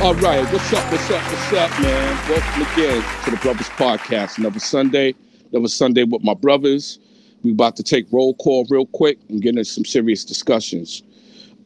All 0.00 0.14
right, 0.14 0.44
what's 0.52 0.72
up, 0.72 0.92
what's 0.92 1.10
up, 1.10 1.20
what's 1.24 1.52
up, 1.54 1.82
man? 1.82 2.30
Welcome 2.30 2.62
again 2.72 3.04
to 3.24 3.32
the 3.32 3.36
Brothers 3.38 3.68
Podcast. 3.70 4.38
Another 4.38 4.60
Sunday, 4.60 5.12
another 5.50 5.66
Sunday 5.66 6.04
with 6.04 6.22
my 6.22 6.34
brothers. 6.34 7.00
We 7.42 7.50
about 7.50 7.74
to 7.76 7.82
take 7.82 8.06
roll 8.12 8.34
call 8.34 8.64
real 8.70 8.86
quick 8.86 9.18
and 9.28 9.42
get 9.42 9.50
into 9.50 9.64
some 9.64 9.84
serious 9.84 10.24
discussions. 10.24 11.02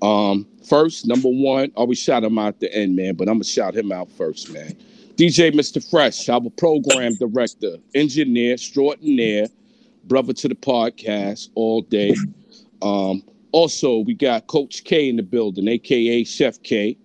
Um, 0.00 0.46
first, 0.66 1.06
number 1.06 1.28
one, 1.28 1.72
always 1.76 1.98
shout 1.98 2.24
him 2.24 2.38
out 2.38 2.48
at 2.48 2.60
the 2.60 2.74
end, 2.74 2.96
man, 2.96 3.16
but 3.16 3.28
I'm 3.28 3.34
gonna 3.34 3.44
shout 3.44 3.76
him 3.76 3.92
out 3.92 4.10
first, 4.10 4.50
man. 4.50 4.78
DJ 5.16 5.52
Mr. 5.52 5.86
Fresh, 5.90 6.30
our 6.30 6.40
program 6.56 7.14
director, 7.16 7.76
engineer, 7.94 8.54
extraordinaire, 8.54 9.48
brother 10.04 10.32
to 10.32 10.48
the 10.48 10.54
podcast 10.54 11.50
all 11.54 11.82
day. 11.82 12.14
Um, 12.80 13.22
also, 13.52 13.98
we 13.98 14.14
got 14.14 14.46
Coach 14.46 14.84
K 14.84 15.10
in 15.10 15.16
the 15.16 15.22
building, 15.22 15.68
aka 15.68 16.24
Chef 16.24 16.62
K. 16.62 16.96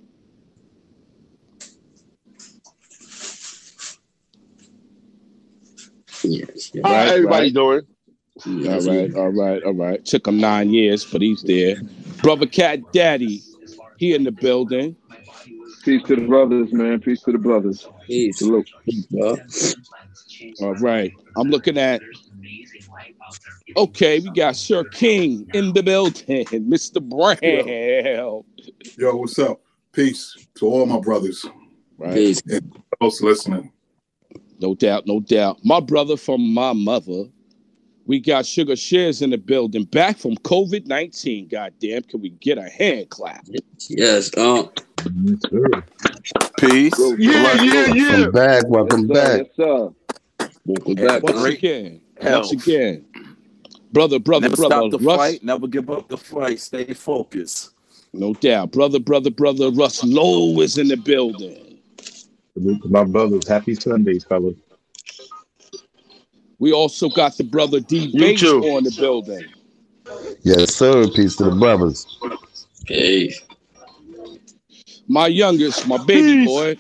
Yes, 6.24 6.72
yes. 6.74 6.84
How 6.84 6.92
Right, 6.92 7.08
everybody 7.10 7.46
right. 7.46 7.54
doing? 7.54 7.82
All 8.46 8.82
right, 8.82 9.16
all 9.16 9.30
right, 9.30 9.64
all 9.64 9.74
right. 9.74 10.06
Took 10.06 10.28
him 10.28 10.38
nine 10.40 10.72
years, 10.72 11.04
but 11.06 11.22
he's 11.22 11.42
there. 11.44 11.82
Brother 12.22 12.46
Cat 12.46 12.92
Daddy, 12.94 13.42
he 13.98 14.14
in 14.14 14.24
the 14.24 14.32
building. 14.32 14.96
Peace 15.84 16.04
to 16.04 16.16
the 16.16 16.28
brothers, 16.28 16.72
man. 16.72 17.00
Peace 17.00 17.24
to 17.24 17.32
the 17.32 17.38
brothers. 17.38 17.88
Peace. 18.06 18.40
Salute. 18.40 18.70
bro. 19.10 19.38
All 20.62 20.76
right. 20.76 21.12
I'm 21.36 21.50
looking 21.50 21.78
at. 21.78 22.02
Okay, 23.76 24.20
we 24.20 24.32
got 24.32 24.56
Sir 24.56 24.84
King 24.86 25.48
in 25.54 25.74
the 25.74 25.84
building, 25.84 26.46
Mr. 26.46 27.02
Brown. 27.02 28.44
Yo, 28.98 29.16
what's 29.16 29.38
up? 29.40 29.62
Peace 29.92 30.48
to 30.56 30.68
all 30.68 30.86
my 30.86 31.00
brothers. 31.00 31.46
Right. 31.98 32.14
Peace. 32.14 32.42
Those 33.00 33.22
listening. 33.22 33.72
No 34.60 34.74
doubt, 34.76 35.06
no 35.06 35.20
doubt. 35.20 35.60
My 35.64 35.80
brother 35.80 36.18
from 36.18 36.54
my 36.54 36.74
mother. 36.74 37.26
We 38.06 38.22
got 38.22 38.46
Sugar 38.46 38.78
Shares 38.78 39.22
in 39.22 39.32
the 39.32 39.38
building, 39.38 39.84
back 39.84 40.18
from 40.18 40.36
COVID 40.38 40.86
19. 40.88 41.50
Goddamn, 41.50 42.04
can 42.04 42.22
we 42.22 42.30
get 42.30 42.58
a 42.58 42.70
hand 42.70 43.10
clap? 43.10 43.46
Yes. 43.90 44.36
Um. 44.38 44.70
Peace. 46.58 46.94
Yeah, 47.18 47.62
yeah, 47.62 47.94
yeah. 47.94 48.28
Welcome 48.28 48.32
back. 48.32 48.64
Welcome 48.68 49.08
yes, 49.08 49.18
back. 49.18 49.48
Sir, 49.58 49.90
yes, 50.40 50.50
sir. 50.54 50.60
Welcome 50.66 50.96
back. 50.96 51.24
Once 51.24 51.40
Great 51.42 51.58
again, 51.58 52.02
health. 52.22 52.46
once 52.46 52.66
again. 52.66 53.06
Brother, 53.92 54.20
brother, 54.20 54.50
Never 54.50 54.56
brother. 54.56 54.76
stop 54.90 54.92
the 54.92 55.06
Russ, 55.06 55.18
fight. 55.18 55.44
Never 55.44 55.68
give 55.68 55.90
up 55.90 56.08
the 56.08 56.18
fight. 56.18 56.60
Stay 56.62 56.94
focused. 56.94 57.72
No 58.14 58.34
doubt. 58.34 58.72
Brother, 58.72 59.00
brother, 59.00 59.32
brother. 59.32 59.70
Russ 59.72 60.04
Lowe 60.04 60.62
is 60.62 60.78
in 60.78 60.88
the 60.88 60.98
building. 60.98 61.67
Salute 62.58 62.82
to 62.82 62.90
my 62.90 63.04
brothers. 63.04 63.48
Happy 63.48 63.76
Sundays, 63.76 64.24
fellas. 64.24 64.56
We 66.58 66.74
also 66.74 67.08
got 67.08 67.38
the 67.38 67.44
brother 67.44 67.80
D 67.80 68.08
You 68.08 68.20
Bates 68.20 68.44
on 68.46 68.84
the 68.84 68.96
building. 68.98 69.46
Yes, 70.42 70.74
sir. 70.74 71.08
Peace 71.10 71.36
to 71.36 71.44
the 71.44 71.52
brothers. 71.52 72.08
Peace. 72.88 73.40
My 75.08 75.28
youngest, 75.28 75.88
my 75.88 76.04
baby 76.04 76.34
Peace. 76.34 76.48
boy. 76.48 76.78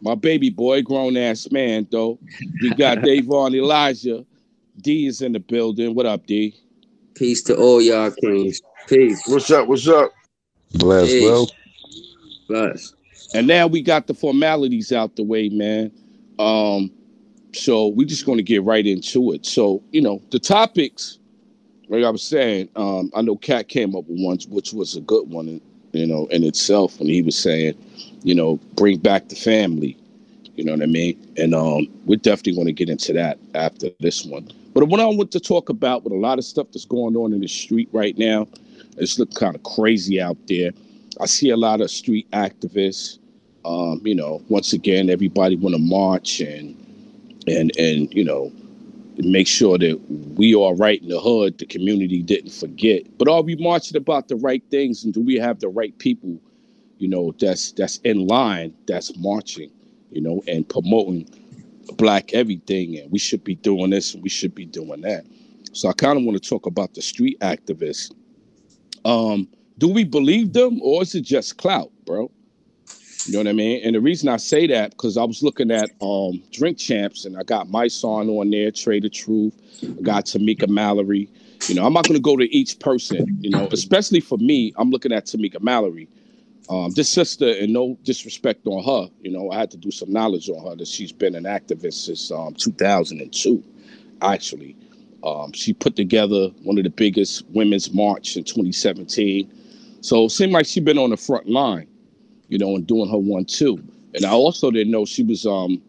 My 0.00 0.14
baby 0.14 0.48
boy, 0.48 0.80
grown 0.80 1.18
ass 1.18 1.50
man, 1.50 1.86
though. 1.90 2.18
We 2.62 2.70
got 2.70 3.00
Davon 3.02 3.54
Elijah. 3.54 4.24
D 4.80 5.06
is 5.06 5.20
in 5.20 5.32
the 5.32 5.40
building. 5.40 5.94
What 5.94 6.06
up, 6.06 6.24
D? 6.26 6.54
Peace 7.14 7.42
to 7.44 7.56
all 7.56 7.82
y'all 7.82 8.10
kings. 8.12 8.62
Peace. 8.86 9.22
What's 9.26 9.50
up? 9.50 9.68
What's 9.68 9.86
up? 9.88 10.10
Bless, 10.72 11.06
Peace. 11.06 11.20
bro. 11.20 11.46
Bless. 12.48 12.94
And 13.34 13.46
now 13.46 13.66
we 13.66 13.82
got 13.82 14.06
the 14.06 14.14
formalities 14.14 14.92
out 14.92 15.16
the 15.16 15.22
way, 15.22 15.48
man. 15.48 15.90
Um, 16.38 16.90
so 17.52 17.88
we're 17.88 18.06
just 18.06 18.26
going 18.26 18.38
to 18.38 18.44
get 18.44 18.62
right 18.62 18.86
into 18.86 19.32
it. 19.32 19.46
So, 19.46 19.82
you 19.90 20.02
know, 20.02 20.22
the 20.30 20.38
topics, 20.38 21.18
like 21.88 22.04
I 22.04 22.10
was 22.10 22.22
saying, 22.22 22.68
um, 22.76 23.10
I 23.14 23.22
know 23.22 23.36
Cat 23.36 23.68
came 23.68 23.96
up 23.96 24.04
with 24.06 24.20
one, 24.20 24.38
which 24.48 24.72
was 24.72 24.96
a 24.96 25.00
good 25.00 25.28
one, 25.30 25.60
you 25.92 26.06
know, 26.06 26.26
in 26.26 26.44
itself. 26.44 27.00
And 27.00 27.08
he 27.08 27.22
was 27.22 27.38
saying, 27.38 27.74
you 28.22 28.34
know, 28.34 28.56
bring 28.74 28.98
back 28.98 29.28
the 29.28 29.36
family. 29.36 29.96
You 30.54 30.64
know 30.64 30.72
what 30.72 30.82
I 30.82 30.86
mean? 30.86 31.34
And 31.36 31.54
um, 31.54 31.86
we're 32.06 32.16
definitely 32.16 32.54
going 32.54 32.66
to 32.66 32.72
get 32.72 32.88
into 32.88 33.12
that 33.12 33.38
after 33.54 33.88
this 34.00 34.24
one. 34.24 34.50
But 34.74 34.88
what 34.88 35.00
I 35.00 35.06
want 35.06 35.30
to 35.32 35.40
talk 35.40 35.68
about 35.68 36.04
with 36.04 36.12
a 36.12 36.16
lot 36.16 36.38
of 36.38 36.44
stuff 36.44 36.66
that's 36.72 36.84
going 36.84 37.16
on 37.16 37.32
in 37.32 37.40
the 37.40 37.48
street 37.48 37.88
right 37.92 38.16
now, 38.16 38.46
it's 38.98 39.18
looking 39.18 39.36
kind 39.36 39.54
of 39.54 39.62
crazy 39.62 40.20
out 40.20 40.36
there. 40.48 40.72
I 41.20 41.26
see 41.26 41.50
a 41.50 41.56
lot 41.56 41.80
of 41.80 41.90
street 41.90 42.30
activists. 42.32 43.18
Um, 43.64 44.00
you 44.04 44.14
know, 44.14 44.42
once 44.48 44.72
again, 44.72 45.10
everybody 45.10 45.56
want 45.56 45.74
to 45.74 45.80
march 45.80 46.40
and 46.40 46.76
and 47.46 47.72
and 47.78 48.12
you 48.14 48.24
know 48.24 48.52
make 49.18 49.46
sure 49.48 49.78
that 49.78 50.00
we 50.36 50.54
are 50.54 50.74
right 50.74 51.02
in 51.02 51.08
the 51.08 51.20
hood. 51.20 51.58
The 51.58 51.66
community 51.66 52.22
didn't 52.22 52.52
forget, 52.52 53.02
but 53.18 53.28
are 53.28 53.42
we 53.42 53.56
marching 53.56 53.96
about 53.96 54.28
the 54.28 54.36
right 54.36 54.62
things, 54.70 55.04
and 55.04 55.12
do 55.14 55.20
we 55.20 55.36
have 55.36 55.60
the 55.60 55.68
right 55.68 55.96
people? 55.98 56.38
You 56.98 57.08
know, 57.08 57.34
that's 57.38 57.72
that's 57.72 57.98
in 57.98 58.26
line, 58.26 58.74
that's 58.86 59.16
marching. 59.18 59.70
You 60.12 60.22
know, 60.22 60.42
and 60.48 60.68
promoting 60.68 61.28
black 61.96 62.32
everything, 62.34 62.98
and 62.98 63.10
we 63.10 63.18
should 63.18 63.44
be 63.44 63.54
doing 63.56 63.90
this 63.90 64.14
and 64.14 64.22
we 64.22 64.28
should 64.28 64.54
be 64.54 64.66
doing 64.66 65.02
that. 65.02 65.24
So 65.72 65.88
I 65.88 65.92
kind 65.92 66.18
of 66.18 66.24
want 66.24 66.42
to 66.42 66.48
talk 66.48 66.66
about 66.66 66.94
the 66.94 67.02
street 67.02 67.38
activists. 67.40 68.12
Um, 69.04 69.48
do 69.78 69.88
we 69.88 70.04
believe 70.04 70.52
them 70.52 70.80
or 70.82 71.02
is 71.02 71.14
it 71.14 71.22
just 71.22 71.58
clout, 71.58 71.90
bro? 72.04 72.30
You 73.26 73.32
know 73.32 73.40
what 73.40 73.48
I 73.48 73.52
mean? 73.52 73.82
And 73.84 73.96
the 73.96 74.00
reason 74.00 74.28
I 74.28 74.36
say 74.36 74.66
that 74.68 74.92
because 74.92 75.16
I 75.16 75.24
was 75.24 75.42
looking 75.42 75.70
at 75.70 75.90
um 76.00 76.42
Drink 76.52 76.78
Champs 76.78 77.24
and 77.24 77.36
I 77.36 77.42
got 77.42 77.68
my 77.68 77.88
song 77.88 78.28
on 78.28 78.50
there, 78.50 78.70
Trae 78.70 79.02
tha 79.02 79.08
Truth, 79.08 79.54
I 79.82 80.02
got 80.02 80.26
Tamika 80.26 80.68
Mallory. 80.68 81.28
You 81.68 81.74
know, 81.74 81.84
I'm 81.84 81.92
not 81.92 82.06
gonna 82.06 82.20
go 82.20 82.36
to 82.36 82.44
each 82.54 82.78
person, 82.78 83.26
you 83.40 83.50
know, 83.50 83.68
especially 83.72 84.20
for 84.20 84.38
me, 84.38 84.72
I'm 84.76 84.90
looking 84.90 85.12
at 85.12 85.26
Tamika 85.26 85.60
Mallory. 85.60 86.08
Um, 86.68 86.90
this 86.92 87.08
sister, 87.08 87.48
and 87.48 87.72
no 87.72 87.96
disrespect 88.02 88.66
on 88.66 88.82
her, 88.82 89.08
you 89.22 89.30
know, 89.30 89.52
I 89.52 89.58
had 89.58 89.70
to 89.70 89.76
do 89.76 89.92
some 89.92 90.12
knowledge 90.12 90.48
on 90.48 90.64
her 90.68 90.74
that 90.76 90.88
she's 90.88 91.12
been 91.12 91.36
an 91.36 91.44
activist 91.44 92.06
since 92.06 92.30
um 92.30 92.54
2002, 92.54 93.62
actually. 94.22 94.76
Um, 95.24 95.52
she 95.52 95.72
put 95.72 95.96
together 95.96 96.48
one 96.62 96.78
of 96.78 96.84
the 96.84 96.90
biggest 96.90 97.44
women's 97.48 97.92
march 97.92 98.36
in 98.36 98.44
2017. 98.44 99.50
So 100.06 100.26
it 100.26 100.30
seemed 100.30 100.52
like 100.52 100.66
she'd 100.66 100.84
been 100.84 100.98
on 100.98 101.10
the 101.10 101.16
front 101.16 101.48
line, 101.48 101.88
you 102.48 102.58
know, 102.58 102.76
and 102.76 102.86
doing 102.86 103.10
her 103.10 103.18
one 103.18 103.44
too. 103.44 103.82
And 104.14 104.24
I 104.24 104.30
also 104.30 104.70
didn't 104.70 104.92
know 104.92 105.04
she 105.04 105.24
was 105.24 105.44
um 105.44 105.82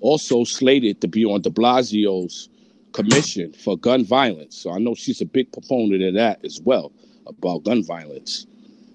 also 0.00 0.44
slated 0.44 1.02
to 1.02 1.06
be 1.06 1.26
on 1.26 1.42
de 1.42 1.50
Blasio's 1.50 2.48
commission 2.92 3.52
for 3.52 3.76
gun 3.76 4.06
violence. 4.06 4.56
So 4.56 4.72
I 4.72 4.78
know 4.78 4.94
she's 4.94 5.20
a 5.20 5.26
big 5.26 5.52
proponent 5.52 6.02
of 6.02 6.14
that 6.14 6.42
as 6.46 6.62
well, 6.62 6.92
about 7.26 7.64
gun 7.64 7.84
violence, 7.84 8.46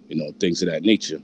you 0.09 0.15
know, 0.15 0.31
things 0.39 0.63
of 0.63 0.69
that 0.69 0.81
nature. 0.81 1.21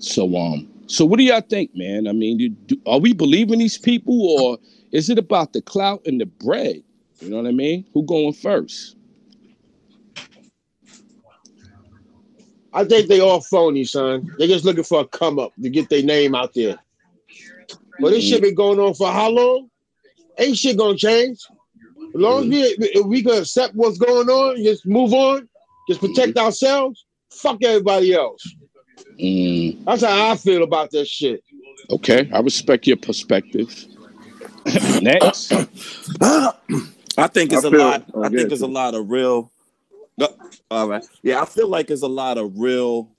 So 0.00 0.36
um 0.36 0.68
so 0.88 1.04
what 1.04 1.18
do 1.18 1.22
y'all 1.22 1.42
think, 1.42 1.70
man? 1.76 2.08
I 2.08 2.12
mean, 2.12 2.56
do, 2.66 2.76
are 2.86 2.98
we 2.98 3.12
believing 3.12 3.60
these 3.60 3.78
people 3.78 4.20
or 4.20 4.58
is 4.90 5.08
it 5.08 5.16
about 5.16 5.52
the 5.52 5.62
clout 5.62 6.02
and 6.06 6.20
the 6.20 6.26
bread? 6.26 6.82
You 7.20 7.30
know 7.30 7.36
what 7.36 7.46
I 7.46 7.52
mean? 7.52 7.86
Who 7.94 8.02
going 8.02 8.32
first? 8.32 8.96
I 12.72 12.84
think 12.84 13.08
they 13.08 13.20
all 13.20 13.40
phony, 13.40 13.84
son. 13.84 14.30
They 14.38 14.46
just 14.46 14.64
looking 14.64 14.84
for 14.84 15.00
a 15.00 15.06
come 15.06 15.38
up 15.38 15.52
to 15.62 15.68
get 15.68 15.88
their 15.88 16.02
name 16.02 16.34
out 16.34 16.54
there. 16.54 16.78
But 17.98 18.10
this 18.10 18.24
shit 18.24 18.42
been 18.42 18.54
going 18.54 18.78
on 18.78 18.94
for 18.94 19.10
how 19.10 19.28
long? 19.30 19.68
Ain't 20.38 20.56
shit 20.56 20.78
gonna 20.78 20.96
change. 20.96 21.38
As 22.14 22.20
long 22.20 22.44
as 22.44 22.48
we 22.48 22.60
if 22.62 23.06
we 23.06 23.22
can 23.22 23.38
accept 23.38 23.74
what's 23.74 23.98
going 23.98 24.28
on, 24.28 24.62
just 24.64 24.86
move 24.86 25.12
on, 25.12 25.48
just 25.88 26.00
protect 26.00 26.36
ourselves. 26.38 27.04
Fuck 27.30 27.62
everybody 27.62 28.14
else. 28.14 28.42
Mm, 29.20 29.84
That's 29.84 30.02
how 30.02 30.30
I 30.30 30.36
feel 30.36 30.62
about 30.62 30.90
this 30.90 31.08
shit. 31.08 31.42
okay, 31.90 32.28
I 32.32 32.40
respect 32.40 32.86
your 32.86 32.96
perspective. 32.96 33.68
Next, 35.02 35.52
I 36.22 37.26
think 37.28 37.52
it's 37.52 37.64
I 37.64 37.68
a 37.68 37.70
feel- 37.70 37.78
lot. 37.80 38.04
I 38.16 38.20
I 38.26 38.28
think 38.30 38.48
there's 38.48 38.62
a 38.62 38.66
lot 38.66 38.94
of 38.94 39.10
real. 39.10 39.50
No, 40.20 40.28
all 40.70 40.86
right. 40.86 41.04
Yeah, 41.22 41.40
I 41.40 41.46
feel 41.46 41.66
like 41.66 41.86
there's 41.86 42.02
a 42.02 42.08
lot 42.08 42.36
of 42.36 42.52
real 42.58 43.10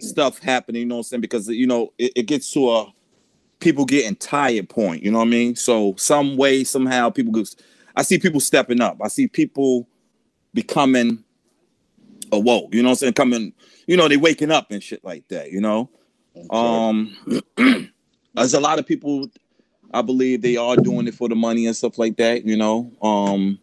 stuff 0.00 0.40
happening. 0.40 0.82
You 0.82 0.88
know 0.88 0.96
what 0.96 1.00
I'm 1.00 1.04
saying? 1.04 1.20
Because 1.20 1.48
you 1.48 1.66
know 1.66 1.92
it, 1.96 2.12
it 2.16 2.22
gets 2.24 2.52
to 2.52 2.70
a 2.70 2.92
people 3.60 3.84
getting 3.84 4.16
tired 4.16 4.68
point. 4.68 5.04
You 5.04 5.12
know 5.12 5.18
what 5.18 5.28
I 5.28 5.30
mean? 5.30 5.54
So 5.54 5.94
some 5.96 6.36
way, 6.36 6.64
somehow, 6.64 7.08
people. 7.10 7.32
Go, 7.32 7.44
I 7.94 8.02
see 8.02 8.18
people 8.18 8.40
stepping 8.40 8.80
up. 8.80 8.98
I 9.00 9.06
see 9.06 9.28
people 9.28 9.88
becoming 10.52 11.22
awoke. 12.32 12.74
You 12.74 12.82
know 12.82 12.88
what 12.88 12.94
I'm 12.94 12.96
saying? 12.96 13.12
Coming. 13.14 13.52
You 13.86 13.96
know 13.96 14.08
they 14.08 14.16
waking 14.16 14.50
up 14.50 14.72
and 14.72 14.82
shit 14.82 15.04
like 15.04 15.28
that. 15.28 15.52
You 15.52 15.60
know. 15.60 15.88
Um, 16.50 17.16
there's 18.34 18.54
a 18.54 18.60
lot 18.60 18.80
of 18.80 18.86
people. 18.86 19.28
I 19.92 20.02
believe 20.02 20.42
they 20.42 20.56
are 20.56 20.76
doing 20.76 21.06
it 21.06 21.14
for 21.14 21.28
the 21.28 21.36
money 21.36 21.66
and 21.66 21.76
stuff 21.76 21.96
like 21.96 22.16
that. 22.16 22.44
You 22.44 22.56
know. 22.56 22.92
Um, 23.00 23.60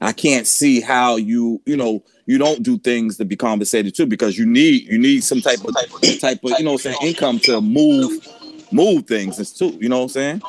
I 0.00 0.12
can't 0.12 0.46
see 0.46 0.80
how 0.80 1.16
you, 1.16 1.60
you 1.66 1.76
know, 1.76 2.04
you 2.26 2.38
don't 2.38 2.62
do 2.62 2.78
things 2.78 3.16
to 3.16 3.24
be 3.24 3.36
compensated 3.36 3.94
too 3.94 4.06
because 4.06 4.36
you 4.38 4.46
need 4.46 4.84
you 4.84 4.98
need 4.98 5.24
some 5.24 5.40
type 5.40 5.64
of 5.64 5.74
type 6.20 6.44
of 6.44 6.52
you 6.58 6.64
know 6.64 6.72
I'm 6.72 6.78
saying 6.78 6.98
income 7.02 7.38
to 7.40 7.60
move 7.60 8.26
move 8.70 9.06
things 9.06 9.38
and 9.38 9.46
too. 9.46 9.76
You 9.80 9.88
know 9.88 9.98
what 9.98 10.02
I'm 10.04 10.08
saying? 10.10 10.42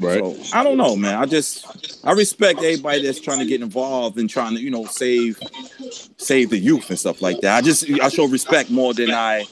Right. 0.00 0.24
So 0.24 0.58
I 0.58 0.64
don't 0.64 0.76
know, 0.78 0.96
man. 0.96 1.14
I 1.18 1.26
just 1.26 1.66
I 2.04 2.12
respect 2.12 2.58
everybody 2.60 3.02
that's 3.02 3.20
trying 3.20 3.38
to 3.40 3.46
get 3.46 3.60
involved 3.60 4.18
and 4.18 4.28
trying 4.28 4.54
to 4.56 4.60
you 4.62 4.70
know 4.70 4.86
save 4.86 5.38
save 6.16 6.50
the 6.50 6.58
youth 6.58 6.88
and 6.90 6.98
stuff 6.98 7.22
like 7.22 7.40
that. 7.42 7.56
I 7.56 7.60
just 7.60 7.88
I 8.00 8.08
show 8.08 8.26
respect 8.26 8.70
more 8.70 8.94
than 8.94 9.10
I, 9.10 9.46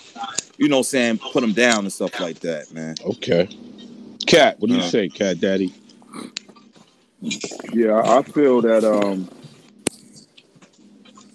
you 0.58 0.68
know, 0.68 0.78
I'm 0.78 0.82
saying 0.84 1.18
put 1.18 1.40
them 1.40 1.52
down 1.52 1.80
and 1.80 1.92
stuff 1.92 2.18
like 2.20 2.40
that, 2.40 2.72
man. 2.72 2.94
Okay. 3.04 3.48
Cat, 4.26 4.58
what 4.58 4.68
do 4.68 4.74
you 4.76 4.82
Uh. 4.82 4.88
say, 4.88 5.08
Cat 5.08 5.40
Daddy? 5.40 5.72
Yeah, 7.72 7.92
I 7.94 8.18
I 8.18 8.22
feel 8.22 8.60
that 8.62 8.84
um, 8.84 9.28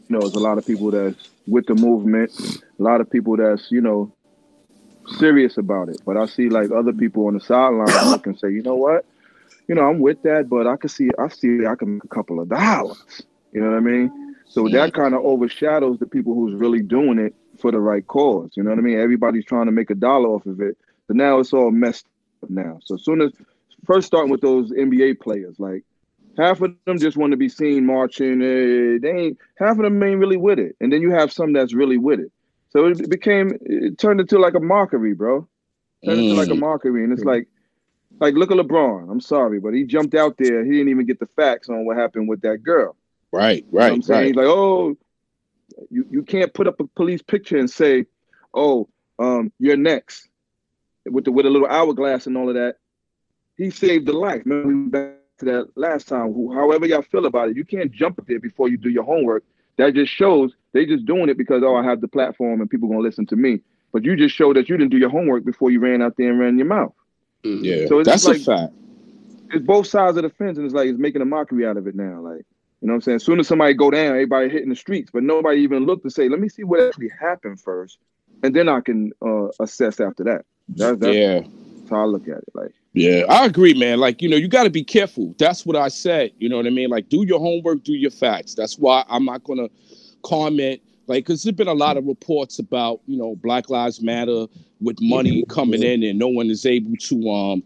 you 0.10 0.16
know, 0.16 0.22
there's 0.22 0.34
a 0.34 0.40
lot 0.40 0.58
of 0.58 0.66
people 0.66 0.92
that's 0.92 1.30
with 1.48 1.68
the 1.68 1.76
movement, 1.76 2.32
a 2.80 2.84
lot 2.84 3.00
of 3.00 3.10
people 3.10 3.38
that's 3.38 3.72
you 3.72 3.82
know 3.82 4.12
serious 5.18 5.58
about 5.58 5.90
it. 5.90 6.02
But 6.06 6.18
I 6.18 6.26
see 6.26 6.50
like 6.50 6.72
other 6.72 6.94
people 6.94 7.28
on 7.28 7.36
the 7.36 7.40
sideline 7.40 7.88
look 8.10 8.26
and 8.26 8.38
say, 8.38 8.50
you 8.50 8.64
know 8.64 8.76
what, 8.76 9.06
you 9.68 9.76
know, 9.76 9.88
I'm 9.88 10.00
with 10.00 10.22
that, 10.24 10.50
but 10.50 10.68
I 10.68 10.78
can 10.78 10.90
see, 10.90 11.10
I 11.18 11.30
see, 11.30 11.66
I 11.66 11.76
can 11.76 11.96
make 11.96 12.04
a 12.04 12.08
couple 12.08 12.40
of 12.40 12.50
dollars. 12.50 13.22
You 13.52 13.62
know 13.62 13.70
what 13.70 13.78
I 13.78 13.82
mean? 13.82 14.36
So 14.48 14.68
that 14.70 14.94
kind 14.94 15.14
of 15.14 15.22
overshadows 15.24 16.00
the 16.00 16.08
people 16.08 16.34
who's 16.34 16.56
really 16.56 16.82
doing 16.82 17.20
it 17.20 17.36
for 17.60 17.72
the 17.72 17.80
right 17.80 18.06
cause. 18.06 18.52
You 18.56 18.64
know 18.64 18.72
what 18.72 18.80
I 18.80 18.82
mean? 18.82 19.00
Everybody's 19.00 19.46
trying 19.46 19.68
to 19.68 19.72
make 19.72 19.92
a 19.92 19.96
dollar 19.96 20.30
off 20.30 20.46
of 20.48 20.60
it, 20.60 20.76
but 21.08 21.16
now 21.16 21.40
it's 21.40 21.54
all 21.54 21.70
messed 21.70 22.08
up 22.42 22.50
now. 22.50 22.80
So 22.84 22.96
as 22.96 23.04
soon 23.04 23.22
as 23.22 23.32
first 23.86 24.08
starting 24.08 24.32
with 24.32 24.42
those 24.42 24.72
NBA 24.72 25.20
players, 25.20 25.60
like 25.60 25.84
half 26.40 26.62
of 26.62 26.72
them 26.72 27.00
just 27.00 27.18
want 27.18 27.32
to 27.32 27.38
be 27.38 27.50
seen 27.50 27.86
marching. 27.86 28.42
Uh, 28.42 29.00
they 29.02 29.12
ain't 29.12 29.38
half 29.58 29.66
of 29.66 29.84
them 29.84 30.02
ain't 30.04 30.20
really 30.20 30.38
with 30.38 30.60
it, 30.60 30.76
and 30.80 30.92
then 30.92 31.02
you 31.02 31.12
have 31.12 31.32
some 31.32 31.52
that's 31.54 31.74
really 31.74 31.98
with 31.98 32.20
it. 32.20 32.32
So 32.70 32.88
it 32.88 33.10
became 33.10 33.58
it 33.62 33.98
turned 33.98 34.20
into 34.20 34.40
like 34.40 34.56
a 34.56 34.60
mockery, 34.60 35.14
bro. 35.14 35.48
Turned 36.06 36.20
into 36.20 36.36
like 36.36 36.50
a 36.52 36.56
Mm. 36.56 36.56
mockery, 36.56 37.04
and 37.04 37.14
it's 37.14 37.26
like 37.26 37.48
like 38.20 38.36
look 38.36 38.52
at 38.52 38.58
LeBron. 38.58 39.12
I'm 39.12 39.22
sorry, 39.22 39.60
but 39.60 39.74
he 39.74 39.86
jumped 39.86 40.16
out 40.16 40.38
there. 40.38 40.64
He 40.66 40.72
didn't 40.72 40.90
even 40.90 41.06
get 41.06 41.20
the 41.20 41.28
facts 41.36 41.70
on 41.70 41.86
what 41.86 41.98
happened 41.98 42.28
with 42.30 42.42
that 42.42 42.64
girl. 42.64 42.96
Right, 43.32 43.66
You 43.78 43.86
know 43.86 43.92
what 43.92 43.96
right, 43.96 43.98
I'm 43.98 44.02
saying? 44.04 44.26
right. 44.26 44.28
He's 44.28 44.36
like, 44.36 44.48
oh, 44.48 44.98
you, 45.90 46.06
you 46.10 46.24
can't 46.24 46.54
put 46.54 46.68
up 46.68 46.80
a 46.80 46.86
police 46.96 47.22
picture 47.22 47.58
and 47.58 47.70
say, 47.70 48.06
oh, 48.54 48.90
um, 49.20 49.52
you're 49.60 49.78
next 49.78 50.30
with 51.06 51.26
the 51.26 51.32
with 51.32 51.46
a 51.46 51.50
little 51.50 51.68
hourglass 51.68 52.28
and 52.28 52.38
all 52.38 52.50
of 52.50 52.56
that. 52.56 52.76
He 53.58 53.70
saved 53.72 54.08
the 54.08 54.14
life. 54.14 54.44
Remember, 54.46 54.68
we 54.70 54.84
back 54.84 55.19
to 55.40 55.46
that 55.46 55.70
last 55.76 56.08
time. 56.08 56.34
However 56.54 56.86
y'all 56.86 57.02
feel 57.02 57.26
about 57.26 57.50
it, 57.50 57.56
you 57.58 57.66
can't 57.66 57.92
jump 57.92 58.26
there 58.28 58.40
before 58.40 58.70
you 58.70 58.78
do 58.78 58.90
your 58.90 59.04
homework. 59.04 59.44
That 59.78 59.94
just 59.94 60.12
shows 60.14 60.52
they 60.74 60.86
just 60.86 61.06
doing 61.06 61.30
it 61.30 61.38
because 61.38 61.64
oh, 61.64 61.76
I 61.76 61.84
have 61.84 62.02
the 62.02 62.08
platform 62.08 62.62
and 62.62 62.70
people 62.70 62.88
gonna 62.90 63.02
listen 63.02 63.26
to 63.28 63.36
me. 63.36 63.62
But 63.92 64.04
you 64.04 64.16
just 64.16 64.36
show 64.36 64.54
that 64.54 64.70
you 64.70 64.78
didn't 64.78 64.92
do 64.92 64.98
your 64.98 65.10
homework 65.10 65.44
before 65.46 65.72
you 65.72 65.80
ran 65.80 66.02
out 66.02 66.16
there 66.18 66.30
and 66.30 66.40
ran 66.40 66.58
your 66.58 66.68
mouth. 66.68 66.94
Yeah, 67.44 67.88
So 67.88 68.00
it's 68.00 68.10
that's 68.10 68.24
just 68.26 68.48
a 68.48 68.52
like- 68.52 68.60
fact. 68.62 68.74
It's 69.52 69.66
both 69.66 69.88
sides 69.88 70.16
of 70.16 70.22
the 70.22 70.30
fence, 70.30 70.58
and 70.60 70.66
it's 70.66 70.76
like 70.76 70.90
it's 70.90 71.00
making 71.00 71.24
a 71.24 71.26
mockery 71.26 71.66
out 71.66 71.76
of 71.76 71.88
it 71.88 71.96
now. 71.96 72.20
Like, 72.22 72.46
you 72.82 72.88
know 72.88 72.94
what 72.94 72.96
I'm 72.96 73.02
saying? 73.02 73.16
As 73.16 73.24
soon 73.24 73.40
as 73.40 73.48
somebody 73.48 73.74
go 73.74 73.90
down, 73.90 74.12
everybody 74.12 74.48
hitting 74.48 74.70
the 74.70 74.76
streets, 74.76 75.10
but 75.12 75.24
nobody 75.24 75.62
even 75.62 75.88
looked 75.88 76.04
to 76.04 76.12
say, 76.12 76.30
let 76.30 76.40
me 76.40 76.50
see 76.50 76.64
what 76.64 76.82
actually 76.82 77.10
happened 77.20 77.60
first, 77.60 77.98
and 78.44 78.56
then 78.56 78.70
I 78.70 78.82
can 78.82 79.12
uh, 79.26 79.48
assess 79.60 80.00
after 80.00 80.24
that. 80.26 80.46
That's, 80.70 81.00
that's 81.00 81.16
Yeah, 81.16 81.42
how 81.90 82.04
I 82.04 82.06
look 82.06 82.28
at 82.28 82.38
it. 82.38 82.50
Like, 82.54 82.74
yeah, 82.94 83.24
I 83.30 83.46
agree, 83.46 83.74
man. 83.74 84.00
Like, 84.00 84.22
you 84.22 84.30
know, 84.30 84.36
you 84.36 84.48
got 84.48 84.64
to 84.64 84.70
be 84.70 84.84
careful. 84.84 85.36
That's 85.38 85.66
what 85.66 85.76
I 85.76 85.90
said. 85.90 86.32
You 86.40 86.50
know 86.50 86.58
what 86.58 86.66
I 86.66 86.72
mean? 86.72 86.90
Like, 86.90 87.10
do 87.10 87.24
your 87.26 87.40
homework, 87.40 87.84
do 87.84 87.94
your 87.94 88.12
facts. 88.12 88.56
That's 88.56 88.78
why 88.78 89.04
I'm 89.10 89.26
not 89.26 89.44
gonna 89.44 89.70
comment. 90.24 90.82
Like, 91.08 91.26
because 91.26 91.44
there's 91.44 91.56
been 91.56 91.68
a 91.68 91.74
lot 91.74 91.98
of 91.98 92.06
reports 92.06 92.60
about, 92.60 93.02
you 93.08 93.18
know, 93.18 93.36
Black 93.36 93.70
Lives 93.70 94.02
Matter 94.02 94.46
with 94.80 94.98
money 95.02 95.44
coming 95.50 95.84
in, 95.84 96.04
and 96.04 96.18
no 96.20 96.28
one 96.28 96.50
is 96.50 96.66
able 96.66 96.96
to 96.96 97.30
um 97.30 97.64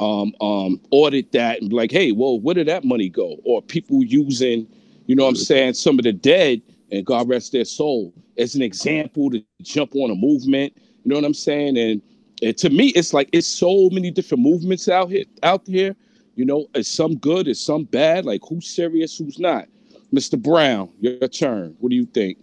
um 0.00 0.34
um 0.40 0.80
audit 0.90 1.32
that 1.32 1.60
and 1.60 1.70
be 1.70 1.76
like, 1.76 1.90
hey, 1.90 2.12
well, 2.12 2.40
where 2.40 2.54
did 2.54 2.68
that 2.68 2.84
money 2.84 3.08
go? 3.08 3.36
Or 3.44 3.62
people 3.62 4.04
using, 4.04 4.66
you 5.06 5.16
know, 5.16 5.24
what 5.24 5.30
I'm 5.30 5.36
saying, 5.36 5.74
some 5.74 5.98
of 5.98 6.04
the 6.04 6.12
dead 6.12 6.62
and 6.92 7.04
God 7.04 7.28
rest 7.28 7.52
their 7.52 7.64
soul 7.64 8.12
as 8.38 8.54
an 8.54 8.62
example 8.62 9.30
to 9.30 9.44
jump 9.62 9.94
on 9.94 10.10
a 10.10 10.14
movement. 10.14 10.72
You 10.76 11.10
know 11.10 11.16
what 11.16 11.24
I'm 11.24 11.34
saying? 11.34 11.76
And 11.76 12.02
And 12.42 12.56
to 12.58 12.70
me, 12.70 12.88
it's 12.88 13.12
like 13.12 13.28
it's 13.32 13.46
so 13.46 13.90
many 13.90 14.10
different 14.10 14.42
movements 14.42 14.88
out 14.88 15.10
here 15.10 15.24
out 15.42 15.66
here. 15.66 15.94
You 16.36 16.44
know, 16.46 16.66
is 16.74 16.88
some 16.88 17.16
good, 17.16 17.48
is 17.48 17.60
some 17.60 17.84
bad. 17.84 18.24
Like 18.24 18.40
who's 18.48 18.68
serious, 18.68 19.18
who's 19.18 19.38
not. 19.38 19.66
Mr. 20.12 20.40
Brown, 20.40 20.90
your 21.00 21.28
turn. 21.28 21.76
What 21.78 21.90
do 21.90 21.96
you 21.96 22.06
think? 22.06 22.38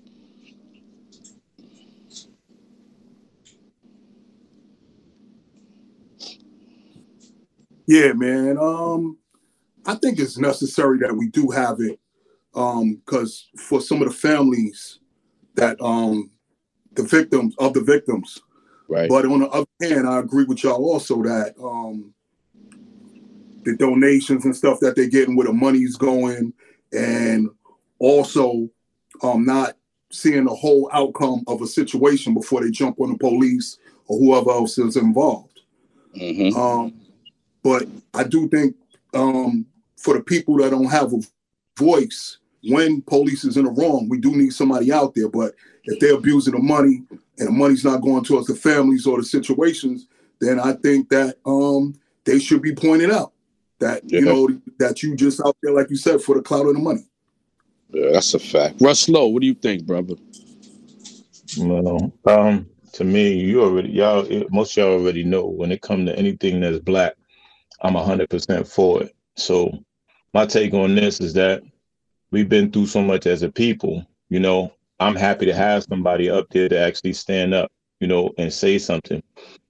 Yeah, 7.87 8.13
man. 8.13 8.57
Um, 8.57 9.17
I 9.85 9.95
think 9.95 10.19
it's 10.19 10.37
necessary 10.37 10.99
that 10.99 11.15
we 11.15 11.29
do 11.29 11.49
have 11.49 11.79
it. 11.79 11.99
Um, 12.53 13.01
because 13.05 13.49
for 13.57 13.81
some 13.81 14.01
of 14.01 14.07
the 14.07 14.13
families 14.13 14.99
that 15.55 15.79
um 15.81 16.29
the 16.93 17.03
victims 17.03 17.55
of 17.59 17.73
the 17.73 17.81
victims. 17.81 18.41
Right. 18.89 19.09
But 19.09 19.25
on 19.25 19.39
the 19.39 19.49
other 19.49 19.67
hand, 19.81 20.07
I 20.07 20.19
agree 20.19 20.45
with 20.45 20.63
y'all 20.63 20.91
also 20.91 21.21
that 21.23 21.55
um 21.61 22.13
the 23.63 23.75
donations 23.75 24.45
and 24.45 24.55
stuff 24.55 24.79
that 24.79 24.95
they're 24.95 25.09
getting 25.09 25.35
where 25.35 25.47
the 25.47 25.53
money's 25.53 25.97
going 25.97 26.53
and 26.93 27.49
also 27.99 28.69
um 29.21 29.45
not 29.45 29.75
seeing 30.11 30.45
the 30.45 30.53
whole 30.53 30.89
outcome 30.93 31.43
of 31.47 31.61
a 31.61 31.67
situation 31.67 32.33
before 32.33 32.63
they 32.63 32.71
jump 32.71 32.99
on 32.99 33.11
the 33.11 33.17
police 33.17 33.77
or 34.07 34.17
whoever 34.19 34.51
else 34.51 34.77
is 34.77 34.95
involved. 34.95 35.61
Mhm. 36.15 36.55
Um, 36.55 36.93
but 37.61 37.87
I 38.13 38.23
do 38.23 38.47
think 38.47 38.75
um, 39.13 39.65
for 39.97 40.13
the 40.13 40.23
people 40.23 40.57
that 40.57 40.71
don't 40.71 40.85
have 40.85 41.13
a 41.13 41.19
voice 41.77 42.37
when 42.63 43.01
police 43.01 43.43
is 43.43 43.57
in 43.57 43.65
the 43.65 43.71
wrong, 43.71 44.07
we 44.09 44.19
do 44.19 44.35
need 44.35 44.53
somebody 44.53 44.91
out 44.91 45.13
there. 45.15 45.29
But 45.29 45.53
if 45.83 45.99
they're 45.99 46.15
abusing 46.15 46.53
the 46.53 46.59
money 46.59 47.03
and 47.39 47.47
the 47.47 47.51
money's 47.51 47.83
not 47.83 48.01
going 48.01 48.23
towards 48.23 48.47
the 48.47 48.55
families 48.55 49.05
or 49.05 49.17
the 49.17 49.23
situations, 49.23 50.07
then 50.39 50.59
I 50.59 50.73
think 50.73 51.09
that 51.09 51.37
um, 51.45 51.95
they 52.25 52.39
should 52.39 52.61
be 52.61 52.73
pointed 52.73 53.11
out. 53.11 53.33
That 53.79 54.09
you 54.09 54.21
know 54.21 54.49
that 54.79 55.03
you 55.03 55.15
just 55.15 55.39
out 55.45 55.55
there, 55.61 55.71
like 55.71 55.91
you 55.91 55.97
said, 55.97 56.21
for 56.21 56.35
the 56.35 56.41
clout 56.41 56.65
of 56.65 56.73
the 56.73 56.79
money. 56.79 57.05
Yeah, 57.89 58.11
that's 58.13 58.33
a 58.33 58.39
fact. 58.39 58.81
Russ 58.81 59.07
Lowe, 59.07 59.27
what 59.27 59.41
do 59.41 59.47
you 59.47 59.53
think, 59.53 59.85
brother? 59.85 60.15
Well, 61.59 62.11
um, 62.25 62.67
to 62.93 63.03
me, 63.03 63.33
you 63.35 63.61
already 63.61 63.89
y'all 63.89 64.27
most 64.49 64.75
y'all 64.75 64.93
already 64.93 65.23
know 65.23 65.45
when 65.45 65.71
it 65.71 65.81
comes 65.83 66.09
to 66.09 66.17
anything 66.17 66.59
that's 66.59 66.79
black, 66.79 67.13
I'm 67.81 67.93
hundred 67.93 68.31
percent 68.31 68.67
for 68.67 69.03
it. 69.03 69.15
So 69.35 69.71
my 70.33 70.47
take 70.47 70.73
on 70.73 70.95
this 70.95 71.19
is 71.19 71.33
that 71.33 71.61
we've 72.31 72.49
been 72.49 72.71
through 72.71 72.87
so 72.87 73.01
much 73.01 73.27
as 73.27 73.43
a 73.43 73.49
people, 73.49 74.05
you 74.29 74.39
know. 74.39 74.73
I'm 74.99 75.15
happy 75.15 75.45
to 75.45 75.53
have 75.53 75.83
somebody 75.83 76.29
up 76.29 76.47
there 76.49 76.69
to 76.69 76.79
actually 76.79 77.13
stand 77.13 77.53
up, 77.53 77.71
you 77.99 78.07
know, 78.07 78.31
and 78.37 78.51
say 78.51 78.77
something. 78.79 79.21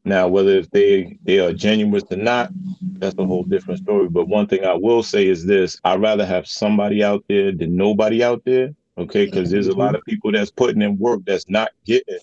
Now, 0.05 0.27
whether 0.27 0.51
if 0.51 0.69
they 0.71 1.17
they 1.23 1.39
are 1.39 1.53
genuine 1.53 2.01
or 2.09 2.17
not, 2.17 2.51
that's 2.99 3.15
a 3.17 3.25
whole 3.25 3.43
different 3.43 3.81
story. 3.81 4.07
But 4.09 4.27
one 4.29 4.47
thing 4.47 4.63
I 4.63 4.73
will 4.73 5.03
say 5.03 5.27
is 5.27 5.45
this: 5.45 5.79
I'd 5.83 6.01
rather 6.01 6.25
have 6.25 6.47
somebody 6.47 7.03
out 7.03 7.25
there 7.27 7.51
than 7.51 7.75
nobody 7.75 8.23
out 8.23 8.41
there. 8.45 8.73
Okay, 8.97 9.25
because 9.25 9.51
there's 9.51 9.67
a 9.67 9.73
lot 9.75 9.95
of 9.95 10.03
people 10.05 10.31
that's 10.31 10.49
putting 10.49 10.81
in 10.81 10.97
work 10.97 11.21
that's 11.25 11.47
not 11.49 11.69
getting 11.85 12.17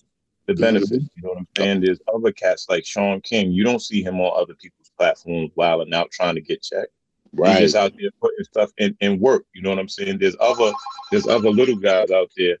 the 0.47 0.55
benefit. 0.55 1.01
You 1.15 1.23
know 1.23 1.29
what 1.29 1.37
I'm 1.37 1.47
saying? 1.57 1.81
There's 1.81 1.99
other 2.13 2.31
cats 2.31 2.67
like 2.69 2.85
Shaun 2.85 3.21
King. 3.21 3.51
You 3.51 3.63
don't 3.63 3.81
see 3.81 4.03
him 4.03 4.19
on 4.19 4.31
other 4.41 4.55
people's 4.55 4.91
platforms 4.97 5.51
wilding 5.55 5.93
out 5.93 6.11
trying 6.11 6.35
to 6.35 6.41
get 6.41 6.63
checked. 6.63 6.91
He's 7.31 7.39
Right. 7.39 7.59
just 7.61 7.75
out 7.75 7.93
there 7.99 8.09
putting 8.21 8.43
stuff 8.45 8.71
in, 8.77 8.95
in 8.99 9.19
work. 9.19 9.45
You 9.53 9.61
know 9.61 9.69
what 9.69 9.79
I'm 9.79 9.89
saying? 9.89 10.17
There's 10.19 10.35
other 10.39 10.71
there's 11.11 11.27
other 11.27 11.49
little 11.49 11.75
guys 11.75 12.11
out 12.11 12.29
there, 12.35 12.57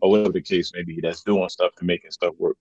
or 0.00 0.10
whatever 0.10 0.32
the 0.32 0.42
case 0.42 0.72
may 0.74 0.82
be, 0.82 1.00
that's 1.00 1.22
doing 1.22 1.48
stuff 1.48 1.72
and 1.78 1.86
making 1.86 2.10
stuff 2.10 2.34
work. 2.38 2.56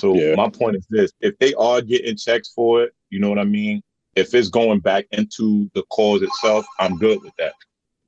So 0.00 0.14
Yeah. 0.14 0.34
my 0.36 0.48
point 0.48 0.76
is 0.76 0.86
this: 0.90 1.12
if 1.20 1.38
they 1.38 1.54
are 1.54 1.80
getting 1.80 2.16
checks 2.16 2.48
for 2.48 2.82
it, 2.84 2.92
you 3.10 3.20
know 3.20 3.28
what 3.28 3.38
I 3.38 3.44
mean. 3.44 3.82
If 4.14 4.34
it's 4.34 4.48
going 4.48 4.80
back 4.80 5.06
into 5.12 5.70
the 5.74 5.82
cause 5.90 6.22
itself, 6.22 6.66
I'm 6.78 6.96
good 6.98 7.22
with 7.22 7.34
that. 7.38 7.54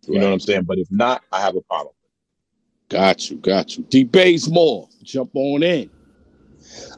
You 0.09 0.19
know 0.19 0.27
what 0.27 0.33
I'm 0.33 0.41
saying? 0.41 0.65
But 0.65 0.79
if 0.79 0.89
not, 0.91 1.23
I 1.31 1.41
have 1.41 1.57
a 1.57 1.61
problem. 1.63 1.95
Got 2.89 3.31
you, 3.31 3.37
got 3.37 3.77
you. 3.77 3.85
D 3.85 4.03
Bazemore, 4.03 4.89
jump 5.03 5.31
on 5.35 5.63
in. 5.63 5.89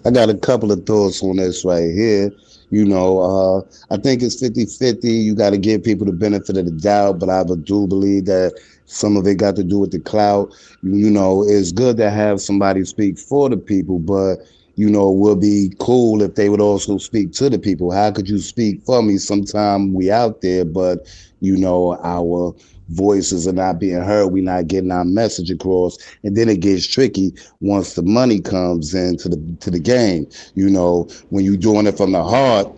I 0.05 0.11
got 0.11 0.31
a 0.31 0.35
couple 0.35 0.73
of 0.73 0.87
thoughts 0.87 1.23
on 1.23 1.37
this 1.37 1.65
right 1.65 1.93
here. 1.93 2.33
You 2.71 2.87
know, 2.87 3.19
uh, 3.19 3.61
I 3.91 3.99
think 3.99 4.23
it's 4.23 4.41
50 4.41 4.65
50. 4.65 5.11
You 5.11 5.35
got 5.35 5.51
to 5.51 5.59
give 5.59 5.85
people 5.85 6.07
the 6.07 6.12
benefit 6.12 6.57
of 6.57 6.65
the 6.65 6.71
doubt, 6.71 7.19
but 7.19 7.29
I 7.29 7.45
do 7.45 7.87
believe 7.87 8.25
that 8.25 8.59
some 8.93 9.17
of 9.17 9.27
it 9.27 9.37
got 9.37 9.57
to 9.57 9.65
do 9.65 9.79
with 9.79 9.91
the 9.93 10.01
clout. 10.01 10.55
You 10.83 11.11
know, 11.11 11.45
it's 11.47 11.73
good 11.73 11.97
to 11.97 12.11
have 12.11 12.41
somebody 12.41 12.85
speak 12.85 13.19
for 13.19 13.49
the 13.49 13.57
people, 13.57 13.99
but, 13.99 14.37
you 14.77 14.89
know, 14.91 15.11
it 15.11 15.17
would 15.17 15.41
be 15.41 15.75
cool 15.79 16.23
if 16.23 16.35
they 16.35 16.49
would 16.49 16.61
also 16.61 16.99
speak 16.99 17.33
to 17.33 17.51
the 17.51 17.59
people. 17.59 17.91
How 17.91 18.11
could 18.11 18.29
you 18.29 18.39
speak 18.39 18.83
for 18.83 19.03
me? 19.03 19.19
Sometime 19.19 19.95
we 19.95 20.11
out 20.11 20.41
there, 20.43 20.65
but 20.65 21.07
you 21.43 21.57
know, 21.57 21.99
our 22.05 22.55
voices 22.91 23.49
are 23.49 23.53
not 23.53 23.81
being 23.81 24.01
heard. 24.01 24.29
We're 24.29 24.45
not 24.45 24.69
getting 24.69 24.93
our 24.93 25.05
message 25.05 25.51
across. 25.51 25.99
And 26.23 26.37
then 26.37 26.49
it 26.49 26.61
gets 26.61 26.87
tricky 26.87 27.35
once 27.61 27.95
the 27.95 28.03
money 28.03 28.41
comes 28.41 28.95
into 28.95 29.29
the 29.29 29.57
to 29.61 29.71
the 29.71 29.81
game. 29.81 30.29
You 30.55 30.71
know, 30.71 31.09
when 31.31 31.45
you're 31.45 31.57
doing 31.57 31.87
it 31.87 31.97
from 31.97 32.13
the 32.13 32.23
heart, 32.23 32.69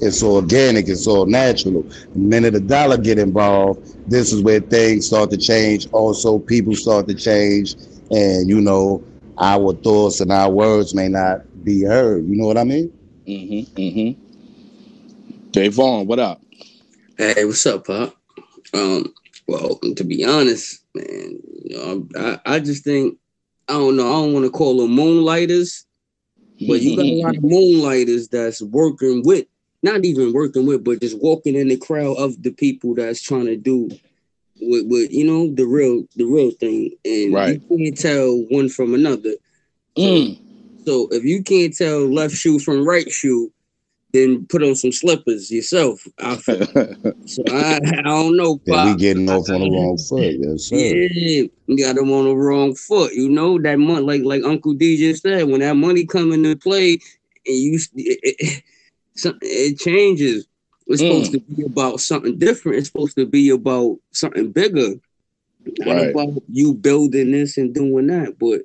it's 0.00 0.22
organic, 0.22 0.88
it's 0.88 1.06
all 1.06 1.26
natural. 1.26 1.82
The 1.82 2.18
minute 2.18 2.54
a 2.54 2.60
dollar 2.60 2.98
get 2.98 3.18
involved, 3.18 4.10
this 4.10 4.32
is 4.32 4.42
where 4.42 4.60
things 4.60 5.06
start 5.06 5.30
to 5.30 5.36
change. 5.36 5.86
Also, 5.92 6.38
people 6.38 6.74
start 6.74 7.08
to 7.08 7.14
change, 7.14 7.74
and 8.10 8.48
you 8.48 8.60
know, 8.60 9.02
our 9.38 9.72
thoughts 9.74 10.20
and 10.20 10.32
our 10.32 10.50
words 10.50 10.94
may 10.94 11.08
not 11.08 11.42
be 11.64 11.84
heard. 11.84 12.26
You 12.26 12.36
know 12.36 12.46
what 12.46 12.58
I 12.58 12.64
mean? 12.64 12.92
Mm-hmm. 13.26 13.80
Mm-hmm. 13.80 15.50
Davon, 15.50 16.06
what 16.06 16.18
up? 16.18 16.40
Hey, 17.16 17.44
what's 17.44 17.66
up, 17.66 17.86
Pop? 17.86 18.14
Um, 18.74 19.12
well, 19.46 19.78
to 19.96 20.04
be 20.04 20.24
honest, 20.24 20.84
man, 20.94 21.40
you 21.64 21.76
know, 21.76 22.08
I, 22.16 22.54
I 22.54 22.60
just 22.60 22.84
think 22.84 23.18
I 23.68 23.74
don't 23.74 23.96
know. 23.96 24.06
I 24.06 24.22
don't 24.22 24.32
want 24.32 24.46
to 24.46 24.50
call 24.50 24.78
them 24.78 24.92
moonlighters, 24.92 25.84
but 26.66 26.80
you 26.80 26.96
got 26.96 27.04
a 27.04 27.22
lot 27.22 27.36
of 27.36 27.42
moonlighters 27.42 28.28
that's 28.28 28.62
working 28.62 29.22
with, 29.24 29.46
not 29.82 30.04
even 30.04 30.32
working 30.32 30.66
with, 30.66 30.84
but 30.84 31.00
just 31.00 31.18
walking 31.20 31.54
in 31.54 31.68
the 31.68 31.76
crowd 31.76 32.16
of 32.18 32.42
the 32.42 32.50
people 32.50 32.94
that's 32.94 33.22
trying 33.22 33.46
to 33.46 33.56
do 33.56 33.88
with, 34.60 34.86
with 34.86 35.12
you 35.12 35.24
know, 35.24 35.52
the 35.54 35.64
real, 35.66 36.04
the 36.16 36.24
real 36.24 36.50
thing, 36.52 36.90
and 37.04 37.32
Right. 37.32 37.60
you 37.70 37.78
can't 37.78 37.98
tell 37.98 38.36
one 38.50 38.68
from 38.68 38.94
another. 38.94 39.34
So, 39.96 40.04
Mm. 40.04 40.38
so 40.84 41.08
if 41.12 41.24
you 41.24 41.42
can't 41.42 41.74
tell 41.76 42.06
left 42.06 42.34
shoe 42.34 42.58
from 42.58 42.86
right 42.86 43.10
shoe, 43.10 43.52
then 44.12 44.46
put 44.46 44.62
on 44.62 44.74
some 44.74 44.92
slippers 44.92 45.50
yourself. 45.50 46.06
I 46.18 46.36
feel. 46.36 46.66
So 47.26 47.42
I, 47.46 47.78
I 47.98 48.02
don't 48.02 48.36
know, 48.38 48.58
we 48.66 48.96
getting 48.96 49.28
off 49.28 49.50
on 49.50 49.60
the 49.60 49.70
wrong 49.70 49.98
foot. 49.98 50.34
Yes, 50.40 50.62
sir. 50.64 50.76
Yeah, 50.76 51.48
you 51.66 51.76
got 51.84 51.96
them 51.96 52.10
on 52.10 52.24
the 52.24 52.34
wrong 52.34 52.74
foot. 52.74 53.12
You 53.12 53.28
know 53.28 53.58
that 53.60 53.78
money, 53.78 54.00
like 54.00 54.22
like 54.24 54.44
Uncle 54.44 54.72
D 54.72 54.96
just 54.96 55.22
said, 55.22 55.46
when 55.46 55.60
that 55.60 55.76
money 55.76 56.06
come 56.06 56.32
into 56.32 56.56
play, 56.56 56.92
and 57.46 57.56
you 57.56 57.78
it, 57.96 58.20
it, 58.22 58.62
some- 59.18 59.38
it 59.42 59.78
changes. 59.78 60.46
It's 60.86 61.00
supposed 61.00 61.32
mm. 61.32 61.46
to 61.46 61.54
be 61.54 61.64
about 61.64 62.00
something 62.00 62.38
different. 62.38 62.78
It's 62.78 62.88
supposed 62.88 63.16
to 63.16 63.26
be 63.26 63.50
about 63.50 63.98
something 64.12 64.50
bigger, 64.52 64.94
not 65.80 65.94
Right. 65.94 66.10
about 66.10 66.42
you 66.50 66.72
building 66.72 67.32
this 67.32 67.58
and 67.58 67.74
doing 67.74 68.06
that. 68.06 68.38
But 68.38 68.62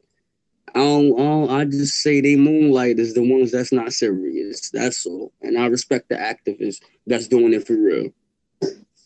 I 0.74 0.80
don't, 0.80 1.20
I 1.20 1.24
don't. 1.24 1.50
I 1.50 1.66
just 1.66 1.96
say 1.96 2.22
they 2.22 2.36
moonlight 2.36 2.98
is 2.98 3.14
the 3.14 3.22
ones 3.22 3.52
that's 3.52 3.74
not 3.74 3.92
serious. 3.94 4.70
That's 4.70 5.06
all. 5.06 5.34
And 5.42 5.58
I 5.58 5.68
respect 5.68 6.10
the 6.10 6.16
activists 6.16 6.80
that's 7.06 7.28
doing 7.28 7.54
it 7.54 7.68
for 7.68 7.76
real. 7.76 8.10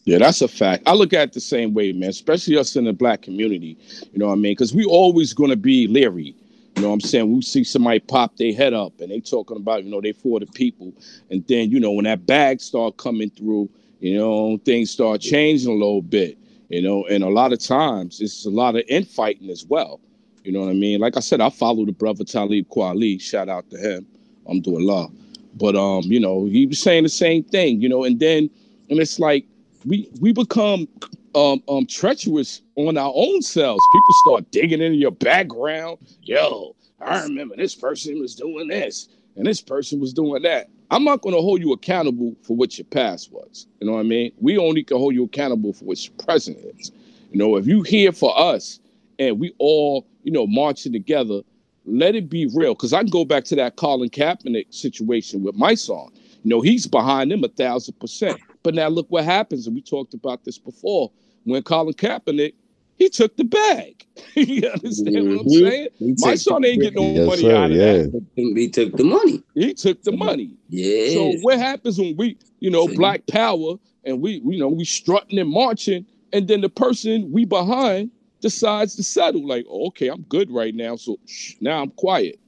Yeah, 0.06 0.20
that's 0.20 0.42
a 0.42 0.48
fact. 0.48 0.84
I 0.86 0.94
look 0.94 1.12
at 1.12 1.30
it 1.30 1.34
the 1.34 1.42
same 1.42 1.74
way, 1.74 1.92
man, 1.92 2.10
especially 2.10 2.56
us 2.58 2.77
in 2.77 2.86
the 2.86 2.94
black 2.94 3.22
community. 3.22 3.77
You 4.13 4.20
know 4.20 4.27
what 4.27 4.34
I 4.34 4.36
mean? 4.36 4.54
Because 4.54 4.74
we 4.74 4.86
always 4.86 5.34
going 5.34 5.50
to 5.50 5.58
be 5.58 5.86
leery. 5.86 6.34
You 6.77 6.84
know 6.84 6.89
what 6.89 6.93
I'm 6.93 7.01
saying? 7.01 7.34
We 7.34 7.41
see 7.41 7.63
somebody 7.63 7.98
pop 7.98 8.38
their 8.38 8.53
head 8.53 8.72
up 8.72 9.01
and 9.01 9.10
they 9.10 9.19
talking 9.19 9.57
about, 9.57 9.84
you 9.84 9.89
know, 9.89 10.00
they 10.00 10.12
for 10.12 10.39
the 10.39 10.46
people. 10.46 10.93
And 11.31 11.43
then, 11.48 11.72
you 11.72 11.79
know, 11.79 11.91
when 11.91 12.05
that 12.05 12.27
bag 12.27 12.62
start 12.62 12.98
coming 12.98 13.31
through, 13.31 13.67
you 14.00 14.15
know, 14.15 14.60
things 14.63 14.91
start 14.91 15.19
changing 15.19 15.72
a 15.72 15.74
little 15.74 16.03
bit, 16.03 16.38
you 16.69 16.84
know, 16.84 17.03
and 17.07 17.24
a 17.24 17.29
lot 17.29 17.51
of 17.51 17.57
times 17.57 18.22
it's 18.22 18.46
a 18.46 18.51
lot 18.51 18.75
of 18.75 18.84
infighting 18.89 19.50
as 19.50 19.65
well. 19.65 20.00
You 20.43 20.51
know 20.51 20.60
what 20.60 20.69
I 20.69 20.74
mean? 20.74 21.00
Like 21.00 21.17
I 21.17 21.19
said, 21.19 21.41
I 21.41 21.50
follow 21.50 21.84
the 21.84 21.93
brother 21.93 22.24
Talib 22.24 22.67
Kweli. 22.69 23.19
Shout 23.19 23.50
out 23.50 23.67
to 23.72 23.77
him. 23.79 24.05
I'm 24.48 24.62
doing 24.62 24.86
law. 24.86 25.10
But 25.55 25.75
um, 25.75 26.03
you 26.03 26.19
know, 26.19 26.46
he 26.46 26.67
was 26.67 26.77
saying 26.77 27.01
the 27.01 27.10
same 27.10 27.43
thing, 27.43 27.81
you 27.81 27.89
know, 27.89 28.03
and 28.03 28.19
then 28.19 28.51
and 28.91 29.00
it's 29.00 29.17
like 29.17 29.48
we 29.84 30.12
we 30.22 30.31
become 30.31 30.88
um, 31.36 31.62
um 31.67 31.86
treacherous 31.86 32.62
on 32.75 32.98
our 32.98 33.12
own 33.15 33.41
selves. 33.41 33.81
People 33.93 34.13
start 34.25 34.51
digging 34.51 34.81
into 34.81 34.98
your 34.98 35.12
background. 35.12 35.98
Yo, 36.24 36.75
I 37.00 37.24
remember 37.24 37.55
this 37.55 37.75
person 37.75 38.19
was 38.19 38.36
doing 38.36 38.67
this 38.67 39.10
and 39.36 39.46
this 39.46 39.62
person 39.62 40.00
was 40.00 40.13
doing 40.13 40.41
that. 40.43 40.69
I'm 40.89 41.03
not 41.03 41.22
going 41.22 41.36
to 41.36 41.41
hold 41.41 41.62
you 41.62 41.74
accountable 41.74 42.36
for 42.43 42.55
what 42.55 42.77
your 42.77 42.86
past 42.86 43.31
was. 43.31 43.67
You 43.79 43.88
know 43.88 43.93
what 43.93 44.00
I 44.00 44.03
mean? 44.03 44.31
We 44.39 44.57
only 44.57 44.84
can 44.84 44.98
hold 44.98 45.13
you 45.13 45.25
accountable 45.25 45.74
for 45.74 45.86
what 45.86 46.03
your 46.05 46.15
present 46.25 46.57
is. 46.77 46.91
You 47.31 47.38
know, 47.38 47.57
if 47.57 47.67
you 47.67 47.84
here 47.84 48.12
for 48.12 48.38
us 48.39 48.79
and 49.19 49.39
we 49.39 49.53
all, 49.60 50.07
you 50.24 50.31
know, 50.31 50.48
marching 50.48 50.93
together, 50.93 51.41
let 51.86 52.15
it 52.15 52.29
be 52.29 52.48
real. 52.53 52.74
Because 52.74 52.93
I 52.93 53.01
can 53.01 53.10
go 53.10 53.25
back 53.25 53.43
to 53.46 53.55
that 53.57 53.75
Colin 53.75 54.10
Kaepernick 54.10 54.74
situation 54.74 55.43
with 55.43 55.55
my 55.55 55.75
song. 55.75 56.12
You 56.43 56.50
know, 56.50 56.62
he's 56.62 56.88
behind 56.88 57.31
them 57.31 57.43
a 57.43 57.50
thousand 57.50 58.00
percent. 58.00 58.39
But 58.63 58.73
now 58.75 58.87
look 58.87 59.07
what 59.09 59.23
happens, 59.23 59.67
and 59.67 59.75
we 59.75 59.81
talked 59.81 60.13
about 60.13 60.43
this 60.43 60.57
before. 60.57 61.11
When 61.43 61.63
Colin 61.63 61.93
Kaepernick, 61.93 62.53
he 62.97 63.09
took 63.09 63.37
the 63.37 63.43
bag. 63.45 64.05
you 64.35 64.67
understand 64.67 65.15
what 65.15 65.39
I'm 65.39 65.45
Mhm. 65.45 65.59
saying? 65.59 65.87
My 66.17 66.35
son 66.35 66.65
ain't 66.65 66.81
getting 66.81 67.01
no 67.01 67.13
Yes, 67.13 67.27
money 67.27 67.41
sir. 67.43 67.55
out 67.55 67.71
of 67.71 67.77
Yeah. 67.77 67.93
that. 67.93 68.23
He 68.35 68.69
took 68.69 68.97
the 68.97 69.03
money. 69.03 69.43
He 69.53 69.73
took 69.73 70.01
the 70.03 70.11
money. 70.11 70.57
Yeah. 70.69 71.09
So 71.13 71.31
what 71.41 71.59
happens 71.59 71.99
when 71.99 72.15
we, 72.17 72.37
you 72.59 72.69
know, 72.69 72.87
black 72.87 73.25
power 73.27 73.75
and 74.03 74.21
we, 74.21 74.41
you 74.45 74.57
know, 74.59 74.67
we 74.67 74.83
strutting 74.83 75.37
and 75.39 75.49
marching, 75.49 76.05
and 76.33 76.47
then 76.47 76.61
the 76.61 76.69
person 76.69 77.31
we 77.31 77.45
behind 77.45 78.11
decides 78.41 78.95
to 78.95 79.03
settle, 79.03 79.47
like, 79.47 79.65
oh, 79.69 79.87
okay, 79.87 80.07
I'm 80.09 80.23
good 80.23 80.51
right 80.51 80.73
now, 80.75 80.95
so 80.95 81.17
shh, 81.27 81.53
now 81.61 81.81
I'm 81.81 81.91
quiet. 81.91 82.39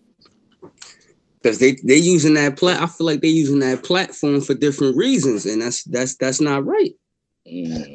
Because 1.41 1.59
they 1.59 1.77
they 1.83 1.95
using 1.95 2.33
that 2.35 2.57
plat. 2.57 2.81
I 2.81 2.87
feel 2.87 3.07
like 3.07 3.21
they 3.21 3.27
using 3.27 3.59
that 3.59 3.83
platform 3.83 4.41
for 4.41 4.53
different 4.53 4.97
reasons, 4.97 5.45
and 5.45 5.61
that's 5.61 5.83
that's 5.85 6.15
that's 6.15 6.41
not 6.41 6.65
right. 6.65 6.93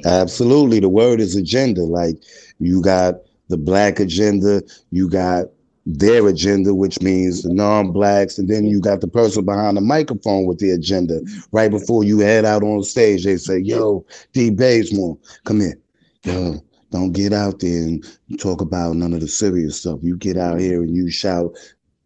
Absolutely. 0.05 0.81
The 0.81 0.89
word 0.89 1.21
is 1.21 1.37
agenda. 1.37 1.83
Like 1.83 2.17
you 2.59 2.83
got 2.83 3.17
the 3.49 3.57
black 3.57 4.01
agenda, 4.01 4.63
you 4.91 5.09
got 5.09 5.47
their 5.87 6.27
agenda, 6.27 6.75
which 6.75 7.01
means 7.03 7.43
the 7.43 7.53
non-blacks, 7.53 8.39
and 8.39 8.49
then 8.49 8.65
you 8.65 8.81
got 8.81 9.01
the 9.03 9.09
person 9.09 9.45
behind 9.45 9.77
the 9.77 9.83
microphone 9.83 10.47
with 10.47 10.59
the 10.59 10.71
agenda. 10.71 11.21
Right 11.53 11.71
before 11.71 12.05
you 12.05 12.21
head 12.21 12.45
out 12.45 12.63
on 12.63 12.83
stage, 12.83 13.25
they 13.25 13.37
say, 13.37 13.59
Yo, 13.59 14.05
D 14.33 14.51
Bazemore, 14.51 15.19
come 15.45 15.61
here. 15.61 15.79
Yo, 16.25 16.65
don't 16.91 17.13
get 17.13 17.33
out 17.33 17.59
there 17.61 17.83
and 17.83 18.05
talk 18.39 18.61
about 18.61 18.97
none 18.97 19.13
of 19.13 19.21
the 19.21 19.29
serious 19.29 19.81
stuff. 19.81 19.99
You 20.03 20.17
get 20.17 20.39
out 20.39 20.59
here 20.59 20.83
and 20.83 20.97
you 20.97 21.11
shout 21.11 21.53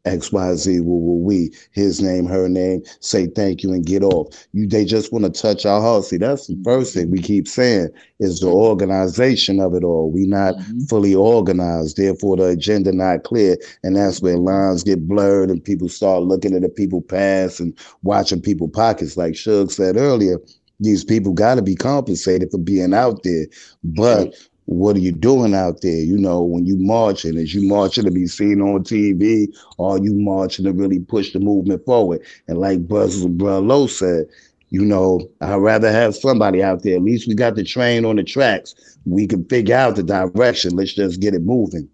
XYZ, 0.09 0.83
woo, 0.83 0.97
woo, 0.97 1.25
we, 1.25 1.53
his 1.73 2.01
name, 2.01 2.27
her 2.27 2.49
name, 2.49 2.83
say 3.01 3.27
thank 3.27 3.63
you 3.63 3.73
and 3.73 3.85
get 3.85 4.03
off. 4.03 4.47
You 4.53 4.67
they 4.67 4.85
just 4.85 5.13
want 5.13 5.25
to 5.25 5.31
touch 5.31 5.67
our 5.67 5.81
heart. 5.81 6.05
See, 6.05 6.17
that's 6.17 6.47
the 6.47 6.61
first 6.65 6.95
thing 6.95 7.11
we 7.11 7.21
keep 7.21 7.47
saying 7.47 7.91
is 8.21 8.41
the 8.41 8.49
organization 8.49 9.61
of 9.61 9.75
it 9.75 9.85
all. 9.85 10.11
We 10.11 10.27
not 10.27 10.55
mm-hmm. 10.55 10.81
fully 10.85 11.15
organized, 11.15 11.97
therefore 11.97 12.37
the 12.37 12.47
agenda 12.47 12.93
not 12.93 13.25
clear. 13.25 13.57
And 13.83 13.97
that's 13.97 14.23
where 14.23 14.37
lines 14.37 14.83
get 14.83 15.07
blurred 15.07 15.51
and 15.51 15.63
people 15.63 15.89
start 15.89 16.23
looking 16.23 16.55
at 16.55 16.63
the 16.63 16.69
people 16.69 17.03
pass 17.03 17.61
and 17.61 17.77
watching 18.03 18.41
people 18.41 18.69
pockets. 18.69 19.17
Like 19.17 19.37
Shug 19.37 19.71
said 19.71 19.97
earlier, 19.97 20.39
these 20.81 21.05
people 21.05 21.33
gotta 21.33 21.63
be 21.63 21.75
compensated 21.75 22.51
for 22.51 22.59
being 22.59 22.95
out 22.95 23.23
there. 23.25 23.47
But 23.83 24.35
what 24.69 24.97
are 24.97 25.01
you 25.01 25.13
doing 25.13 25.55
out 25.55 25.81
there? 25.81 25.97
You 25.97 26.19
know, 26.19 26.43
when 26.43 26.67
you 26.67 26.77
marching, 26.77 27.39
is 27.39 27.55
you 27.55 27.67
marching 27.67 28.05
to 28.05 28.11
be 28.11 28.27
seen 28.27 28.61
on 28.61 28.85
TV, 28.85 29.49
or 29.79 29.99
you 29.99 30.13
marching 30.13 30.67
to 30.67 30.73
really 30.73 30.99
push 31.01 31.33
the 31.33 31.41
movement 31.41 31.87
forward? 31.87 32.21
And 32.49 32.59
like 32.59 32.87
Buzz 32.87 33.25
Low 33.25 33.87
said, 33.87 34.27
you 34.69 34.85
know, 34.85 35.27
I'd 35.41 35.57
rather 35.57 35.91
have 35.91 36.15
somebody 36.15 36.63
out 36.63 36.83
there. 36.83 36.97
At 36.97 37.03
least 37.03 37.27
we 37.27 37.35
got 37.35 37.55
the 37.55 37.65
train 37.65 38.05
on 38.05 38.17
the 38.17 38.25
tracks. 38.25 38.75
We 39.07 39.27
can 39.27 39.43
figure 39.47 39.75
out 39.75 39.97
the 39.97 40.03
direction. 40.03 40.77
Let's 40.77 40.93
just 40.93 41.19
get 41.19 41.33
it 41.33 41.43
moving. 41.43 41.89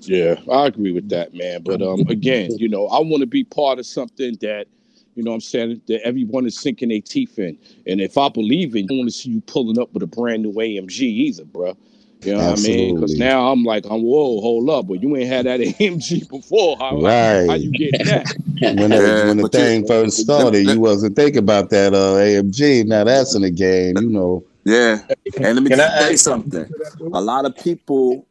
Yeah, 0.00 0.38
I 0.52 0.66
agree 0.66 0.92
with 0.92 1.08
that, 1.08 1.32
man. 1.32 1.62
But 1.62 1.80
um, 1.80 2.00
again, 2.00 2.50
you 2.58 2.68
know, 2.68 2.86
I 2.88 2.98
want 3.00 3.22
to 3.22 3.26
be 3.26 3.44
part 3.44 3.78
of 3.78 3.86
something 3.86 4.36
that, 4.42 4.66
you 5.14 5.22
know, 5.22 5.30
what 5.30 5.36
I'm 5.36 5.40
saying 5.40 5.80
that 5.86 6.02
everyone 6.06 6.44
is 6.44 6.60
sinking 6.60 6.90
their 6.90 7.00
teeth 7.00 7.38
in. 7.38 7.56
And 7.86 8.02
if 8.02 8.18
I 8.18 8.28
believe 8.28 8.76
in, 8.76 8.84
I 8.84 8.86
don't 8.88 8.98
want 8.98 9.08
to 9.08 9.16
see 9.16 9.30
you 9.30 9.40
pulling 9.40 9.78
up 9.78 9.94
with 9.94 10.02
a 10.02 10.06
brand 10.06 10.42
new 10.42 10.52
AMG 10.52 11.00
either, 11.00 11.46
bro. 11.46 11.74
You 12.24 12.32
know 12.36 12.50
what 12.50 12.58
I 12.58 12.62
mean? 12.62 12.94
Because 12.94 13.18
now 13.18 13.50
I'm 13.52 13.64
like, 13.64 13.84
I'm 13.86 14.02
whoa, 14.02 14.40
hold 14.40 14.68
up, 14.70 14.88
but 14.88 15.02
you 15.02 15.14
ain't 15.16 15.28
had 15.28 15.46
that 15.46 15.60
AMG 15.60 16.28
before. 16.28 16.76
How, 16.78 17.00
Right. 17.00 17.46
how 17.48 17.54
you 17.54 17.70
getting 17.72 18.06
that? 18.06 18.34
When, 18.60 18.76
that, 18.90 18.90
Yeah, 19.02 19.26
when 19.26 19.36
the 19.38 19.42
but 19.42 19.54
you- 19.54 19.60
thing 19.60 19.86
first 19.86 20.18
started, 20.18 20.66
you 20.66 20.80
wasn't 20.80 21.16
thinking 21.16 21.38
about 21.38 21.70
that 21.70 21.92
uh, 21.94 22.14
AMG. 22.16 22.86
Now 22.86 23.04
that's 23.04 23.34
in 23.34 23.42
the 23.42 23.50
game, 23.50 23.96
you 23.98 24.08
know. 24.10 24.44
Yeah, 24.64 25.00
and 25.36 25.54
let 25.56 25.62
me 25.62 25.68
Can 25.70 25.80
I 25.80 25.88
say 25.98 26.12
ask- 26.14 26.24
something. 26.24 26.66
A 27.12 27.20
lot 27.20 27.44
of 27.44 27.54
people, 27.56 28.26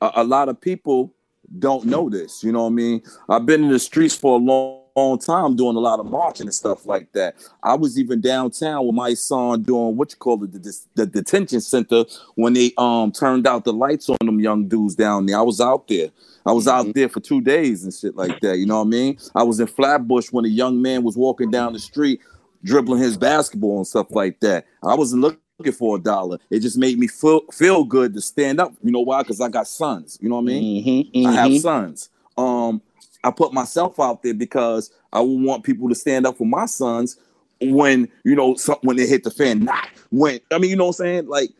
a, 0.00 0.10
a 0.16 0.24
lot 0.24 0.48
of 0.48 0.60
people 0.60 1.12
don't 1.58 1.84
know 1.86 2.08
this. 2.08 2.44
You 2.44 2.52
know 2.52 2.62
what 2.62 2.68
I 2.70 2.72
mean? 2.74 3.02
I've 3.28 3.44
been 3.46 3.64
in 3.64 3.70
the 3.70 3.78
streets 3.80 4.14
for 4.16 4.34
a 4.34 4.38
long, 4.42 4.81
long 4.96 5.18
time 5.18 5.56
doing 5.56 5.76
a 5.76 5.80
lot 5.80 6.00
of 6.00 6.06
marching 6.06 6.46
and 6.46 6.54
stuff 6.54 6.86
like 6.86 7.12
that. 7.12 7.34
I 7.62 7.74
was 7.74 7.98
even 7.98 8.20
downtown 8.20 8.86
with 8.86 8.94
my 8.94 9.14
son 9.14 9.62
doing 9.62 9.96
what 9.96 10.12
you 10.12 10.16
call 10.16 10.42
it, 10.44 10.52
the, 10.52 10.58
the, 10.58 10.80
the 10.94 11.06
detention 11.06 11.60
center 11.60 12.04
when 12.34 12.52
they 12.52 12.72
um 12.78 13.12
turned 13.12 13.46
out 13.46 13.64
the 13.64 13.72
lights 13.72 14.08
on 14.08 14.18
them 14.24 14.40
young 14.40 14.68
dudes 14.68 14.94
down 14.94 15.26
there. 15.26 15.38
I 15.38 15.42
was 15.42 15.60
out 15.60 15.88
there. 15.88 16.08
I 16.44 16.52
was 16.52 16.66
out 16.66 16.92
there 16.94 17.08
for 17.08 17.20
two 17.20 17.40
days 17.40 17.84
and 17.84 17.94
shit 17.94 18.16
like 18.16 18.40
that. 18.40 18.58
You 18.58 18.66
know 18.66 18.78
what 18.78 18.86
I 18.86 18.90
mean? 18.90 19.18
I 19.34 19.44
was 19.44 19.60
in 19.60 19.68
Flatbush 19.68 20.32
when 20.32 20.44
a 20.44 20.48
young 20.48 20.82
man 20.82 21.04
was 21.04 21.16
walking 21.16 21.50
down 21.50 21.72
the 21.72 21.78
street 21.78 22.20
dribbling 22.64 23.00
his 23.00 23.16
basketball 23.16 23.78
and 23.78 23.86
stuff 23.86 24.08
like 24.10 24.40
that. 24.40 24.66
I 24.82 24.94
wasn't 24.94 25.22
looking 25.22 25.72
for 25.72 25.96
a 25.96 26.00
dollar. 26.00 26.38
It 26.50 26.60
just 26.60 26.78
made 26.78 26.98
me 26.98 27.06
feel 27.06 27.42
feel 27.52 27.84
good 27.84 28.14
to 28.14 28.20
stand 28.20 28.60
up. 28.60 28.72
You 28.82 28.92
know 28.92 29.00
why? 29.00 29.22
Because 29.22 29.40
I 29.40 29.48
got 29.48 29.68
sons. 29.68 30.18
You 30.20 30.28
know 30.28 30.36
what 30.36 30.42
I 30.42 30.46
mean? 30.46 31.10
Mhm, 31.12 31.26
I 31.26 31.32
have 31.32 31.50
mhm. 31.50 31.60
sons. 31.60 32.08
Um, 32.36 32.82
I 33.24 33.30
put 33.30 33.52
myself 33.52 34.00
out 34.00 34.22
there 34.22 34.34
because 34.34 34.90
I 35.12 35.20
want 35.20 35.64
people 35.64 35.88
to 35.88 35.94
stand 35.94 36.26
up 36.26 36.36
for 36.36 36.46
my 36.46 36.66
sons 36.66 37.18
when 37.60 38.08
you 38.24 38.34
know 38.34 38.54
some, 38.56 38.78
when 38.82 38.96
they 38.96 39.06
hit 39.06 39.24
the 39.24 39.30
fan. 39.30 39.64
Not 39.64 39.88
when 40.10 40.40
I 40.50 40.58
mean, 40.58 40.70
you 40.70 40.76
know 40.76 40.86
what 40.86 41.00
I'm 41.00 41.04
saying? 41.06 41.28
Like 41.28 41.50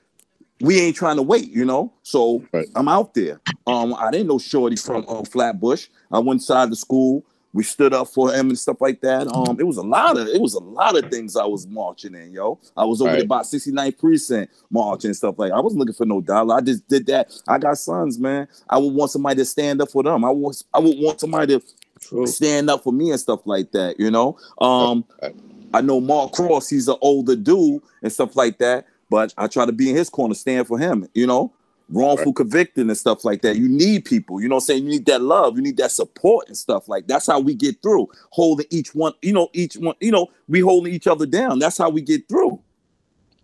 we 0.61 0.81
ain't 0.81 0.97
trying 0.97 1.17
to 1.17 1.23
wait, 1.23 1.51
you 1.51 1.65
know. 1.65 1.93
So 2.03 2.45
Right. 2.53 2.69
I'm 2.75 2.89
out 2.89 3.15
there. 3.15 3.41
Um, 3.67 3.95
I 3.95 4.11
didn't 4.11 4.29
know 4.29 4.39
Shorty 4.39 4.77
from 4.77 5.05
uh, 5.09 5.25
Flatbush. 5.25 5.89
I 6.11 6.19
went 6.19 6.41
inside 6.41 6.71
the 6.71 6.77
school. 6.77 7.25
We 7.55 7.63
stood 7.65 7.93
up 7.93 8.09
for 8.09 8.33
him 8.33 8.49
and 8.49 8.59
stuff 8.59 8.81
like 8.81 9.03
that. 9.03 9.27
Um, 9.29 9.61
it 9.61 9.65
was 9.67 9.77
a 9.77 9.83
lot 9.83 10.17
of 10.17 10.27
it 10.27 10.41
was 10.41 10.55
a 10.55 10.59
lot 10.61 10.97
of 10.97 11.11
things 11.11 11.37
I 11.37 11.45
was 11.45 11.67
marching 11.67 12.15
in, 12.15 12.33
yo. 12.33 12.59
I 12.77 12.85
was 12.85 13.01
over 13.03 13.11
Right. 13.11 13.17
there 13.19 13.25
about 13.25 13.45
69th 13.45 13.99
precinct 13.99 14.53
marching 14.71 15.09
and 15.09 15.17
stuff 15.17 15.35
like. 15.39 15.53
I 15.53 15.61
wasn't 15.61 15.81
looking 15.81 15.95
for 15.95 16.07
no 16.07 16.21
dollar. 16.23 16.57
I 16.57 16.61
just 16.63 16.89
did 16.89 17.07
that. 17.09 17.31
I 17.47 17.59
got 17.59 17.77
sons, 17.77 18.19
man. 18.19 18.49
I 18.71 18.79
would 18.79 18.95
want 18.95 19.11
somebody 19.11 19.37
to 19.37 19.45
stand 19.45 19.83
up 19.83 19.91
for 19.91 20.03
them. 20.03 20.25
I 20.25 20.31
want 20.31 20.63
I 20.73 20.79
would 20.79 20.97
want 20.99 21.21
somebody 21.21 21.59
to 21.59 21.67
True. 22.01 22.27
stand 22.27 22.71
up 22.71 22.83
for 22.83 22.93
me 22.93 23.11
and 23.11 23.21
stuff 23.21 23.41
like 23.47 23.71
that, 23.73 24.01
you 24.01 24.11
know. 24.11 24.39
Um 24.59 25.05
Right. 25.23 25.35
I 25.75 25.81
know 25.83 26.01
Mark 26.01 26.33
Cross, 26.33 26.69
he's 26.71 26.89
an 26.89 26.97
older 27.01 27.35
dude 27.37 27.83
and 28.03 28.13
stuff 28.13 28.35
like 28.37 28.59
that, 28.59 28.87
but 29.11 29.33
I 29.39 29.47
try 29.47 29.65
to 29.67 29.73
be 29.73 29.91
in 29.91 29.97
his 29.97 30.11
corner, 30.11 30.35
stand 30.35 30.67
for 30.67 30.79
him, 30.79 31.07
you 31.15 31.27
know. 31.27 31.53
Wrongful 31.93 32.33
convicting 32.33 32.89
and 32.89 32.97
stuff 32.97 33.25
like 33.25 33.43
that. 33.43 33.57
You 33.57 33.69
need 33.69 34.05
people, 34.05 34.41
you 34.41 34.49
know 34.49 34.57
what 34.57 34.63
I'm 34.63 34.67
saying? 34.67 34.85
You 34.85 34.91
need 34.91 35.07
that 35.07 35.21
love, 35.21 35.57
you 35.57 35.63
need 35.63 35.77
that 35.77 35.93
support 35.93 36.49
and 36.49 36.57
stuff 36.57 36.89
like 36.89 37.07
that's 37.07 37.27
how 37.27 37.39
we 37.39 37.55
get 37.55 37.83
through. 37.83 38.09
Holding 38.31 38.67
each 38.71 38.95
one, 38.95 39.13
you 39.21 39.33
know, 39.33 39.49
each 39.53 39.77
one, 39.77 39.95
you 40.01 40.11
know, 40.11 40.29
we 40.49 40.61
holding 40.61 40.93
each 40.93 41.07
other 41.07 41.27
down. 41.27 41.59
That's 41.59 41.77
how 41.77 41.91
we 41.91 42.01
get 42.01 42.29
through. 42.29 42.61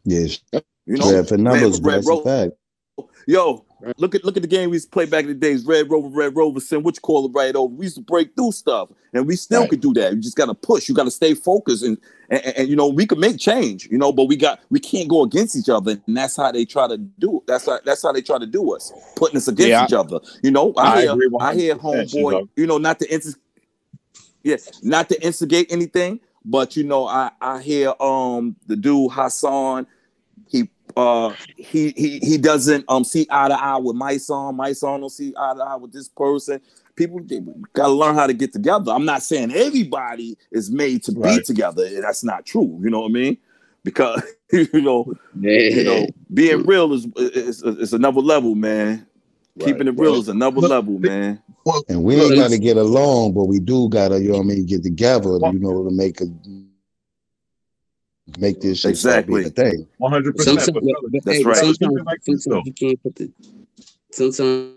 Yes. 0.04 0.40
You 0.52 0.96
know, 0.96 1.10
Yeah, 1.10 1.22
for 1.22 1.36
numbers, 1.36 1.80
Red 1.80 1.96
that's 1.96 2.08
a 2.08 2.22
fact. 2.24 2.52
Yo, 3.26 3.64
look 3.96 4.14
at 4.14 4.24
look 4.24 4.36
at 4.36 4.42
the 4.42 4.48
game 4.48 4.70
we 4.70 4.76
used 4.76 4.86
to 4.86 4.90
play 4.90 5.06
back 5.06 5.22
in 5.24 5.28
the 5.28 5.34
days. 5.34 5.64
Red 5.64 5.90
Rover, 5.90 6.08
Red 6.08 6.34
Rover, 6.36 6.60
send 6.60 6.84
what 6.84 6.96
you 6.96 7.00
call 7.00 7.26
it 7.26 7.32
right 7.34 7.54
over. 7.54 7.72
We 7.72 7.86
used 7.86 7.96
to 7.96 8.02
break 8.02 8.34
through 8.36 8.52
stuff, 8.52 8.90
and 9.12 9.26
we 9.26 9.36
still 9.36 9.60
Right. 9.62 9.70
could 9.70 9.80
do 9.80 9.92
that. 9.94 10.12
You 10.14 10.20
just 10.20 10.36
got 10.36 10.46
to 10.46 10.54
push. 10.54 10.88
You 10.88 10.94
got 10.94 11.04
to 11.04 11.10
stay 11.10 11.34
focused, 11.34 11.82
and, 11.84 11.98
and 12.30 12.42
and 12.44 12.68
you 12.68 12.76
know 12.76 12.88
we 12.88 13.06
could 13.06 13.18
make 13.18 13.38
change. 13.38 13.88
You 13.90 13.98
know, 13.98 14.12
but 14.12 14.24
we 14.24 14.36
got 14.36 14.60
we 14.70 14.80
can't 14.80 15.08
go 15.08 15.22
against 15.22 15.56
each 15.56 15.68
other, 15.68 15.98
and 16.06 16.16
that's 16.16 16.36
how 16.36 16.50
they 16.52 16.64
try 16.64 16.88
to 16.88 16.96
do. 16.98 17.42
That's 17.46 17.66
how 17.66 17.78
that's 17.84 18.02
how 18.02 18.12
they 18.12 18.22
try 18.22 18.38
to 18.38 18.46
do 18.46 18.74
us, 18.74 18.92
putting 19.16 19.36
us 19.36 19.48
against 19.48 19.70
Yeah, 19.70 19.82
I- 19.82 19.84
each 19.86 19.92
other. 19.92 20.20
You 20.42 20.50
know, 20.50 20.72
I, 20.76 20.82
I 20.82 21.00
hear 21.02 21.14
I 21.40 21.54
hear 21.54 21.74
100%, 21.76 21.80
homeboy. 22.12 22.48
You 22.56 22.66
know, 22.66 22.78
not 22.78 22.98
to 23.00 23.06
yes, 24.42 24.82
not 24.82 25.08
to 25.08 25.22
instigate 25.24 25.70
anything, 25.72 26.20
but 26.44 26.76
you 26.76 26.84
know, 26.84 27.06
I 27.06 27.30
I 27.40 27.60
hear 27.62 27.92
um 28.00 28.56
the 28.66 28.76
dude 28.76 29.12
Hassan. 29.12 29.86
He 30.98 31.04
uh 31.04 31.34
he 31.56 31.94
he 31.96 32.18
he 32.20 32.38
doesn't 32.38 32.84
um 32.88 33.04
see 33.04 33.26
eye 33.30 33.48
to 33.48 33.54
eye 33.54 33.76
with 33.76 33.96
my 33.96 34.16
son. 34.16 34.56
My 34.56 34.72
son 34.72 35.00
don't 35.00 35.10
see 35.10 35.34
eye 35.36 35.54
to 35.56 35.62
eye 35.62 35.76
with 35.76 35.92
this 35.92 36.08
person. 36.08 36.60
People 36.96 37.20
gotta 37.74 37.92
learn 37.92 38.16
how 38.16 38.26
to 38.26 38.34
get 38.34 38.52
together. 38.52 38.90
I'm 38.92 39.04
not 39.04 39.22
saying 39.22 39.52
everybody 39.52 40.36
is 40.50 40.70
made 40.70 41.04
to 41.04 41.12
be 41.12 41.40
together. 41.40 41.88
That's 42.00 42.24
not 42.24 42.44
true. 42.44 42.78
You 42.82 42.90
know 42.90 43.00
what 43.00 43.10
I 43.10 43.12
mean? 43.12 43.38
Because 43.84 44.22
you 44.52 44.80
know, 44.80 45.12
Yeah. 45.40 45.60
you 45.60 45.84
know, 45.84 46.06
being 46.34 46.66
real 46.66 46.92
is 46.92 47.06
is, 47.16 47.62
is 47.62 47.92
another 47.92 48.20
level, 48.20 48.54
man. 48.54 49.06
Keeping 49.60 49.88
it 49.88 49.98
real 49.98 50.12
Well, 50.12 50.20
is 50.20 50.28
another 50.28 50.60
look, 50.60 50.70
level, 50.70 50.98
man. 50.98 51.42
Well, 51.64 51.82
And 51.88 52.02
we 52.04 52.20
ain't 52.20 52.36
got 52.36 52.50
to 52.50 52.58
get 52.58 52.76
along, 52.76 53.34
but 53.34 53.44
we 53.46 53.58
do 53.58 53.88
got 53.88 54.08
to, 54.08 54.20
you 54.20 54.28
know 54.28 54.38
what 54.38 54.44
I 54.44 54.46
mean, 54.46 54.66
get 54.66 54.82
together, 54.84 55.38
you 55.52 55.58
know, 55.58 55.84
to 55.84 55.90
make 55.90 56.20
a 56.20 56.26
make 58.38 58.60
this 58.60 58.80
shit 58.80 58.96
start 58.96 59.26
being 59.26 59.46
a 59.46 59.50
thing. 59.50 59.86
One 59.98 60.12
hundred 60.12 60.38
Sometimes, 60.40 60.70
percent. 60.70 60.84
but, 61.02 61.12
but, 61.12 61.24
That's 61.24 61.44
right. 61.44 61.56
sometimes, 61.56 62.00
like 62.06 62.20
sometimes 62.24 62.66
you 62.66 62.72
can't 62.72 63.02
put 63.02 63.14
the 63.16 63.30
sometimes 64.12 64.74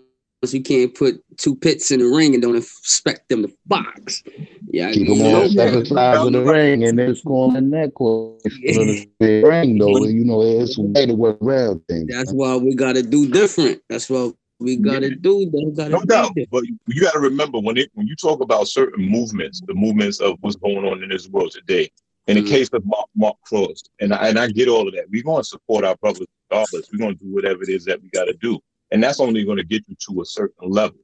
you 0.52 0.62
can't 0.62 0.92
put 0.94 1.22
two 1.36 1.54
pits 1.54 1.90
in 1.90 2.00
the 2.00 2.06
ring 2.06 2.34
and 2.34 2.42
don't 2.42 2.56
expect 2.56 3.28
them 3.28 3.42
to 3.42 3.52
box. 3.66 4.22
Yeah, 4.68 4.90
Keep 4.92 5.08
them 5.08 5.20
on 5.22 5.32
know, 5.32 5.48
separate 5.48 5.86
sides 5.86 6.26
of 6.26 6.32
the 6.32 6.42
ring, 6.42 6.84
and 6.84 6.98
then 6.98 7.14
scoring 7.14 7.54
the 7.54 7.60
neck 7.60 8.00
or 8.00 8.36
the 8.42 9.42
ring, 9.44 9.78
though. 9.78 10.04
You 10.06 10.24
know, 10.24 10.42
it's 10.42 10.76
way 10.78 11.06
to 11.06 11.14
work 11.14 11.38
around 11.42 11.82
things. 11.88 12.08
that's 12.12 12.32
why 12.32 12.56
we 12.56 12.74
gotta 12.74 13.02
do 13.02 13.28
different. 13.30 13.82
That's 13.88 14.08
what 14.10 14.34
we 14.58 14.76
gotta 14.76 15.14
do. 15.14 15.48
They 15.50 15.64
gotta 15.76 15.90
No 15.90 16.00
do 16.00 16.06
doubt, 16.06 16.34
different. 16.34 16.50
but 16.50 16.64
you 16.94 17.00
got 17.02 17.12
to 17.12 17.20
remember 17.20 17.58
when 17.60 17.76
it 17.76 17.90
when 17.94 18.06
you 18.06 18.16
talk 18.16 18.40
about 18.40 18.66
certain 18.66 19.04
movements, 19.08 19.60
the 19.66 19.74
movements 19.74 20.20
of 20.20 20.38
what's 20.40 20.56
going 20.56 20.84
on 20.84 21.02
in 21.02 21.08
this 21.10 21.28
world 21.28 21.52
today. 21.52 21.90
In 22.28 22.36
the 22.36 22.42
Mhm. 22.42 22.48
case 22.48 22.68
of 22.72 22.84
Mark, 22.86 23.08
Mark 23.16 23.36
Cross, 23.42 23.82
and 24.00 24.14
I, 24.14 24.28
and 24.28 24.38
I 24.38 24.48
get 24.48 24.68
all 24.68 24.86
of 24.86 24.94
that. 24.94 25.10
We're 25.10 25.24
going 25.24 25.42
to 25.42 25.48
support 25.48 25.84
our 25.84 25.96
brothers 25.96 26.28
regardless. 26.50 26.88
We're 26.92 26.98
going 27.00 27.18
to 27.18 27.24
do 27.24 27.32
whatever 27.34 27.62
it 27.64 27.68
is 27.68 27.84
that 27.86 28.00
we 28.00 28.10
got 28.10 28.26
to 28.26 28.34
do, 28.34 28.60
and 28.92 29.02
that's 29.02 29.18
only 29.18 29.44
going 29.44 29.56
to 29.56 29.64
get 29.64 29.82
you 29.88 29.96
to 30.08 30.20
a 30.20 30.24
certain 30.24 30.70
level. 30.70 30.98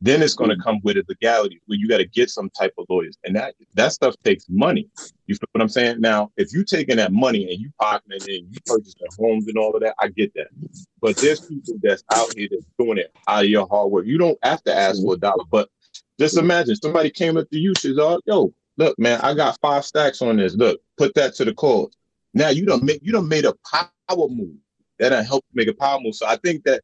Then 0.00 0.22
it's 0.22 0.34
going 0.34 0.50
to 0.50 0.56
come 0.56 0.80
with 0.82 0.96
a 0.96 1.04
legality 1.08 1.60
where 1.66 1.78
you 1.78 1.86
got 1.86 1.98
to 1.98 2.06
get 2.06 2.30
some 2.30 2.50
type 2.50 2.72
of 2.78 2.86
lawyers, 2.88 3.18
and 3.24 3.36
that 3.36 3.54
that 3.74 3.92
stuff 3.92 4.14
takes 4.24 4.46
money. 4.48 4.88
You 5.26 5.34
feel 5.34 5.48
what 5.52 5.62
I'm 5.62 5.68
saying? 5.68 6.00
Now, 6.00 6.30
if 6.36 6.52
you 6.52 6.64
taking 6.64 6.96
that 6.96 7.12
money 7.12 7.50
and 7.50 7.60
you 7.60 7.70
pocketing 7.80 8.22
it 8.26 8.38
and 8.40 8.52
you 8.52 8.58
purchasing 8.66 9.08
homes 9.18 9.46
and 9.48 9.56
all 9.58 9.74
of 9.74 9.80
that, 9.82 9.94
I 9.98 10.08
get 10.08 10.32
that. 10.34 10.48
But 11.00 11.18
there's 11.20 11.40
people 11.40 11.74
that's 11.82 12.04
out 12.10 12.32
here 12.36 12.48
that's 12.50 12.64
doing 12.78 12.98
it 12.98 13.12
out 13.28 13.44
of 13.44 13.50
your 13.50 13.66
hard 13.68 13.90
work. 13.90 14.06
You 14.06 14.18
don't 14.18 14.38
have 14.42 14.62
to 14.64 14.74
ask 14.74 15.02
for 15.02 15.14
a 15.14 15.16
dollar, 15.18 15.44
but 15.50 15.68
just 16.18 16.36
imagine 16.38 16.76
somebody 16.76 17.10
came 17.10 17.36
up 17.36 17.48
to 17.50 17.58
you, 17.58 17.74
says, 17.74 17.98
"Oh, 17.98 18.20
yo, 18.26 18.52
look, 18.76 18.98
man, 18.98 19.20
I 19.22 19.34
got 19.34 19.58
five 19.60 19.84
stacks 19.84 20.22
on 20.22 20.36
this. 20.36 20.54
Look, 20.54 20.80
put 20.96 21.14
that 21.14 21.34
to 21.36 21.44
the 21.44 21.54
cause." 21.54 21.92
Now 22.34 22.48
you 22.48 22.66
don't 22.66 22.82
make 22.82 23.00
you 23.02 23.12
don't 23.12 23.28
made 23.28 23.44
a 23.44 23.54
power 23.70 24.28
move 24.28 24.56
that 24.98 25.10
done 25.10 25.24
help 25.24 25.44
make 25.54 25.68
a 25.68 25.74
power 25.74 26.00
move. 26.00 26.14
So 26.14 26.26
I 26.26 26.36
think 26.36 26.64
that 26.64 26.82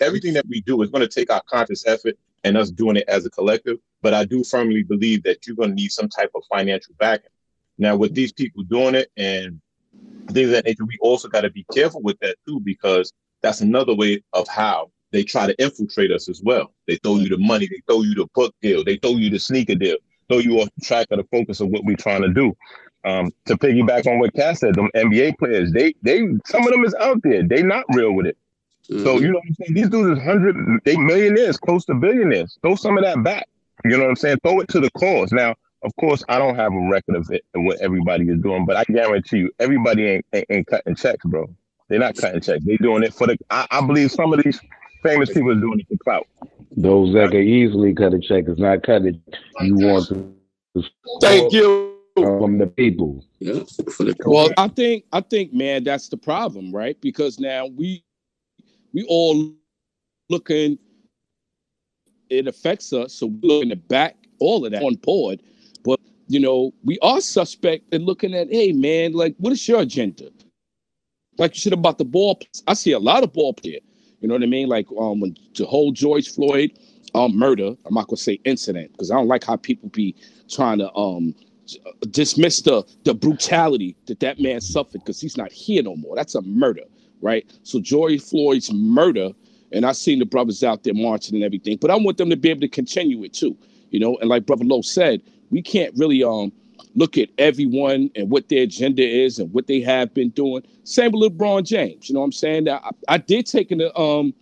everything 0.00 0.34
that 0.34 0.46
we 0.48 0.60
do 0.60 0.82
is 0.82 0.90
going 0.90 1.06
to 1.06 1.08
take 1.08 1.30
our 1.30 1.42
conscious 1.48 1.86
effort 1.86 2.16
and 2.42 2.56
us 2.56 2.70
doing 2.70 2.96
it 2.96 3.04
as 3.08 3.24
a 3.24 3.30
collective. 3.30 3.78
But 4.02 4.14
I 4.14 4.24
do 4.24 4.44
firmly 4.44 4.82
believe 4.82 5.22
that 5.22 5.46
you're 5.46 5.56
going 5.56 5.70
to 5.70 5.74
need 5.74 5.92
some 5.92 6.08
type 6.08 6.30
of 6.34 6.42
financial 6.52 6.94
backing. 6.98 7.30
Now, 7.78 7.96
with 7.96 8.14
these 8.14 8.32
people 8.32 8.62
doing 8.64 8.94
it 8.94 9.10
and 9.16 9.60
things 10.30 10.50
that 10.50 10.64
nature, 10.64 10.84
we 10.84 10.98
also 11.00 11.28
got 11.28 11.42
to 11.42 11.50
be 11.50 11.64
careful 11.72 12.02
with 12.02 12.18
that 12.20 12.36
too, 12.46 12.60
because 12.60 13.12
that's 13.42 13.60
another 13.60 13.94
way 13.94 14.22
of 14.32 14.46
how 14.48 14.90
they 15.10 15.22
try 15.22 15.46
to 15.46 15.62
infiltrate 15.62 16.10
us 16.10 16.28
as 16.28 16.42
well. 16.42 16.72
They 16.86 16.96
throw 16.96 17.16
you 17.16 17.28
the 17.28 17.38
money, 17.38 17.66
they 17.66 17.82
throw 17.86 18.02
you 18.02 18.14
the 18.14 18.26
book 18.34 18.54
deal, 18.60 18.84
they 18.84 18.96
throw 18.96 19.12
you 19.12 19.30
the 19.30 19.38
sneaker 19.38 19.74
deal, 19.74 19.96
throw 20.28 20.38
you 20.38 20.60
off 20.60 20.68
track 20.82 21.06
of 21.10 21.18
the 21.18 21.24
focus 21.24 21.60
of 21.60 21.68
what 21.68 21.84
we're 21.84 21.96
trying 21.96 22.22
to 22.22 22.28
do. 22.28 22.56
Um, 23.04 23.30
to 23.46 23.56
piggyback 23.56 24.06
on 24.06 24.18
what 24.18 24.32
Cass 24.34 24.60
said, 24.60 24.74
them 24.74 24.88
NBA 24.94 25.36
players, 25.38 25.72
they 25.72 25.94
they 26.02 26.20
some 26.46 26.66
of 26.66 26.72
them 26.72 26.84
is 26.84 26.94
out 26.94 27.20
there. 27.22 27.42
They 27.42 27.62
not 27.62 27.84
real 27.90 28.12
with 28.12 28.26
it. 28.26 28.38
So 28.88 29.16
Mhm. 29.16 29.20
you 29.20 29.28
know 29.28 29.34
what 29.38 29.44
I'm 29.48 29.54
saying? 29.54 29.74
These 29.74 29.88
dudes 29.90 30.18
is 30.18 30.24
hundred, 30.24 30.56
they 30.84 30.96
millionaires, 30.96 31.58
close 31.58 31.84
to 31.86 31.94
billionaires. 31.94 32.58
Throw 32.62 32.74
some 32.76 32.96
of 32.96 33.04
that 33.04 33.22
back. 33.22 33.46
You 33.84 33.90
know 33.90 34.04
what 34.04 34.10
I'm 34.10 34.16
saying? 34.16 34.38
Throw 34.42 34.60
it 34.60 34.68
to 34.68 34.80
the 34.80 34.90
cause. 34.92 35.32
Now, 35.32 35.54
of 35.82 35.94
course, 35.96 36.24
I 36.28 36.38
don't 36.38 36.54
have 36.54 36.72
a 36.72 36.88
record 36.88 37.16
of 37.16 37.30
it 37.30 37.44
and 37.52 37.66
what 37.66 37.78
everybody 37.80 38.26
is 38.28 38.38
doing, 38.40 38.64
but 38.64 38.76
I 38.76 38.84
guarantee 38.84 39.38
you, 39.38 39.50
everybody 39.58 40.06
ain't, 40.06 40.26
ain't, 40.32 40.46
ain't 40.48 40.66
cutting 40.66 40.94
checks, 40.94 41.24
bro. 41.26 41.48
They're 41.88 41.98
not 41.98 42.16
cutting 42.16 42.40
checks. 42.40 42.64
They 42.64 42.78
doing 42.78 43.02
it 43.02 43.12
for 43.12 43.26
the. 43.26 43.36
I, 43.50 43.66
I 43.70 43.86
believe 43.86 44.10
some 44.10 44.32
of 44.32 44.42
these 44.42 44.58
famous 45.02 45.30
people 45.30 45.50
is 45.50 45.60
doing 45.60 45.80
it 45.80 45.86
for 45.88 46.02
clout. 46.02 46.26
Those 46.76 47.14
that 47.14 47.30
can 47.30 47.42
easily 47.42 47.94
cut 47.94 48.14
a 48.14 48.18
check 48.18 48.48
is 48.48 48.58
not 48.58 48.82
cut 48.82 49.04
it. 49.04 49.16
You 49.62 49.76
want 49.76 50.08
to 50.08 50.34
Thank 51.20 51.52
you. 51.52 51.96
from 52.16 52.58
the 52.58 52.66
people. 52.66 53.24
yeah, 53.38 53.54
the 53.98 54.14
Well, 54.26 54.50
I 54.56 54.68
think 54.68 55.04
I 55.12 55.20
think 55.20 55.52
man, 55.52 55.84
that's 55.84 56.08
the 56.08 56.16
problem, 56.16 56.72
right? 56.74 57.00
Because 57.00 57.38
now 57.38 57.66
we 57.66 58.04
we 58.92 59.04
all 59.08 59.52
looking 60.28 60.78
it 62.30 62.46
affects 62.48 62.92
us, 62.92 63.14
so 63.14 63.26
we're 63.26 63.48
looking 63.48 63.70
to 63.70 63.76
back 63.76 64.16
all 64.38 64.64
of 64.64 64.72
that 64.72 64.82
on 64.82 64.94
board. 64.96 65.42
But 65.84 66.00
you 66.28 66.40
know, 66.40 66.72
we 66.84 66.98
are 67.00 67.20
suspect 67.20 67.92
in 67.92 68.04
looking 68.04 68.34
at, 68.34 68.50
hey 68.50 68.72
man, 68.72 69.12
like 69.12 69.34
what 69.38 69.52
is 69.52 69.66
your 69.68 69.80
agenda? 69.82 70.30
Like 71.38 71.54
you 71.54 71.60
said 71.60 71.72
about 71.72 71.98
the 71.98 72.04
ball. 72.04 72.40
I 72.66 72.74
see 72.74 72.92
a 72.92 72.98
lot 72.98 73.24
of 73.24 73.32
ball 73.32 73.54
player. 73.54 73.80
You 74.24 74.28
know 74.28 74.36
what 74.36 74.42
I 74.42 74.46
mean? 74.46 74.70
Like 74.70 74.86
um 74.98 75.20
when 75.20 75.36
the 75.54 75.66
whole 75.66 75.92
George 75.92 76.30
Floyd 76.30 76.70
um 77.14 77.36
murder, 77.36 77.76
I'm 77.84 77.92
not 77.94 78.08
gonna 78.08 78.16
say 78.16 78.40
incident 78.44 78.90
because 78.92 79.10
I 79.10 79.16
don't 79.16 79.28
like 79.28 79.44
how 79.44 79.56
people 79.56 79.90
be 79.90 80.16
trying 80.48 80.78
to 80.78 80.90
um 80.94 81.34
dismiss 82.10 82.62
the 82.62 82.84
the 83.04 83.12
brutality 83.12 83.94
that 84.06 84.20
that 84.20 84.40
man 84.40 84.62
suffered 84.62 85.02
because 85.04 85.20
he's 85.20 85.36
not 85.36 85.52
here 85.52 85.82
no 85.82 85.94
more. 85.96 86.16
That's 86.16 86.34
a 86.36 86.40
murder, 86.40 86.84
right? 87.20 87.44
So 87.64 87.82
George 87.82 88.22
Floyd's 88.22 88.72
murder, 88.72 89.28
and 89.72 89.84
I 89.84 89.92
seen 89.92 90.20
the 90.20 90.24
brothers 90.24 90.64
out 90.64 90.84
there 90.84 90.94
marching 90.94 91.34
and 91.34 91.44
everything, 91.44 91.76
but 91.78 91.90
I 91.90 91.96
want 91.96 92.16
them 92.16 92.30
to 92.30 92.36
be 92.36 92.48
able 92.48 92.62
to 92.62 92.68
continue 92.68 93.22
it 93.24 93.34
too, 93.34 93.54
you 93.90 94.00
know. 94.00 94.16
And 94.22 94.30
like 94.30 94.46
Brother 94.46 94.64
Lowe 94.64 94.80
said, 94.80 95.20
we 95.50 95.60
can't 95.60 95.94
really 95.98 96.24
um 96.24 96.50
look 96.94 97.18
at 97.18 97.30
everyone 97.38 98.10
and 98.16 98.30
what 98.30 98.48
their 98.48 98.64
agenda 98.64 99.02
is 99.06 99.38
and 99.38 99.52
what 99.52 99.66
they 99.66 99.80
have 99.80 100.14
been 100.14 100.30
doing. 100.30 100.62
Same 100.84 101.12
with 101.12 101.32
LeBron 101.32 101.64
James, 101.66 102.08
you 102.08 102.14
know 102.14 102.20
what 102.20 102.26
I'm 102.26 102.32
saying? 102.32 102.68
I, 102.68 102.90
I 103.08 103.18
did 103.18 103.46
take 103.46 103.70
an 103.72 103.82
um 103.96 104.34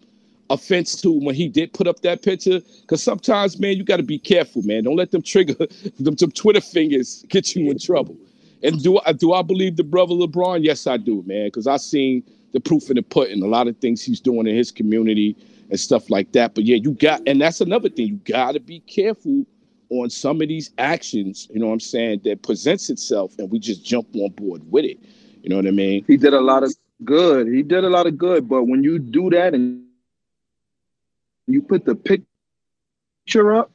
offense 0.51 1.01
to 1.03 1.13
when 1.13 1.35
he 1.35 1.49
did 1.49 1.73
put 1.75 1.87
up 1.89 2.03
that 2.03 2.23
picture 2.23 2.61
because 2.83 3.03
sometimes 3.03 3.59
man 3.59 3.77
you 3.77 3.85
got 3.85 3.99
to 3.99 4.03
be 4.03 4.19
careful 4.19 4.63
man 4.63 4.85
don't 4.85 4.97
let 4.97 5.11
them 5.11 5.23
trigger 5.23 5.55
them, 6.01 6.15
them 6.17 6.31
twitter 6.33 6.61
fingers 6.61 7.25
get 7.31 7.57
you 7.57 7.71
in 7.71 7.79
trouble 7.79 8.17
And 8.63 8.83
do 8.83 9.01
I 9.07 9.13
do 9.13 9.35
I 9.35 9.43
believe 9.43 9.77
the 9.77 9.85
brother 9.85 10.15
LeBron? 10.15 10.65
Yes, 10.65 10.87
I 10.87 10.99
do, 10.99 11.25
man. 11.27 11.47
Because 11.49 11.67
I 11.69 11.79
seen 11.79 12.25
the 12.53 12.61
proof 12.61 12.91
in 12.91 12.97
the 12.97 13.03
pudding. 13.03 13.43
A 13.43 13.47
lot 13.47 13.69
of 13.69 13.79
things 13.79 14.03
he's 14.05 14.21
doing 14.21 14.47
in 14.47 14.57
his 14.57 14.73
community 14.73 15.37
and 15.71 15.81
stuff 15.81 16.11
like 16.11 16.33
that. 16.33 16.55
But 16.55 16.65
yeah, 16.65 16.77
you 16.77 16.93
got, 16.93 17.23
and 17.27 17.41
that's 17.41 17.63
another 17.63 17.89
thing. 17.91 18.09
You 18.09 18.17
got 18.25 18.53
to 18.53 18.61
be 18.61 18.81
careful 18.81 19.47
on 19.93 20.11
some 20.11 20.41
of 20.41 20.49
these 20.49 20.71
actions. 20.79 21.49
You 21.53 21.61
know 21.61 21.67
what 21.67 21.75
I'm 21.75 21.81
saying? 21.81 22.23
That 22.25 22.43
presents 22.43 22.89
itself, 22.91 23.35
and 23.39 23.51
we 23.51 23.59
just 23.59 23.85
jump 23.85 24.09
on 24.15 24.31
board 24.31 24.63
with 24.71 24.85
it. 24.85 24.99
You 25.43 25.51
know 25.51 25.57
what 25.57 25.67
I 25.67 25.71
mean? 25.71 26.05
He 26.07 26.17
did 26.17 26.35
a 26.35 26.41
lot 26.41 26.63
of 26.63 26.75
good. 27.05 27.47
He 27.49 27.63
did 27.63 27.85
a 27.85 27.91
lot 27.91 28.07
of 28.07 28.17
good. 28.17 28.49
But 28.49 28.65
when 28.65 28.83
you 28.83 28.99
do 28.99 29.31
that 29.31 29.55
and 29.55 29.85
you 31.47 31.63
put 31.63 31.85
the 31.85 31.95
picture 31.95 33.55
up, 33.55 33.71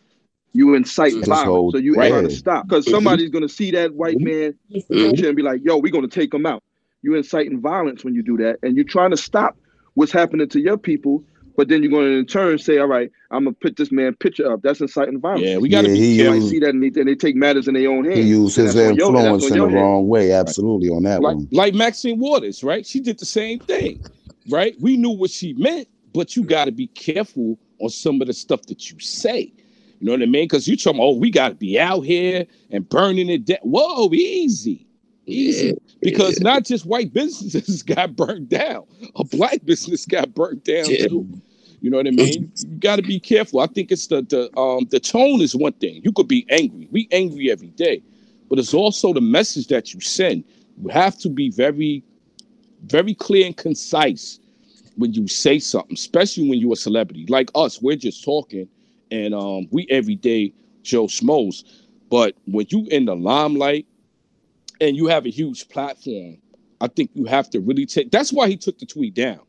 you 0.53 0.73
incite 0.73 1.13
violence. 1.25 1.73
So 1.73 1.77
you 1.77 1.93
Right. 1.93 2.09
trying 2.09 2.27
to 2.27 2.33
stop 2.33 2.67
because 2.67 2.85
mm-hmm. 2.85 2.95
somebody's 2.95 3.29
gonna 3.29 3.49
see 3.49 3.71
that 3.71 3.93
white 3.93 4.19
man 4.19 4.55
picture 4.71 5.27
and 5.27 5.35
be 5.35 5.43
like, 5.43 5.63
"Yo, 5.63 5.77
we're 5.77 5.91
gonna 5.91 6.07
take 6.07 6.33
him 6.33 6.45
out." 6.47 6.63
You 7.03 7.15
inciting 7.15 7.59
violence 7.61 8.03
when 8.03 8.15
you 8.15 8.23
do 8.23 8.37
that, 8.37 8.57
and 8.63 8.75
you're 8.75 8.85
trying 8.85 9.11
to 9.11 9.17
stop 9.17 9.55
what's 9.93 10.11
happening 10.11 10.47
to 10.49 10.59
your 10.59 10.77
people. 10.77 11.23
But 11.57 11.67
then 11.69 11.81
you're 11.81 11.91
going 11.91 12.05
to 12.05 12.17
in 12.19 12.25
turn 12.27 12.59
say, 12.59 12.77
"All 12.77 12.87
right, 12.87 13.11
I'm 13.31 13.43
gonna 13.45 13.55
put 13.59 13.75
this 13.77 13.91
man 13.91 14.13
picture 14.13 14.49
up." 14.53 14.61
That's 14.61 14.79
inciting 14.79 15.19
violence. 15.19 15.43
Yeah, 15.45 15.57
we 15.57 15.67
got 15.69 15.81
to 15.81 15.89
Yeah, 15.89 15.95
be 15.95 16.17
careful. 16.17 16.35
Used- 16.35 16.49
see 16.49 16.59
that 16.59 16.69
and 16.69 16.83
they, 16.83 16.99
and 16.99 17.09
they 17.09 17.15
take 17.15 17.35
matters 17.35 17.67
in 17.67 17.73
their 17.73 17.89
own 17.89 18.05
hands. 18.05 18.17
He 18.19 18.29
used 18.29 18.55
his 18.55 18.75
that's 18.75 18.95
your- 18.95 19.07
influence 19.09 19.43
in 19.45 19.49
the 19.49 19.55
your 19.55 19.69
head. 19.69 19.75
wrong 19.81 20.07
way. 20.07 20.31
Absolutely 20.31 20.89
on 20.89 21.01
that 21.03 21.21
like 21.21 21.35
one. 21.35 21.47
like 21.51 21.73
Maxine 21.73 22.19
Waters, 22.19 22.63
right? 22.63 22.85
She 22.85 22.99
did 22.99 23.17
the 23.19 23.25
same 23.25 23.59
thing, 23.59 23.99
right? 24.49 24.75
We 24.79 24.97
knew 24.97 25.09
what 25.09 25.31
she 25.31 25.53
meant, 25.53 25.87
but 26.13 26.35
you 26.35 26.43
got 26.43 26.65
to 26.65 26.71
be 26.71 26.87
careful 26.87 27.57
on 27.79 27.89
some 27.89 28.21
of 28.21 28.27
the 28.27 28.33
stuff 28.33 28.61
that 28.67 28.89
you 28.91 28.99
say. 28.99 29.51
You 29.99 30.05
know 30.05 30.11
what 30.11 30.21
I 30.21 30.25
mean? 30.27 30.43
Because 30.43 30.67
you're 30.67 30.77
talking, 30.77 31.01
oh, 31.01 31.15
we 31.15 31.31
got 31.31 31.49
to 31.49 31.55
be 31.55 31.79
out 31.79 32.01
here 32.01 32.45
and 32.69 32.87
burning 32.87 33.29
it 33.29 33.45
down. 33.45 33.57
Whoa, 33.63 34.13
easy, 34.13 34.85
easy. 35.25 35.67
Yeah, 35.69 35.73
Because 36.03 36.39
not 36.39 36.65
just 36.65 36.85
white 36.85 37.11
businesses 37.13 37.81
got 37.95 38.15
burnt 38.15 38.47
down, 38.47 38.83
a 39.15 39.23
black 39.23 39.65
business 39.65 40.05
got 40.05 40.35
burnt 40.35 40.63
down 40.63 40.85
Yeah. 40.87 41.07
too. 41.07 41.27
You 41.81 41.91
know 41.91 41.97
what 41.97 42.07
I 42.07 42.11
mean? 42.11 42.51
You 42.57 42.77
got 42.79 42.95
to 42.95 43.01
be 43.03 43.19
careful. 43.19 43.59
I 43.59 43.67
think 43.67 43.91
it's 43.91 44.07
the 44.07 44.21
the 44.23 44.59
um 44.59 44.87
the 44.89 44.99
tone 44.99 45.41
is 45.41 45.55
one 45.55 45.73
thing. 45.73 46.01
You 46.03 46.11
could 46.11 46.27
be 46.27 46.45
angry. 46.49 46.87
We 46.91 47.07
angry 47.11 47.51
every 47.51 47.67
day, 47.69 48.01
but 48.49 48.59
it's 48.59 48.73
also 48.73 49.13
the 49.13 49.21
message 49.21 49.67
that 49.67 49.93
you 49.93 49.99
send. 49.99 50.43
You 50.81 50.89
have 50.89 51.17
to 51.19 51.29
be 51.29 51.49
very, 51.51 52.03
very 52.85 53.13
clear 53.13 53.45
and 53.45 53.55
concise 53.55 54.39
when 54.95 55.13
you 55.13 55.27
say 55.27 55.59
something, 55.59 55.93
especially 55.93 56.49
when 56.49 56.59
you're 56.59 56.73
a 56.73 56.77
celebrity 56.77 57.25
like 57.29 57.51
us. 57.53 57.81
We're 57.81 57.95
just 57.95 58.23
talking, 58.23 58.67
and 59.11 59.35
um 59.35 59.67
we 59.71 59.85
everyday 59.89 60.53
Joe 60.81 61.05
Schmoes. 61.05 61.63
But 62.09 62.35
when 62.45 62.65
you 62.69 62.87
in 62.89 63.05
the 63.05 63.15
limelight 63.15 63.85
and 64.81 64.95
you 64.95 65.07
have 65.07 65.25
a 65.27 65.29
huge 65.29 65.69
platform, 65.69 66.37
I 66.81 66.87
think 66.87 67.11
you 67.13 67.25
have 67.25 67.49
to 67.51 67.59
really 67.59 67.85
take. 67.85 68.09
That's 68.09 68.33
why 68.33 68.47
he 68.47 68.57
took 68.57 68.79
the 68.79 68.85
tweet 68.87 69.13
down. 69.13 69.41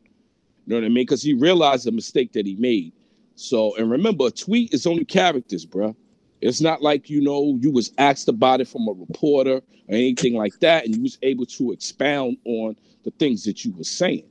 You 0.69 0.75
know 0.75 0.81
what 0.81 0.85
I 0.85 0.89
mean? 0.89 1.01
Because 1.01 1.23
he 1.23 1.33
realized 1.33 1.85
the 1.85 1.91
mistake 1.91 2.31
that 2.33 2.45
he 2.45 2.55
made. 2.57 2.93
So, 3.33 3.75
and 3.77 3.89
remember, 3.89 4.27
a 4.27 4.29
tweet 4.29 4.71
is 4.71 4.85
only 4.85 5.03
characters, 5.03 5.65
bruh. 5.65 5.95
It's 6.41 6.61
not 6.61 6.83
like 6.83 7.09
you 7.09 7.21
know 7.21 7.57
you 7.59 7.71
was 7.71 7.91
asked 7.97 8.27
about 8.27 8.61
it 8.61 8.67
from 8.67 8.87
a 8.87 8.91
reporter 8.91 9.55
or 9.55 9.63
anything 9.89 10.35
like 10.35 10.59
that, 10.59 10.85
and 10.85 10.95
you 10.95 11.01
was 11.01 11.17
able 11.23 11.47
to 11.47 11.71
expound 11.71 12.37
on 12.45 12.75
the 13.03 13.09
things 13.17 13.45
that 13.45 13.65
you 13.65 13.73
were 13.73 13.83
saying. 13.83 14.25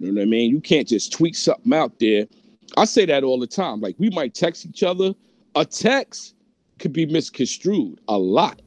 You 0.00 0.10
know 0.10 0.20
what 0.20 0.22
I 0.22 0.24
mean? 0.24 0.50
You 0.50 0.60
can't 0.60 0.88
just 0.88 1.12
tweet 1.12 1.36
something 1.36 1.72
out 1.72 2.00
there. 2.00 2.26
I 2.76 2.86
say 2.86 3.06
that 3.06 3.22
all 3.22 3.38
the 3.38 3.46
time. 3.46 3.80
Like 3.80 3.94
we 3.96 4.10
might 4.10 4.34
text 4.34 4.66
each 4.66 4.82
other. 4.82 5.14
A 5.54 5.64
text 5.64 6.34
could 6.80 6.92
be 6.92 7.06
misconstrued 7.06 8.00
a 8.08 8.18
lot. 8.18 8.60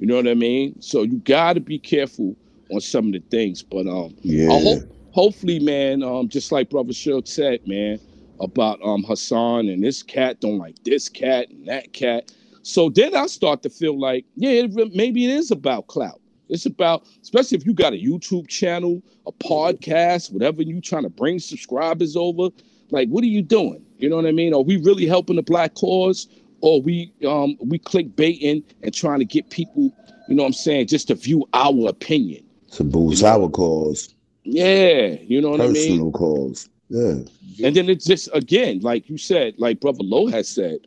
You 0.00 0.08
know 0.08 0.16
what 0.16 0.26
I 0.26 0.34
mean? 0.34 0.82
So 0.82 1.04
you 1.04 1.18
got 1.18 1.52
to 1.52 1.60
be 1.60 1.78
careful 1.78 2.34
on 2.72 2.80
some 2.80 3.06
of 3.06 3.12
the 3.12 3.22
things. 3.30 3.62
But 3.62 3.86
um, 3.86 4.16
Yeah. 4.22 4.50
I 4.50 4.58
hope, 4.60 4.97
hopefully, 5.18 5.58
man, 5.58 6.00
um, 6.04 6.28
just 6.28 6.52
like 6.52 6.70
Brother 6.70 6.92
Shug 6.92 7.26
said, 7.26 7.66
man, 7.66 7.98
about 8.38 8.80
um 8.84 9.02
Hassan 9.02 9.68
and 9.68 9.82
this 9.82 10.00
cat 10.00 10.40
don't 10.40 10.58
like 10.58 10.76
this 10.84 11.08
cat 11.08 11.50
and 11.50 11.66
that 11.66 11.92
cat. 11.92 12.30
So 12.62 12.88
then 12.88 13.16
I 13.16 13.26
start 13.26 13.64
to 13.64 13.68
feel 13.68 13.98
like, 13.98 14.24
yeah, 14.36 14.50
it, 14.50 14.94
maybe 14.94 15.24
it 15.24 15.30
is 15.30 15.50
about 15.50 15.88
clout. 15.88 16.20
It's 16.48 16.66
about, 16.66 17.04
especially 17.20 17.58
if 17.58 17.66
you 17.66 17.74
got 17.74 17.94
a 17.94 17.96
YouTube 17.96 18.46
channel, 18.46 19.02
a 19.26 19.32
podcast, 19.32 20.32
whatever 20.32 20.62
you 20.62 20.80
trying 20.80 21.02
to 21.02 21.10
bring 21.10 21.40
subscribers 21.40 22.14
over. 22.14 22.50
Like, 22.90 23.08
what 23.08 23.24
are 23.24 23.26
you 23.38 23.42
doing? 23.42 23.84
You 23.98 24.08
know 24.08 24.16
what 24.16 24.26
I 24.26 24.30
mean? 24.30 24.54
Are 24.54 24.62
we 24.62 24.76
really 24.76 25.06
helping 25.06 25.34
the 25.34 25.42
black 25.42 25.74
cause, 25.74 26.28
or 26.60 26.80
we 26.80 27.12
um 27.26 27.56
we 27.60 27.80
clickbaiting 27.80 28.62
and 28.84 28.94
trying 28.94 29.18
to 29.18 29.24
get 29.24 29.50
people, 29.50 29.92
you 30.28 30.36
know 30.36 30.44
what 30.44 30.50
I'm 30.50 30.52
saying, 30.52 30.86
just 30.86 31.08
to 31.08 31.16
view 31.16 31.44
our 31.54 31.88
opinion? 31.88 32.44
To 32.72 32.84
boost 32.84 33.24
our 33.24 33.48
cause, 33.48 34.14
Yeah, 34.50 35.16
you 35.26 35.40
know 35.40 35.50
what 35.50 35.60
I 35.60 35.66
mean. 35.66 35.74
personal 35.74 36.10
cause. 36.12 36.68
Yeah. 36.88 37.16
And 37.64 37.76
then 37.76 37.90
it's 37.90 38.06
just 38.06 38.30
again, 38.32 38.80
like 38.80 39.08
you 39.10 39.18
said, 39.18 39.54
like 39.58 39.80
Brother 39.80 40.02
Lowe 40.02 40.28
has 40.28 40.48
said, 40.48 40.78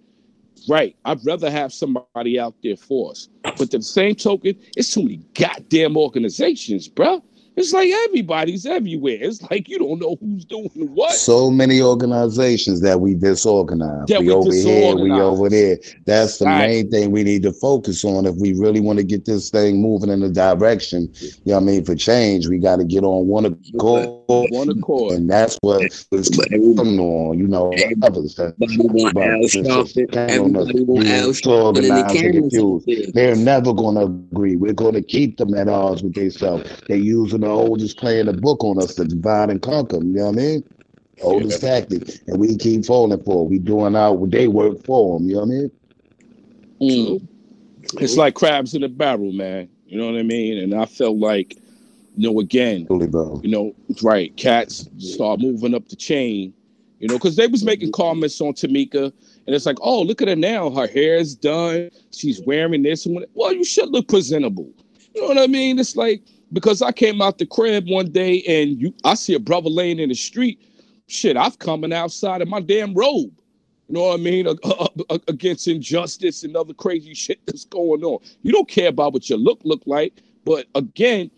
right? 0.68 0.96
I'd 1.06 1.24
rather 1.26 1.52
have 1.52 1.72
somebody 1.72 2.40
out 2.40 2.56
there 2.64 2.76
for 2.76 3.12
us. 3.12 3.30
But 3.44 3.70
the 3.70 3.82
same 3.82 4.16
token, 4.16 4.56
it's 4.76 4.94
too 4.94 5.04
many 5.04 5.22
goddamn 5.36 5.96
organizations, 5.98 6.90
bruh. 6.90 7.22
It's 7.62 7.74
like 7.74 7.90
everybody's 8.08 8.66
everywhere. 8.66 9.18
It's 9.22 9.42
like 9.52 9.70
you 9.70 9.78
don't 9.78 10.00
know 10.00 10.18
who's 10.20 10.46
doing 10.46 10.70
what. 10.96 11.12
So 11.14 11.52
many 11.52 11.80
organizations 11.82 12.82
that 12.82 13.00
we 13.00 13.14
disorganized. 13.14 14.08
That 14.10 14.22
we, 14.22 14.28
we 14.28 14.32
over 14.34 14.52
here, 14.54 14.96
we 14.96 15.12
over 15.12 15.48
there. 15.50 15.78
That's 16.06 16.40
the 16.40 16.46
Right. 16.46 16.68
main 16.68 16.90
thing 16.92 17.12
we 17.12 17.24
need 17.24 17.44
to 17.44 17.54
focus 17.54 18.04
on 18.04 18.26
if 18.26 18.36
we 18.38 18.54
really 18.54 18.80
want 18.80 18.98
to 18.98 19.04
get 19.04 19.26
this 19.26 19.50
thing 19.52 19.80
moving 19.80 20.10
in 20.10 20.22
the 20.22 20.30
direction. 20.30 21.08
You 21.22 21.30
know 21.46 21.54
what 21.56 21.62
I 21.62 21.66
mean? 21.66 21.86
For 21.86 21.96
change, 21.96 22.48
we 22.48 22.58
got 22.58 22.78
to 22.78 22.84
get 22.84 23.04
on 23.04 23.28
one 23.28 23.46
accord. 23.46 24.10
One 24.28 24.70
accord. 24.70 25.14
And 25.14 25.30
that's 25.30 25.58
what 25.62 25.82
was 26.12 26.30
But 26.30 26.50
coming 26.50 27.00
on, 27.00 27.38
you 27.38 27.48
know, 27.48 27.74
others. 28.02 28.40
everybody 28.40 28.78
want 28.80 29.14
But 29.14 29.24
Al 29.28 29.44
it's 29.44 29.54
just 29.54 29.96
Sharpton. 29.96 30.12
count 30.12 30.32
on 30.32 30.56
us 30.56 30.70
Everybody 30.70 30.84
want 30.84 31.04
being 31.04 31.16
Al 31.16 31.30
Sharpton 31.30 31.78
and 31.78 31.86
the 31.86 31.92
organized 31.92 32.16
and 32.16 32.34
cameras. 32.34 32.54
confused. 32.54 33.14
They're 33.14 33.36
never 33.36 33.74
going 33.74 33.96
to 33.96 34.02
agree. 34.34 34.56
We're 34.56 34.74
going 34.74 34.94
to 34.94 35.02
keep 35.02 35.38
them 35.38 35.54
at 35.54 35.68
odds 35.68 36.02
with 36.02 36.14
themselves. 36.16 36.70
They're 36.88 36.98
using 36.98 37.44
the 37.52 37.62
oldest 37.62 37.98
play 37.98 38.20
in 38.20 38.26
the 38.28 38.34
book 38.34 38.64
on 38.64 38.82
us 38.82 38.96
to 38.96 39.06
divide 39.06 39.50
and 39.50 39.62
conquer. 39.62 39.98
You 39.98 40.04
know 40.04 40.26
what 40.26 40.34
I 40.34 40.38
mean? 40.38 40.64
Oldest 41.22 41.62
tactic. 41.62 42.20
And 42.28 42.40
we 42.40 42.58
keep 42.58 42.86
falling 42.86 43.22
for 43.24 43.46
it. 43.46 43.50
We 43.50 43.60
doing 43.60 43.96
our 43.96 44.26
they 44.28 44.48
work 44.48 44.84
for 44.84 45.20
them. 45.20 45.28
You 45.28 45.36
know 45.36 45.42
what 45.42 45.46
I 45.46 45.52
mean? 45.52 45.72
Mm. 46.82 47.28
It's 48.02 48.18
like 48.18 48.36
crabs 48.36 48.74
in 48.74 48.84
a 48.84 48.90
barrel, 48.90 49.32
man. 49.32 49.70
You 49.86 49.98
know 49.98 50.06
what 50.06 50.20
I 50.20 50.24
mean? 50.24 50.58
And 50.58 50.74
I 50.74 50.86
felt 50.86 51.18
like, 51.18 51.58
you 52.16 52.32
know, 52.32 52.40
again, 52.40 52.88
Really, 52.90 53.08
bro. 53.08 53.40
you 53.44 53.50
know, 53.50 53.76
right, 54.02 54.36
cats 54.38 54.88
start 54.98 55.40
moving 55.40 55.74
up 55.74 55.88
the 55.90 55.96
chain, 55.96 56.54
you 57.00 57.08
know, 57.08 57.16
because 57.16 57.36
they 57.36 57.48
was 57.48 57.64
making 57.64 57.92
comments 57.92 58.40
on 58.42 58.54
Tamika, 58.54 59.12
and 59.46 59.56
it's 59.56 59.66
like, 59.66 59.78
oh, 59.82 60.02
look 60.02 60.22
at 60.22 60.28
her 60.28 60.36
now, 60.36 60.70
her 60.70 60.88
hair 60.88 61.16
is 61.16 61.36
done, 61.36 61.90
she's 62.12 62.42
wearing 62.46 62.84
this 62.84 63.06
and. 63.06 63.26
Well, 63.34 63.54
you 63.54 63.64
should 63.64 63.90
look 63.90 64.08
presentable. 64.08 64.72
You 65.14 65.22
know 65.22 65.28
what 65.28 65.38
I 65.40 65.48
mean? 65.48 65.78
It's 65.80 65.96
like 65.96 66.22
because 66.54 66.82
I 66.82 66.92
came 66.92 67.22
out 67.22 67.38
the 67.38 67.46
crib 67.46 67.88
one 67.88 68.12
day 68.12 68.44
and 68.48 68.82
you, 68.82 68.94
I 69.04 69.14
see 69.16 69.34
a 69.34 69.40
brother 69.40 69.70
laying 69.70 70.00
in 70.00 70.10
the 70.10 70.16
street. 70.16 70.60
Shit, 71.08 71.38
I've 71.38 71.60
coming 71.60 71.94
outside 71.94 72.42
in 72.42 72.50
my 72.50 72.62
damn 72.62 72.94
robe. 72.94 73.32
You 73.88 73.96
know 73.96 74.08
what 74.08 74.20
I 74.20 74.24
mean? 74.24 74.48
A- 74.48 74.56
a- 74.64 74.90
a- 75.10 75.20
Against 75.28 75.68
injustice 75.68 76.44
and 76.44 76.56
other 76.56 76.74
crazy 76.74 77.14
shit 77.14 77.40
that's 77.46 77.66
going 77.66 78.04
on. 78.04 78.20
You 78.44 78.52
don't 78.54 78.70
care 78.70 78.90
about 78.90 79.14
what 79.14 79.30
your 79.30 79.40
look 79.40 79.60
look 79.64 79.82
like, 79.86 80.14
but 80.46 80.68
again, 80.76 81.30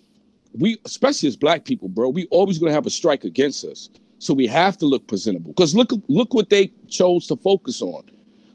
we 0.58 0.78
especially 0.86 1.28
as 1.30 1.36
black 1.36 1.65
people, 1.65 1.89
bro, 1.89 2.10
we 2.10 2.26
always 2.28 2.60
gonna 2.60 2.71
have 2.71 2.86
a 2.86 2.91
strike 2.91 3.23
against 3.23 3.65
us. 3.65 3.89
So 4.19 4.34
we 4.34 4.47
have 4.47 4.78
to 4.78 4.86
look 4.86 5.08
presentable. 5.08 5.52
Because 5.52 5.76
look, 5.76 5.91
look 6.08 6.34
what 6.34 6.49
they 6.49 6.71
chose 6.88 7.28
to 7.28 7.36
focus 7.36 7.82
on. 7.82 8.04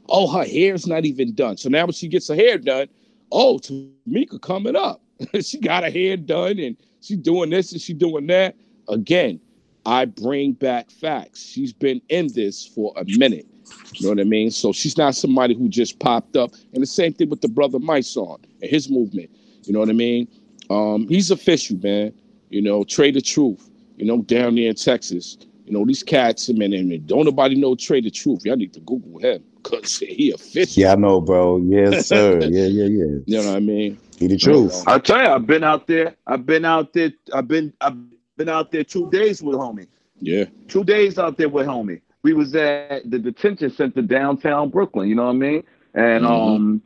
Oh, 0.07 0.27
her 0.31 0.45
hair's 0.45 0.87
not 0.87 1.05
even 1.05 1.33
done. 1.35 1.57
So 1.57 1.69
now 1.69 1.85
when 1.85 1.93
she 1.93 2.07
gets 2.07 2.27
her 2.29 2.35
hair 2.35 2.57
done, 2.57 2.87
oh, 3.31 3.59
Tamika 3.59 4.41
coming 4.41 4.75
up. 4.75 5.01
she 5.41 5.59
got 5.59 5.83
her 5.83 5.89
hair 5.89 6.17
done 6.17 6.59
and 6.59 6.77
she's 7.01 7.17
doing 7.17 7.49
this 7.49 7.71
and 7.71 7.81
she's 7.81 7.97
doing 7.97 8.27
that. 8.27 8.55
Again, 8.87 9.39
I 9.85 10.05
bring 10.05 10.53
back 10.53 10.91
facts. 10.91 11.43
She's 11.43 11.73
been 11.73 12.01
in 12.09 12.33
this 12.33 12.65
for 12.67 12.93
a 12.97 13.05
minute. 13.05 13.47
You 13.93 14.07
know 14.07 14.09
what 14.09 14.19
I 14.19 14.23
mean? 14.23 14.51
So 14.51 14.71
she's 14.71 14.97
not 14.97 15.15
somebody 15.15 15.55
who 15.55 15.69
just 15.69 15.99
popped 15.99 16.35
up. 16.35 16.51
And 16.73 16.81
the 16.81 16.87
same 16.87 17.13
thing 17.13 17.29
with 17.29 17.41
the 17.41 17.47
brother 17.47 17.79
Myson 17.79 18.37
and 18.61 18.69
his 18.69 18.89
movement. 18.89 19.29
You 19.63 19.73
know 19.73 19.79
what 19.79 19.89
I 19.89 19.93
mean? 19.93 20.27
Um, 20.69 21.07
he's 21.07 21.31
official, 21.31 21.77
man. 21.77 22.13
You 22.49 22.61
know, 22.61 22.83
Trae 22.83 23.13
tha 23.13 23.21
Truth. 23.21 23.69
You 23.97 24.05
know, 24.05 24.21
down 24.21 24.55
there 24.55 24.69
in 24.69 24.75
Texas. 24.75 25.37
You 25.65 25.73
know, 25.73 25.85
these 25.85 26.01
cats, 26.01 26.49
man, 26.49 26.73
and 26.73 27.05
don't 27.05 27.25
nobody 27.25 27.55
know 27.55 27.75
Trae 27.75 28.03
tha 28.03 28.09
Truth. 28.09 28.45
Y'all 28.45 28.55
need 28.55 28.73
to 28.73 28.79
Google 28.81 29.19
him 29.19 29.43
because 29.61 29.99
he 29.99 30.31
official. 30.31 30.81
Yeah, 30.81 30.93
I 30.93 30.95
know, 30.95 31.21
bro. 31.21 31.57
Yes, 31.57 32.07
sir. 32.07 32.39
yeah, 32.41 32.65
yeah, 32.65 32.85
yeah. 32.85 33.19
You 33.25 33.37
know 33.37 33.47
what 33.47 33.55
I 33.55 33.59
mean? 33.59 33.99
Be 34.19 34.27
the 34.27 34.37
truth. 34.37 34.83
I 34.87 34.99
tell 34.99 35.21
you, 35.21 35.27
I've 35.29 35.47
been 35.47 35.63
out 35.63 35.87
there. 35.87 36.15
I've 36.27 36.45
been 36.45 36.65
out 36.65 36.93
there. 36.93 37.11
I've 37.33 37.47
been 37.47 37.73
I've 37.81 37.95
been 38.37 38.49
out 38.49 38.71
there 38.71 38.83
two 38.83 39.09
days 39.09 39.41
with 39.41 39.55
homie. 39.55 39.87
Yeah. 40.21 40.45
Two 40.67 40.83
days 40.83 41.17
out 41.17 41.37
there 41.37 41.49
with 41.49 41.67
homie. 41.67 42.01
We 42.23 42.33
was 42.33 42.53
at 42.55 43.09
the 43.09 43.17
detention 43.17 43.69
center 43.71 44.01
downtown 44.01 44.69
Brooklyn. 44.69 45.07
You 45.07 45.15
know 45.15 45.23
what 45.25 45.29
I 45.31 45.37
mean? 45.37 45.63
And 45.93 46.25
Mhm. 46.25 46.29
um, 46.55 46.81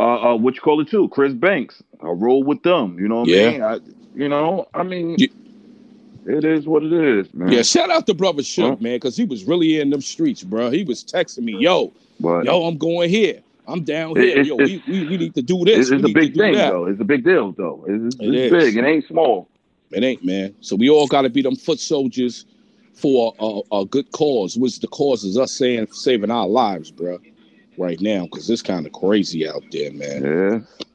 uh, 0.00 0.32
uh, 0.32 0.36
what 0.36 0.54
you 0.54 0.60
call 0.62 0.80
it 0.80 0.88
too, 0.88 1.08
Chris 1.10 1.34
Banks. 1.34 1.82
I 2.02 2.08
roll 2.08 2.42
with 2.42 2.62
them. 2.62 2.98
You 2.98 3.08
know 3.08 3.20
what 3.20 3.28
Yeah. 3.28 3.46
I 3.46 3.50
mean? 3.52 3.62
I, 3.62 3.78
you 4.16 4.28
know, 4.28 4.66
I 4.74 4.82
mean, 4.82 5.16
You- 5.18 5.28
it 6.26 6.44
is 6.44 6.66
what 6.66 6.82
it 6.82 6.92
is, 6.92 7.32
man. 7.34 7.52
Yeah, 7.52 7.62
shout 7.62 7.90
out 7.90 8.06
to 8.06 8.14
brother 8.14 8.42
Shook, 8.42 8.64
Huh? 8.64 8.76
man, 8.80 8.96
because 8.96 9.16
he 9.16 9.24
was 9.24 9.44
really 9.44 9.78
in 9.80 9.90
them 9.90 10.00
streets, 10.00 10.42
bro. 10.42 10.70
He 10.70 10.82
was 10.84 11.04
texting 11.04 11.44
me, 11.44 11.56
yo, 11.58 11.92
But 12.18 12.46
yo, 12.46 12.64
I'm 12.64 12.78
going 12.78 13.10
here. 13.10 13.40
I'm 13.66 13.82
down 13.82 14.16
here. 14.16 14.40
it's- 14.40 14.46
Yo, 14.46 14.54
it's- 14.58 14.82
we, 14.86 15.00
we, 15.00 15.08
we 15.08 15.16
need 15.16 15.34
to 15.34 15.42
do 15.42 15.64
this. 15.64 15.90
it's, 15.90 16.04
a 16.04 16.08
big 16.08 16.34
thing, 16.34 16.54
that. 16.54 16.70
though. 16.70 16.86
It's 16.86 17.00
a 17.00 17.04
big 17.04 17.24
deal, 17.24 17.52
though. 17.52 17.84
It's, 17.88 18.16
It 18.16 18.34
it's 18.34 18.52
big. 18.52 18.76
It 18.76 18.84
ain't 18.86 19.06
small. 19.06 19.48
It 19.90 20.02
ain't, 20.02 20.24
man. 20.24 20.54
So 20.60 20.76
we 20.76 20.90
all 20.90 21.06
got 21.06 21.22
to 21.22 21.30
be 21.30 21.42
them 21.42 21.56
foot 21.56 21.80
soldiers 21.80 22.46
for 22.94 23.34
a, 23.38 23.76
a 23.80 23.84
good 23.86 24.10
cause, 24.12 24.56
which 24.56 24.80
the 24.80 24.88
cause 24.88 25.24
is 25.24 25.38
us 25.38 25.52
saying 25.52 25.88
saving 25.92 26.30
our 26.30 26.46
lives, 26.46 26.90
bro, 26.90 27.18
right 27.78 28.00
now, 28.00 28.24
because 28.24 28.48
it's 28.50 28.62
kind 28.62 28.86
of 28.86 28.92
crazy 28.92 29.48
out 29.48 29.62
there, 29.72 29.92
man. 29.92 30.22
Yeah, 30.22 30.86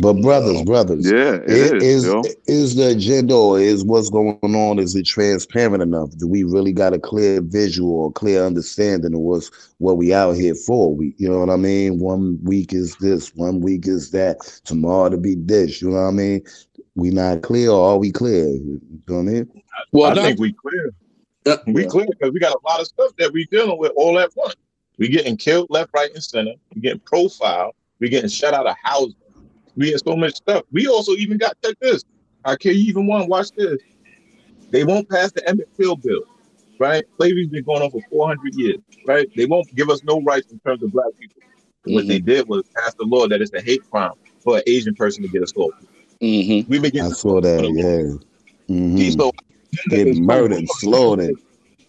But 0.00 0.14
brothers, 0.22 0.62
brothers, 0.62 1.10
yeah, 1.10 1.34
it 1.34 1.82
is 1.82 2.04
is. 2.04 2.36
is, 2.46 2.74
the 2.76 2.90
agenda 2.90 3.34
or 3.34 3.58
is 3.58 3.84
what's 3.84 4.10
going 4.10 4.38
on? 4.42 4.78
Is 4.78 4.94
it 4.94 5.06
transparent 5.06 5.82
enough? 5.82 6.16
Do 6.16 6.28
we 6.28 6.44
really 6.44 6.72
got 6.72 6.94
a 6.94 7.00
clear 7.00 7.40
visual 7.40 7.92
or 7.92 8.12
clear 8.12 8.44
understanding 8.44 9.14
of 9.14 9.20
what's 9.20 9.50
what 9.78 9.96
we 9.96 10.14
out 10.14 10.32
here 10.36 10.54
for? 10.54 10.94
We, 10.94 11.14
you 11.18 11.28
know 11.28 11.40
what 11.40 11.50
I 11.50 11.56
mean? 11.56 11.98
One 11.98 12.38
week 12.44 12.72
is 12.72 12.94
this, 12.96 13.34
one 13.34 13.60
week 13.60 13.88
is 13.88 14.12
that. 14.12 14.38
Tomorrow 14.64 15.10
to 15.10 15.16
be 15.16 15.34
this. 15.34 15.82
You 15.82 15.90
know 15.90 15.96
what 16.02 16.08
I 16.08 16.12
mean? 16.12 16.44
We 16.94 17.10
not 17.10 17.42
clear 17.42 17.70
or 17.70 17.92
are 17.92 17.98
we 17.98 18.12
clear? 18.12 18.48
You 18.48 18.80
know 19.08 19.14
what 19.16 19.20
I 19.20 19.22
mean? 19.22 19.62
Well, 19.92 20.10
I 20.10 20.14
now- 20.14 20.22
think 20.22 20.38
we 20.38 20.52
clear. 20.52 20.92
Uh, 21.46 21.56
We 21.66 21.86
clear 21.86 22.06
because 22.10 22.32
we 22.32 22.40
got 22.40 22.52
a 22.52 22.68
lot 22.68 22.80
of 22.80 22.86
stuff 22.86 23.12
that 23.18 23.32
we 23.32 23.46
dealing 23.46 23.78
with 23.78 23.92
all 23.96 24.18
at 24.18 24.30
once. 24.36 24.56
We 24.98 25.08
getting 25.08 25.36
killed 25.36 25.68
left, 25.70 25.90
right, 25.94 26.10
and 26.12 26.22
center. 26.22 26.52
We 26.74 26.80
getting 26.82 27.00
profiled. 27.00 27.74
We 28.00 28.08
getting 28.08 28.28
shut 28.28 28.52
out 28.54 28.66
of 28.66 28.76
housing. 28.82 29.14
We 29.78 29.92
had 29.92 30.00
so 30.00 30.16
much 30.16 30.34
stuff. 30.34 30.64
We 30.72 30.88
also 30.88 31.12
even 31.12 31.38
got 31.38 31.56
check 31.64 31.76
this. 31.80 32.04
I 32.44 32.56
care 32.56 32.72
you 32.72 32.84
even 32.88 33.06
want 33.06 33.28
watch 33.28 33.52
this. 33.52 33.78
They 34.70 34.84
won't 34.84 35.08
pass 35.08 35.30
the 35.30 35.48
Emmett 35.48 35.68
Till 35.76 35.96
bill, 35.96 36.22
right? 36.78 37.04
Slavery's 37.16 37.48
been 37.48 37.62
going 37.62 37.82
on 37.82 37.90
for 37.90 38.02
400 38.10 38.54
years, 38.56 38.80
right? 39.06 39.28
They 39.36 39.46
won't 39.46 39.72
give 39.76 39.88
us 39.88 40.02
no 40.02 40.20
rights 40.22 40.50
in 40.50 40.58
terms 40.60 40.82
of 40.82 40.90
black 40.92 41.06
people. 41.18 41.42
What 41.84 42.08
they 42.08 42.18
did 42.18 42.48
was 42.48 42.64
pass 42.76 42.92
the 42.94 43.04
law 43.04 43.28
that 43.28 43.40
it's 43.40 43.52
a 43.54 43.62
hate 43.62 43.88
crime 43.90 44.12
for 44.40 44.56
an 44.56 44.62
Asian 44.66 44.94
person 44.94 45.22
to 45.22 45.28
get 45.28 45.42
assaulted. 45.42 45.88
Mm-hmm. 46.20 46.70
We've 46.70 46.82
been 46.82 47.00
I 47.00 47.08
saw 47.10 47.40
that. 47.40 48.20
Yeah. 48.68 48.74
hmm 48.74 49.10
so 49.10 49.30
Getting 49.90 50.24
murdered, 50.24 50.68
slaughtered. 50.68 51.36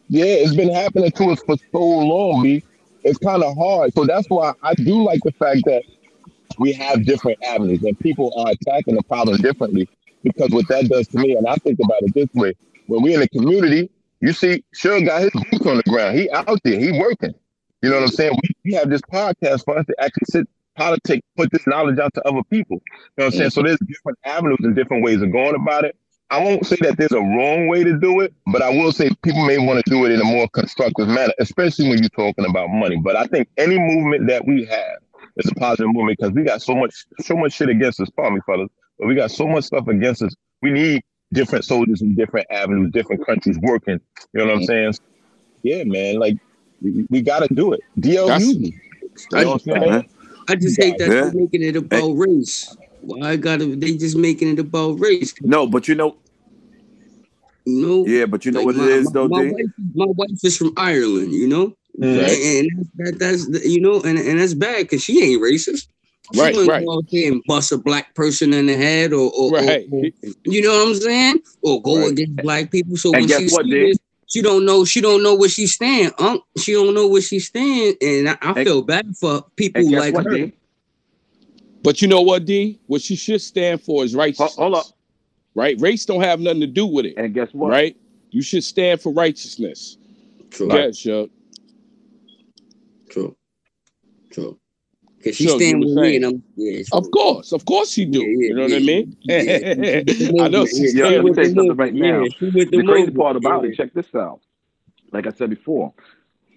Yeah, 0.10 0.26
it's 0.26 0.56
been 0.56 0.74
happening 0.74 1.12
to 1.12 1.32
us 1.32 1.42
for 1.44 1.56
so 1.72 1.80
long, 1.80 2.44
B. 2.44 2.64
It's 3.04 3.18
kind 3.18 3.44
of 3.44 3.56
hard. 3.58 3.94
So 3.94 4.06
that's 4.06 4.30
why 4.30 4.54
I 4.62 4.76
do 4.76 5.04
like 5.04 5.22
the 5.24 5.32
fact 5.32 5.62
that 5.66 5.84
we 6.60 6.74
have 6.74 7.06
different 7.06 7.44
avenues 7.44 7.84
and 7.84 8.00
people 8.00 8.34
are 8.38 8.52
attacking 8.52 8.96
the 8.96 9.04
problem 9.04 9.38
differently. 9.38 9.90
Because 10.24 10.52
what 10.52 10.68
that 10.68 10.90
does 10.90 11.08
to 11.10 11.18
me, 11.18 11.36
and 11.36 11.48
I 11.48 11.56
think 11.56 11.80
about 11.84 12.02
it 12.02 12.14
this 12.14 12.28
way: 12.34 12.54
when 12.88 13.02
we 13.02 13.14
in 13.14 13.22
the 13.22 13.30
community, 13.30 13.90
you 14.20 14.34
see, 14.34 14.64
Suge 14.76 15.06
got 15.06 15.22
his 15.22 15.32
boots 15.32 15.66
on 15.66 15.78
the 15.78 15.84
ground. 15.84 16.18
He 16.18 16.30
out 16.32 16.60
there, 16.64 16.80
he 16.80 16.92
working. 16.92 17.34
You 17.82 17.90
know 17.90 17.96
what 17.96 18.04
I'm 18.04 18.10
saying? 18.10 18.38
We, 18.44 18.72
we 18.72 18.74
have 18.74 18.90
this 18.90 19.02
podcast 19.02 19.64
for 19.64 19.78
us 19.78 19.86
to 19.86 19.96
actually 20.00 20.26
sit, 20.26 20.48
politic, 20.76 21.24
put 21.38 21.50
this 21.52 21.66
knowledge 21.66 22.00
out 22.00 22.14
to 22.16 22.28
other 22.28 22.44
people. 22.50 22.78
You 22.78 23.00
know 23.18 23.26
what 23.26 23.26
I'm 23.28 23.32
saying? 23.32 23.50
So 23.52 23.64
there's 23.64 23.80
different 23.88 24.20
avenues 24.26 24.60
and 24.62 24.76
different 24.76 25.06
ways 25.06 25.22
of 25.22 25.32
going 25.32 25.56
about 25.56 25.86
it. 25.86 25.96
I 26.32 26.44
won't 26.44 26.66
say 26.66 26.76
that 26.82 26.98
there's 26.98 27.14
a 27.14 27.22
wrong 27.22 27.68
way 27.68 27.84
to 27.84 27.98
do 27.98 28.20
it, 28.20 28.34
but 28.48 28.62
I 28.62 28.70
will 28.70 28.92
say 28.92 29.10
people 29.24 29.46
may 29.46 29.58
want 29.58 29.84
to 29.84 29.90
do 29.90 30.06
it 30.06 30.12
in 30.12 30.22
a 30.22 30.26
more 30.26 30.48
constructive 30.50 31.08
manner, 31.08 31.34
especially 31.40 31.90
when 31.90 32.00
you're 32.00 32.10
talking 32.10 32.46
about 32.46 32.70
money. 32.70 32.98
But 32.98 33.16
I 33.16 33.24
think 33.26 33.48
any 33.58 33.80
movement 33.80 34.28
that 34.28 34.46
we 34.46 34.66
have 34.66 35.00
is 35.46 35.52
a 35.52 35.56
positive 35.56 35.88
movement 35.94 36.18
because 36.18 36.34
we 36.34 36.44
got 36.44 36.62
so 36.62 36.76
much, 36.76 36.94
so 37.22 37.36
much 37.36 37.54
shit 37.54 37.70
against 37.70 38.00
us, 38.00 38.10
pardon 38.10 38.36
me, 38.36 38.42
fellas, 38.46 38.70
but 38.98 39.08
we 39.08 39.16
got 39.16 39.32
so 39.32 39.48
much 39.48 39.66
stuff 39.66 39.88
against 39.88 40.22
us. 40.22 40.34
We 40.62 40.72
need 40.72 41.02
different 41.34 41.66
soldiers 41.66 42.02
in 42.02 42.16
different 42.16 42.48
avenues, 42.52 42.92
different 42.92 43.26
countries 43.26 43.58
working. 43.62 44.00
You 44.34 44.40
know 44.42 44.48
what 44.48 44.56
I'm 44.58 44.64
saying? 44.64 44.94
Yeah, 45.64 45.84
man. 45.86 46.20
Like 46.20 46.38
we, 46.82 47.06
we 47.10 47.22
got 47.22 47.40
to 47.48 47.54
do 47.54 47.74
it. 47.74 47.82
DL 48.00 48.28
That's- 48.28 48.46
Hughley. 48.46 48.74
I, 49.34 49.42
You 49.42 49.76
know 49.76 49.90
I'm? 49.90 50.06
I 50.48 50.56
just 50.56 50.82
hate 50.82 50.98
that 50.98 51.10
Yeah. 51.10 51.22
they're 51.26 51.34
making 51.34 51.62
it 51.64 51.76
about 51.76 52.12
race. 52.14 52.76
Why 53.02 53.36
gotta 53.36 53.66
they 53.76 53.96
just 53.98 54.18
making 54.18 54.50
it 54.50 54.60
about 54.60 55.00
race? 55.00 55.34
No, 55.42 55.68
but 55.68 55.88
you 55.88 55.96
know, 55.96 56.16
You 57.66 57.86
know? 57.88 58.06
yeah, 58.06 58.26
but 58.26 58.46
you 58.46 58.52
know 58.52 58.60
Like, 58.60 58.66
what 58.68 58.76
my, 58.78 58.84
it 58.86 58.90
is 58.92 59.06
my, 59.06 59.12
though, 59.14 59.28
my 59.28 59.44
wife, 59.52 59.66
my 59.94 60.06
wife 60.06 60.30
is 60.44 60.58
from 60.58 60.74
Ireland, 60.78 61.32
you 61.32 61.48
know, 61.48 61.76
Right. 62.02 62.32
and, 62.32 62.70
and 62.72 62.90
that, 62.98 63.20
that's 63.20 63.66
you 63.66 63.82
know, 63.82 64.02
and, 64.02 64.18
and 64.18 64.40
that's 64.40 64.54
bad 64.54 64.84
because 64.84 65.04
she 65.04 65.22
ain't 65.34 65.42
racist. 65.42 65.88
She 66.34 66.40
Right, 66.40 66.56
right. 66.68 66.86
Go 66.86 66.98
out 66.98 67.06
there 67.12 67.32
and 67.32 67.42
bust 67.48 67.72
a 67.72 67.78
black 67.78 68.14
person 68.16 68.54
in 68.54 68.68
the 68.68 68.76
head, 68.78 69.14
or, 69.14 69.32
or, 69.32 69.50
or- 69.50 69.52
Right. 69.54 69.88
or- 69.92 70.06
you 70.46 70.62
know 70.62 70.70
what 70.78 70.88
I'm 70.90 70.96
saying, 70.96 71.40
or 71.62 71.82
go 71.82 72.00
Right. 72.02 72.12
against 72.12 72.36
black 72.38 72.72
people. 72.72 72.96
So 72.98 73.10
And 73.14 73.22
when 73.22 73.28
guess 73.28 73.40
she 73.40 73.48
what, 73.56 73.66
see 73.66 73.88
this, 73.88 73.98
she 74.28 74.42
don't 74.44 74.64
know. 74.66 74.86
She 74.86 75.02
don't 75.02 75.24
know 75.24 75.34
where 75.36 75.50
she 75.50 75.66
stand. 75.68 76.14
Um, 76.20 76.40
she 76.58 76.74
don't 76.74 76.94
know 76.94 77.08
where 77.08 77.22
she 77.22 77.40
stand, 77.40 77.98
and 78.02 78.30
I, 78.30 78.38
I 78.42 78.54
And- 78.54 78.68
feel 78.68 78.82
bad 78.84 79.16
for 79.18 79.44
people 79.56 79.92
like 79.92 80.14
what, 80.14 80.26
her. 80.26 80.36
D? 80.38 80.54
But 81.82 82.02
you 82.02 82.08
know 82.08 82.22
what, 82.22 82.46
D? 82.46 82.80
What 82.88 83.02
she 83.02 83.16
should 83.16 83.42
stand 83.42 83.82
for 83.82 84.04
is 84.04 84.14
Ho- 84.14 84.20
righteousness. 84.20 84.56
Hold 84.56 84.76
up. 84.76 84.86
Right? 85.56 85.80
Race 85.80 86.06
don't 86.06 86.22
have 86.22 86.40
nothing 86.40 86.62
to 86.62 86.68
do 86.68 86.86
with 86.86 87.06
it. 87.06 87.16
And 87.18 87.34
guess 87.34 87.50
what? 87.54 87.72
Right? 87.72 87.98
You 88.32 88.42
should 88.44 88.64
stand 88.64 89.02
for 89.02 89.12
righteousness. 89.12 89.98
True, 90.52 90.72
Yeah, 90.74 90.92
Chuck. 90.92 91.30
True, 93.10 93.36
true. 94.32 94.60
Because 95.18 95.36
she's 95.36 95.48
Sure, 95.50 95.60
you 95.60 95.66
stand 95.68 95.80
were 95.82 95.86
with 95.88 95.96
me, 95.98 96.02
saying. 96.04 96.16
and 96.24 96.26
I'm 96.26 96.44
yeah. 96.56 96.82
Of 96.94 97.12
course, 97.12 97.52
of 97.52 97.66
course 97.66 97.92
she 97.92 98.06
do. 98.06 98.22
Yeah, 98.22 98.28
yeah, 98.28 98.48
you 98.50 98.54
know 98.56 98.62
what 98.64 98.72
I 98.74 98.78
yeah, 98.78 98.86
mean? 98.88 99.18
yeah. 99.24 100.44
I 100.46 100.48
know 100.48 100.64
Yeah, 100.64 100.66
she's 100.66 100.96
Yeah, 100.96 101.04
she 101.06 101.10
let 101.16 101.24
me 101.24 101.24
with 101.24 101.36
tell 101.36 101.44
you 101.44 101.50
the 101.50 101.56
something 101.56 101.76
right 101.78 101.94
now. 101.94 102.24
Yeah, 102.24 102.30
the, 102.40 102.66
The 102.66 102.84
crazy 102.84 103.12
part 103.12 103.36
about 103.36 103.64
yeah. 103.64 103.70
it, 103.72 103.76
check 103.76 103.94
this 103.94 104.06
out. 104.16 104.40
Like 105.12 105.28
I 105.28 105.32
said 105.32 105.50
before, 105.50 105.94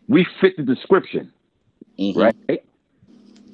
we 0.09 0.27
fit 0.41 0.57
the 0.57 0.63
description, 0.63 1.33
Mhm. 1.99 2.17
right? 2.17 2.63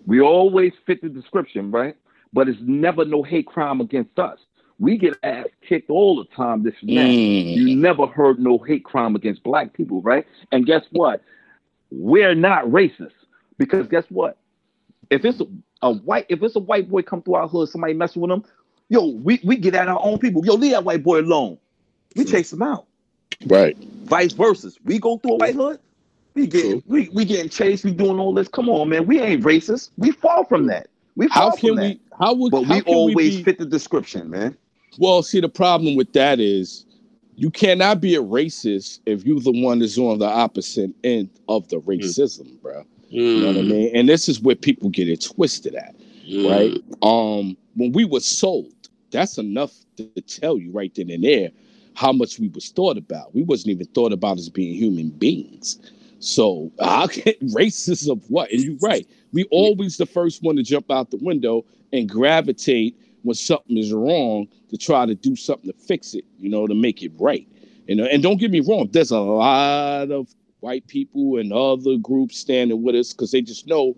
We 0.07 0.21
always 0.21 0.73
fit 0.87 1.03
the 1.03 1.09
description, 1.09 1.71
right? 1.71 1.95
But 2.33 2.49
it's 2.49 2.59
never 2.63 3.05
no 3.05 3.23
hate 3.23 3.47
crime 3.47 3.81
against 3.81 4.19
us. 4.19 4.39
We 4.79 4.97
get 4.97 5.17
ass 5.23 5.47
kicked 5.69 5.91
all 5.91 6.17
the 6.17 6.25
time. 6.37 6.63
This 6.63 6.75
and. 6.83 6.91
Mm. 6.93 7.55
You 7.57 7.77
never 7.77 8.07
heard 8.07 8.39
no 8.39 8.59
hate 8.59 8.85
crime 8.85 9.17
against 9.17 9.43
black 9.43 9.73
people, 9.73 10.01
right? 10.03 10.27
And 10.53 10.67
guess 10.67 10.85
what? 10.93 11.23
We're 11.91 12.35
not 12.35 12.67
racist 12.67 13.13
because 13.57 13.87
guess 13.89 14.05
what? 14.09 14.37
If 15.11 15.25
it's 15.25 15.41
a, 15.83 15.93
white, 15.93 16.27
if 16.29 16.43
it's 16.43 16.57
a 16.57 16.61
white 16.61 16.91
boy 16.91 17.03
come 17.03 17.23
through 17.23 17.35
our 17.35 17.49
hood, 17.49 17.69
somebody 17.69 17.95
messing 17.95 18.21
with 18.23 18.31
him, 18.31 18.45
yo, 18.89 19.07
we, 19.07 19.41
we 19.43 19.57
get 19.57 19.75
at 19.75 19.89
our 19.89 20.01
own 20.03 20.19
people. 20.19 20.45
Yo, 20.45 20.55
leave 20.55 20.73
that 20.73 20.85
white 20.85 21.03
boy 21.03 21.21
alone. 21.21 21.59
We 22.15 22.25
chase 22.25 22.53
him 22.53 22.63
out. 22.63 22.87
Right. 23.47 23.77
Vice 24.05 24.33
versa. 24.33 24.71
We 24.85 24.99
go 24.99 25.19
through 25.19 25.35
a 25.35 25.37
white 25.37 25.55
hood, 25.55 25.81
we 26.35 26.47
get 26.47 26.87
we, 26.87 27.09
we 27.11 27.25
getting 27.25 27.49
chased, 27.49 27.85
we 27.85 27.93
doing 27.93 28.19
all 28.19 28.33
this. 28.33 28.49
Come 28.49 28.69
on, 28.69 28.89
man. 28.89 29.07
We 29.07 29.21
ain't 29.21 29.43
racist. 29.43 29.91
We 29.97 30.13
fall 30.13 30.45
from 30.45 30.67
that. 30.67 30.89
We 31.17 31.29
fall 31.29 31.51
How 31.51 31.57
can 31.57 31.71
from 31.71 31.77
that. 31.77 31.83
we 31.83 32.01
how 32.19 32.35
would 32.35 32.53
But 32.53 32.65
how 32.65 32.75
we 32.75 32.83
always 32.83 33.37
be, 33.37 33.43
fit 33.43 33.59
the 33.59 33.67
description, 33.67 34.31
man. 34.31 34.57
Well, 34.99 35.23
see, 35.23 35.41
the 35.41 35.49
problem 35.49 35.97
with 35.97 36.13
that 36.13 36.41
is 36.41 36.85
you 37.39 37.51
cannot 37.51 38.01
be 38.03 38.17
a 38.17 38.23
racist 38.23 39.01
if 39.07 39.25
you're 39.27 39.41
the 39.41 39.53
one 39.53 39.81
that's 39.81 39.99
on 39.99 40.21
the 40.21 40.27
opposite 40.27 40.93
end 41.05 41.31
of 41.49 41.69
the 41.71 41.81
racism, 41.83 42.61
bro. 42.63 42.85
You 43.33 43.43
know 43.43 43.49
what 43.49 43.59
I 43.59 43.63
Mm, 43.63 43.65
mean? 43.65 43.97
And 43.97 44.09
this 44.09 44.29
is 44.29 44.41
where 44.43 44.57
people 44.57 44.91
get 44.91 45.09
it 45.09 45.23
twisted 45.23 45.77
at, 45.77 45.97
mm. 46.29 46.43
right? 46.43 46.83
Um, 47.03 47.57
when 47.77 47.93
we 47.93 48.07
were 48.07 48.21
sold, 48.21 48.75
that's 49.13 49.39
enough 49.39 49.75
to 49.99 50.09
tell 50.23 50.59
you 50.59 50.73
right 50.73 50.93
then 50.97 51.11
and 51.11 51.25
there 51.25 51.51
how 51.95 52.13
much 52.13 52.41
we 52.41 52.49
was 52.51 52.71
thought 52.71 52.99
about. 52.99 53.35
We 53.35 53.45
wasn't 53.45 53.71
even 53.73 53.87
thought 53.89 54.13
about 54.15 54.39
as 54.39 54.51
being 54.51 54.75
human 54.77 55.11
beings. 55.11 55.79
So 56.21 56.73
how 56.81 57.09
can 57.09 57.35
racist 57.55 58.11
of 58.11 58.29
what? 58.31 58.53
And 58.53 58.63
you're 58.63 58.79
right. 58.83 59.09
We 59.33 59.45
always 59.53 59.99
the 59.99 60.07
first 60.07 60.43
one 60.45 60.57
to 60.57 60.65
jump 60.65 60.91
out 60.93 61.13
the 61.13 61.19
window 61.23 61.67
and 61.95 62.09
gravitate 62.11 62.99
when 63.23 63.35
something 63.35 63.77
is 63.77 63.93
wrong 63.93 64.47
to 64.71 64.77
try 64.77 65.07
to 65.07 65.15
do 65.15 65.37
something 65.37 65.71
to 65.71 65.79
fix 65.79 66.15
it, 66.15 66.25
you 66.39 66.49
know, 66.49 66.67
to 66.67 66.75
make 66.75 67.03
it 67.03 67.13
right. 67.19 67.47
You 67.87 67.97
know, 67.97 68.05
and 68.05 68.23
don't 68.23 68.39
get 68.39 68.51
me 68.51 68.61
wrong, 68.61 68.89
there's 68.93 69.11
a 69.11 69.19
lot 69.19 70.11
of 70.11 70.29
white 70.61 70.87
people 70.89 71.39
and 71.39 71.53
other 71.53 71.97
groups 71.97 72.39
standing 72.39 72.83
with 72.83 72.95
us 72.95 73.13
because 73.13 73.31
they 73.31 73.41
just 73.41 73.67
know 73.67 73.97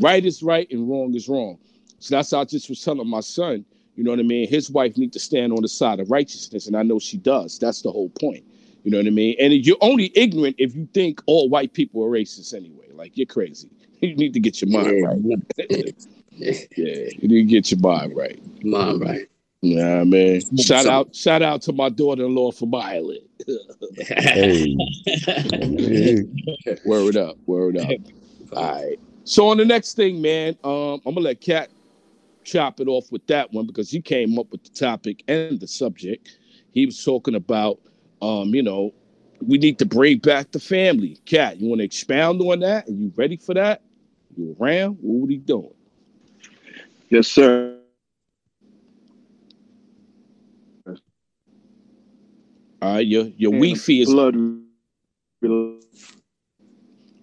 right 0.00 0.24
is 0.24 0.42
right 0.42 0.70
and 0.70 0.88
wrong 0.88 1.14
is 1.14 1.28
wrong. 1.28 1.58
So 1.98 2.14
that's 2.16 2.30
how 2.30 2.40
I 2.40 2.44
just 2.44 2.68
was 2.68 2.82
telling 2.82 3.08
my 3.08 3.20
son, 3.20 3.64
you 3.96 4.04
know 4.04 4.10
what 4.10 4.20
I 4.20 4.24
mean? 4.24 4.48
His 4.48 4.70
wife 4.70 4.96
need 4.96 5.12
to 5.12 5.20
stand 5.20 5.52
on 5.52 5.62
the 5.62 5.68
side 5.68 6.00
of 6.00 6.10
righteousness, 6.10 6.66
and 6.66 6.76
I 6.76 6.82
know 6.82 6.98
she 6.98 7.16
does. 7.16 7.58
That's 7.58 7.82
the 7.82 7.90
whole 7.90 8.08
point. 8.10 8.44
You 8.84 8.90
know 8.90 8.98
what 8.98 9.06
I 9.06 9.10
mean? 9.10 9.36
And 9.38 9.52
you're 9.52 9.76
only 9.80 10.12
ignorant 10.16 10.56
if 10.58 10.74
you 10.74 10.88
think 10.92 11.22
all 11.26 11.48
white 11.48 11.72
people 11.72 12.02
are 12.04 12.10
racist 12.10 12.54
anyway. 12.54 12.86
Like 12.92 13.16
you're 13.16 13.26
crazy. 13.26 13.68
You 14.02 14.16
need 14.16 14.34
to 14.34 14.40
get 14.40 14.60
your 14.60 14.68
mind 14.68 15.06
right. 15.06 15.94
yeah. 16.34 16.52
Yeah, 16.76 17.08
you 17.18 17.28
need 17.28 17.42
to 17.42 17.44
get 17.44 17.70
your 17.70 17.80
mind 17.80 18.16
right. 18.16 18.40
Mom, 18.64 19.00
right. 19.00 19.26
Yeah, 19.60 20.02
man. 20.04 20.40
Shout 20.58 20.84
So- 20.84 20.90
out, 20.90 21.14
shout 21.14 21.42
out 21.42 21.62
to 21.62 21.72
my 21.72 21.88
daughter-in-law 21.88 22.52
for 22.52 22.68
Ireland. 22.74 23.20
Hey. 23.98 24.76
Hey. 25.06 26.22
Word 26.84 27.16
up, 27.16 27.36
word 27.46 27.76
up. 27.76 27.90
All 28.56 28.72
right. 28.80 28.98
So 29.24 29.48
on 29.48 29.56
the 29.56 29.64
next 29.64 29.94
thing, 29.94 30.22
man, 30.22 30.56
um, 30.64 31.00
I'm 31.06 31.14
gonna 31.14 31.20
let 31.20 31.40
Cat 31.40 31.70
chop 32.44 32.80
it 32.80 32.88
off 32.88 33.10
with 33.12 33.26
that 33.26 33.52
one 33.52 33.66
because 33.66 33.90
he 33.90 34.00
came 34.00 34.38
up 34.38 34.50
with 34.50 34.62
the 34.64 34.70
topic 34.70 35.22
and 35.28 35.60
the 35.60 35.66
subject. 35.68 36.38
He 36.72 36.86
was 36.86 37.02
talking 37.04 37.34
about, 37.34 37.78
um, 38.20 38.54
you 38.54 38.62
know, 38.62 38.92
we 39.40 39.58
need 39.58 39.78
to 39.80 39.86
bring 39.86 40.18
back 40.18 40.50
the 40.52 40.60
family. 40.60 41.18
Cat, 41.26 41.60
you 41.60 41.68
want 41.68 41.80
to 41.80 41.84
expound 41.84 42.40
on 42.40 42.60
that? 42.60 42.88
Are 42.88 42.92
you 42.92 43.12
ready 43.16 43.36
for 43.36 43.54
that? 43.54 43.82
You 44.36 44.56
around? 44.60 44.96
What 45.00 45.28
are 45.28 45.32
you 45.32 45.38
doing? 45.38 45.74
Yes, 47.12 47.28
sir. 47.28 47.76
All 52.80 52.94
right, 52.94 53.06
your 53.06 53.24
your 53.36 53.52
And 53.52 53.60
Wi-Fi 53.60 54.00
is 54.00 54.08
blood. 54.08 54.34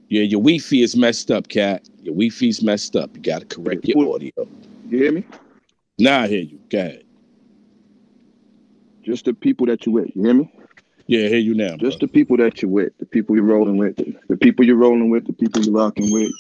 yeah, 0.10 0.22
your 0.22 0.42
Wi-Fi 0.42 0.84
is 0.84 0.96
messed 0.96 1.32
up, 1.32 1.48
Cat. 1.48 1.90
Your 2.04 2.14
Wi-Fi's 2.14 2.62
messed 2.62 2.96
up. 2.96 3.10
You 3.16 3.24
gotta 3.24 3.46
correct 3.46 3.88
your 3.88 4.14
audio. 4.14 4.32
You 4.88 4.98
hear 5.00 5.12
me? 5.12 5.26
Now 5.98 6.22
I 6.22 6.28
hear 6.28 6.42
you. 6.42 6.60
Go 6.70 6.78
ahead. 6.78 7.04
Just 9.02 9.26
the 9.26 9.34
people 9.34 9.66
that 9.66 9.88
you 9.88 9.92
with. 9.94 10.16
You 10.16 10.24
hear 10.24 10.34
me? 10.36 10.54
Yeah, 11.08 11.26
I 11.26 11.30
hear 11.30 11.40
you 11.40 11.56
now. 11.56 11.78
Just 11.78 12.00
the 12.00 12.08
people 12.08 12.38
that 12.38 12.62
you're 12.62 12.70
with, 12.70 12.96
the 13.00 13.08
people 13.08 13.36
you're 13.36 13.44
rolling 13.44 13.78
with, 13.78 13.96
the 14.28 14.38
people 14.38 14.64
you're 14.64 14.76
rolling 14.76 15.10
with, 15.10 15.26
the 15.26 15.34
people 15.34 15.64
you're 15.64 15.74
rocking 15.74 16.14
with, 16.14 16.32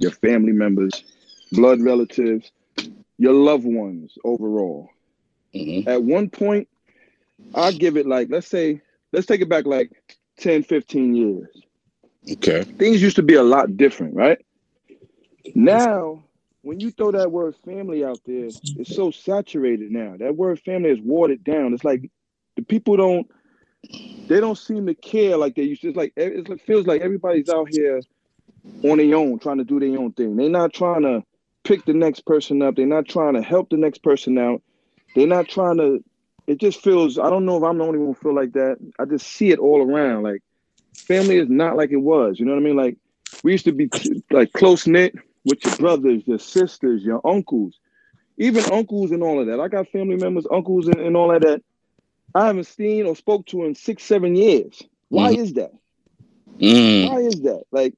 your 0.00 0.10
family 0.10 0.52
members, 0.52 1.02
blood 1.50 1.80
relatives, 1.80 2.52
your 3.18 3.32
loved 3.32 3.64
ones 3.64 4.16
overall. 4.24 4.88
Mhm. 5.54 5.86
At 5.86 6.02
one 6.02 6.28
point, 6.28 6.68
I 7.54 7.72
give 7.72 7.96
it 7.96 8.06
like, 8.06 8.28
let's 8.30 8.48
say, 8.48 8.80
let's 9.12 9.26
take 9.26 9.40
it 9.40 9.48
back 9.48 9.66
like 9.66 9.90
10, 10.38 10.62
15 10.62 11.14
years. 11.14 11.48
Okay. 12.32 12.64
Things 12.64 13.02
used 13.02 13.16
to 13.16 13.22
be 13.22 13.34
a 13.34 13.42
lot 13.42 13.76
different, 13.76 14.14
right? 14.14 14.38
Now, 15.54 16.24
when 16.62 16.80
you 16.80 16.90
throw 16.90 17.12
that 17.12 17.30
word 17.30 17.54
family 17.64 18.04
out 18.04 18.20
there, 18.26 18.48
it's 18.76 18.94
so 18.94 19.10
saturated 19.10 19.90
now. 19.92 20.16
That 20.18 20.36
word 20.36 20.58
family 20.60 20.90
is 20.90 21.00
watered 21.00 21.44
down. 21.44 21.74
It's 21.74 21.84
like 21.84 22.10
the 22.56 22.62
people 22.62 22.96
don't 22.96 23.30
they 24.26 24.40
don't 24.40 24.56
seem 24.56 24.86
to 24.86 24.94
care 24.94 25.36
like 25.36 25.54
they 25.54 25.62
used 25.64 25.82
to. 25.82 25.88
It's 25.88 25.96
like 25.96 26.14
it 26.16 26.60
feels 26.62 26.86
like 26.86 27.02
everybody's 27.02 27.48
out 27.48 27.68
here 27.68 28.00
on 28.82 28.98
their 28.98 29.14
own, 29.14 29.38
trying 29.38 29.58
to 29.58 29.64
do 29.64 29.78
their 29.78 29.98
own 29.98 30.12
thing. 30.12 30.36
They're 30.36 30.48
not 30.48 30.72
trying 30.72 31.02
to 31.02 31.22
pick 31.64 31.84
the 31.86 31.94
next 31.94 32.26
person 32.26 32.62
up. 32.62 32.76
They're 32.76 32.86
not 32.86 33.08
trying 33.08 33.34
to 33.34 33.42
help 33.42 33.70
the 33.70 33.76
next 33.76 34.02
person 34.02 34.38
out. 34.38 34.62
They're 35.14 35.26
not 35.26 35.48
trying 35.48 35.78
to. 35.78 36.04
It 36.46 36.58
just 36.60 36.82
feels. 36.82 37.18
I 37.18 37.30
don't 37.30 37.46
know 37.46 37.56
if 37.56 37.64
I'm 37.64 37.78
the 37.78 37.84
only 37.84 37.98
one 37.98 38.14
feel 38.14 38.34
like 38.34 38.52
that. 38.52 38.76
I 38.98 39.06
just 39.06 39.26
see 39.26 39.50
it 39.50 39.58
all 39.58 39.82
around. 39.82 40.22
Like 40.24 40.42
family 41.08 41.38
is 41.38 41.48
not 41.48 41.76
like 41.76 41.90
it 41.90 41.96
was. 41.96 42.38
You 42.38 42.46
know 42.46 42.52
what 42.52 42.60
I 42.60 42.64
mean? 42.64 42.76
Like 42.76 42.96
we 43.42 43.52
used 43.52 43.64
to 43.66 43.72
be 43.72 43.90
like 44.30 44.52
close 44.52 44.86
knit 44.86 45.14
with 45.44 45.64
your 45.64 45.74
brothers, 45.74 46.22
your 46.26 46.38
sisters, 46.38 47.02
your 47.04 47.20
uncles, 47.26 47.78
even 48.38 48.66
uncles 48.70 49.10
and 49.12 49.22
all 49.22 49.40
of 49.40 49.46
that. 49.46 49.60
I 49.60 49.68
got 49.68 49.88
family 49.88 50.16
members, 50.16 50.46
uncles, 50.50 50.88
and, 50.88 51.00
and 51.00 51.16
all 51.16 51.34
of 51.34 51.42
that. 51.42 51.62
I 52.34 52.46
haven't 52.46 52.66
seen 52.66 53.06
or 53.06 53.16
spoke 53.16 53.46
to 53.46 53.64
in 53.64 53.74
six, 53.74 54.04
seven 54.04 54.36
years. 54.36 54.82
Why 55.08 55.32
Mhm. 55.32 55.38
is 55.38 55.52
that? 55.54 55.72
Mm. 56.60 57.08
Why 57.08 57.20
is 57.20 57.40
that? 57.42 57.64
Like, 57.72 57.94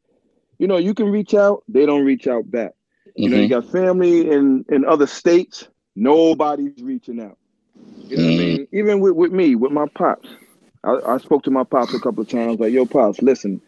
you 0.58 0.66
know, 0.68 0.76
you 0.78 0.94
can 0.94 1.08
reach 1.10 1.34
out, 1.34 1.64
they 1.68 1.86
don't 1.86 2.04
reach 2.04 2.26
out 2.26 2.50
back. 2.50 2.72
You 3.16 3.30
know, 3.30 3.38
you 3.38 3.46
Mhm. 3.46 3.50
got 3.50 3.66
family 3.66 4.30
in 4.30 4.64
in 4.68 4.84
other 4.84 5.06
states, 5.06 5.68
nobody's 5.96 6.74
reaching 6.74 7.20
out. 7.20 7.38
You 8.08 8.16
know 8.16 8.24
what 8.24 8.28
I 8.30 8.32
Mm. 8.32 8.36
mean? 8.36 8.68
Even 8.72 9.00
with, 9.00 9.14
with 9.14 9.32
me, 9.32 9.54
with 9.56 9.72
my 9.72 9.86
pops. 9.94 10.28
I, 10.84 10.96
I 11.06 11.16
spoke 11.18 11.42
to 11.44 11.50
my 11.50 11.64
pops 11.64 11.94
a 11.94 11.98
couple 11.98 12.22
of 12.22 12.28
times, 12.28 12.60
like, 12.60 12.72
yo, 12.72 12.86
pops, 12.86 13.22
listen, 13.22 13.60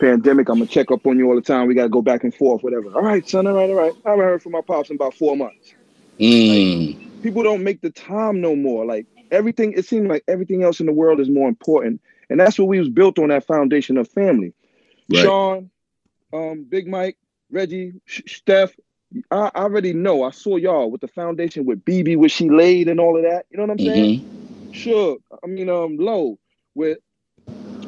pandemic, 0.00 0.48
I'm 0.48 0.56
gonna 0.58 0.66
check 0.66 0.90
up 0.90 1.06
on 1.06 1.18
you 1.18 1.28
all 1.28 1.34
the 1.36 1.40
time. 1.42 1.66
We 1.66 1.74
gotta 1.74 1.88
go 1.88 2.02
back 2.02 2.24
and 2.24 2.34
forth, 2.34 2.62
whatever. 2.62 2.94
All 2.94 3.02
right, 3.02 3.26
son, 3.28 3.46
all 3.46 3.54
right, 3.54 3.68
all 3.70 3.74
right. 3.76 3.94
I 4.04 4.10
haven't 4.10 4.24
heard 4.24 4.42
from 4.42 4.52
my 4.52 4.60
pops 4.66 4.90
in 4.90 4.96
about 4.96 5.14
four 5.14 5.36
months. 5.36 5.74
Mm. 6.20 6.96
People 7.22 7.42
don't 7.42 7.64
make 7.64 7.80
the 7.80 7.90
time 7.90 8.40
no 8.40 8.54
more. 8.56 8.84
Like 8.84 9.06
everything, 9.30 9.72
it 9.72 9.84
seems 9.86 10.08
like 10.08 10.24
everything 10.28 10.62
else 10.62 10.80
in 10.80 10.86
the 10.86 10.92
world 10.92 11.20
is 11.20 11.30
more 11.30 11.48
important. 11.48 12.00
And 12.30 12.38
that's 12.40 12.58
what 12.58 12.68
we 12.68 12.78
was 12.78 12.88
built 12.88 13.18
on 13.18 13.28
that 13.28 13.46
foundation 13.46 13.96
of 13.98 14.08
family. 14.08 14.52
Right. 15.08 15.20
Sean, 15.22 15.70
um, 16.32 16.64
Big 16.68 16.86
Mike, 16.86 17.16
Reggie, 17.50 17.94
Steph. 18.06 18.74
I, 19.30 19.50
already 19.54 19.92
know. 19.92 20.24
I 20.24 20.30
saw 20.30 20.56
y'all 20.56 20.90
with 20.90 21.00
the 21.00 21.08
foundation 21.08 21.64
with 21.64 21.84
BB, 21.84 22.16
where 22.16 22.28
she 22.28 22.50
laid 22.50 22.88
and 22.88 23.00
all 23.00 23.16
of 23.16 23.22
that. 23.22 23.46
You 23.50 23.56
know 23.56 23.64
what 23.64 23.72
I'm 23.72 23.78
saying? 23.78 24.20
Mhm. 24.20 24.72
Sure. 24.72 25.16
I 25.42 25.46
mean, 25.46 25.68
um, 25.68 25.96
Low 25.96 26.38
with 26.74 26.98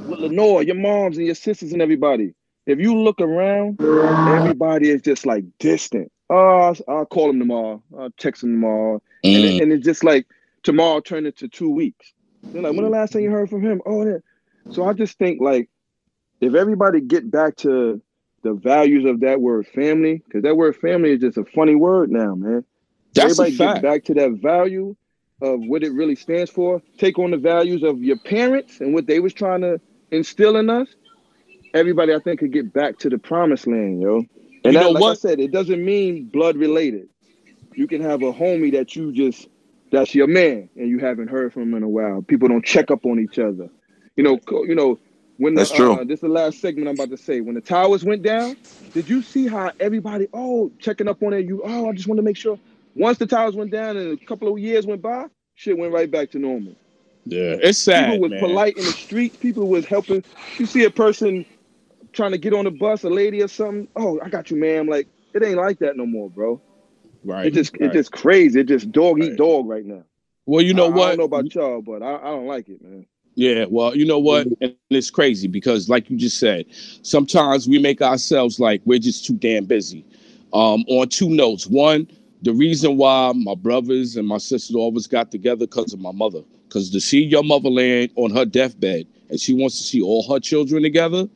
with 0.07 0.21
Lenore, 0.21 0.63
your 0.63 0.77
moms 0.77 1.19
and 1.19 1.27
your 1.27 1.35
sisters 1.35 1.73
and 1.73 1.83
everybody. 1.83 2.35
If 2.67 2.79
you 2.79 2.97
look 2.97 3.21
around, 3.21 3.79
everybody 4.27 4.91
is 4.91 5.03
just 5.03 5.27
like 5.27 5.45
distant. 5.59 6.11
Oh, 6.31 6.75
I'll, 6.89 7.07
call 7.07 7.29
them 7.29 7.39
tomorrow. 7.39 7.83
I'll 7.99 8.11
text 8.19 8.43
them 8.43 8.53
tomorrow, 8.53 9.03
and, 9.25 9.35
Mm. 9.35 9.45
it, 9.45 9.63
and 9.63 9.73
it's 9.73 9.85
just 9.85 10.05
like 10.05 10.27
tomorrow 10.63 11.01
turned 11.01 11.27
into 11.27 11.49
two 11.49 11.71
weeks. 11.71 12.13
They're 12.53 12.63
like, 12.63 12.75
when 12.75 12.85
the 12.85 12.91
last 12.91 13.13
time 13.13 13.23
you 13.23 13.31
heard 13.31 13.49
from 13.51 13.63
him? 13.63 13.81
Oh, 13.87 14.07
yeah. 14.07 14.19
So 14.71 14.85
I 14.85 14.93
just 14.93 15.19
think 15.19 15.41
like 15.41 15.71
if 16.41 16.55
everybody 16.55 17.01
get 17.01 17.31
back 17.31 17.57
to 17.57 18.01
the 18.43 18.55
values 18.55 19.05
of 19.05 19.21
that 19.21 19.41
word 19.41 19.67
family, 19.67 20.23
because 20.25 20.43
that 20.43 20.57
word 20.57 20.77
family 20.77 21.13
is 21.13 21.21
just 21.21 21.39
a 21.39 21.45
funny 21.45 21.75
word 21.75 22.11
now, 22.11 22.35
man. 22.35 22.65
That's 23.15 23.39
everybody 23.39 23.57
get 23.57 23.83
back 23.83 24.05
to 24.05 24.15
that 24.15 24.39
value 24.43 24.95
of 25.41 25.61
what 25.61 25.83
it 25.83 25.93
really 25.93 26.17
stands 26.17 26.51
for. 26.51 26.83
Take 26.99 27.19
on 27.19 27.31
the 27.31 27.37
values 27.37 27.83
of 27.83 28.03
your 28.03 28.19
parents 28.19 28.81
and 28.81 28.95
what 28.95 29.07
they 29.07 29.21
was 29.21 29.33
trying 29.33 29.61
to 29.63 29.81
instill 30.11 30.57
in 30.57 30.71
us. 30.71 30.89
Everybody, 31.75 32.15
I 32.15 32.19
think, 32.19 32.41
could 32.41 32.53
get 32.53 32.73
back 32.73 32.99
to 32.99 33.11
the 33.11 33.19
promised 33.19 33.67
land, 33.67 34.01
yo. 34.01 34.17
And 34.17 34.29
You 34.65 34.73
that, 34.73 34.81
know 34.81 34.91
like 34.91 35.13
I 35.13 35.15
said, 35.15 35.41
it 35.41 35.53
doesn't 35.53 35.85
mean 35.85 36.29
blood 36.29 36.57
related. 36.57 37.09
You 37.75 37.87
can 37.87 38.03
have 38.03 38.23
a 38.23 38.33
homie 38.33 38.73
that 38.73 38.97
you 38.97 39.13
just 39.13 39.49
that's 39.91 40.15
your 40.15 40.27
man, 40.27 40.69
and 40.77 40.89
you 40.89 40.99
haven't 40.99 41.29
heard 41.29 41.53
from 41.53 41.63
him 41.63 41.75
in 41.75 41.83
a 41.83 41.89
while. 41.89 42.23
People 42.23 42.49
don't 42.49 42.65
check 42.65 42.91
up 42.91 43.07
on 43.07 43.19
each 43.21 43.39
other. 43.39 43.69
You 44.17 44.25
know, 44.25 44.39
you 44.65 44.75
know 44.75 44.99
when 45.39 45.55
the, 45.55 45.61
That's 45.61 45.71
true. 45.71 45.95
Uh, 45.95 46.05
this 46.05 46.19
is 46.19 46.21
the 46.21 46.29
last 46.29 46.61
segment 46.61 46.89
I'm 46.89 46.95
about 46.95 47.11
to 47.11 47.17
say. 47.17 47.41
When 47.41 47.55
the 47.55 47.61
towers 47.61 48.05
went 48.05 48.23
down, 48.23 48.57
did 48.93 49.09
you 49.09 49.23
see 49.23 49.47
how 49.47 49.71
everybody 49.79 50.27
oh 50.35 50.71
checking 50.81 51.09
up 51.09 51.23
on 51.23 51.33
it? 51.33 51.47
You 51.47 51.63
oh 51.65 51.89
I 51.89 51.93
just 51.93 52.09
want 52.09 52.19
to 52.19 52.23
make 52.23 52.37
sure. 52.37 52.59
Once 52.97 53.19
the 53.19 53.27
towers 53.27 53.55
went 53.55 53.71
down 53.71 53.97
and 53.97 54.21
a 54.21 54.25
couple 54.27 54.53
of 54.53 54.59
years 54.59 54.85
went 54.85 55.01
by, 55.01 55.27
shit 55.55 55.79
went 55.79 55.93
right 55.93 56.11
back 56.11 56.33
to 56.33 56.39
normal. 56.41 56.75
Yeah, 57.25 57.57
it's 57.61 57.79
sad, 57.79 58.11
people 58.11 58.23
was 58.23 58.31
man. 58.33 58.41
polite 58.41 58.77
in 58.77 58.85
the 58.85 58.91
streets. 58.91 59.37
People 59.37 59.69
was 59.69 59.87
helping. 59.87 60.25
You 60.59 60.67
see 60.67 60.85
a 60.85 60.91
person 60.91 61.47
trying 62.13 62.33
to 62.33 62.39
get 62.39 62.53
on 62.53 62.65
the 62.65 62.73
bus, 62.73 63.05
a 63.05 63.09
lady 63.09 63.41
or 63.41 63.49
something. 63.49 63.87
Oh, 63.95 64.19
I 64.21 64.29
got 64.31 64.51
you, 64.51 64.57
ma'am. 64.57 64.89
Like 64.89 65.07
it 65.35 65.45
ain't 65.45 65.59
like 65.59 65.79
that 65.79 65.97
no 65.97 66.05
more, 66.05 66.29
bro. 66.29 66.61
Right. 67.23 67.47
It 67.47 67.55
just 67.55 67.75
right. 67.75 67.91
it 67.91 67.93
just 67.93 68.11
crazy. 68.11 68.61
It 68.61 68.65
just 68.67 68.91
dog 68.91 69.21
eat 69.21 69.29
Right. 69.29 69.37
dog 69.37 69.69
right 69.69 69.85
now. 69.85 70.03
Well, 70.47 70.63
you 70.63 70.75
know 70.75 70.87
I, 70.87 70.97
I 70.97 71.09
don't 71.11 71.19
know 71.19 71.25
about 71.25 71.55
y'all, 71.55 71.83
but 71.83 72.03
I, 72.03 72.17
I 72.17 72.31
don't 72.31 72.47
like 72.47 72.69
it, 72.69 72.83
man. 72.83 73.07
Yeah, 73.39 73.67
well, 73.71 73.97
you 73.97 74.05
know 74.05 74.19
what? 74.19 74.49
And 74.61 74.75
it's 74.91 75.11
crazy 75.11 75.47
because, 75.47 75.89
like 75.89 76.11
you 76.11 76.17
just 76.17 76.39
said, 76.41 76.67
sometimes 77.03 77.69
we 77.69 77.79
make 77.79 78.03
ourselves 78.03 78.59
like 78.59 78.83
we're 78.85 78.99
just 78.99 79.27
too 79.27 79.35
damn 79.37 79.65
busy. 79.65 80.05
Um, 80.53 80.85
on 80.89 81.09
two 81.09 81.31
notes. 81.31 81.69
One, 81.69 82.09
the 82.43 82.53
reason 82.53 82.97
why 82.97 83.33
my 83.37 83.55
brothers 83.55 84.17
and 84.17 84.27
my 84.27 84.39
sisters 84.39 84.75
always 84.75 85.07
got 85.07 85.31
together 85.31 85.67
because 85.67 85.93
of 85.93 86.01
my 86.01 86.11
mother. 86.11 86.43
Because 86.65 86.91
to 86.91 87.01
see 87.01 87.23
your 87.23 87.45
motherland 87.45 88.11
on 88.17 88.33
her 88.33 88.45
deathbed 88.45 89.07
and 89.31 89.39
she 89.39 89.55
wants 89.55 89.79
to 89.79 89.85
see 89.85 90.03
all 90.03 90.29
her 90.33 90.41
children 90.41 90.83
together, 90.83 91.29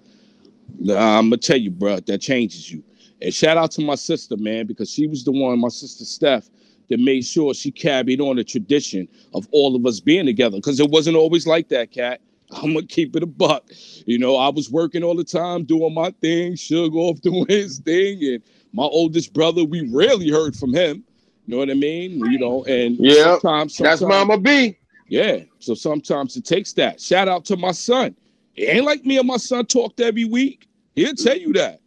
I'm 0.80 1.30
gonna 1.30 1.36
tell 1.36 1.59
you, 1.59 1.70
bro, 1.70 2.00
that 2.00 2.18
changes 2.20 2.72
you. 2.72 2.82
And 3.22 3.32
shout 3.32 3.59
out 3.59 3.70
to 3.72 3.82
my 3.82 3.94
sister, 3.94 4.36
man, 4.36 4.66
because 4.66 4.90
she 4.90 5.07
was 5.07 5.24
the 5.24 5.32
one, 5.32 5.61
my 5.61 5.68
sister 5.68 6.05
Steph, 6.05 6.50
that 6.93 7.01
made 7.01 7.24
sure 7.24 7.55
she 7.55 7.70
carried 7.70 8.20
on 8.20 8.36
the 8.36 8.45
tradition 8.45 9.09
of 9.32 9.49
all 9.51 9.74
of 9.74 9.86
us 9.86 9.99
being 9.99 10.26
together. 10.26 10.59
Because 10.59 10.78
it 10.78 10.90
wasn't 10.90 11.16
always 11.16 11.47
like 11.47 11.70
that, 11.70 11.90
cat. 11.90 12.20
I'm 12.53 12.74
gonna 12.74 12.86
keep 12.86 13.16
it 13.16 13.22
a 13.22 13.26
buck. 13.26 13.64
You 14.05 14.18
know, 14.18 14.36
I 14.36 14.51
was 14.51 14.70
working 14.70 15.03
all 15.03 15.16
the 15.16 15.24
time, 15.24 15.64
doing 15.64 15.95
my 15.95 16.11
thing, 16.20 16.53
Suge 16.53 16.95
off 16.95 17.18
doing 17.22 17.47
his 17.49 17.78
thing, 17.78 18.22
and 18.22 18.43
my 18.74 18.82
oldest 18.82 19.32
brother, 19.32 19.64
we 19.64 19.88
rarely 19.90 20.28
heard 20.30 20.55
from 20.55 20.74
him. 20.74 21.03
You 21.47 21.55
know 21.55 21.57
what 21.57 21.70
I 21.70 21.74
mean? 21.74 22.18
You 22.30 22.38
know, 22.38 22.62
and 22.64 22.99
Yeah, 22.99 23.38
sometimes, 23.38 23.78
That's 23.78 24.03
Mama 24.03 24.36
B. 24.36 24.76
yeah. 25.09 25.38
So 25.61 25.72
sometimes 25.74 26.36
it 26.36 26.45
takes 26.45 26.74
that. 26.74 27.01
Shout 27.01 27.26
out 27.26 27.47
to 27.47 27.57
my 27.57 27.72
son. 27.72 28.14
It 28.55 28.64
ain't 28.64 28.84
like 28.84 29.07
me 29.07 29.16
and 29.16 29.26
my 29.26 29.38
son 29.38 29.64
talked 29.64 29.99
every 30.01 30.26
week. 30.26 30.68
He'll 30.95 31.14
tell 31.14 31.38
you 31.38 31.55
that. 31.55 31.80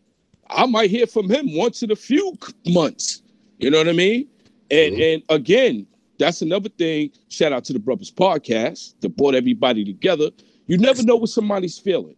I 0.50 0.66
might 0.66 0.90
hear 0.90 1.06
from 1.06 1.30
him 1.30 1.56
once 1.56 1.84
in 1.84 1.92
a 1.92 1.96
few 1.96 2.36
months. 2.66 3.22
You 3.60 3.70
know 3.70 3.78
what 3.78 3.88
I 3.88 3.94
mean? 3.94 4.28
And 4.72 4.96
and 4.96 5.24
again, 5.30 5.88
that's 6.18 6.42
another 6.42 6.70
thing. 6.70 7.12
Shout 7.30 7.54
out 7.54 7.66
to 7.66 7.74
the 7.74 7.80
Brothers 7.80 8.12
Podcast 8.12 8.96
that 9.02 9.16
brought 9.16 9.36
everybody 9.36 9.84
together. 9.86 10.30
You 10.68 10.78
never 10.78 11.04
know 11.04 11.16
what 11.16 11.30
somebody's 11.30 11.78
feeling. 11.78 12.16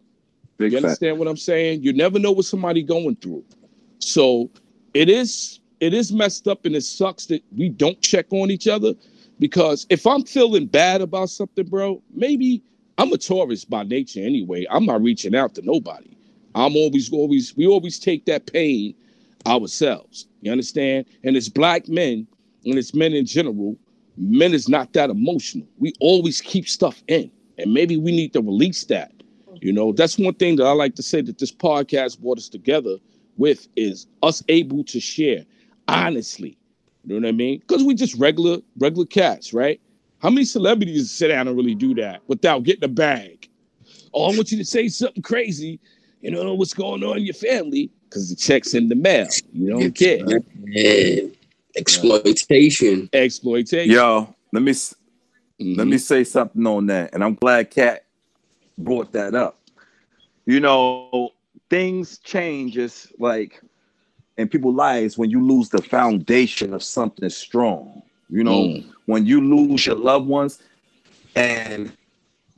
Big 0.56 0.72
you 0.72 0.78
fact. 0.78 0.84
understand 0.84 1.18
what 1.18 1.28
I'm 1.28 1.36
saying? 1.36 1.82
You 1.82 1.92
never 1.92 2.18
know 2.18 2.32
what 2.32 2.44
somebody 2.44 2.82
going 2.82 3.16
through. 3.16 3.44
So 3.98 4.50
it 4.94 5.08
is 5.08 5.60
it 5.80 5.94
is 5.94 6.12
messed 6.12 6.48
up 6.48 6.64
and 6.64 6.74
it 6.74 6.82
sucks 6.82 7.26
that 7.26 7.42
we 7.56 7.68
don't 7.68 8.00
check 8.00 8.26
on 8.30 8.50
each 8.50 8.66
other 8.66 8.94
because 9.38 9.86
if 9.90 10.06
I'm 10.06 10.24
feeling 10.24 10.66
bad 10.66 11.00
about 11.00 11.30
something, 11.30 11.66
bro, 11.66 12.02
maybe 12.12 12.62
I'm 12.96 13.12
a 13.12 13.18
tourist 13.18 13.70
by 13.70 13.84
nature 13.84 14.20
anyway. 14.20 14.66
I'm 14.70 14.86
not 14.86 15.02
reaching 15.02 15.36
out 15.36 15.54
to 15.54 15.62
nobody. 15.62 16.16
I'm 16.54 16.76
always 16.76 17.12
always 17.12 17.56
we 17.56 17.66
always 17.66 17.98
take 17.98 18.24
that 18.26 18.52
pain 18.52 18.94
ourselves. 19.46 20.26
You 20.40 20.50
understand? 20.50 21.06
And 21.22 21.36
as 21.36 21.48
black 21.48 21.88
men, 21.88 22.26
and 22.64 22.78
it's 22.78 22.94
men 22.94 23.12
in 23.12 23.26
general, 23.26 23.76
men 24.16 24.52
is 24.52 24.68
not 24.68 24.92
that 24.94 25.10
emotional. 25.10 25.66
We 25.78 25.92
always 26.00 26.40
keep 26.40 26.68
stuff 26.68 27.02
in, 27.08 27.30
and 27.58 27.72
maybe 27.72 27.96
we 27.96 28.12
need 28.12 28.32
to 28.34 28.40
release 28.40 28.84
that. 28.86 29.12
You 29.60 29.72
know, 29.72 29.92
that's 29.92 30.18
one 30.18 30.34
thing 30.34 30.56
that 30.56 30.66
I 30.66 30.72
like 30.72 30.94
to 30.96 31.02
say 31.02 31.20
that 31.22 31.38
this 31.38 31.52
podcast 31.52 32.20
brought 32.20 32.38
us 32.38 32.48
together 32.48 32.96
with 33.36 33.68
is 33.76 34.06
us 34.22 34.42
able 34.48 34.84
to 34.84 35.00
share 35.00 35.44
honestly. 35.88 36.56
You 37.04 37.18
know 37.18 37.26
what 37.26 37.34
I 37.34 37.36
mean? 37.36 37.60
Because 37.60 37.82
we 37.82 37.94
just 37.94 38.14
regular, 38.16 38.58
regular 38.78 39.06
cats, 39.06 39.52
right? 39.52 39.80
How 40.20 40.30
many 40.30 40.44
celebrities 40.44 41.10
sit 41.10 41.28
down 41.28 41.48
and 41.48 41.56
really 41.56 41.74
do 41.74 41.94
that 41.94 42.20
without 42.26 42.64
getting 42.64 42.84
a 42.84 42.88
bag? 42.88 43.48
Oh, 44.12 44.24
I 44.24 44.36
want 44.36 44.50
you 44.52 44.58
to 44.58 44.64
say 44.64 44.88
something 44.88 45.22
crazy. 45.22 45.80
You 46.20 46.32
know 46.32 46.54
what's 46.54 46.74
going 46.74 47.04
on 47.04 47.18
in 47.18 47.24
your 47.24 47.34
family 47.34 47.90
because 48.04 48.28
the 48.28 48.36
check's 48.36 48.74
in 48.74 48.88
the 48.88 48.96
mail. 48.96 49.28
You 49.52 49.70
don't 49.70 49.92
care. 49.92 51.30
Yeah. 51.78 51.82
Exploitation. 51.82 53.08
Exploitation. 53.12 53.90
Yo, 53.94 54.34
let 54.52 54.62
me 54.62 54.70
s- 54.72 54.94
let 55.60 55.86
me 55.86 55.98
say 55.98 56.22
something 56.24 56.66
on 56.66 56.86
that, 56.86 57.12
and 57.14 57.22
I'm 57.24 57.34
glad 57.34 57.70
Cat 57.70 58.04
brought 58.76 59.12
that 59.12 59.34
up. 59.34 59.58
You 60.46 60.60
know, 60.60 61.30
things 61.68 62.18
changes 62.18 63.12
like 63.18 63.60
in 64.36 64.48
people's 64.48 64.76
lives 64.76 65.18
when 65.18 65.30
you 65.30 65.44
lose 65.44 65.68
the 65.68 65.82
foundation 65.82 66.72
of 66.72 66.82
something 66.82 67.28
strong. 67.28 68.02
You 68.30 68.44
know, 68.44 68.64
Mm. 68.68 68.84
when 69.06 69.26
you 69.26 69.40
lose 69.40 69.84
your 69.86 69.96
loved 69.96 70.26
ones, 70.28 70.62
and 71.34 71.92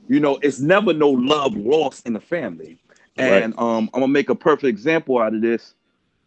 you 0.07 0.19
know, 0.19 0.37
it's 0.41 0.59
never 0.59 0.93
no 0.93 1.09
love 1.09 1.55
lost 1.55 2.05
in 2.05 2.13
the 2.13 2.19
family. 2.19 2.77
And 3.17 3.53
um, 3.57 3.89
I'm 3.93 4.01
gonna 4.01 4.07
make 4.07 4.29
a 4.29 4.35
perfect 4.35 4.65
example 4.65 5.17
out 5.19 5.33
of 5.33 5.41
this 5.41 5.73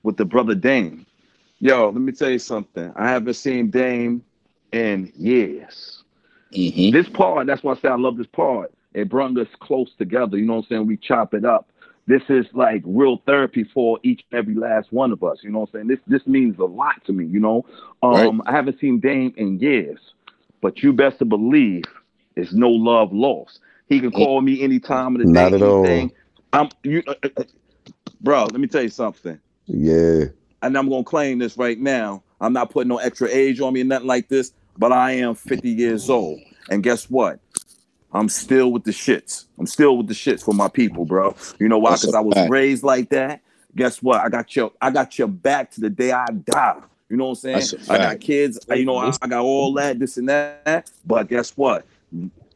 with 0.02 0.16
the 0.16 0.24
brother 0.24 0.54
Dame. 0.54 1.06
Yo, 1.64 1.86
let 1.86 1.94
me 2.02 2.12
tell 2.12 2.28
you 2.28 2.38
something. 2.38 2.92
I 2.94 3.08
haven't 3.08 3.32
seen 3.32 3.70
Dame 3.70 4.22
in 4.72 5.10
years. 5.16 6.02
Mm-hmm. 6.52 6.90
This 6.90 7.08
part, 7.08 7.46
that's 7.46 7.62
why 7.62 7.72
I 7.72 7.76
say 7.76 7.88
I 7.88 7.94
love 7.96 8.18
this 8.18 8.26
part. 8.26 8.70
It 8.92 9.08
brought 9.08 9.38
us 9.38 9.48
close 9.60 9.90
together. 9.96 10.36
You 10.36 10.44
know 10.44 10.56
what 10.56 10.66
I'm 10.66 10.68
saying? 10.68 10.86
We 10.86 10.98
chop 10.98 11.32
it 11.32 11.46
up. 11.46 11.70
This 12.06 12.20
is 12.28 12.44
like 12.52 12.82
real 12.84 13.22
therapy 13.24 13.64
for 13.64 13.98
each 14.02 14.22
and 14.30 14.38
every 14.40 14.54
last 14.54 14.92
one 14.92 15.10
of 15.10 15.24
us. 15.24 15.38
You 15.42 15.52
know 15.52 15.60
what 15.60 15.70
I'm 15.70 15.72
saying? 15.72 15.88
This 15.88 16.00
this 16.06 16.26
means 16.26 16.58
a 16.58 16.64
lot 16.66 17.02
to 17.06 17.14
me. 17.14 17.24
You 17.24 17.40
know, 17.40 17.64
um, 18.02 18.42
I 18.44 18.52
haven't 18.52 18.78
seen 18.78 19.00
Dame 19.00 19.32
in 19.38 19.58
years, 19.58 20.00
but 20.60 20.82
you 20.82 20.92
best 20.92 21.18
to 21.20 21.24
believe 21.24 21.84
it's 22.36 22.52
no 22.52 22.68
love 22.68 23.10
lost. 23.10 23.60
He 23.88 24.00
can 24.00 24.10
call 24.10 24.42
me 24.42 24.62
any 24.62 24.80
time 24.80 25.16
of 25.16 25.22
the 25.22 25.32
Not 25.32 25.54
day. 25.54 25.56
at 25.56 25.62
all. 25.62 25.86
anything. 25.86 26.12
I'm 26.52 26.68
you, 26.82 27.02
uh, 27.06 27.14
uh, 27.22 27.28
uh, 27.38 27.44
bro. 28.20 28.44
Let 28.44 28.60
me 28.60 28.66
tell 28.66 28.82
you 28.82 28.90
something 28.90 29.40
Yeah. 29.64 30.26
And 30.66 30.76
I'm 30.76 30.88
gonna 30.88 31.04
claim 31.04 31.38
this 31.38 31.56
right 31.56 31.78
now. 31.78 32.22
I'm 32.40 32.52
not 32.52 32.70
putting 32.70 32.88
no 32.88 32.98
extra 32.98 33.28
age 33.30 33.60
on 33.60 33.72
me 33.74 33.80
or 33.82 33.84
nothing 33.84 34.06
like 34.08 34.28
this, 34.28 34.52
but 34.76 34.92
I 34.92 35.12
am 35.12 35.34
50 35.34 35.68
years 35.70 36.10
old. 36.10 36.40
And 36.70 36.82
guess 36.82 37.08
what? 37.10 37.40
I'm 38.12 38.28
still 38.28 38.70
with 38.72 38.84
the 38.84 38.90
shits. 38.92 39.46
I'm 39.58 39.66
still 39.66 39.96
with 39.98 40.06
the 40.06 40.14
shits 40.14 40.44
for 40.44 40.54
my 40.54 40.68
people, 40.68 41.04
bro. 41.04 41.34
You 41.58 41.68
know 41.68 41.78
why? 41.78 41.92
Because 41.92 42.14
I 42.14 42.20
was 42.20 42.34
fact. 42.34 42.50
raised 42.50 42.84
like 42.84 43.10
that. 43.10 43.40
Guess 43.76 44.02
what? 44.02 44.20
I 44.20 44.28
got 44.28 44.54
your 44.54 44.72
I 44.80 44.90
got 44.90 45.18
your 45.18 45.28
back 45.28 45.70
to 45.72 45.80
the 45.80 45.90
day 45.90 46.12
I 46.12 46.26
die. 46.30 46.80
You 47.10 47.16
know 47.16 47.24
what 47.26 47.44
I'm 47.44 47.66
saying? 47.66 47.80
I 47.88 47.98
got 47.98 48.20
kids. 48.20 48.58
I- 48.70 48.74
You 48.74 48.84
know, 48.84 48.96
I, 48.96 49.12
I 49.20 49.26
got 49.26 49.42
all 49.42 49.74
that, 49.74 49.98
this 49.98 50.16
and 50.16 50.28
that. 50.28 50.90
But 51.04 51.28
guess 51.28 51.50
what? 51.56 51.86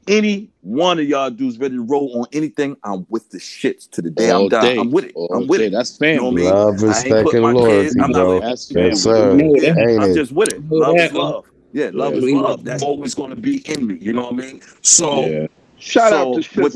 Any 0.09 0.51
one 0.63 0.99
of 0.99 1.05
y'all 1.07 1.31
dudes 1.31 1.59
ready 1.59 1.77
to 1.77 1.83
roll 1.83 2.21
on 2.21 2.27
anything, 2.33 2.77
I'm 2.83 3.07
with 3.11 3.29
the 3.31 3.39
shits 3.39 3.91
to 3.91 4.03
the 4.03 4.11
day 4.11 4.31
All 4.31 4.45
I'm 4.45 4.49
done. 4.49 4.65
day. 4.65 4.79
I'm 4.79 4.91
with 4.91 5.05
it. 5.05 5.15
All 5.15 5.29
I'm 5.35 5.47
with 5.47 5.61
day. 5.61 5.67
it. 5.67 5.73
That's 5.73 6.01
You 6.01 6.15
know 6.17 6.25
what 6.25 6.33
I 6.33 6.35
mean? 6.37 6.45
Love, 6.47 6.75
I 6.75 6.77
ain't 6.79 6.83
respect, 6.83 7.35
and 7.35 7.55
loyalty. 7.55 8.01
I'm 8.01 8.11
not 8.13 8.15
bro. 8.15 8.29
letting 8.29 8.49
That's 8.49 8.71
Yes, 8.71 9.03
sir. 9.03 9.37
yeah, 9.37 10.03
I'm 10.03 10.11
it? 10.11 10.15
just 10.15 10.33
with 10.33 10.49
it. 10.49 10.71
Love 10.71 10.97
is 10.97 11.13
love. 11.13 11.47
Yeah, 11.73 11.91
love 11.93 12.15
is 12.15 12.25
love. 12.33 12.65
That's 12.65 12.83
always 12.83 13.15
going 13.15 13.31
to 13.31 13.37
be 13.37 13.59
in 13.71 13.87
me. 13.87 13.99
You 14.01 14.15
know 14.15 14.23
what 14.23 14.33
I 14.33 14.37
mean? 14.37 14.63
So, 14.81 15.25
Yeah. 15.25 15.47
Shout 15.79 16.13
so 16.13 16.35
out 16.35 16.43
to 16.43 16.63
with 16.63 16.73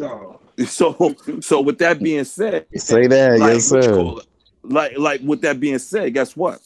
so 0.69 1.17
so 1.41 1.61
with 1.63 1.79
that 1.79 2.03
being 2.03 2.25
said, 2.25 2.67
Say 2.77 3.07
that. 3.07 3.39
like 3.39 3.55
Yes, 3.55 3.65
sir. 3.65 4.15
Like 4.63 4.99
like 4.99 5.23
with 5.23 5.41
that 5.41 5.59
being 5.59 5.79
said, 5.79 6.13
guess 6.13 6.37
what? 6.37 6.61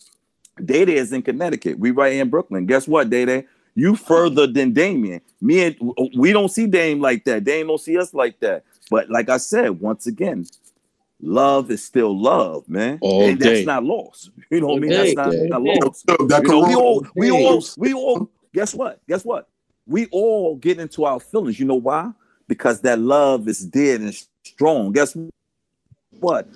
Day 0.65 0.85
Day 0.85 0.97
is 0.97 1.13
in 1.13 1.23
Connecticut. 1.23 1.79
We 1.79 1.93
right 1.93 2.13
here 2.13 2.23
in 2.23 2.31
Brooklyn. 2.31 2.67
Guess 2.67 2.89
what, 2.89 3.09
Day 3.09 3.25
Day? 3.25 3.47
You 3.77 3.95
further 3.95 4.47
than 4.47 4.73
Damien. 4.73 5.21
Me 5.43 5.65
and 5.65 5.77
we 6.17 6.33
don't 6.33 6.49
see 6.49 6.67
Dame 6.67 6.99
like 6.99 7.25
that. 7.25 7.45
Dame 7.45 7.67
don't 7.67 7.79
see 7.79 7.99
us 7.99 8.15
like 8.15 8.41
that. 8.41 8.65
But 8.91 9.11
like 9.11 9.29
I 9.29 9.37
said, 9.37 9.81
once 9.81 10.07
again, 10.07 10.47
love 11.21 11.71
is 11.71 11.85
still 11.85 12.19
love, 12.19 12.67
man. 12.71 12.99
All 13.03 13.29
and 13.29 13.39
that's 13.39 13.67
not 13.67 13.85
lost. 13.85 14.31
You 14.51 14.61
know 14.61 14.69
what 14.69 14.77
I 14.77 14.81
mean? 14.81 14.91
That's 14.91 15.15
not, 15.15 15.35
not 15.35 15.63
lost. 15.63 16.05
Yo, 16.09 16.27
that 16.29 16.43
You 16.43 16.49
know, 16.49 16.61
we 16.61 16.75
all, 16.75 17.07
we 17.17 17.31
all, 17.31 17.63
we 17.77 17.93
all. 17.93 18.31
Guess 18.55 18.75
what? 18.75 19.01
Guess 19.09 19.25
what? 19.25 19.49
We 19.87 20.07
all 20.07 20.57
get 20.57 20.79
into 20.79 21.05
our 21.05 21.21
feelings. 21.21 21.61
You 21.61 21.67
know 21.67 21.75
why? 21.75 22.13
Because 22.49 22.81
that 22.83 22.99
love 22.99 23.47
is 23.49 23.59
dead 23.67 24.01
and 24.01 24.17
strong. 24.45 24.93
Guess 24.93 25.19
what? 26.21 26.49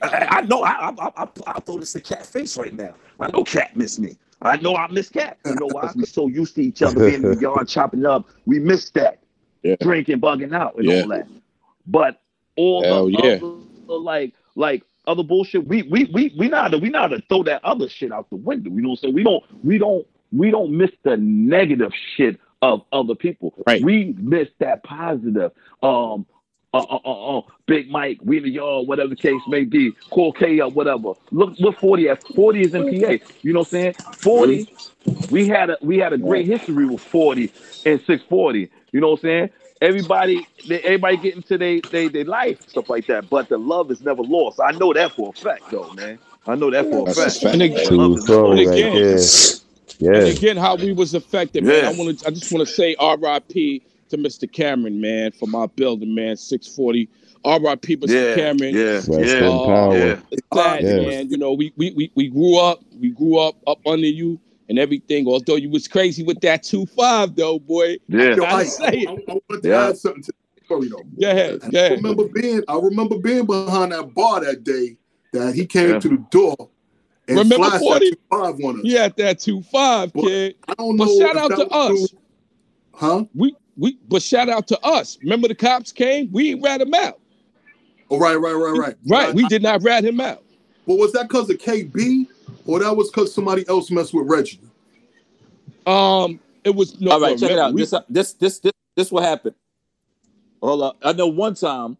I, 0.00 0.26
I 0.30 0.40
know. 0.42 0.62
I, 0.62 0.70
I, 0.70 0.90
I, 0.90 1.24
I, 1.24 1.28
I 1.46 1.60
throw 1.60 1.78
this 1.78 1.92
to 1.92 2.00
cat 2.00 2.24
face 2.24 2.56
right 2.56 2.72
now. 2.72 2.94
I 3.20 3.30
know 3.30 3.44
cat 3.44 3.76
miss 3.76 3.98
me. 3.98 4.16
I 4.42 4.56
know 4.56 4.76
I 4.76 4.90
miss 4.90 5.08
cat. 5.08 5.38
You 5.44 5.54
know 5.54 5.68
why? 5.70 5.90
We're 5.94 6.04
so 6.06 6.26
used 6.28 6.54
to 6.56 6.62
each 6.62 6.82
other 6.82 6.98
being 7.00 7.22
in 7.22 7.34
the 7.34 7.40
yard 7.40 7.68
chopping 7.68 8.04
up. 8.06 8.28
We 8.46 8.58
miss 8.58 8.90
that. 8.90 9.18
Yeah. 9.62 9.76
Drinking, 9.80 10.20
bugging 10.20 10.54
out, 10.54 10.76
and 10.76 10.84
Yeah. 10.86 11.02
all 11.02 11.08
that. 11.08 11.28
But 11.86 12.20
all 12.56 12.82
Hell 12.84 13.06
the 13.06 13.12
yeah. 13.12 13.36
other, 13.36 13.98
like 13.98 14.34
like 14.56 14.82
other 15.06 15.22
bullshit, 15.22 15.66
we 15.66 15.82
we 15.84 16.04
we 16.12 16.34
we 16.36 16.48
not 16.48 16.78
we 16.80 16.88
not 16.88 17.08
to 17.08 17.22
throw 17.28 17.42
that 17.44 17.64
other 17.64 17.88
shit 17.88 18.12
out 18.12 18.28
the 18.30 18.36
window. 18.36 18.70
You 18.70 18.82
know 18.82 18.90
what 18.90 18.98
I'm 19.00 19.02
saying? 19.02 19.14
We 19.14 19.22
don't 19.22 19.44
we 19.64 19.78
don't 19.78 20.06
we 20.32 20.50
don't 20.50 20.72
miss 20.76 20.90
the 21.04 21.16
negative 21.16 21.92
shit 22.16 22.38
of 22.60 22.82
other 22.92 23.14
people. 23.14 23.54
Right. 23.66 23.82
We 23.82 24.14
miss 24.18 24.48
that 24.58 24.82
positive. 24.84 25.52
Um 25.82 26.26
uh, 26.74 26.78
uh, 26.78 26.98
uh, 27.04 27.38
uh, 27.38 27.42
Big 27.66 27.90
Mike, 27.90 28.18
we 28.22 28.38
in 28.38 28.44
the 28.44 28.50
yard, 28.50 28.86
whatever 28.88 29.08
the 29.10 29.16
case 29.16 29.40
may 29.48 29.64
be, 29.64 29.92
call 30.10 30.32
K 30.32 30.60
up, 30.60 30.72
whatever. 30.72 31.12
Look, 31.30 31.54
look, 31.58 31.78
40 31.78 32.08
at 32.08 32.22
40 32.34 32.60
is 32.60 32.74
in 32.74 32.82
PA. 32.84 33.24
You 33.42 33.52
know 33.52 33.60
what 33.60 33.66
I'm 33.68 33.70
saying? 33.70 33.94
40, 34.16 34.68
we 35.30 35.48
had 35.48 35.70
a 35.70 35.76
we 35.82 35.98
had 35.98 36.12
a 36.12 36.18
great 36.18 36.46
history 36.46 36.86
with 36.86 37.00
40 37.02 37.44
and 37.86 38.00
640. 38.00 38.70
You 38.92 39.00
know 39.00 39.10
what 39.10 39.20
I'm 39.20 39.22
saying? 39.22 39.50
Everybody, 39.82 40.46
they, 40.68 40.80
everybody 40.82 41.16
get 41.16 41.34
into 41.34 41.58
their 41.58 41.80
they, 41.80 42.08
they 42.08 42.24
life, 42.24 42.68
stuff 42.68 42.88
like 42.88 43.06
that. 43.08 43.28
But 43.28 43.48
the 43.48 43.58
love 43.58 43.90
is 43.90 44.00
never 44.02 44.22
lost. 44.22 44.60
I 44.60 44.70
know 44.72 44.92
that 44.92 45.12
for 45.12 45.30
a 45.30 45.32
fact, 45.32 45.64
though, 45.70 45.92
man. 45.94 46.18
I 46.46 46.54
know 46.54 46.70
that 46.70 46.84
for 46.90 47.02
a 47.02 47.04
That's 47.12 47.18
a 47.18 47.22
fact. 47.22 47.34
fact. 47.42 47.52
And 47.54 47.62
again- 47.62 47.76
Love 47.76 47.86
True 47.86 48.14
is 48.14 48.18
never 48.18 48.20
story 48.22 48.60
And 48.60 48.68
right 48.70 48.78
again- 48.78 48.94
there. 48.94 49.18
And 50.00 50.36
again, 50.38 50.56
how 50.56 50.74
we 50.76 50.92
was 50.92 51.14
affected, 51.14 51.64
man. 51.64 51.84
I 51.84 51.92
want 51.92 52.18
to. 52.18 52.26
I 52.26 52.30
just 52.30 52.50
want 52.52 52.66
to 52.66 52.72
say 52.74 52.96
R.I.P. 52.98 53.82
to 54.12 54.18
Mr. 54.18 54.50
Cameron, 54.50 55.00
man, 55.00 55.32
for 55.32 55.46
my 55.46 55.66
building, 55.66 56.14
man. 56.14 56.36
Six 56.36 56.68
forty. 56.68 57.08
R.I.P. 57.44 57.96
Mr. 57.96 58.08
Yeah, 58.08 58.34
Cameron. 58.36 58.72
yeah, 58.74 59.00
yeah, 59.08 59.38
in 59.38 59.66
power. 59.66 59.98
yeah. 59.98 60.20
It's 60.30 60.46
sad, 60.54 60.82
Yeah. 60.84 61.00
man. 61.00 61.28
You 61.30 61.36
know, 61.38 61.52
we, 61.54 61.72
we 61.76 61.90
we 61.92 62.12
we 62.14 62.28
grew 62.28 62.56
up. 62.58 62.80
We 63.00 63.10
grew 63.10 63.38
up 63.38 63.56
up 63.66 63.78
under 63.84 64.06
you 64.06 64.38
and 64.68 64.78
everything. 64.78 65.26
Although 65.26 65.56
you 65.56 65.68
was 65.68 65.88
crazy 65.88 66.22
with 66.22 66.40
that 66.42 66.62
two 66.62 66.86
five, 66.86 67.34
though, 67.34 67.58
boy. 67.58 67.96
Yeah. 68.06 68.22
Yo, 68.30 68.36
Gotta 68.36 68.54
I, 68.54 68.64
say 68.64 68.88
it. 69.00 69.08
I, 69.08 69.12
I 69.12 69.34
want 69.48 69.62
to 69.64 69.68
Yeah. 69.68 69.88
add 69.88 69.96
something 69.98 70.22
to 70.22 70.32
the 70.56 70.64
story 70.64 70.88
though. 70.88 71.02
Go 71.20 71.30
ahead. 71.30 71.60
Go 71.72 71.84
I 71.84 71.88
remember 71.90 72.28
being 72.28 72.62
I 72.68 72.78
remember 72.78 73.18
being 73.18 73.44
behind 73.46 73.90
that 73.90 74.14
bar 74.14 74.40
that 74.44 74.62
day 74.62 74.96
that 75.32 75.54
he 75.54 75.66
came 75.66 75.90
Yeah. 75.90 75.98
to 75.98 76.08
the 76.10 76.24
door 76.30 76.56
and 77.26 77.38
Remember 77.38 77.56
flashed 77.56 77.78
40? 77.82 78.10
that 78.10 78.16
two 78.16 78.20
five 78.30 78.54
on 78.64 78.76
us. 78.76 78.82
Yeah, 78.84 79.08
that 79.16 79.40
two 79.40 79.62
five, 79.62 80.12
But- 80.12 80.22
kid. 80.26 80.54
I 80.68 80.74
don't 80.74 80.96
But 80.96 81.06
know. 81.06 81.18
shout 81.18 81.36
out 81.36 81.50
to 81.56 81.66
us. 81.68 82.10
true. 82.10 82.18
Huh? 82.94 83.24
We 83.34 83.56
we 83.76 83.98
but 84.08 84.22
shout 84.22 84.48
out 84.48 84.66
to 84.68 84.80
us. 84.80 85.18
Remember 85.22 85.48
the 85.48 85.54
cops 85.54 85.92
came? 85.92 86.30
We 86.32 86.50
ain't 86.52 86.62
rat 86.62 86.80
him 86.80 86.94
out. 86.94 87.18
Oh, 88.10 88.18
right, 88.18 88.34
right, 88.34 88.52
right, 88.52 88.72
right. 88.78 88.96
Right. 89.08 89.28
I- 89.30 89.32
We 89.32 89.46
did 89.46 89.62
not 89.62 89.82
rat 89.82 90.04
him 90.04 90.20
out. 90.20 90.42
But 90.86 90.96
was 90.96 91.12
that 91.12 91.28
because 91.28 91.48
of 91.48 91.58
KB 91.58 92.26
or 92.66 92.80
that 92.80 92.94
was 92.96 93.10
because 93.10 93.32
somebody 93.32 93.66
else 93.68 93.90
messed 93.90 94.12
with 94.12 94.26
Reggie? 94.26 94.60
Um, 95.86 96.40
it 96.64 96.74
was 96.74 97.00
no. 97.00 97.12
All 97.12 97.20
right, 97.20 97.30
no, 97.40 97.48
check 97.48 97.52
it 97.52 97.58
out. 97.58 97.72
we- 97.72 97.82
This, 97.82 97.94
this, 98.08 98.32
this, 98.34 98.58
this, 98.60 98.72
this 98.96 99.12
what 99.12 99.24
happened. 99.24 99.54
Hold 100.62 100.82
up. 100.82 100.96
I 101.02 101.12
know 101.12 101.26
one 101.26 101.54
time 101.54 101.96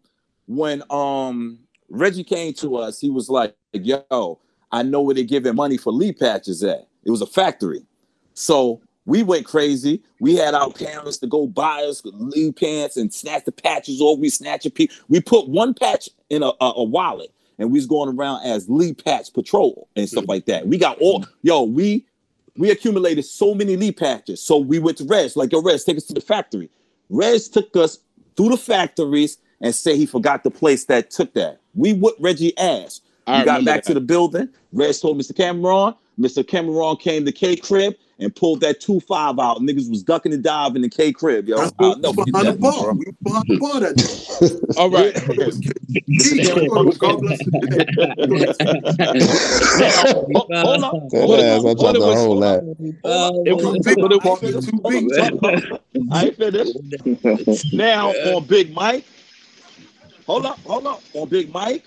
when 0.47 0.83
um 0.89 1.59
Reggie 1.89 2.23
came 2.23 2.53
to 2.55 2.77
us, 2.77 2.99
he 2.99 3.09
was 3.09 3.29
like, 3.29 3.55
"Yo, 3.73 4.39
I 4.71 4.83
know 4.83 5.01
where 5.01 5.15
they're 5.15 5.23
giving 5.23 5.55
money 5.55 5.77
for 5.77 5.91
Lee 5.91 6.13
patches 6.13 6.63
at. 6.63 6.87
It 7.03 7.11
was 7.11 7.21
a 7.21 7.25
factory." 7.25 7.81
So 8.33 8.81
we 9.05 9.23
went 9.23 9.45
crazy. 9.45 10.01
We 10.19 10.35
had 10.35 10.53
our 10.53 10.71
parents 10.71 11.17
to 11.17 11.27
go 11.27 11.47
buy 11.47 11.83
us 11.83 12.01
Lee 12.05 12.51
pants 12.51 12.95
and 12.95 13.13
snatch 13.13 13.45
the 13.45 13.51
patches 13.51 13.99
off. 13.99 14.19
We 14.19 14.29
snatch 14.29 14.65
a 14.65 14.69
piece. 14.69 15.01
We 15.09 15.19
put 15.19 15.49
one 15.49 15.73
patch 15.73 16.09
in 16.29 16.41
a, 16.43 16.51
a, 16.61 16.73
a 16.77 16.83
wallet, 16.83 17.33
and 17.59 17.71
we 17.71 17.79
was 17.79 17.85
going 17.85 18.15
around 18.15 18.45
as 18.45 18.69
Lee 18.69 18.93
patch 18.93 19.33
patrol 19.33 19.89
and 19.95 20.07
stuff 20.07 20.25
like 20.27 20.45
that. 20.45 20.67
We 20.67 20.77
got 20.77 20.99
all 20.99 21.21
mm-hmm. 21.21 21.31
yo. 21.41 21.63
We 21.63 22.05
we 22.55 22.71
accumulated 22.71 23.25
so 23.25 23.53
many 23.53 23.75
Lee 23.75 23.91
patches. 23.91 24.41
So 24.41 24.57
we 24.57 24.79
went 24.79 24.97
to 24.99 25.05
Rez, 25.05 25.35
like, 25.35 25.51
yo, 25.51 25.61
Rez, 25.61 25.83
take 25.83 25.97
us 25.97 26.03
to 26.05 26.13
the 26.13 26.21
factory. 26.21 26.69
Rez 27.09 27.49
took 27.49 27.75
us 27.75 27.99
through 28.37 28.49
the 28.49 28.57
factories 28.57 29.37
and 29.61 29.73
said 29.73 29.95
he 29.95 30.05
forgot 30.05 30.43
the 30.43 30.51
place 30.51 30.85
that 30.85 31.09
took 31.09 31.33
that. 31.33 31.59
We 31.73 31.93
whipped 31.93 32.21
Reggie 32.21 32.55
ass. 32.57 33.01
I 33.25 33.39
we 33.39 33.45
got 33.45 33.65
back 33.65 33.83
that. 33.83 33.87
to 33.87 33.93
the 33.95 34.01
building. 34.01 34.49
Rez 34.71 35.01
told 35.01 35.19
Mr. 35.19 35.35
Cameron. 35.35 35.95
Mr. 36.19 36.47
Cameron 36.47 36.95
came 36.97 37.25
to 37.25 37.31
K 37.31 37.55
crib 37.55 37.95
and 38.19 38.35
pulled 38.35 38.61
that 38.61 38.79
two 38.79 38.99
five 39.01 39.39
out. 39.39 39.59
Niggas 39.59 39.89
was 39.89 40.03
ducking 40.03 40.33
and 40.33 40.43
diving 40.43 40.77
in 40.77 40.81
the 40.83 40.89
K 40.89 41.11
crib, 41.11 41.47
yo. 41.47 41.57
That's 41.57 41.73
I'll 41.79 41.89
what 41.89 42.01
never 42.01 42.13
was 42.17 42.25
behind 42.25 42.47
the 42.47 42.51
that, 42.53 42.59
bar. 42.61 42.93
We 42.93 43.05
were 43.05 43.11
behind 43.23 43.45
the 43.47 43.57
bar 43.59 43.79
that 43.79 43.97
day. 43.97 44.19
All 44.77 44.89
right. 44.89 45.15
It 45.15 45.45
was 45.45 45.59
KD. 45.59 46.97
God 46.99 47.21
bless 47.21 47.41
the 47.43 47.51
Now, 49.79 49.91
ho- 49.91 50.47
hold 50.61 50.83
up. 50.83 50.93
That 51.11 51.27
What 51.27 51.39
it 51.39 51.45
ass, 51.45 51.59
I 51.59 51.63
was, 51.63 51.75
tried 51.75 51.83
what 51.83 51.95
it 51.95 51.99
to 51.99 52.05
was, 52.05 52.15
hold 52.15 52.43
that. 52.43 52.63
it 53.45 53.53
was, 53.53 53.79
Big 53.83 53.99
but 53.99 54.11
it 54.11 54.21
part 54.21 54.41
was, 54.41 54.55
of 54.55 54.65
two 54.65 54.79
beats. 54.87 55.17
I 56.11 56.25
ain't 56.25 56.37
finished. 56.37 56.77
Now 57.73 58.09
on 58.11 58.45
Big 58.45 58.73
Mike, 58.73 59.05
hold 60.27 60.45
up, 60.45 60.59
hold 60.59 60.87
up. 60.87 61.01
On 61.13 61.27
Big 61.27 61.51
Mike, 61.51 61.85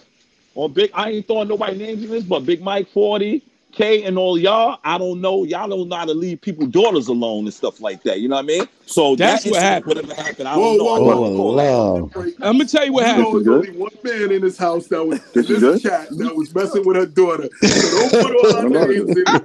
on 0.55 0.73
Big, 0.73 0.91
I 0.95 1.11
ain't 1.11 1.27
throwing 1.27 1.49
nobody 1.49 1.79
names 1.79 2.03
in 2.03 2.11
this, 2.11 2.25
but 2.25 2.45
Big 2.47 2.61
Mike 2.63 2.89
40, 2.89 3.43
K 3.77 4.05
and 4.05 4.19
all 4.19 4.39
y'all, 4.39 4.79
I 4.85 4.99
don't 4.99 5.21
know. 5.23 5.45
Y'all 5.45 5.69
don't 5.69 5.89
know 5.91 5.97
how 5.97 6.07
to 6.07 6.15
leave 6.15 6.41
people 6.43 6.67
daughters 6.67 7.09
alone 7.09 7.47
and 7.47 7.55
stuff 7.55 7.81
like 7.81 8.03
that. 8.05 8.21
You 8.21 8.29
know 8.29 8.37
what 8.37 8.45
I 8.45 8.49
mean? 8.49 8.69
So 8.87 9.17
That's 9.17 9.45
that 9.45 9.45
what 9.47 9.63
happened. 9.63 9.97
Whatever 9.99 10.15
happened, 10.15 10.49
I 10.49 10.55
Whoa, 10.55 10.61
don't 10.61 10.79
know. 10.79 10.89
I 10.89 10.99
whoa, 10.99 11.01
don't 11.01 11.13
Oh, 11.15 11.23
recall 11.23 11.57
that. 11.57 11.77
wow. 12.01 12.11
I'm 12.43 12.59
gonna 12.59 12.67
tell 12.67 12.87
you 12.87 12.93
what 12.95 13.05
You 13.05 13.07
happened. 13.07 13.25
know, 13.25 13.35
there's 13.35 13.49
only 13.49 13.73
one 13.73 13.91
man 14.05 14.33
in 14.33 14.43
this 14.43 14.59
house 14.59 14.89
that 14.89 15.05
was 15.05 15.21
This 15.35 15.47
this 15.49 15.61
good? 15.61 15.83
chat 15.83 16.09
that 16.19 16.35
was 16.37 16.55
messing 16.55 16.87
with 16.87 16.97
her 16.97 17.07
daughter. 17.07 17.51
So 17.75 17.91
don't 17.91 18.19
put 18.19 18.35
all 18.35 18.55
our 18.57 18.67
names 18.67 19.17
in 19.17 19.35
it. 19.35 19.45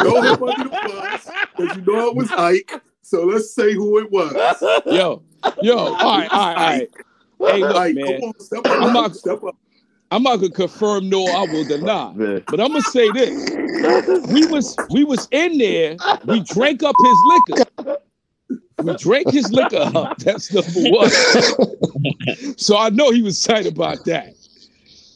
Throw 0.00 0.22
him 0.22 0.42
under 0.42 0.64
the 0.64 0.76
bus 0.82 1.34
because 1.56 1.74
you 1.76 1.82
know 1.82 2.08
it 2.08 2.16
was 2.16 2.32
Ike. 2.36 2.72
So 3.02 3.24
let's 3.24 3.54
say 3.54 3.74
who 3.74 3.98
it 3.98 4.10
was. 4.10 4.66
Yo, 4.88 5.22
yo, 5.60 5.76
all 5.76 6.18
right, 6.18 6.30
all 6.32 6.48
right, 6.48 6.58
all 6.58 6.70
right. 6.70 6.90
Hey, 7.46 7.64
look, 7.64 7.76
Ike, 7.76 7.94
man. 7.94 8.20
come 8.20 8.30
on, 8.30 8.40
step 8.40 8.68
up. 8.70 8.78
I'm 8.82 8.92
not- 8.92 9.16
step 9.16 9.42
up. 9.44 9.56
I'm 10.12 10.22
not 10.22 10.36
gonna 10.36 10.50
confirm 10.50 11.08
nor 11.08 11.34
I 11.34 11.42
will 11.42 11.64
deny. 11.64 12.12
Man. 12.14 12.44
But 12.48 12.60
I'm 12.60 12.68
gonna 12.68 12.82
say 12.82 13.10
this: 13.10 13.32
we 14.30 14.44
was 14.46 14.78
we 14.90 15.04
was 15.04 15.26
in 15.30 15.56
there. 15.56 15.96
We 16.26 16.40
drank 16.40 16.82
up 16.82 16.96
his 17.00 17.24
liquor. 17.24 17.64
We 18.78 18.94
drank 18.96 19.30
his 19.30 19.50
liquor 19.50 19.90
up. 19.94 20.18
That's 20.18 20.52
number 20.52 20.90
one. 20.90 21.10
so 22.58 22.76
I 22.76 22.90
know 22.90 23.10
he 23.10 23.22
was 23.22 23.38
excited 23.38 23.72
about 23.72 24.04
that. 24.04 24.34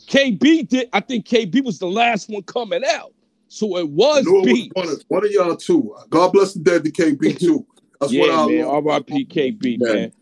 KB 0.06 0.66
did. 0.66 0.88
I 0.94 1.00
think 1.00 1.26
KB 1.26 1.62
was 1.62 1.78
the 1.78 1.88
last 1.88 2.30
one 2.30 2.42
coming 2.44 2.82
out. 2.82 3.12
So 3.48 3.76
it 3.76 3.90
was 3.90 4.24
knew 4.24 4.40
it 4.40 4.72
was 4.74 5.04
one 5.08 5.24
of, 5.24 5.30
y'all 5.30 5.56
too. 5.56 5.94
God 6.08 6.32
bless 6.32 6.54
the 6.54 6.60
dead 6.60 6.84
to 6.84 6.90
KB 6.90 7.38
too. 7.38 7.66
That's 8.00 8.14
what 8.14 8.30
I 8.30 8.46
man. 8.46 8.64
love. 8.64 8.86
R.I.P. 8.86 9.26
KB, 9.26 9.78
man. 9.78 10.12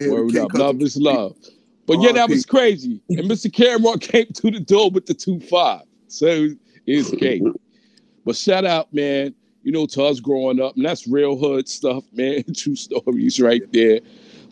Yeah, 0.00 0.10
Word 0.10 0.36
up. 0.36 0.52
Love 0.52 0.82
is 0.82 0.96
love. 0.96 1.36
But 1.86 2.00
yeah, 2.00 2.12
that 2.12 2.28
was 2.28 2.44
crazy. 2.44 3.00
And 3.08 3.20
Mr. 3.30 3.52
Cameron 3.52 3.98
came 3.98 4.26
through 4.26 4.52
the 4.52 4.60
door 4.60 4.90
with 4.90 5.06
the 5.06 5.14
two 5.14 5.40
five. 5.40 5.82
So 6.08 6.48
it's 6.86 7.10
cake. 7.12 7.42
But 8.24 8.36
shout 8.36 8.64
out, 8.64 8.92
man. 8.92 9.34
You 9.62 9.72
know, 9.72 9.86
to 9.86 10.04
us 10.04 10.20
growing 10.20 10.60
up, 10.60 10.76
and 10.76 10.84
that's 10.84 11.08
real 11.08 11.36
hood 11.36 11.68
stuff, 11.68 12.04
man. 12.12 12.44
True 12.54 12.76
stories 12.76 13.40
right 13.40 13.62
there. 13.72 14.00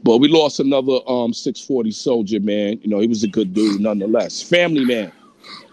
But 0.03 0.19
we 0.19 0.29
lost 0.29 0.61
another 0.61 0.99
um 1.09 1.33
640 1.33 1.91
soldier, 1.93 2.41
man. 2.41 2.79
You 2.83 2.89
know, 2.91 3.01
he 3.01 3.07
was 3.09 3.23
a 3.25 3.29
good 3.29 3.55
dude 3.55 3.81
nonetheless. 3.81 4.43
Family 4.43 4.85
man. 4.85 5.13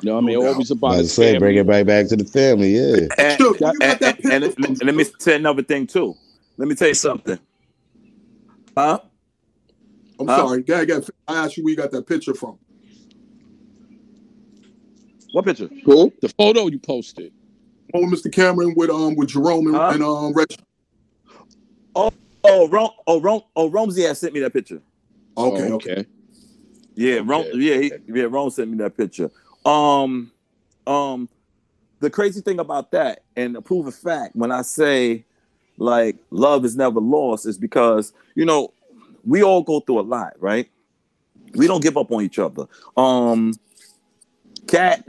You 0.02 0.10
know, 0.10 0.16
what 0.16 0.24
I 0.24 0.28
mean, 0.28 0.40
No 0.40 0.48
always 0.48 0.72
about 0.72 0.94
I 0.94 0.98
his 0.98 1.14
say, 1.14 1.38
bring 1.38 1.56
family. 1.56 1.58
it 1.60 1.68
right 1.68 1.86
back 1.86 2.08
to 2.08 2.16
the 2.16 2.26
family. 2.26 2.76
Yeah. 2.76 3.08
And, 3.18 3.38
Sure, 3.38 3.54
where 3.54 3.74
you 3.74 3.98
got 4.00 4.02
and, 4.02 4.26
and, 4.26 4.44
and, 4.44 4.66
and 4.66 4.84
let 4.84 4.96
me 4.96 5.06
say 5.20 5.36
another 5.36 5.64
thing 5.64 5.86
too. 5.88 6.16
Let 6.58 6.68
me 6.68 6.76
tell 6.76 6.88
you 6.88 6.94
something. 6.94 7.40
Huh? 8.76 9.00
I'm 10.22 10.30
Huh? 10.30 10.48
sorry. 10.48 10.64
Go 10.64 10.76
ahead, 10.76 10.88
go 10.88 10.98
ahead. 10.98 11.10
I 11.28 11.46
asked 11.46 11.58
you 11.58 11.64
where 11.64 11.72
you 11.72 11.78
got 11.78 11.92
that 11.92 12.08
picture 12.08 12.34
from. 12.36 12.60
What 15.34 15.46
picture? 15.46 15.70
Cool. 15.86 16.12
The 16.22 16.30
photo 16.30 16.68
you 16.68 16.80
posted. 16.80 17.32
Oh, 17.94 18.02
Mr. 18.02 18.32
Cameron 18.32 18.74
with 18.78 18.90
um 18.90 19.16
with 19.16 19.30
Jerome 19.30 19.68
and, 19.68 19.76
Huh? 19.78 19.90
and 19.94 20.04
um 20.04 20.34
Reg. 20.34 20.48
Oh, 22.44 22.68
Rom, 22.70 22.90
oh, 23.06 23.22
Rom, 23.22 23.42
oh, 23.56 23.70
Romsey 23.70 24.04
had 24.04 24.18
sent 24.18 24.34
me 24.34 24.40
that 24.40 24.54
picture. 24.54 24.82
Okay, 25.38 25.70
Oh, 25.70 25.76
okay. 25.76 26.06
Yeah, 26.96 27.22
Rom, 27.24 27.42
Okay. 27.42 27.52
yeah, 27.60 27.78
he, 27.78 27.92
yeah, 28.08 28.24
Rom 28.24 28.50
sent 28.50 28.72
me 28.72 28.78
that 28.78 28.98
picture. 28.98 29.30
Um, 29.66 30.32
um, 30.88 31.30
the 32.00 32.10
crazy 32.10 32.42
thing 32.42 32.60
about 32.60 32.92
that, 32.92 33.24
and 33.36 33.54
to 33.54 33.62
prove 33.62 33.88
a 33.88 33.92
fact, 33.92 34.36
when 34.36 34.52
I 34.52 34.64
say 34.64 35.26
like 35.78 36.18
love 36.32 36.66
is 36.66 36.76
never 36.76 37.00
lost, 37.00 37.46
is 37.46 37.58
because 37.58 38.14
you 38.36 38.46
know 38.46 38.74
we 39.26 39.44
all 39.44 39.62
go 39.62 39.80
through 39.80 40.00
a 40.00 40.02
lot, 40.02 40.34
right? 40.40 40.70
We 41.54 41.68
don't 41.68 41.84
give 41.84 41.98
up 41.98 42.12
on 42.12 42.24
each 42.24 42.40
other. 42.40 42.66
Um, 42.96 43.54
Cat, 44.68 45.08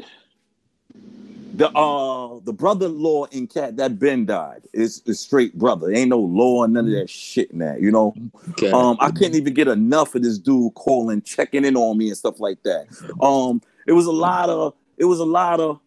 the 1.54 1.68
uh 1.70 2.40
the 2.44 2.52
brother-in-law 2.52 3.26
in 3.26 3.46
Cat 3.46 3.76
that 3.76 3.98
Ben 3.98 4.24
died 4.24 4.62
is 4.72 5.02
is 5.06 5.20
straight 5.20 5.56
brother. 5.58 5.92
Ain't 5.92 6.08
no 6.08 6.18
law 6.18 6.64
and 6.64 6.72
none 6.72 6.86
of 6.86 6.92
that 6.92 7.10
shit 7.10 7.50
in 7.50 7.58
that, 7.58 7.80
you 7.80 7.90
know. 7.90 8.14
Okay. 8.50 8.70
Um, 8.70 8.96
I 9.00 9.10
couldn't 9.10 9.34
even 9.34 9.54
get 9.54 9.68
enough 9.68 10.14
of 10.14 10.22
this 10.22 10.38
dude 10.38 10.74
calling, 10.74 11.22
checking 11.22 11.64
in 11.64 11.76
on 11.76 11.98
me 11.98 12.08
and 12.08 12.16
stuff 12.16 12.40
like 12.40 12.62
that. 12.62 12.86
Um, 13.20 13.60
it 13.86 13.92
was 13.92 14.06
a 14.06 14.12
lot 14.12 14.48
of, 14.48 14.74
it 14.96 15.04
was 15.04 15.20
a 15.20 15.24
lot 15.24 15.60
of, 15.60 15.78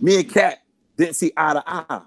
me 0.00 0.20
and 0.20 0.28
Cat 0.28 0.62
didn't 0.96 1.16
see 1.16 1.32
eye 1.36 1.54
to 1.54 1.64
eye 1.66 2.02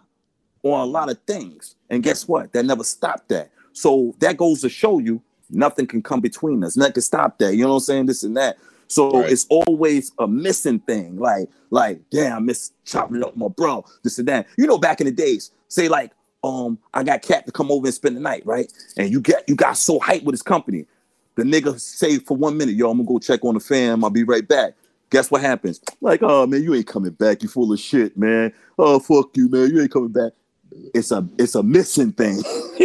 on 0.62 0.80
a 0.80 0.86
lot 0.86 1.10
of 1.10 1.18
things, 1.28 1.76
and 1.90 2.04
guess 2.04 2.28
what? 2.28 2.54
That 2.54 2.64
never 2.66 2.84
stopped 2.84 3.30
that. 3.30 3.50
So 3.74 4.16
that 4.20 4.38
goes 4.38 4.62
to 4.62 4.70
show 4.70 5.00
you 5.00 5.22
nothing 5.50 5.88
can 5.88 6.02
come 6.02 6.22
between 6.22 6.64
us. 6.64 6.78
Nothing 6.78 6.94
can 6.94 7.02
stop 7.02 7.38
that. 7.40 7.56
You 7.56 7.64
know 7.64 7.70
what 7.70 7.76
I'm 7.76 7.80
saying? 7.82 8.06
This 8.08 8.24
and 8.24 8.38
that. 8.38 8.58
So 8.88 9.22
Right. 9.22 9.32
it's 9.32 9.48
always 9.50 10.12
a 10.20 10.28
missing 10.28 10.80
thing. 10.80 11.18
Like, 11.18 11.50
like, 11.72 12.02
damn, 12.12 12.38
I 12.38 12.40
miss 12.40 12.72
chopping 12.86 13.24
up 13.24 13.36
my 13.36 13.48
bro. 13.48 13.84
This 14.04 14.20
and 14.20 14.28
that. 14.28 14.48
You 14.58 14.68
know, 14.68 14.78
back 14.78 15.02
in 15.02 15.06
the 15.06 15.12
days, 15.12 15.52
say 15.68 15.88
like, 15.88 16.12
um, 16.44 16.78
I 16.94 17.04
got 17.04 17.22
Cat 17.22 17.46
to 17.46 17.52
come 17.52 17.72
over 17.72 17.88
and 17.88 17.94
spend 17.94 18.18
the 18.18 18.20
night, 18.22 18.46
right? 18.46 18.72
And 18.98 19.10
you 19.10 19.22
get 19.22 19.44
you 19.48 19.56
got 19.56 19.78
so 19.78 20.00
hyped 20.00 20.24
with 20.24 20.34
his 20.34 20.42
company. 20.42 20.86
The 21.36 21.44
nigga 21.44 21.80
say 21.80 22.20
for 22.20 22.38
one 22.38 22.58
minute, 22.58 22.76
yo, 22.76 22.92
I'm 22.92 22.98
gonna 22.98 23.08
go 23.08 23.18
check 23.18 23.44
on 23.46 23.56
the 23.56 23.60
fam. 23.60 24.04
I'll 24.04 24.10
be 24.10 24.24
right 24.24 24.48
back. 24.48 24.74
Guess 25.10 25.32
what 25.32 25.42
happens? 25.42 25.80
Like, 26.02 26.20
oh 26.22 26.46
man, 26.46 26.62
you 26.62 26.74
ain't 26.76 26.86
coming 26.88 27.12
back. 27.12 27.42
You 27.44 27.50
full 27.50 27.72
of 27.72 27.80
shit, 27.80 28.18
man. 28.18 28.54
Oh 28.78 29.00
fuck 29.00 29.36
you, 29.38 29.48
man. 29.50 29.70
You 29.70 29.82
ain't 29.82 29.92
coming 29.92 30.10
back. 30.12 30.34
It's 30.94 31.12
a 31.12 31.28
it's 31.38 31.56
a 31.56 31.64
missing 31.64 32.12
thing. 32.14 32.42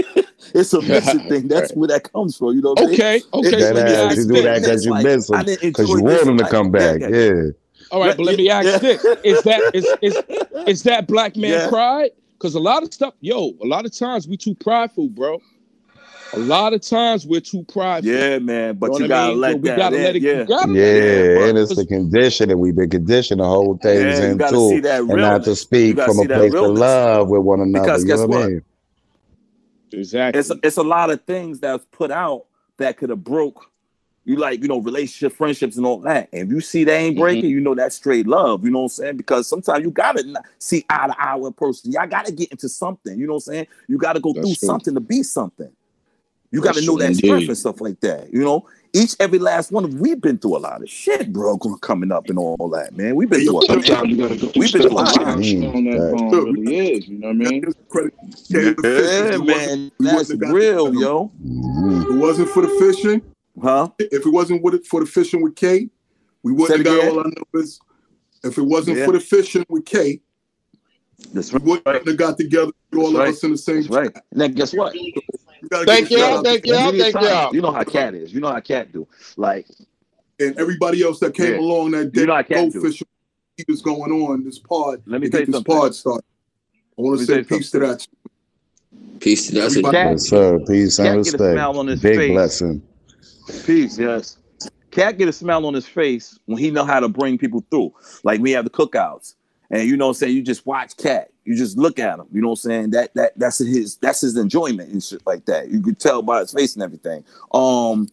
it's 0.54 0.72
a 0.72 0.82
missing 0.82 1.20
thing. 1.28 1.48
That's 1.52 1.72
where 1.72 1.88
that 1.88 2.10
comes 2.12 2.36
from. 2.36 2.54
You 2.54 2.62
know 2.62 2.70
what 2.70 2.80
I 2.80 2.86
mean? 2.86 2.94
Okay, 2.94 3.22
okay. 3.32 3.48
It's 3.48 3.56
That 3.56 3.74
let 3.74 3.88
ass, 4.12 4.16
you 4.16 4.24
do 4.26 4.42
that 4.42 4.60
because 4.60 4.84
you 4.84 4.90
Like, 4.92 5.04
miss 5.04 5.30
I 5.30 5.40
him. 5.40 5.58
Because 5.60 5.88
you 5.88 5.94
want 6.02 6.06
this 6.06 6.26
him 6.26 6.38
to 6.38 6.48
come 6.48 6.70
back. 6.70 7.00
Yeah, 7.00 7.08
Yeah. 7.08 7.42
All 7.90 8.00
right, 8.00 8.16
but 8.16 8.24
let 8.24 8.36
me 8.36 8.50
ask 8.50 8.66
Yeah. 8.66 8.78
this: 8.78 9.04
Is 9.24 9.42
that 9.44 9.70
is 9.74 9.86
is 10.02 10.16
is 10.66 10.82
that 10.84 11.06
black 11.06 11.36
man 11.36 11.50
Yeah. 11.52 11.68
pride? 11.68 12.10
Because 12.34 12.54
a 12.54 12.60
lot 12.60 12.82
of 12.82 12.92
stuff, 12.94 13.14
yo, 13.20 13.52
a 13.62 13.66
lot 13.66 13.84
of 13.84 13.92
times 13.96 14.28
we 14.28 14.36
too 14.36 14.54
prideful, 14.54 15.08
bro. 15.08 15.40
A 16.34 16.38
lot 16.38 16.74
of 16.74 16.82
times 16.82 17.26
we're 17.26 17.40
too 17.40 17.64
prideful. 17.64 18.10
Yeah, 18.12 18.38
man. 18.38 18.76
But 18.76 18.92
know 18.92 18.98
you 18.98 19.08
gotta 19.08 19.32
mean? 19.32 19.40
let 19.40 19.52
But 19.54 19.62
we 19.62 19.68
that 19.70 19.78
gotta 19.78 19.96
in. 19.96 20.02
let 20.02 20.16
it. 20.16 20.22
Yeah. 20.22 20.40
We 20.40 20.44
gotta 20.46 20.72
Yeah, 20.72 20.84
let 20.84 20.94
it. 20.94 21.40
Yeah, 21.40 21.46
and 21.48 21.58
it's 21.58 21.74
the 21.74 21.86
conditioning. 21.86 22.58
We've 22.58 22.76
been 22.76 22.90
conditioned 22.90 23.38
to 23.40 23.44
hold 23.46 23.80
things 23.80 24.20
Yeah, 24.20 24.32
you 24.32 24.34
gotta 24.36 24.56
too, 24.56 24.68
see 24.68 24.80
that 24.80 25.00
and 25.00 25.08
not 25.08 25.44
to 25.44 25.56
speak 25.56 25.98
from 25.98 26.18
a 26.18 26.22
see 26.22 26.26
that 26.26 26.38
place 26.40 26.54
of 26.54 26.76
love 26.76 27.28
with 27.28 27.42
one 27.42 27.60
another. 27.60 27.84
Because 27.84 28.02
You 28.02 28.08
know 28.10 28.16
guess 28.18 28.28
what 28.28 28.36
I 28.36 28.40
what? 28.40 28.48
mean? 28.50 28.62
Exactly. 29.90 30.38
it's 30.38 30.52
it's 30.62 30.76
a 30.76 30.82
lot 30.82 31.10
of 31.10 31.22
things 31.24 31.60
that's 31.60 31.84
put 31.92 32.10
out 32.10 32.44
that 32.76 32.98
could 32.98 33.08
have 33.08 33.24
broke 33.24 33.70
you 34.26 34.36
like 34.36 34.60
you 34.60 34.68
know 34.68 34.78
relationship 34.80 35.34
friendships 35.34 35.78
and 35.78 35.86
all 35.86 35.98
that 36.00 36.28
and 36.34 36.42
if 36.48 36.54
you 36.54 36.60
see 36.60 36.84
they 36.84 36.98
ain't 37.06 37.16
Mhm. 37.16 37.20
breaking 37.20 37.48
you 37.48 37.60
know 37.60 37.74
that's 37.74 37.96
straight 37.96 38.26
love 38.26 38.62
you 38.64 38.70
know 38.70 38.80
what 38.80 38.84
i'm 38.84 38.88
saying 38.90 39.16
because 39.16 39.48
sometimes 39.48 39.82
you 39.82 39.90
gotta 39.90 40.22
see 40.58 40.84
eye 40.90 41.06
to 41.06 41.16
eye 41.18 41.34
with 41.36 41.52
a 41.52 41.54
person 41.54 41.90
y'all 41.90 42.06
gotta 42.06 42.30
get 42.30 42.50
into 42.50 42.68
something 42.68 43.18
you 43.18 43.26
know 43.26 43.32
what 43.34 43.46
i'm 43.48 43.52
saying 43.54 43.66
you 43.88 43.96
gotta 43.96 44.20
go 44.20 44.34
That's 44.34 44.46
through 44.46 44.56
true. 44.56 44.68
something 44.68 44.94
to 44.94 45.00
be 45.00 45.22
something 45.22 45.70
you 46.50 46.60
gotta 46.60 46.80
know 46.80 46.96
true 46.96 47.06
that 47.06 47.14
strength 47.16 47.48
and 47.48 47.58
stuff 47.58 47.80
like 47.80 48.00
that 48.00 48.32
you 48.32 48.40
know 48.40 48.66
each 48.94 49.14
every 49.20 49.38
last 49.38 49.70
one 49.70 49.84
of 49.84 49.94
we've 50.00 50.20
been 50.20 50.38
through 50.38 50.56
a 50.56 50.58
lot 50.58 50.80
of 50.82 50.88
shit 50.88 51.30
bro 51.32 51.58
coming 51.82 52.10
up 52.10 52.28
and 52.28 52.38
all 52.38 52.70
that 52.72 52.96
man 52.96 53.14
we've 53.16 53.28
been 53.28 53.44
through 53.44 53.52
a 53.52 53.60
lot 53.60 53.64
Sometimes 53.66 54.08
you 54.10 54.16
gotta 54.16 54.36
go 54.36 54.50
we've 54.56 54.72
been 54.72 54.82
through 54.82 54.90
a 54.90 54.94
lot 54.94 55.22
and 55.26 55.44
see 55.44 55.60
how 55.60 55.72
that 55.72 56.14
bone 56.30 56.52
we 56.54 56.60
really 56.62 56.90
is. 56.92 57.08
You 57.08 57.18
know 57.18 57.28
what 57.28 57.46
I 57.46 57.50
mean? 57.50 57.64
credit. 57.90 58.14
Gave 58.50 58.76
yeah 58.82 59.34
It 59.34 59.40
wasn't, 59.40 59.46
man 59.46 59.92
that's 60.00 60.14
wouldn't 60.14 60.30
have 60.30 60.40
got 60.40 60.52
real 60.54 60.94
yo 60.94 61.30
mhm. 61.44 62.02
If 62.02 62.08
it 62.10 62.16
wasn't 62.18 62.48
for 62.50 62.62
the 62.62 62.68
fishing, 62.80 63.22
huh 63.62 63.88
if 63.98 64.24
it 64.26 64.30
wasn't 64.30 64.62
with 64.62 64.74
it 64.74 64.86
for 64.86 65.00
the 65.00 65.06
fishing 65.06 65.42
with 65.42 65.54
Kate, 65.54 65.90
we 66.42 66.52
wouldn't 66.52 66.78
have 66.78 66.84
got 66.86 66.96
again. 66.98 67.10
all 67.10 67.18
our 67.18 67.24
numbers. 67.24 67.80
If 68.44 68.56
it 68.56 68.62
wasn't 68.62 68.98
Yeah. 68.98 69.04
for 69.06 69.12
the 69.12 69.20
fishing 69.20 69.66
with 69.68 69.84
K, 69.84 70.20
that's 71.34 71.52
we 71.52 71.58
wouldn't 71.58 72.06
have 72.08 72.16
got 72.16 72.38
together 72.38 72.70
all 72.96 73.12
That's 73.12 73.12
of 73.12 73.18
right. 73.18 73.28
us 73.30 73.44
in 73.44 73.50
the 73.50 73.58
same 73.58 73.76
that's 73.82 73.88
right 73.90 74.14
chat. 74.14 74.24
and 74.32 74.40
then 74.40 74.52
guess 74.52 74.72
what 74.72 74.94
We 75.62 75.68
Thank 75.86 76.08
give 76.08 76.18
a 76.18 76.22
shout 76.22 76.32
y'all. 76.34 76.42
Thank 76.42 76.66
y'all. 76.66 76.92
Thank 76.92 77.14
y'all. 77.14 77.54
you 77.54 77.60
know 77.60 77.72
how 77.72 77.84
cat 77.84 78.14
is. 78.14 78.32
You 78.32 78.40
know 78.40 78.52
how 78.52 78.60
cat 78.60 78.92
do. 78.92 79.06
Like, 79.36 79.66
and 80.40 80.56
everybody 80.58 81.02
else 81.02 81.18
that 81.20 81.34
came 81.34 81.54
Yeah. 81.54 81.60
along 81.60 81.90
that 81.92 82.12
day. 82.12 82.20
you 82.22 82.26
know 82.26 82.34
how 82.34 82.42
Go 82.42 82.54
cat 82.54 82.72
do. 82.72 82.80
fishing. 82.82 83.06
was 83.66 83.82
going 83.82 84.12
on 84.12 84.44
this 84.44 84.58
pod 84.60 85.02
Let 85.06 85.20
me 85.20 85.28
to 85.28 85.36
get 85.38 85.46
this 85.46 85.54
something. 85.56 85.76
pod 85.76 85.94
started. 85.94 86.24
I 86.96 87.02
want 87.02 87.18
to 87.20 87.26
say 87.26 87.32
tell 87.32 87.42
you 87.42 87.44
peace 87.48 87.70
to 87.72 87.78
that. 87.80 88.06
Peace 89.20 89.46
to 89.48 89.54
that. 89.54 89.64
Everybody- 89.64 89.96
Cat, 89.96 90.10
Yes, 90.12 90.28
sir. 90.28 90.58
Peace 90.60 90.98
and 91.00 91.06
cat 91.06 91.14
get 91.14 91.16
a 91.16 91.18
respect. 91.18 91.54
smile 91.54 91.78
on 91.78 91.86
his 91.88 92.00
Big 92.00 92.16
face. 92.16 92.30
blessing. 92.30 92.82
Peace, 93.66 93.98
yes. 93.98 94.36
Cat 94.92 95.18
get 95.18 95.28
a 95.28 95.32
smile 95.32 95.66
on 95.66 95.74
his 95.74 95.86
face 95.86 96.38
when 96.46 96.58
he 96.58 96.70
know 96.70 96.84
how 96.84 97.00
to 97.00 97.08
bring 97.08 97.36
people 97.36 97.64
through. 97.70 97.92
Like 98.22 98.40
we 98.40 98.52
have 98.52 98.64
the 98.64 98.70
cookouts, 98.70 99.34
and 99.70 99.88
you 99.88 99.96
know 99.96 100.06
what 100.06 100.10
I'm 100.10 100.14
saying, 100.14 100.36
you 100.36 100.42
just 100.42 100.66
watch 100.66 100.96
cat. 100.96 101.30
You 101.44 101.54
just 101.54 101.76
look 101.76 101.98
at 101.98 102.18
him. 102.18 102.26
You 102.32 102.40
know 102.40 102.48
what 102.48 102.64
I'm 102.64 102.70
saying? 102.70 102.90
That 102.90 103.14
that 103.14 103.38
that's 103.38 103.58
his 103.58 103.96
that's 103.96 104.20
his 104.20 104.36
enjoyment 104.36 104.90
and 104.90 105.02
shit 105.02 105.26
like 105.26 105.44
that. 105.46 105.70
You 105.70 105.80
could 105.82 105.98
tell 105.98 106.22
by 106.22 106.40
his 106.40 106.52
face 106.52 106.74
and 106.74 106.82
everything. 106.82 107.24
Um 107.52 108.08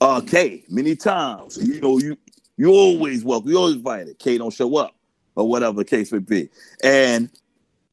uh 0.00 0.20
K, 0.20 0.64
many 0.68 0.94
times. 0.94 1.56
You 1.56 1.80
know, 1.80 1.98
you 1.98 2.16
you 2.56 2.70
always 2.70 3.24
welcome, 3.24 3.50
you 3.50 3.56
always 3.56 3.76
invited. 3.76 4.18
K 4.18 4.38
don't 4.38 4.52
show 4.52 4.76
up 4.76 4.94
or 5.34 5.48
whatever 5.48 5.76
the 5.76 5.84
case 5.84 6.12
may 6.12 6.18
be. 6.18 6.48
And 6.82 7.30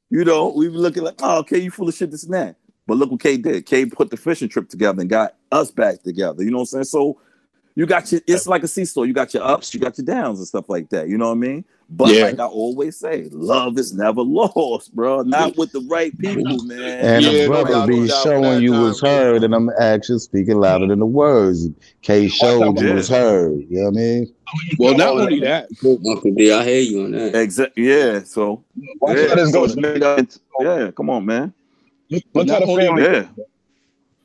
you 0.10 0.24
know, 0.24 0.50
we 0.50 0.70
were 0.70 0.78
looking 0.78 1.04
like, 1.04 1.16
oh, 1.24 1.44
K, 1.44 1.58
you 1.60 1.72
full 1.72 1.90
of 1.90 1.96
shit, 1.96 2.12
this 2.12 2.24
and 2.24 2.34
that. 2.36 2.56
But 2.86 2.98
look 2.98 3.10
what 3.10 3.22
K 3.22 3.38
did. 3.38 3.66
K 3.66 3.86
put 3.86 4.12
the 4.12 4.18
fishing 4.18 4.50
trip 4.50 4.70
together 4.70 5.02
and 5.02 5.10
got 5.10 5.36
us 5.52 5.72
back 5.72 6.04
together. 6.04 6.44
You 6.44 6.52
know 6.52 6.58
what 6.58 6.64
I'm 6.64 6.84
saying? 6.84 6.84
So 6.86 7.20
you 7.76 7.86
got 7.86 8.12
your 8.12 8.22
it's 8.28 8.48
like 8.48 8.64
a 8.64 8.68
seesaw. 8.68 9.04
You 9.04 9.14
got 9.14 9.34
your 9.34 9.44
ups, 9.44 9.74
you 9.74 9.80
got 9.80 9.98
your 9.98 10.06
downs 10.06 10.40
and 10.40 10.48
stuff 10.48 10.70
like 10.70 10.90
that. 10.90 11.10
You 11.10 11.18
know 11.18 11.28
what 11.28 11.38
I 11.38 11.40
mean? 11.40 11.66
But 11.90 12.10
Yeah. 12.10 12.24
like 12.26 12.40
I 12.40 12.46
always 12.46 12.98
say, 12.98 13.28
love 13.32 13.78
is 13.78 13.94
never 13.94 14.22
lost, 14.24 14.94
bro. 14.96 15.22
Not 15.22 15.58
with 15.58 15.72
the 15.72 15.82
right 15.90 16.18
people, 16.18 16.64
man. 16.64 16.82
And 16.82 17.24
Yeah, 17.24 17.32
the 17.32 17.48
brother 17.48 17.72
doubt, 17.72 17.88
be 17.88 18.08
showing 18.08 18.62
you 18.64 18.72
was 18.72 19.00
bro. 19.02 19.10
heard, 19.10 19.44
and 19.44 19.54
I'm 19.54 19.70
actions 19.80 20.24
speaking 20.24 20.60
louder 20.60 20.88
than 20.88 21.00
the 21.00 21.06
words. 21.06 21.68
K 22.02 22.28
showed 22.28 22.80
you 22.80 22.94
was 22.94 23.08
heard. 23.10 23.60
You 23.70 23.80
know 23.80 23.84
what 23.86 23.88
I 23.90 23.92
mean? 23.98 24.34
Well, 24.80 24.96
not 24.98 25.10
only 25.10 25.40
that, 25.42 25.68
Uncle 25.84 26.32
D, 26.36 26.52
I 26.52 26.64
hear 26.64 26.82
you 26.82 27.04
on 27.06 27.12
that. 27.12 27.36
Exactly. 27.36 27.88
Yeah. 27.88 28.24
So 28.24 28.64
yeah. 29.08 29.36
so 29.36 29.52
goes. 29.52 29.76
the 29.76 29.82
nigga- 29.82 30.40
yeah. 30.62 30.92
Come 30.92 31.10
on, 31.10 31.26
man. 31.26 31.54
Look, 32.10 32.24
but 32.34 32.48
look 32.48 32.60
how 32.60 32.66
the 32.66 32.76
family. 32.76 33.04
Yeah. 33.04 33.28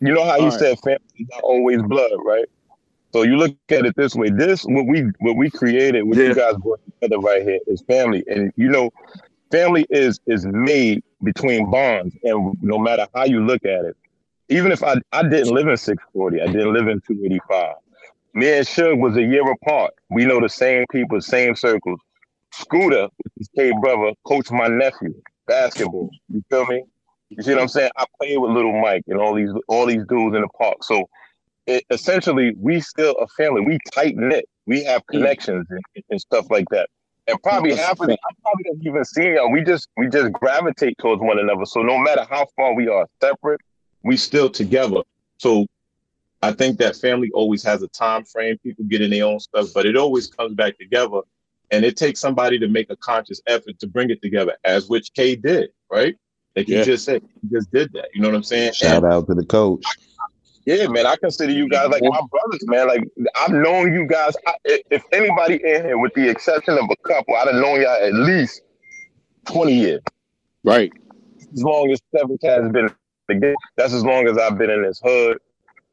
You 0.00 0.14
know 0.14 0.24
how 0.24 0.36
you 0.36 0.42
All 0.44 0.50
right. 0.50 0.58
said 0.58 0.78
family 0.80 0.98
is 1.18 1.26
not 1.30 1.40
always 1.42 1.82
blood, 1.82 2.10
right? 2.24 2.44
So 3.18 3.24
you 3.24 3.36
look 3.36 3.56
at 3.70 3.84
it 3.84 3.96
this 3.96 4.14
way. 4.14 4.30
This 4.30 4.62
what 4.64 4.86
we 4.86 5.02
what 5.18 5.36
we 5.36 5.50
created, 5.50 6.04
what 6.04 6.16
Yeah. 6.16 6.28
you 6.28 6.34
guys 6.36 6.54
brought 6.58 6.78
together 6.84 7.18
right 7.18 7.42
here 7.42 7.58
is 7.66 7.82
family. 7.82 8.22
And 8.28 8.52
you 8.56 8.68
know, 8.68 8.90
family 9.50 9.86
is 9.90 10.20
is 10.28 10.46
made 10.46 11.02
between 11.24 11.68
bonds. 11.68 12.16
And 12.22 12.56
no 12.62 12.78
matter 12.78 13.08
how 13.14 13.24
you 13.24 13.44
look 13.44 13.64
at 13.64 13.84
it, 13.84 13.96
even 14.48 14.70
if 14.70 14.84
I 14.84 15.00
I 15.12 15.24
didn't 15.24 15.52
live 15.52 15.66
in 15.66 15.76
640, 15.76 16.40
I 16.40 16.46
didn't 16.46 16.72
live 16.72 16.86
in 16.86 17.00
285. 17.00 17.74
Me 18.34 18.52
and 18.58 18.64
Suge 18.66 19.00
was 19.00 19.16
a 19.16 19.22
year 19.22 19.42
apart. 19.50 19.94
We 20.10 20.24
know 20.24 20.40
the 20.40 20.48
same 20.48 20.84
people, 20.92 21.20
same 21.20 21.56
circles. 21.56 21.98
Scooter, 22.52 23.08
which 23.16 23.32
is 23.38 23.48
K 23.56 23.72
brother, 23.80 24.12
coached 24.24 24.52
my 24.52 24.68
nephew 24.68 25.12
basketball. 25.48 26.10
You 26.28 26.44
feel 26.50 26.66
me? 26.66 26.84
You 27.30 27.42
see 27.42 27.52
what 27.52 27.62
I'm 27.62 27.68
saying? 27.68 27.90
I 27.96 28.04
played 28.20 28.38
with 28.38 28.52
little 28.52 28.80
Mike 28.80 29.02
and 29.08 29.18
all 29.18 29.34
these 29.34 29.50
all 29.66 29.86
these 29.86 30.04
dudes 30.08 30.36
in 30.36 30.42
the 30.42 30.48
park. 30.56 30.84
So 30.84 31.08
it, 31.68 31.84
essentially, 31.90 32.54
we 32.58 32.80
still 32.80 33.14
a 33.16 33.26
family. 33.28 33.60
We 33.60 33.78
tight 33.92 34.16
knit. 34.16 34.48
We 34.66 34.82
have 34.84 35.06
connections 35.06 35.66
and, 35.70 36.04
and 36.10 36.20
stuff 36.20 36.46
like 36.50 36.64
that. 36.70 36.88
And 37.26 37.40
probably 37.42 37.74
half 37.74 38.00
of 38.00 38.08
it, 38.08 38.18
I 38.24 38.34
probably 38.42 38.64
don't 38.64 38.86
even 38.86 39.04
see 39.04 39.34
y'all. 39.34 39.52
We 39.52 39.62
just 39.62 39.88
we 39.98 40.08
just 40.08 40.32
gravitate 40.32 40.96
towards 40.98 41.20
one 41.20 41.38
another. 41.38 41.66
So 41.66 41.82
no 41.82 41.98
matter 41.98 42.26
how 42.28 42.46
far 42.56 42.74
we 42.74 42.88
are 42.88 43.06
separate, 43.20 43.60
we 44.02 44.16
still 44.16 44.48
together. 44.48 45.02
So 45.36 45.66
I 46.42 46.52
think 46.52 46.78
that 46.78 46.96
family 46.96 47.30
always 47.34 47.62
has 47.64 47.82
a 47.82 47.88
time 47.88 48.24
frame. 48.24 48.56
People 48.62 48.86
get 48.86 49.02
in 49.02 49.10
their 49.10 49.26
own 49.26 49.40
stuff, 49.40 49.68
but 49.74 49.84
it 49.84 49.96
always 49.96 50.26
comes 50.26 50.54
back 50.54 50.78
together. 50.78 51.20
And 51.70 51.84
it 51.84 51.98
takes 51.98 52.18
somebody 52.18 52.58
to 52.60 52.68
make 52.68 52.88
a 52.88 52.96
conscious 52.96 53.42
effort 53.46 53.78
to 53.80 53.86
bring 53.86 54.08
it 54.08 54.22
together, 54.22 54.54
as 54.64 54.88
which 54.88 55.12
K 55.12 55.36
did, 55.36 55.68
right? 55.90 56.16
Like 56.56 56.66
you 56.66 56.82
just 56.82 57.04
said, 57.04 57.22
he 57.42 57.48
just 57.54 57.70
did 57.70 57.92
that. 57.92 58.08
You 58.14 58.22
know 58.22 58.28
what 58.28 58.36
I'm 58.36 58.42
saying? 58.42 58.72
Shout 58.72 59.04
out 59.04 59.26
to 59.26 59.34
the 59.34 59.44
coach. 59.44 59.84
Yeah, 60.68 60.88
man, 60.88 61.06
I 61.06 61.16
consider 61.16 61.52
you 61.52 61.68
guys 61.68 61.88
like 61.90 62.02
my 62.04 62.20
brothers, 62.30 62.60
man. 62.66 62.88
Like 62.88 63.04
I've 63.36 63.52
known 63.52 63.92
you 63.94 64.06
guys. 64.06 64.34
I, 64.46 64.54
if 64.66 64.82
if 64.90 65.04
anybody 65.12 65.54
in 65.64 65.84
here, 65.84 65.98
with 65.98 66.14
the 66.14 66.28
exception 66.28 66.74
of 66.78 66.84
a 66.90 67.08
couple, 67.08 67.36
I'd 67.36 67.48
have 67.48 67.56
known 67.56 67.80
y'all 67.82 68.02
at 68.02 68.14
least 68.14 68.62
twenty 69.46 69.74
years. 69.74 70.02
right? 70.64 70.92
As 71.54 71.62
long 71.64 71.90
as 71.92 72.00
Seven 72.16 72.38
Cat 72.38 72.62
has 72.62 72.72
been 72.72 72.90
the 73.28 73.34
game, 73.36 73.56
that's 73.76 73.92
as 73.94 74.04
long 74.04 74.28
as 74.28 74.38
I've 74.38 74.58
been 74.58 74.70
in 74.70 74.82
this 74.82 75.00
hood. 75.04 75.38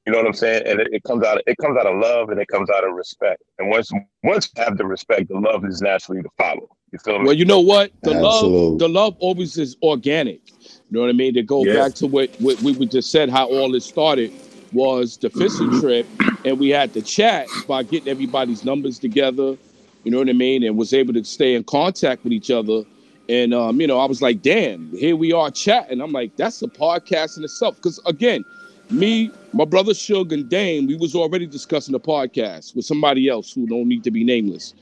You 0.05 0.13
know 0.13 0.19
what 0.19 0.27
I'm 0.27 0.33
saying? 0.33 0.63
And 0.67 0.81
it, 0.81 0.89
it 0.91 1.03
comes 1.03 1.25
out. 1.25 1.41
It 1.47 1.57
comes 1.57 1.77
out 1.77 1.87
of 1.87 1.99
love, 1.99 2.29
and 2.29 2.39
it 2.41 2.47
comes 2.49 2.69
out 2.69 2.87
of 2.87 2.93
respect. 2.93 3.41
And 3.59 3.69
once 3.69 3.91
once 4.23 4.49
you 4.55 4.63
have 4.63 4.77
the 4.77 4.85
respect, 4.85 5.29
the 5.29 5.39
love 5.39 5.65
is 5.65 5.81
naturally 5.81 6.23
to 6.23 6.29
follow. 6.37 6.69
You 6.93 6.99
feel 6.99 7.19
me? 7.19 7.25
Well, 7.25 7.33
you 7.35 7.45
know 7.45 7.61
what? 7.61 7.91
The 8.03 8.13
love, 8.13 8.79
the 8.79 8.89
love 8.89 9.15
always 9.19 9.57
is 9.57 9.77
organic. 9.83 10.41
You 10.49 10.79
know 10.91 11.01
what 11.01 11.09
I 11.09 11.13
mean? 11.13 11.33
To 11.35 11.43
go 11.43 11.63
Yes. 11.65 11.75
back 11.75 11.95
to 11.95 12.07
what, 12.07 12.29
what 12.39 12.59
we 12.61 12.85
just 12.87 13.11
said, 13.11 13.29
how 13.29 13.47
all 13.47 13.71
this 13.71 13.85
started 13.85 14.31
was 14.73 15.17
the 15.17 15.29
fishing 15.29 15.79
trip, 15.79 16.07
and 16.43 16.59
we 16.59 16.69
had 16.69 16.93
to 16.93 17.01
chat 17.01 17.47
by 17.67 17.83
getting 17.83 18.09
everybody's 18.09 18.63
numbers 18.63 18.99
together. 18.99 19.57
You 20.03 20.11
know 20.11 20.19
what 20.19 20.29
I 20.29 20.33
mean? 20.33 20.63
And 20.63 20.77
was 20.77 20.93
able 20.93 21.13
to 21.13 21.23
stay 21.23 21.55
in 21.55 21.63
contact 21.63 22.23
with 22.23 22.33
each 22.33 22.51
other. 22.51 22.83
And 23.27 23.53
um, 23.53 23.81
you 23.81 23.87
know, 23.87 23.99
I 23.99 24.05
was 24.05 24.21
like, 24.21 24.41
damn, 24.41 24.95
here 24.95 25.15
we 25.15 25.33
are 25.33 25.49
chatting. 25.49 25.99
I'm 26.01 26.11
like, 26.11 26.35
that's 26.35 26.61
a 26.61 26.67
podcast 26.67 27.37
in 27.37 27.43
itself. 27.43 27.75
Because 27.77 27.99
again, 28.05 28.45
me, 28.91 29.31
my 29.53 29.65
brother 29.65 29.93
Suge 29.93 30.31
and 30.31 30.47
Dame, 30.47 30.85
we 30.85 30.95
was 30.95 31.15
already 31.15 31.47
discussing 31.47 31.95
a 31.95 31.99
podcast 31.99 32.75
with 32.75 32.85
somebody 32.85 33.27
else 33.27 33.51
who 33.51 33.65
don't 33.65 33.87
need 33.87 34.03
to 34.03 34.11
be 34.11 34.23
nameless, 34.23 34.73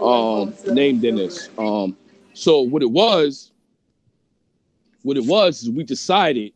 um, 0.00 0.52
named 0.66 1.04
in 1.04 1.16
this. 1.16 1.48
Um, 1.58 1.96
so 2.34 2.60
what 2.60 2.82
it 2.82 2.90
was, 2.90 3.52
what 5.02 5.16
it 5.16 5.24
was 5.24 5.62
is 5.62 5.70
we 5.70 5.84
decided 5.84 6.52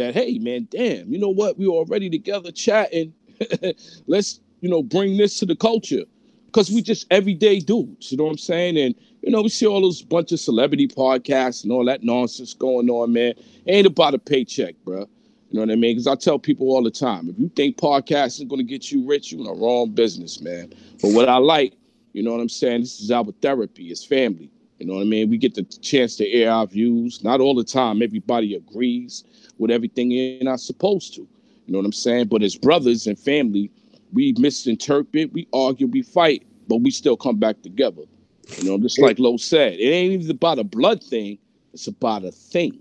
that, 0.00 0.14
hey 0.14 0.38
man, 0.38 0.68
damn, 0.70 1.12
you 1.12 1.18
know 1.18 1.30
what? 1.30 1.58
We 1.58 1.66
were 1.66 1.74
already 1.74 2.10
together 2.10 2.50
chatting. 2.52 3.14
Let's, 4.06 4.40
you 4.60 4.68
know, 4.68 4.82
bring 4.82 5.16
this 5.16 5.38
to 5.38 5.46
the 5.46 5.56
culture. 5.56 6.04
Cause 6.52 6.68
we 6.68 6.82
just 6.82 7.06
everyday 7.12 7.60
dudes, 7.60 8.10
you 8.10 8.18
know 8.18 8.24
what 8.24 8.30
I'm 8.30 8.38
saying? 8.38 8.76
And 8.76 8.94
you 9.22 9.30
know, 9.30 9.42
we 9.42 9.50
see 9.50 9.66
all 9.66 9.80
those 9.80 10.02
bunch 10.02 10.32
of 10.32 10.40
celebrity 10.40 10.88
podcasts 10.88 11.62
and 11.62 11.70
all 11.70 11.84
that 11.84 12.02
nonsense 12.02 12.54
going 12.54 12.90
on, 12.90 13.12
man. 13.12 13.34
Ain't 13.68 13.86
about 13.86 14.14
a 14.14 14.18
paycheck, 14.18 14.74
bro. 14.84 15.08
You 15.50 15.58
know 15.58 15.60
what 15.60 15.72
I 15.72 15.76
mean? 15.76 15.96
Because 15.96 16.06
I 16.06 16.14
tell 16.14 16.38
people 16.38 16.68
all 16.68 16.82
the 16.82 16.90
time, 16.90 17.28
if 17.28 17.38
you 17.38 17.48
think 17.48 17.76
podcasting 17.76 18.42
is 18.42 18.48
going 18.48 18.58
to 18.58 18.64
get 18.64 18.90
you 18.90 19.06
rich, 19.06 19.32
you're 19.32 19.40
in 19.40 19.46
the 19.46 19.52
wrong 19.52 19.90
business, 19.90 20.40
man. 20.40 20.72
But 21.02 21.12
what 21.12 21.28
I 21.28 21.36
like, 21.36 21.74
you 22.12 22.22
know 22.22 22.32
what 22.32 22.40
I'm 22.40 22.48
saying? 22.48 22.82
This 22.82 23.00
is 23.00 23.10
our 23.10 23.32
therapy. 23.42 23.90
It's 23.90 24.04
family. 24.04 24.50
You 24.78 24.86
know 24.86 24.94
what 24.94 25.02
I 25.02 25.04
mean? 25.04 25.28
We 25.28 25.38
get 25.38 25.54
the 25.54 25.64
chance 25.64 26.16
to 26.16 26.30
air 26.30 26.50
our 26.50 26.66
views. 26.66 27.22
Not 27.22 27.40
all 27.40 27.54
the 27.54 27.64
time. 27.64 28.00
Everybody 28.00 28.54
agrees 28.54 29.24
with 29.60 29.70
everything 29.70 30.10
you're 30.10 30.42
not 30.42 30.58
supposed 30.58 31.14
to. 31.14 31.20
You 31.20 31.72
know 31.72 31.78
what 31.78 31.84
I'm 31.84 31.92
saying? 31.92 32.26
But 32.28 32.42
as 32.42 32.56
brothers 32.56 33.06
and 33.06 33.16
family, 33.18 33.70
we 34.12 34.34
misinterpret, 34.38 35.32
we 35.32 35.46
argue, 35.52 35.86
we 35.86 36.02
fight, 36.02 36.44
but 36.66 36.78
we 36.78 36.90
still 36.90 37.16
come 37.16 37.36
back 37.36 37.62
together. 37.62 38.02
You 38.56 38.64
know, 38.68 38.78
just 38.78 38.98
like 38.98 39.18
Lo 39.20 39.36
said, 39.36 39.74
it 39.74 39.84
ain't 39.84 40.14
even 40.14 40.30
about 40.30 40.58
a 40.58 40.64
blood 40.64 41.04
thing. 41.04 41.38
It's 41.72 41.86
about 41.86 42.24
a 42.24 42.32
thing. 42.32 42.80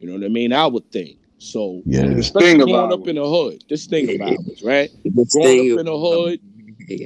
You 0.00 0.08
know 0.08 0.14
what 0.14 0.24
I 0.24 0.28
mean? 0.28 0.52
Our 0.52 0.80
thing. 0.80 1.16
So, 1.38 1.82
Yeah. 1.86 2.02
especially 2.18 2.48
thing 2.48 2.58
growing 2.58 2.74
about 2.74 2.92
up 3.00 3.08
in 3.08 3.16
the 3.16 3.26
hood, 3.26 3.64
this 3.68 3.86
thing 3.86 4.14
about 4.14 4.38
us, 4.52 4.62
right? 4.62 4.90
This 5.04 5.32
Growing 5.32 5.46
thing- 5.46 5.72
up 5.72 5.78
in 5.80 5.86
the 5.86 5.98
hood, 5.98 6.40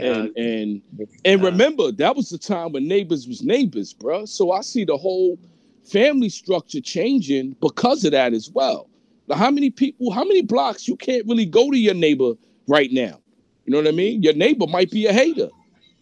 and 0.01 0.37
and 0.37 0.83
and 1.25 1.43
remember 1.43 1.93
that 1.93 2.17
was 2.17 2.31
the 2.31 2.39
time 2.39 2.73
when 2.73 2.89
neighbors 2.89 3.29
was 3.29 3.43
neighbors, 3.43 3.95
bruh. 3.95 4.27
So 4.27 4.51
I 4.53 4.63
see 4.63 4.85
the 4.85 4.97
whole 4.97 5.39
family 5.87 6.29
structure 6.29 6.81
changing 6.81 7.57
because 7.61 8.05
of 8.05 8.13
that 8.13 8.33
as 8.33 8.51
well. 8.51 8.89
Now, 9.29 9.37
how 9.37 9.51
many 9.51 9.71
people, 9.71 10.11
how 10.13 10.25
many 10.25 10.43
blocks 10.43 10.87
you 10.87 10.97
can't 10.97 11.27
really 11.27 11.47
go 11.47 11.71
to 11.71 11.77
your 11.77 11.95
neighbor 11.95 12.35
right 12.69 12.93
now? 12.93 13.21
You 13.65 13.73
know 13.73 13.79
what 13.79 13.89
I 13.89 13.93
mean? 13.93 14.23
Your 14.23 14.35
neighbor 14.35 14.67
might 14.67 14.91
be 14.91 15.07
a 15.07 15.13
hater. 15.13 15.49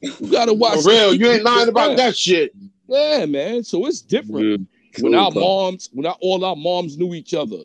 You 0.03 0.31
gotta 0.31 0.53
watch. 0.53 0.83
For 0.83 0.91
real, 0.91 1.15
you 1.15 1.27
ain't 1.29 1.45
lying 1.45 1.69
about 1.69 1.97
that 1.97 2.17
shit. 2.17 2.55
Yeah, 2.89 3.25
man. 3.25 3.65
So 3.65 3.87
it's 3.87 4.03
different 4.03 4.69
when 5.01 5.15
our 5.15 5.33
bro. 5.33 5.41
moms, 5.41 5.89
when 5.93 6.05
our, 6.05 6.17
all 6.21 6.45
our 6.45 6.57
moms 6.57 6.99
knew 6.99 7.15
each 7.15 7.33
other. 7.33 7.57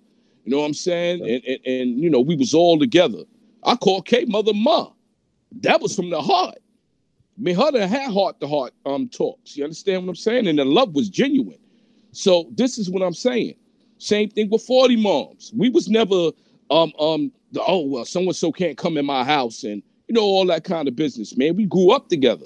You 0.45 0.55
know 0.55 0.59
what 0.59 0.65
I'm 0.65 0.73
saying? 0.73 1.21
And, 1.21 1.43
and 1.43 1.59
and 1.65 1.99
you 1.99 2.09
know 2.09 2.21
we 2.21 2.35
was 2.35 2.53
all 2.53 2.79
together. 2.79 3.23
I 3.63 3.75
call 3.75 4.01
K 4.01 4.25
mother 4.25 4.53
ma. 4.53 4.91
That 5.61 5.81
was 5.81 5.95
from 5.95 6.09
the 6.09 6.21
heart. 6.21 6.55
I 7.37 7.41
mean, 7.41 7.55
her 7.55 7.67
and 7.75 7.91
had 7.91 8.11
heart 8.11 8.39
to 8.39 8.47
heart 8.47 8.73
um 8.85 9.09
talks. 9.09 9.57
You 9.57 9.65
understand 9.65 10.03
what 10.03 10.09
I'm 10.09 10.15
saying? 10.15 10.47
And 10.47 10.57
the 10.57 10.65
love 10.65 10.95
was 10.95 11.09
genuine. 11.09 11.59
So 12.11 12.49
this 12.55 12.77
is 12.77 12.89
what 12.89 13.01
I'm 13.03 13.13
saying. 13.13 13.55
Same 13.97 14.29
thing 14.29 14.49
with 14.49 14.61
40 14.63 14.95
moms. 14.97 15.51
We 15.55 15.69
was 15.69 15.89
never 15.89 16.31
um 16.71 16.91
um 16.99 17.31
the, 17.51 17.61
oh 17.67 17.85
well, 17.85 18.05
someone 18.05 18.33
so 18.33 18.51
can't 18.51 18.77
come 18.77 18.97
in 18.97 19.05
my 19.05 19.23
house 19.23 19.63
and 19.63 19.81
you 20.07 20.13
know 20.13 20.21
all 20.21 20.45
that 20.47 20.63
kind 20.63 20.87
of 20.87 20.95
business, 20.95 21.35
man. 21.37 21.55
We 21.55 21.65
grew 21.65 21.91
up 21.91 22.09
together. 22.09 22.45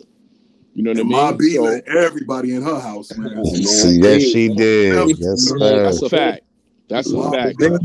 You 0.74 0.84
know 0.84 0.91
what 0.91 0.99
And 0.99 1.14
I 1.14 1.18
my 1.18 1.30
mean? 1.32 1.38
B 1.38 1.55
So- 1.55 1.64
let 1.64 1.88
everybody 1.88 2.55
in 2.55 2.61
her 2.64 2.80
house, 2.80 3.16
man. 3.18 3.45
See, 3.55 3.99
yes, 4.01 4.22
she 4.24 4.49
did. 4.49 5.20
Yes, 5.20 5.41
sir. 5.47 5.84
That's 5.84 6.01
a 6.01 6.09
fact. 6.09 6.41
That's 6.89 7.11
a 7.11 7.32
fact. 7.32 7.57
B 7.59 7.68
let. 7.68 7.82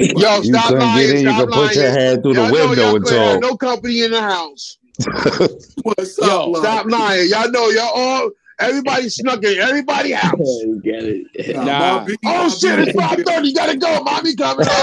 Yo, 0.00 0.36
You 0.42 0.44
stop 0.44 0.64
couldn't 0.68 0.78
lying. 0.80 1.06
get 1.06 1.16
in, 1.16 1.22
you 1.22 1.30
stop 1.30 1.40
could 1.40 1.52
put 1.54 1.74
your 1.76 1.84
lying. 1.84 1.98
head 1.98 2.22
through 2.22 2.34
the 2.34 2.40
Y'all 2.42 2.50
know 2.50 2.68
window 2.68 2.82
y'all 2.82 2.96
and 2.96 3.06
talk. 3.06 3.40
no 3.40 3.56
company 3.56 4.02
in 4.02 4.10
the 4.10 4.20
house. 4.20 4.78
What's 5.82 6.18
Yo, 6.18 6.52
up. 6.52 6.56
Stop 6.56 6.86
lying. 6.86 7.28
Y'all 7.30 7.50
know 7.50 7.68
y'all 7.70 7.90
all 7.94 8.30
everybody 8.60 9.08
snuck 9.08 9.42
in 9.44 9.58
everybody 9.58 10.12
house. 10.12 10.38
You 10.40 10.80
get 10.82 11.04
it. 11.04 11.56
Nah, 11.56 11.64
Nah. 11.64 12.02
Oh, 12.02 12.04
B, 12.06 12.16
Oh 12.24 12.48
shit, 12.50 12.76
B- 12.76 12.82
it's 12.84 12.92
530. 12.92 13.52
Gotta 13.54 13.76
go. 13.76 14.02
Mommy 14.02 14.34
coming. 14.36 14.66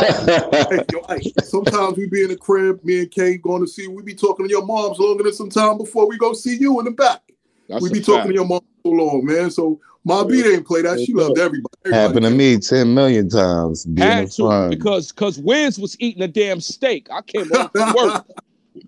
Hey, 0.69 0.85
yo, 0.91 0.99
hey, 1.09 1.21
sometimes 1.43 1.97
we 1.97 2.07
be 2.07 2.23
in 2.23 2.29
the 2.29 2.35
crib, 2.35 2.83
me 2.83 2.99
and 2.99 3.11
Kay 3.11 3.37
going 3.37 3.61
to 3.61 3.67
see. 3.67 3.87
We 3.87 4.03
be 4.03 4.13
talking 4.13 4.45
to 4.45 4.49
your 4.51 4.65
moms 4.65 4.99
longer 4.99 5.23
than 5.23 5.33
some 5.33 5.49
time 5.49 5.77
before 5.77 6.07
we 6.09 6.17
go 6.17 6.33
see 6.33 6.57
you 6.57 6.79
in 6.79 6.85
the 6.85 6.91
back. 6.91 7.21
That's 7.69 7.81
we 7.81 7.89
be 7.89 7.99
talking 7.99 8.15
fact. 8.15 8.27
to 8.29 8.33
your 8.33 8.45
mom 8.45 8.59
so 8.85 8.91
long, 8.91 9.25
man. 9.25 9.49
So 9.49 9.79
my 10.03 10.23
B 10.23 10.41
didn't 10.43 10.65
play 10.65 10.81
that. 10.81 10.99
She 10.99 11.13
loved 11.13 11.37
everybody. 11.37 11.67
everybody 11.85 12.07
Happened 12.07 12.25
to 12.25 12.31
me 12.31 12.57
ten 12.57 12.93
million 12.93 13.29
times. 13.29 13.85
Being 13.85 14.07
Had 14.07 14.31
to 14.31 14.43
front. 14.43 14.69
because 14.71 15.11
because 15.11 15.39
Wiz 15.39 15.79
was 15.79 15.95
eating 15.99 16.23
a 16.23 16.27
damn 16.27 16.59
steak. 16.59 17.07
I 17.11 17.21
came 17.21 17.49
home 17.49 17.69
from 17.69 17.93
work. 17.93 18.25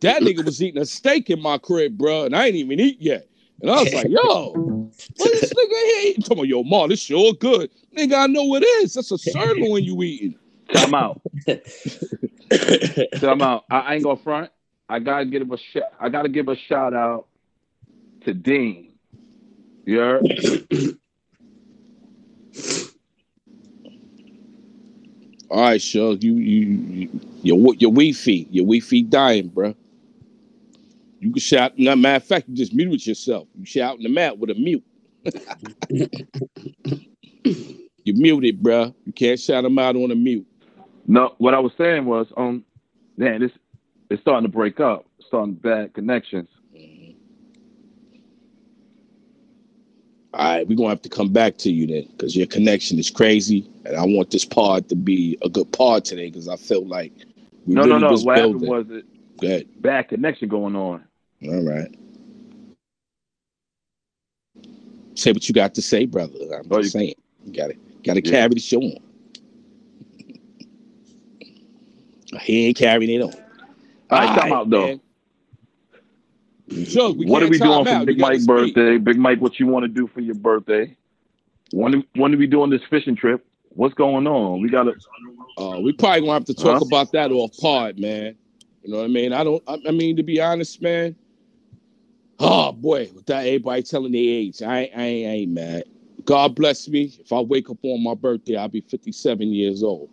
That 0.02 0.22
nigga 0.22 0.46
was 0.46 0.62
eating 0.62 0.82
a 0.82 0.86
steak 0.86 1.32
in 1.32 1.42
my 1.42 1.58
crib, 1.58 1.98
bro, 1.98 2.26
and 2.26 2.36
I 2.36 2.46
ain't 2.46 2.56
even 2.56 2.80
eat 2.80 3.02
yet. 3.02 3.29
And 3.62 3.70
I 3.70 3.82
was 3.82 3.94
like, 3.94 4.10
yo, 4.10 4.52
what 4.54 5.32
this 5.32 5.54
nigga 5.54 5.70
here 5.70 6.10
eating? 6.10 6.22
Talking 6.24 6.38
about, 6.38 6.48
yo, 6.48 6.64
ma, 6.64 6.88
this 6.88 7.02
sure 7.02 7.34
good. 7.34 7.70
Nigga, 7.96 8.16
I 8.16 8.28
know 8.28 8.44
what 8.44 8.64
it 8.64 8.68
is. 8.84 8.94
That's 8.94 9.12
a 9.12 9.18
sirloin 9.18 9.84
you 9.84 10.02
eating. 10.04 10.36
I'm 10.76 10.94
out. 10.94 11.22
so 11.48 13.32
I'm 13.32 13.42
out. 13.42 13.66
I, 13.70 13.80
I 13.80 13.94
ain't 13.96 14.04
gonna 14.04 14.18
front. 14.18 14.52
I 14.88 15.00
gotta 15.00 15.26
give 15.26 15.52
a 15.52 15.58
sh- 15.58 15.78
I 16.00 16.10
gotta 16.10 16.30
give 16.30 16.48
a 16.48 16.56
shout 16.56 16.94
out 16.94 17.28
to 18.26 18.34
Dean. 18.34 18.94
You 19.86 19.98
heard? 19.98 20.24
All 25.50 25.62
right, 25.62 25.82
sure. 25.82 26.14
You 26.14 26.36
you, 26.36 26.68
you 26.90 27.10
your 27.42 27.58
your 27.76 27.92
Wi-Fi, 27.92 28.48
your 28.52 28.66
Wi-Fi 28.66 29.02
dying, 29.02 29.48
bro. 29.48 29.76
You 31.20 31.32
can 31.32 31.40
shout. 31.40 31.78
No, 31.78 31.96
matter 31.96 32.18
of 32.18 32.24
fact, 32.24 32.48
you 32.48 32.56
just 32.56 32.74
muted 32.74 33.06
yourself. 33.06 33.48
You 33.58 33.66
shout 33.66 33.98
in 33.98 34.04
the 34.04 34.10
mat 34.10 34.38
with 34.38 34.52
a 34.52 34.56
mute. 34.56 34.84
you 37.44 38.14
muted, 38.14 38.62
bro. 38.64 38.96
You 39.06 39.14
can't 39.14 39.40
shout 39.40 39.64
them 39.64 39.78
out 39.78 39.96
on 39.96 40.12
a 40.12 40.16
mute. 40.16 40.48
No, 41.08 41.36
what 41.40 41.54
I 41.54 41.60
was 41.60 41.72
saying 41.78 42.06
was, 42.06 42.28
um, 42.38 42.64
man, 43.18 43.42
this 43.42 43.52
it's 44.10 44.22
starting 44.22 44.50
to 44.50 44.56
break 44.56 44.80
up, 44.80 45.06
starting 45.28 45.56
bad 45.56 45.94
connections. 45.94 46.48
All 50.34 50.46
right, 50.46 50.68
we're 50.68 50.76
gonna 50.76 50.90
have 50.90 51.02
to 51.02 51.10
come 51.10 51.34
back 51.34 51.58
to 51.58 51.72
you 51.72 51.88
then, 51.88 52.08
because 52.12 52.36
your 52.36 52.48
connection 52.48 53.00
is 53.00 53.10
crazy, 53.10 53.70
and 53.86 53.98
I 53.98 54.06
want 54.06 54.30
this 54.32 54.46
pod 54.46 54.88
to 54.90 54.96
be 54.96 55.38
a 55.42 55.50
good 55.50 55.72
pod 55.74 56.06
today, 56.06 56.30
because 56.30 56.48
I 56.48 56.56
felt 56.56 56.86
like 56.86 57.12
we 57.66 57.74
No, 57.74 57.82
really 57.82 57.94
no, 57.94 57.98
no. 57.98 58.12
was 58.12 58.24
What 58.24 58.38
happened 58.38 58.62
was 58.62 58.86
it 58.90 59.06
bad 59.82 60.10
connection 60.10 60.48
going 60.48 60.76
on. 60.76 61.04
All 61.46 61.64
right. 61.64 61.94
Say 65.16 65.32
what 65.32 65.48
you 65.48 65.54
got 65.54 65.76
to 65.76 65.82
say, 65.82 66.06
brother. 66.06 66.34
I'm 66.54 66.68
Oh, 66.72 66.78
just 66.82 66.96
you- 66.96 67.00
saying. 67.02 67.14
You 67.46 67.54
gotta 67.54 67.76
gotta 68.04 68.22
Yeah. 68.22 68.32
carry 68.32 68.54
the 68.56 68.60
show 68.60 68.82
on. 68.82 68.98
He 72.42 72.68
ain't 72.68 72.78
carrying 72.78 73.10
it 73.10 73.24
on. 73.24 73.34
All 74.12 74.20
right, 74.20 74.40
time 74.40 74.54
out 74.54 74.70
though. 74.70 74.88
man. 74.88 75.02
Sure, 76.86 77.12
we 77.12 77.26
what 77.26 77.42
are 77.42 77.48
we 77.48 77.58
doing 77.58 77.86
time 77.86 77.86
for 77.86 77.90
out. 77.94 78.06
Big 78.06 78.18
You 78.18 78.22
Mike's 78.22 78.46
birthday? 78.46 78.98
Big 78.98 79.18
Mike, 79.18 79.42
what 79.42 79.60
you 79.60 79.68
want 79.68 79.84
to 79.84 79.88
do 79.88 80.08
for 80.08 80.22
your 80.22 80.36
birthday? 80.36 80.96
When 81.72 82.04
when 82.16 82.34
are 82.34 82.38
we 82.38 82.48
doing 82.48 82.70
this 82.70 82.82
fishing 82.90 83.16
trip? 83.16 83.46
What's 83.70 83.94
going 83.96 84.28
on? 84.28 84.62
We 84.62 84.70
gotta. 84.70 84.96
Uh, 85.58 85.80
we 85.82 85.94
probably 85.94 86.22
gonna 86.22 86.34
have 86.34 86.46
to 86.46 86.54
talk 86.54 86.80
Huh? 86.80 86.86
about 86.86 87.12
that 87.14 87.32
off 87.32 87.56
part, 87.58 87.98
man. 87.98 88.36
You 88.84 88.92
know 88.92 88.98
what 89.00 89.06
I 89.06 89.08
mean? 89.08 89.34
I 89.34 89.44
don't. 89.44 89.64
I, 89.68 89.78
I 89.88 89.92
mean, 89.92 90.16
to 90.18 90.24
be 90.24 90.40
honest, 90.42 90.82
man. 90.82 91.16
Oh 92.40 92.72
boy, 92.72 93.10
without 93.14 93.40
everybody 93.46 93.84
telling 93.84 94.12
their 94.12 94.22
age, 94.22 94.62
I, 94.62 94.80
ain't- 94.82 94.92
I, 94.96 95.02
I 95.02 95.06
ain't 95.06 95.52
mad. 95.52 95.84
God 96.26 96.56
bless 96.56 96.88
me. 96.88 97.12
If 97.20 97.34
I 97.34 97.40
wake 97.42 97.70
up 97.70 97.78
on 97.84 98.04
my 98.04 98.14
birthday, 98.14 98.56
I'll 98.56 98.68
be 98.68 98.82
57 98.82 99.48
years 99.54 99.84
old. 99.84 100.10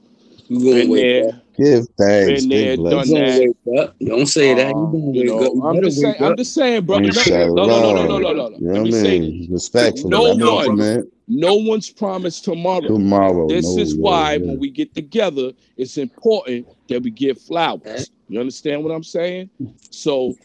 You 0.49 0.59
gonna 0.61 0.71
Been 0.83 0.91
wake 0.91 1.03
there, 1.03 1.29
up. 1.29 1.35
Give 1.59 1.89
thanks. 1.99 2.47
been 2.47 2.49
there, 2.49 2.77
done 2.77 2.85
blessings. 2.85 3.11
You 3.11 3.17
that. 3.17 3.55
wake 3.75 3.79
up. 3.81 3.97
Don't 4.01 4.27
say 4.27 4.55
that. 4.55 4.69
You 4.69 4.73
Uh, 4.73 4.75
gonna 4.75 4.97
you 4.97 5.21
wake 5.21 5.29
know, 5.29 5.47
up. 5.47 5.55
You 5.55 5.65
I'm 5.67 5.83
just 5.83 6.01
saying. 6.01 6.17
I'm 6.23 6.37
just 6.37 6.55
saying, 6.55 6.87
bro. 6.87 6.99
No, 6.99 7.09
no, 7.09 7.93
no, 7.93 7.93
no, 7.93 8.07
no, 8.07 8.07
no, 8.07 8.19
no, 8.19 8.33
no, 8.33 8.49
no. 8.49 8.59
You 8.59 8.67
know 8.67 8.73
Let 8.73 8.83
what 8.83 8.83
me 8.83 8.89
I 8.89 9.03
say 9.03 9.19
mean? 9.21 9.49
Respectfully. 9.53 10.11
No 10.11 10.31
I'm 10.31 10.39
one- 10.39 10.81
intimate. 10.81 11.13
No 11.29 11.55
one's 11.57 11.91
promised 11.91 12.45
tomorrow. 12.45 12.83
Tomorrow. 12.83 13.49
This 13.49 13.65
no, 13.77 13.83
is 13.83 13.95
yeah, 13.97 14.01
why 14.03 14.33
yeah. 14.35 14.47
when 14.47 14.61
we 14.61 14.71
get 14.71 14.95
together, 14.95 15.53
it's 15.77 15.99
important 15.99 16.69
that 16.89 17.03
we 17.03 17.11
give 17.11 17.41
flowers. 17.41 18.11
You 18.29 18.39
understand 18.39 18.85
what 18.85 18.93
I'm 18.93 19.03
saying? 19.03 19.51
So, 19.91 20.37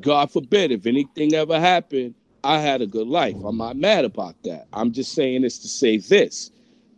God 0.00 0.30
forbid, 0.30 0.72
if 0.72 0.86
anything 0.86 1.34
ever 1.34 1.58
happened, 1.58 2.14
I 2.42 2.58
had 2.58 2.82
a 2.82 2.86
good 2.86 3.06
life. 3.06 3.36
I'm 3.44 3.56
not 3.56 3.76
mad 3.76 4.04
about 4.04 4.34
that. 4.44 4.66
I'm 4.72 4.92
just 4.92 5.14
saying 5.14 5.42
this 5.42 5.58
to 5.60 5.68
say 5.68 5.98
this 5.98 6.50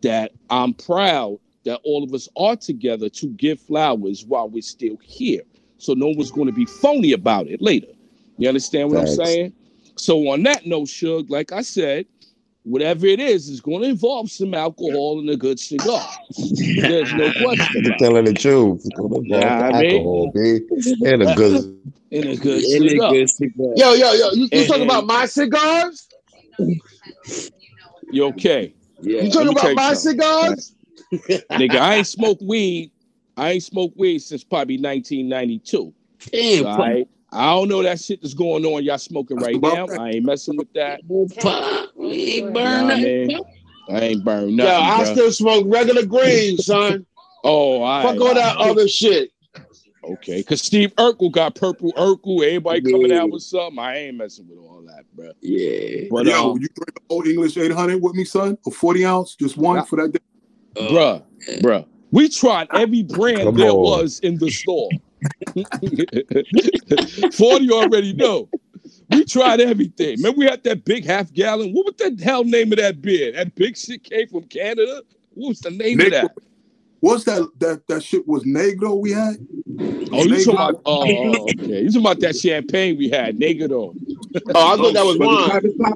that 0.03 0.33
I'm 0.51 0.75
proud 0.75 1.39
that 1.65 1.81
all 1.85 2.05
of 2.05 2.13
us 2.15 2.29
are 2.37 2.57
together 2.57 3.09
to 3.09 3.27
give 3.29 3.61
flowers 3.61 4.25
while 4.25 4.49
we're 4.49 4.63
still 4.63 4.97
here. 5.03 5.43
So, 5.79 5.95
no 5.95 6.09
one's 6.09 6.31
going 6.31 6.47
to 6.47 6.53
be 6.53 6.67
phony 6.67 7.13
about 7.13 7.47
it 7.49 7.61
later. 7.61 7.89
You 8.39 8.49
understand 8.49 8.89
what 8.89 8.99
I'm 8.99 9.07
saying? 9.07 9.53
So, 9.97 10.29
on 10.29 10.43
that 10.45 10.67
note, 10.67 10.89
Shug, 10.89 11.31
like 11.31 11.53
I 11.53 11.63
said, 11.63 12.07
whatever 12.67 13.07
it 13.07 13.21
is, 13.21 13.49
is 13.49 13.61
going 13.61 13.81
to 13.83 13.89
involve 13.89 14.31
some 14.31 14.53
alcohol 14.53 15.21
and 15.21 15.31
a 15.31 15.37
good 15.37 15.59
cigar. 15.61 16.05
There's 16.81 17.13
no 17.15 17.33
question 17.33 17.83
You're 17.83 17.93
about 17.93 17.95
it. 17.95 17.99
telling 17.99 18.25
the 18.25 18.35
truth. 18.35 18.81
It's 18.85 18.89
gonna 18.99 19.17
involve 19.19 19.27
Yeah, 19.27 19.71
I 19.73 19.81
mean- 19.83 19.93
alcohol, 19.93 20.33
B. 20.35 20.61
And 21.07 21.23
a 21.23 21.35
good 21.35 21.81
And 22.13 22.25
a 22.25 22.37
good 22.37 22.63
And 22.65 22.85
a 22.85 22.89
cigar. 22.91 23.13
good 23.13 23.31
cigar. 23.31 23.67
Yo, 23.77 23.93
yo, 23.95 24.13
yo, 24.13 24.31
you, 24.33 24.43
you 24.43 24.49
And- 24.53 24.69
talking 24.69 24.85
about 24.85 25.07
my 25.07 25.27
cigars? 25.27 26.09
You 28.11 28.25
okay? 28.27 28.75
You 29.03 29.31
talking 29.31 29.49
about 29.53 29.75
my 29.75 29.95
something. 29.95 30.21
cigars? 30.21 30.75
Nigga, 31.13 31.77
I 31.77 31.97
ain't 31.97 32.07
smoked 32.07 32.43
weed. 32.43 32.91
I 33.37 33.53
ain't 33.53 33.63
smoked 33.63 33.97
weed 33.97 34.21
since 34.21 34.43
probably 34.43 34.77
1992. 34.79 35.93
Damn, 36.33 36.67
All 36.67 36.79
right. 36.79 37.09
I 37.33 37.51
don't 37.51 37.69
know 37.69 37.83
that 37.83 38.01
shit 38.01 38.23
that's 38.23 38.35
going 38.35 38.65
on. 38.65 38.85
Y'all 38.85 38.99
smoking 38.99 39.39
right 39.39 39.61
now. 39.61 39.87
I 39.89 40.11
ain't 40.13 40.25
messing 40.25 40.57
with 40.57 40.73
that. 40.75 41.01
Pop. 41.39 41.91
We 41.97 42.07
ain't 42.07 42.37
You 42.37 42.43
know 42.43 42.51
burn 42.53 42.87
what 42.87 42.93
I 42.93 43.01
nothing. 43.01 43.27
mean? 43.29 43.41
I 43.89 44.01
ain't 44.01 44.25
burned 44.25 44.51
Yo, 44.59 44.65
nothing. 44.65 44.85
I 44.85 45.03
bruh. 45.03 45.13
still 45.13 45.33
smoke 45.33 45.65
regular 45.69 46.07
green, 46.07 46.57
son. 46.57 47.07
oh, 47.45 47.83
all 47.83 48.03
Fuck 48.03 48.21
all 48.21 48.35
that 48.35 48.57
other 48.57 48.89
shit. 48.89 49.31
Okay, 50.05 50.37
because 50.39 50.63
Steve 50.63 50.95
Urkel 50.97 51.33
got 51.33 51.57
purple 51.57 51.93
Urkel. 51.95 52.45
Everybody 52.45 52.81
coming 52.81 53.11
out 53.13 53.31
with 53.31 53.43
something. 53.43 53.79
I 53.79 53.97
ain't 53.97 54.17
messing 54.17 54.47
with 54.49 54.59
all 54.59 54.83
that, 54.87 55.05
bro. 55.15 55.33
Yeah. 55.41 56.07
But 56.11 56.27
Yo, 56.27 56.51
um, 56.53 56.61
you 56.61 56.69
drink 56.69 56.95
the 56.95 57.01
Olde 57.11 57.27
English 57.27 57.57
800 57.57 58.01
with 58.01 58.15
me, 58.15 58.25
son? 58.25 58.57
A 58.67 58.71
40 58.71 59.05
ounce, 59.05 59.35
just 59.35 59.57
one 59.57 59.77
Nah. 59.79 59.85
for 59.85 59.97
that 59.97 60.13
day. 60.13 60.19
Uh, 60.77 60.89
bruh, 60.89 61.25
bruh, 61.61 61.87
we 62.13 62.29
tried 62.29 62.69
every 62.73 63.03
brand 63.03 63.57
there 63.59 63.71
on. 63.73 63.81
was 63.81 64.21
in 64.21 64.39
the 64.39 64.51
store. 64.51 64.91
Forty 67.35 67.71
already 67.71 68.13
know. 68.13 68.49
We 69.11 69.25
tried 69.25 69.61
everything. 69.61 70.17
Remember, 70.17 70.39
we 70.39 70.45
had 70.47 70.63
that 70.65 70.85
big 70.85 71.05
half 71.05 71.33
gallon. 71.33 71.73
What 71.73 71.87
was 71.87 71.95
the 71.97 72.23
hell 72.23 72.45
name 72.45 72.73
of 72.73 72.79
that 72.79 73.01
beer? 73.03 73.33
That 73.33 73.55
big 73.55 73.77
shit 73.77 74.03
came 74.05 74.29
from 74.29 74.45
Canada. 74.45 75.03
What 75.35 75.49
was 75.51 75.61
the 75.61 75.71
name 75.71 76.01
of 76.01 76.11
that? 76.11 76.33
What's 77.01 77.25
that? 77.25 77.49
That 77.59 77.87
that 77.89 78.03
shit 78.03 78.27
was 78.27 78.45
Negro 78.45 78.99
we 78.99 79.13
had. 79.13 79.37
Oh, 80.13 80.25
you 80.25 80.29
talking 80.29 80.29
Negro. 80.37 80.53
about? 80.55 80.81
Oh, 80.87 81.03
okay. 81.03 81.83
You 81.83 81.87
talking 81.89 82.01
about 82.01 82.21
that 82.21 82.37
champagne 82.37 82.97
we 82.97 83.09
had, 83.11 83.39
Negro? 83.39 83.95
Oh, 84.55 84.73
I 84.73 84.77
thought 84.77 84.95
that 84.95 85.05
was 85.05 85.19
Was 85.19 85.65
it 85.65 85.77
wine. 85.79 85.95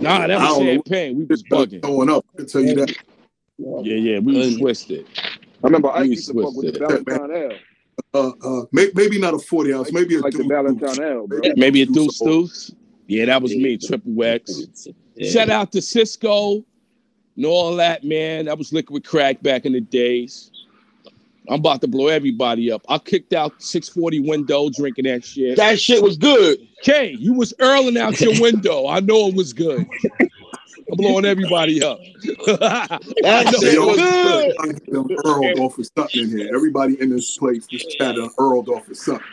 Nah, 0.00 0.26
that 0.26 0.38
was 0.38 0.48
don't 0.48 0.64
know. 0.66 0.72
champagne. 0.72 1.18
We 1.18 1.24
was 1.24 1.42
bugging. 1.44 1.82
throwing 1.82 2.10
up. 2.10 2.24
I 2.34 2.36
can 2.38 2.46
tell 2.46 2.60
you 2.62 2.74
that. 2.76 2.94
Yeah, 3.58 3.94
yeah, 3.94 4.18
we 4.18 4.36
was 4.36 4.56
twisted. 4.58 5.06
I 5.62 5.66
remember 5.66 5.90
I 5.90 6.02
used 6.02 6.26
to 6.28 6.34
fuck 6.34 6.54
with 6.56 6.74
the 6.74 6.80
twisted. 6.80 7.04
Ballantine 7.06 7.36
Ale. 7.52 7.58
Uh, 8.14 8.30
uh, 8.44 8.64
may, 8.72 8.88
maybe 8.94 9.18
not 9.18 9.34
a 9.34 9.38
40 9.38 9.74
ounce, 9.74 9.92
maybe 9.92 10.16
a 10.16 10.20
like 10.20 10.32
the 10.32 10.38
deuce. 10.38 10.48
Ballantine 10.48 11.02
Ale, 11.02 11.26
bro. 11.26 11.40
Maybe 11.56 11.82
a 11.82 11.86
deuce 11.86 12.18
deuce. 12.18 12.72
Yeah, 13.06 13.26
that 13.26 13.42
was 13.42 13.54
me. 13.54 13.76
Triple 13.78 14.22
X. 14.24 14.88
Shout 15.22 15.50
out 15.50 15.72
to 15.72 15.82
Cisco 15.82 16.64
and 17.36 17.46
all 17.46 17.76
that, 17.76 18.04
man. 18.04 18.46
That 18.46 18.58
was 18.58 18.72
liquid 18.72 19.04
crack 19.04 19.42
back 19.42 19.64
in 19.66 19.72
the 19.72 19.80
days. 19.80 20.50
I'm 21.48 21.56
about 21.56 21.80
to 21.80 21.88
blow 21.88 22.06
everybody 22.06 22.70
up. 22.70 22.84
I 22.88 22.98
kicked 22.98 23.32
out 23.32 23.60
640 23.60 24.20
window 24.20 24.70
drinking 24.70 25.04
that 25.06 25.24
shit. 25.24 25.56
That 25.56 25.80
shit 25.80 26.02
was 26.02 26.16
good. 26.16 26.58
K, 26.82 27.16
you 27.18 27.34
was 27.34 27.52
earling 27.58 27.98
out 27.98 28.20
your 28.20 28.40
window. 28.40 28.86
I 28.86 29.00
know 29.00 29.28
it 29.28 29.34
was 29.34 29.52
good. 29.52 29.86
I'm 30.90 30.96
blowing 30.96 31.24
everybody 31.24 31.82
up. 31.82 31.98
That 32.24 33.54
shit 33.60 33.78
was 33.80 33.86
was 33.88 33.96
good. 33.96 34.56
good. 34.58 34.78
I 34.88 34.90
done 34.92 35.16
earled 35.24 35.58
off 35.60 35.78
of 35.78 35.88
something 35.96 36.22
in 36.22 36.38
here. 36.38 36.54
Everybody 36.54 37.00
in 37.00 37.10
this 37.10 37.36
place, 37.38 37.66
this 37.70 37.84
chat 37.86 38.16
done 38.16 38.30
earled 38.38 38.68
off 38.68 38.88
of 38.88 38.96
something. 38.96 39.24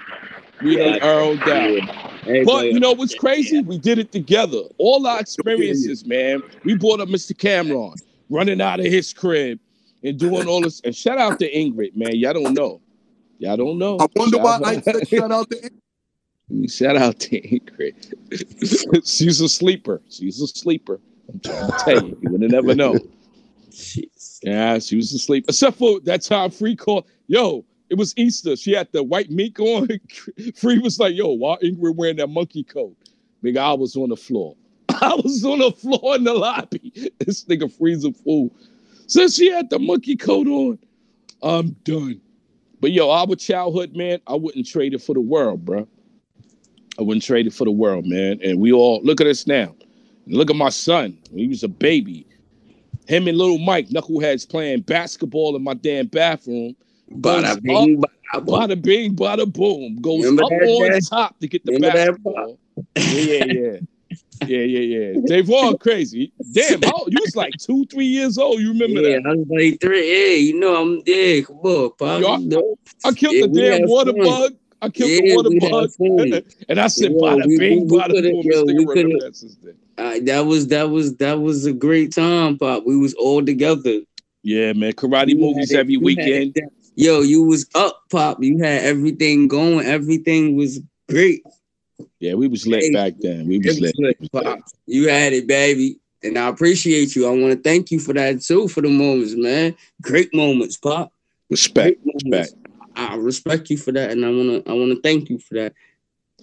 We 0.62 0.76
done 0.78 1.00
earled 1.02 1.40
out. 1.42 1.48
But 1.88 2.28
Everybody- 2.30 2.68
you 2.70 2.80
know 2.80 2.92
what's 2.94 3.16
crazy? 3.16 3.62
We 3.62 3.78
did 3.78 3.98
it 4.00 4.12
together. 4.12 4.62
All 4.78 5.06
our 5.08 5.20
experiences, 5.20 6.06
man. 6.06 6.42
We 6.64 6.76
brought 6.76 7.00
up 7.00 7.08
Mr. 7.10 7.38
Cameron 7.38 7.94
running 8.30 8.62
out 8.62 8.80
of 8.80 8.86
his 8.86 9.14
crib 9.14 9.60
and 10.04 10.18
doing 10.20 10.48
all 10.48 10.62
this. 10.62 10.82
And 10.82 10.96
shout 10.96 11.18
out 11.18 11.40
to 11.40 11.52
Ingrid, 11.52 11.96
man. 11.96 12.16
Y'all 12.16 12.34
don't 12.34 12.54
know. 12.54 12.82
Y'all 13.40 13.58
don't 13.58 13.78
know. 13.78 13.98
I 14.00 14.08
wonder 14.16 14.38
Shout 14.38 14.44
why 14.44 14.56
out- 14.56 14.66
I 14.66 14.82
said 14.82 15.08
shout 15.08 15.32
out 15.32 15.50
to 15.50 15.70
Shout 16.68 16.98
out 16.98 17.20
to 17.20 17.42
Ingrid. 17.42 19.06
She's 19.08 19.40
a 19.40 19.48
sleeper. 19.48 20.02
She's 20.10 20.42
a 20.42 20.48
sleeper. 20.48 21.00
I'm 21.30 21.40
trying 21.40 21.72
to 21.72 21.78
tell 21.78 22.08
you. 22.08 22.18
You 22.22 22.30
would 22.32 22.42
have 22.42 22.52
never 22.52 22.76
know. 22.76 22.96
Jeez. 23.70 24.40
Yeah, 24.44 24.80
she 24.80 24.96
was 24.96 25.14
asleep. 25.14 25.46
Except 25.48 25.78
for 25.78 26.00
that 26.02 26.22
time 26.22 26.52
Free 26.52 26.76
called. 26.76 27.06
Yo, 27.28 27.66
it 27.90 27.98
was 27.98 28.14
Easter. 28.18 28.56
She 28.56 28.72
had 28.72 28.92
the 28.92 29.04
white 29.04 29.30
meat 29.30 29.60
on. 29.60 29.88
Free 30.56 30.80
was 30.80 31.00
like, 31.00 31.16
yo, 31.16 31.30
why 31.30 31.58
Ingrid 31.58 31.96
wearing 31.96 32.18
that 32.18 32.30
monkey 32.30 32.64
coat? 32.64 32.96
Big 33.42 33.58
I 33.58 33.74
was 33.74 33.96
on 33.96 34.10
the 34.10 34.16
floor. 34.16 34.56
I 34.90 35.16
was 35.16 35.44
on 35.46 35.60
the 35.60 35.72
floor 35.72 36.16
in 36.16 36.24
the 36.24 36.34
lobby. 36.34 37.12
This 37.20 37.46
nigga 37.46 37.72
freezing 37.72 38.14
fool. 38.14 38.52
Since 39.08 39.36
she 39.36 39.52
had 39.52 39.70
the 39.70 39.80
monkey 39.80 40.16
coat 40.16 40.48
on, 40.48 40.80
I'm 41.42 41.72
done. 41.84 42.22
But 42.82 42.92
yo, 42.92 43.10
our 43.10 43.36
childhood, 43.36 43.96
man, 43.96 44.20
I 44.28 44.36
wouldn't 44.36 44.68
trade 44.68 44.94
it 44.94 45.02
for 45.02 45.14
the 45.14 45.22
world, 45.22 45.66
bro. 45.66 45.88
I 46.98 47.02
wouldn't 47.02 47.24
trade 47.24 47.48
it 47.48 47.54
for 47.54 47.66
the 47.66 47.72
world, 47.72 48.06
man. 48.06 48.40
And 48.44 48.60
we 48.60 48.72
all 48.72 49.02
look 49.04 49.22
at 49.22 49.28
us 49.28 49.48
now. 49.48 49.76
Look 50.30 50.50
at 50.50 50.56
my 50.56 50.70
son. 50.70 51.18
He 51.34 51.48
was 51.48 51.64
a 51.64 51.68
baby. 51.68 52.26
Him 53.08 53.28
and 53.28 53.38
little 53.38 53.58
Mike, 53.58 53.90
knuckleheads 53.90 54.48
playing 54.48 54.82
basketball 54.82 55.56
in 55.56 55.64
my 55.64 55.74
damn 55.74 56.06
bathroom. 56.06 56.76
Bada 57.12 57.60
bing, 57.64 58.04
up, 58.04 58.12
bada 58.36 58.46
boom. 58.46 58.56
bada 58.56 58.82
bing, 58.82 59.16
bada 59.16 59.52
boom. 59.52 60.00
Goes 60.00 60.26
Remember 60.26 60.44
up 60.44 60.52
on 60.52 61.00
top 61.02 61.40
to 61.40 61.48
get 61.48 61.66
the 61.66 61.72
Remember 61.74 61.98
basketball. 61.98 62.60
Yeah, 62.96 63.04
yeah, 63.22 63.44
yeah. 63.46 63.80
Yeah, 64.48 64.60
yeah, 64.60 64.80
yeah. 64.80 65.20
Davon 65.28 65.78
crazy. 65.80 66.32
Damn, 66.54 66.82
how, 66.82 67.06
you 67.10 67.20
was 67.20 67.36
like 67.36 67.58
two, 67.58 67.86
three 67.88 68.06
years 68.06 68.38
old. 68.38 68.62
You 68.62 68.70
remember 68.70 69.02
Yeah, 69.02 69.18
that? 69.20 69.30
I 69.30 69.34
was 69.36 69.48
like 69.50 69.82
three. 69.82 70.10
Yeah, 70.30 70.36
you 70.38 70.60
know 70.60 70.82
I'm 70.82 71.04
there. 71.06 71.44
Come 71.44 71.58
on, 71.58 71.92
pop. 72.00 72.22
Yo, 72.22 72.38
know. 72.38 72.76
I 73.04 73.12
killed 73.12 73.36
Yeah, 73.36 73.42
the 73.48 73.80
damn 73.80 73.90
water 73.90 74.14
fun. 74.14 74.24
bug. 74.24 74.54
I 74.82 74.90
killed 74.90 75.12
the 75.12 75.36
water 75.36 75.50
bug. 75.60 76.44
and 76.70 76.80
I 76.80 76.88
said, 76.88 77.12
Yo, 77.12 77.18
bada 77.22 77.46
we- 77.46 77.58
bing, 77.58 77.80
we- 77.82 77.86
we 77.86 78.00
bada 78.00 78.14
boom. 78.32 78.42
yo, 78.46 78.66
This 78.66 79.44
we 79.44 79.76
nigga 80.00 80.26
that 80.26 80.26
since 80.26 80.26
then. 80.26 80.26
That 80.26 80.46
was 80.46 80.68
that 80.68 80.90
was 80.90 81.18
that 81.18 81.40
was 81.42 81.66
a 81.66 81.74
great 81.74 82.14
time, 82.14 82.58
pop. 82.58 82.84
We 82.86 82.98
was 82.98 83.14
all 83.16 83.46
together. 83.46 84.02
Yeah, 84.44 84.74
man. 84.74 84.94
Karate 84.94 85.30
You 85.30 85.40
movies 85.40 85.72
had 85.72 85.78
it- 85.78 85.80
every 85.82 85.98
weekend. 85.98 86.58
it- 86.58 86.64
Yo, 86.96 87.22
you 87.22 87.44
was 87.44 87.66
up, 87.76 88.04
pop. 88.12 88.44
You 88.44 88.58
had 88.58 88.84
everything 88.84 89.48
going. 89.48 89.86
Everything 89.86 90.58
was 90.58 90.82
great. 91.08 91.44
Yeah, 92.20 92.34
we 92.34 92.48
was 92.48 92.68
lit 92.68 92.94
back 92.94 93.14
then. 93.22 93.48
We 93.48 93.58
was 93.60 93.78
It 93.78 93.82
lit. 93.82 93.96
was 93.98 94.16
lit, 94.22 94.32
pop. 94.32 94.60
You 94.86 95.08
had 95.08 95.32
it, 95.32 95.48
baby. 95.48 95.98
And 96.24 96.38
I 96.38 96.50
appreciate 96.50 97.16
you. 97.16 97.26
I 97.26 97.30
want 97.30 97.54
to 97.54 97.60
thank 97.62 97.92
you 97.92 98.00
for 98.00 98.14
that 98.14 98.42
too, 98.42 98.68
for 98.68 98.82
the 98.82 98.90
moments, 98.90 99.36
man. 99.36 99.76
Great 100.02 100.34
moments, 100.34 100.76
pop. 100.76 101.14
Respect, 101.50 102.00
moments. 102.06 102.52
respect. 102.52 102.68
I 102.98 103.16
respect 103.16 103.70
you 103.70 103.78
for 103.78 103.94
that, 103.94 104.12
and 104.12 104.26
I 104.26 104.30
wanna 104.30 104.62
I 104.68 104.74
wanna 104.74 104.96
thank 105.02 105.30
you 105.30 105.38
for 105.40 105.54
that. 105.54 105.74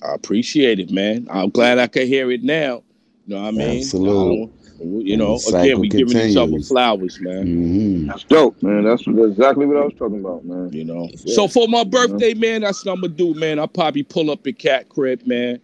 I 0.02 0.14
appreciate 0.14 0.78
it, 0.80 0.90
man. 0.90 1.26
I'm 1.30 1.50
glad 1.50 1.78
I 1.78 1.86
could 1.86 2.06
hear 2.08 2.30
it 2.30 2.42
now. 2.42 2.82
You 3.26 3.34
know 3.34 3.42
what 3.42 3.48
I 3.48 3.50
mean? 3.52 3.82
Absolutely. 3.82 4.50
You 4.78 5.16
know, 5.16 5.36
again, 5.48 5.80
we 5.80 5.88
giving 5.88 6.16
each 6.16 6.36
other 6.36 6.60
flowers, 6.60 7.18
man. 7.20 7.46
hmm 7.46 8.06
That's 8.06 8.24
dope, 8.24 8.62
man. 8.62 8.84
That's 8.84 9.06
exactly 9.06 9.66
what 9.66 9.76
I 9.78 9.84
was 9.84 9.94
talking 9.94 10.20
about, 10.20 10.44
man. 10.44 10.70
You 10.72 10.84
know. 10.84 11.08
So 11.16 11.48
for 11.48 11.66
my 11.66 11.82
birthday, 11.82 12.34
man, 12.34 12.60
that's 12.62 12.84
what 12.84 12.92
I'm 12.92 13.00
gonna 13.00 13.14
do, 13.14 13.34
man. 13.34 13.58
I'll 13.58 13.66
probably 13.68 14.02
pull 14.04 14.30
up 14.30 14.46
at 14.46 14.58
Cat 14.58 14.88
Crib, 14.88 15.26
man. 15.26 15.60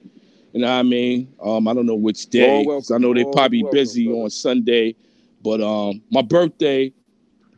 You 0.52 0.60
know 0.60 0.66
what 0.66 0.72
I 0.72 0.82
mean? 0.82 1.32
Um, 1.42 1.68
I 1.68 1.74
don't 1.74 1.86
know 1.86 1.94
which 1.94 2.26
day. 2.30 2.64
All 2.64 2.80
'cause 2.80 2.90
I 2.90 2.98
know 2.98 3.14
they 3.14 3.24
probably 3.24 3.62
welcome, 3.62 3.78
busy 3.78 4.06
brother. 4.08 4.22
on 4.24 4.30
Sunday, 4.30 4.96
but 5.42 5.60
um, 5.60 6.02
my 6.10 6.22
birthday, 6.22 6.92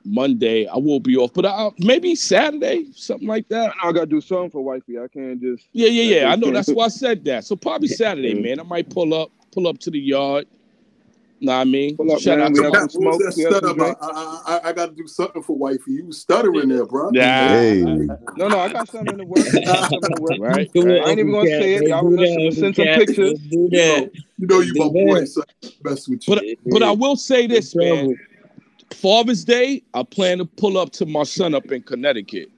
Monday, 0.05 0.67
I 0.67 0.77
will 0.77 1.01
be 1.01 1.17
off. 1.17 1.33
But 1.33 1.47
I, 1.47 1.71
maybe 1.79 2.15
Saturday, 2.15 2.87
something 2.95 3.27
like 3.27 3.49
that. 3.49 3.71
I 3.71 3.85
know 3.85 3.89
I 3.91 3.93
gotta 3.93 4.07
do 4.07 4.21
something 4.21 4.51
for 4.51 4.61
wifey. 4.63 4.99
I 4.99 5.09
can't 5.09 5.41
just 5.41 5.67
Yeah, 5.73 5.89
yeah, 5.89 6.21
yeah. 6.21 6.33
I 6.33 6.37
know. 6.37 6.51
That's 6.53 6.69
why 6.69 6.85
I 6.85 6.89
said 6.89 7.25
that. 7.25 7.45
So 7.45 7.57
probably 7.57 7.89
Saturday, 8.03 8.35
man. 8.35 8.61
I 8.61 8.65
might 8.65 8.91
pull 8.91 9.15
up, 9.15 9.31
pull 9.55 9.69
up 9.69 9.79
to 9.79 9.91
the 9.91 9.99
yard. 10.01 10.47
Know 11.41 11.53
what 11.53 11.59
I 11.59 11.65
mean? 11.65 11.97
Pull 11.97 12.13
up, 12.13 12.21
Shout 12.21 12.39
man. 12.39 12.47
out 12.47 12.53
We 12.53 12.59
to 12.61 12.65
have 12.65 12.73
my 12.73 12.79
some 12.87 13.03
What 13.03 13.19
was 13.19 13.35
smoke. 13.35 13.35
that 13.35 13.37
We 13.37 13.43
have 13.43 13.53
some 13.53 13.59
stutter? 13.61 13.75
drink. 13.75 13.97
I, 14.01 14.07
I, 14.09 14.57
I, 14.65 14.69
I 14.69 14.73
got 14.73 14.87
to 14.87 14.95
do 14.95 15.07
something 15.07 15.43
for 15.43 15.57
wifey. 15.57 15.93
You 15.93 16.07
was 16.07 16.19
stuttering 16.19 16.69
there, 16.69 16.87
bro. 16.87 17.11
Yeah. 17.13 17.49
Hey, 17.49 17.83
No, 18.37 18.49
no, 18.49 18.59
I 18.61 18.73
got 18.73 18.89
something 18.89 19.13
in 19.13 19.19
the 19.19 19.25
works. 19.25 19.55
I 19.55 19.89
something 19.89 20.11
in 20.13 20.15
the. 20.15 20.39
Right. 20.39 20.71
Right. 20.75 21.03
I 21.03 21.11
ain't 21.11 21.19
even 21.19 21.33
gonna 21.33 21.49
say 21.49 21.75
it. 21.75 21.89
Y'all 21.89 22.09
Let's 22.11 22.35
gonna 22.35 22.53
send 22.53 22.65
Uncle 22.67 22.85
some 22.85 22.95
pictures. 22.99 23.31
Let's 23.33 23.53
You 23.53 23.69
know, 23.71 24.11
you 24.39 24.47
know 24.47 24.61
you 24.61 24.73
my 24.75 24.89
boy, 24.89 25.25
so 25.25 25.43
I 25.43 25.69
mess 25.85 26.09
with 26.09 26.27
you. 26.29 26.35
But 26.35 26.45
but 26.73 26.83
I 26.83 26.93
will 26.93 27.17
say 27.17 27.47
this, 27.47 27.75
man. 27.75 28.17
Father's 28.93 29.45
Day, 29.45 29.83
I 29.93 30.03
plan 30.03 30.39
to 30.39 30.45
pull 30.45 30.79
up 30.79 30.91
to 30.93 31.07
my 31.07 31.25
son 31.25 31.55
up 31.55 31.71
in 31.73 31.83
Connecticut. 31.83 32.49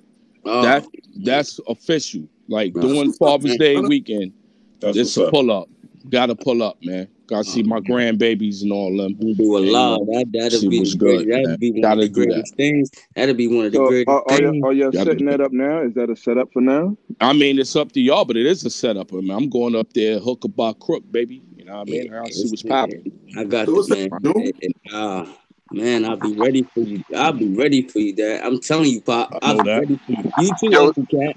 Oh, 0.44 0.62
That 0.62 0.86
that's 1.24 1.58
official. 1.66 2.22
Like 2.48 2.74
doing 2.74 3.12
Father's. 3.14 3.56
Day 3.56 3.80
weekend. 3.80 4.32
That's 4.80 4.96
It's 4.96 5.16
what's 5.16 5.24
a 5.24 5.24
up. 5.26 5.30
pull 5.32 5.50
up. 5.50 5.68
Gotta 6.10 6.34
pull 6.34 6.62
up, 6.62 6.78
man. 6.82 7.08
Gotta 7.26 7.44
see 7.44 7.62
my 7.64 7.80
grandbabies 7.80 8.62
and 8.62 8.70
all 8.72 8.96
them. 8.96 9.16
we 9.18 9.34
do 9.34 9.56
a 9.56 9.58
lot. 9.58 10.00
uh, 10.02 10.04
That 10.04 10.26
that'll 10.32 10.60
see 10.60 10.68
be 10.68 10.84
the 10.84 10.96
great, 10.96 11.26
good, 11.26 11.44
that'll 11.44 11.58
be 11.58 11.72
one 11.72 11.82
Gotta 11.82 12.02
of 12.02 12.14
the 12.14 12.14
do 12.14 12.20
that. 12.20 12.28
greatest 12.28 12.54
things. 12.56 12.90
That'll 13.16 13.34
be 13.34 13.48
one 13.48 13.66
of 13.66 13.72
the 13.72 13.78
So 13.78 13.86
greatest 13.88 14.08
are, 14.08 14.22
are, 14.32 14.40
things. 14.40 14.56
you, 14.56 14.66
are 14.66 14.72
you 14.72 14.92
Gotta 14.92 15.10
setting 15.10 15.26
that 15.26 15.40
up 15.40 15.52
now? 15.52 15.82
Is 15.82 15.94
that 15.94 16.08
a 16.08 16.16
setup 16.16 16.52
for 16.52 16.62
now? 16.62 16.96
I 17.20 17.32
mean, 17.32 17.58
it's 17.58 17.74
up 17.74 17.90
to 17.92 18.00
y'all, 18.00 18.24
but 18.24 18.36
it 18.36 18.46
is 18.46 18.64
a 18.64 18.70
setup. 18.70 19.12
I 19.12 19.16
mean, 19.16 19.30
I'm 19.30 19.48
going 19.48 19.74
up 19.74 19.92
there, 19.92 20.20
hook 20.20 20.44
about 20.44 20.78
crook, 20.78 21.02
baby. 21.10 21.42
You 21.56 21.64
know 21.64 21.78
what 21.78 21.88
I 21.88 21.90
mean? 21.90 22.14
I'll 22.14 22.26
see 22.30 22.48
what's 22.48 22.62
popping. 22.62 23.12
I 23.36 23.44
got 23.44 23.66
So 23.66 23.74
what's 23.74 23.88
this, 23.88 24.08
man. 24.10 24.20
June? 24.22 24.52
Uh, 24.92 25.26
man, 25.72 26.04
I'll 26.04 26.16
be 26.16 26.32
ready 26.36 26.62
for 26.74 26.80
you. 26.80 27.02
I'll 27.16 27.32
be 27.32 27.48
ready 27.48 27.88
for 27.88 27.98
you, 27.98 28.14
Dad. 28.14 28.44
I'm 28.44 28.60
telling 28.60 28.90
you, 28.90 29.00
Pop. 29.00 29.30
I 29.42 29.46
know 29.48 29.58
I'll 29.58 29.62
be 29.62 29.64
that. 29.64 29.80
ready 29.80 30.00
for 30.06 30.12
you. 30.12 30.32
You 30.36 30.50
too, 30.60 30.68
Yo, 30.70 30.86
Uncle 30.86 31.06
Cat. 31.06 31.36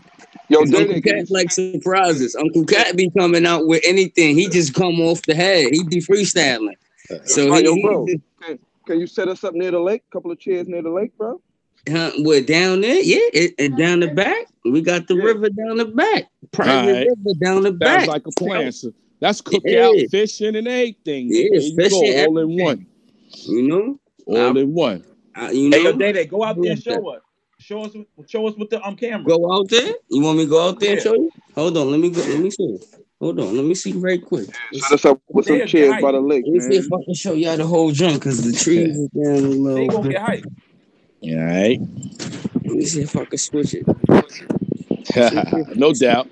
Yo, 0.50 0.60
'Cause 0.60 0.72
Day 0.72 0.78
Uncle 0.80 0.94
Day, 0.96 1.02
can 1.02 1.18
Cat 1.20 1.32
like 1.32 1.52
surprises. 1.52 2.36
Uncle 2.36 2.66
Cat 2.66 2.96
be 2.98 3.10
coming 3.18 3.46
out 3.46 3.68
with 3.68 3.82
anything. 3.86 4.36
He 4.36 4.50
just 4.50 4.74
come 4.74 5.00
off 5.00 5.22
the 5.24 5.36
head. 5.36 5.74
He 5.74 5.84
be 5.84 5.98
freestyling. 5.98 6.74
Uh, 7.12 7.18
so 7.26 7.50
Right, 7.50 7.60
he, 7.60 7.66
yo, 7.66 7.76
he 7.76 7.82
bro. 7.84 8.06
just, 8.08 8.20
can, 8.42 8.60
can 8.88 9.00
you 9.00 9.08
set 9.08 9.28
us 9.28 9.44
up 9.44 9.54
near 9.54 9.72
the 9.72 9.80
lake? 9.80 10.04
A 10.10 10.12
couple 10.14 10.32
of 10.32 10.40
chairs 10.40 10.68
near 10.68 10.82
the 10.82 10.90
lake, 10.90 11.16
bro? 11.18 11.40
huh, 11.90 12.12
what 12.20 12.46
down 12.46 12.82
there? 12.82 13.02
Yeah, 13.02 13.18
it, 13.34 13.54
it 13.58 13.78
down 13.78 14.02
the 14.02 14.08
back. 14.10 14.48
We 14.66 14.82
got 14.82 15.08
the 15.08 15.16
Yeah. 15.16 15.24
river 15.24 15.50
down 15.50 15.78
the 15.78 15.86
back. 15.86 16.26
Private 16.52 16.88
Alright. 16.90 17.08
river 17.08 17.40
down 17.42 17.64
the 17.64 17.70
Sounds 17.70 17.80
back. 17.80 18.08
like 18.08 18.28
a 18.28 18.32
plan. 18.32 18.72
So 18.72 18.92
that's 19.20 19.42
cookout, 19.42 19.96
Yeah. 20.02 20.08
fishing, 20.12 20.56
and 20.56 20.68
everything. 20.68 21.30
Yeah, 21.30 21.48
there 21.52 21.62
you 21.62 21.76
go, 21.78 21.84
fishing, 21.84 22.26
all 22.26 22.38
in 22.40 22.62
one. 22.62 22.86
You 23.48 23.62
know, 23.68 24.00
All 24.28 24.58
in 24.58 24.74
one. 24.74 25.04
I, 25.36 25.52
you 25.52 25.70
Hey, 25.72 25.84
yo, 25.84 25.92
know. 25.92 25.98
Day 25.98 26.12
Day, 26.12 26.26
go 26.26 26.44
out 26.44 26.62
there 26.62 26.72
and 26.74 26.84
show 26.84 27.08
us. 27.10 27.22
Show 27.60 27.84
us, 27.84 27.92
show 28.28 28.48
us 28.48 28.56
with 28.58 28.70
the 28.70 28.82
um 28.86 28.96
camera. 28.96 29.26
Go 29.26 29.54
out 29.54 29.70
there. 29.70 29.94
You 30.10 30.22
want 30.22 30.38
me 30.38 30.46
to 30.46 30.50
go 30.50 30.70
out 30.70 30.80
there 30.80 30.94
and 30.94 31.02
show 31.02 31.14
you? 31.14 31.32
Hold 31.56 31.78
on, 31.78 31.92
let 31.92 32.00
me 32.00 32.10
go. 32.10 32.22
Let 32.22 32.40
me 32.40 32.50
see. 32.52 32.78
Hold 33.20 33.40
on, 33.40 33.56
let 33.56 33.66
me 33.66 33.76
see 33.76 33.94
right 33.94 34.24
quick. 34.24 34.48
Let's 34.72 34.88
Set 34.88 34.96
us 34.96 35.06
up 35.06 35.22
with 35.30 35.46
some 35.46 35.66
chairs 35.66 35.96
by 36.02 36.12
the 36.14 36.22
lake, 36.22 36.46
Let 36.46 36.54
me 36.54 36.60
see 36.62 36.76
man. 36.76 36.86
if 36.86 36.94
I 36.94 36.98
can 37.06 37.14
show 37.14 37.34
y'all 37.34 37.58
the 37.58 37.68
whole 37.68 37.92
junk 37.92 38.16
because 38.16 38.42
the 38.44 38.54
trees 38.58 38.96
is 38.98 39.10
down 39.10 39.44
a 39.44 39.48
They 39.50 39.88
little 39.88 39.90
gonna 39.90 40.10
get 40.10 40.22
hype. 40.22 40.46
All 41.22 41.36
right. 41.36 41.80
Let 42.66 42.76
me 42.76 42.86
see 42.86 43.02
if 43.02 43.16
I 43.16 43.26
can 43.26 43.38
switch 43.38 43.74
it. 43.74 43.86
no 45.76 45.94
doubt. 45.94 46.28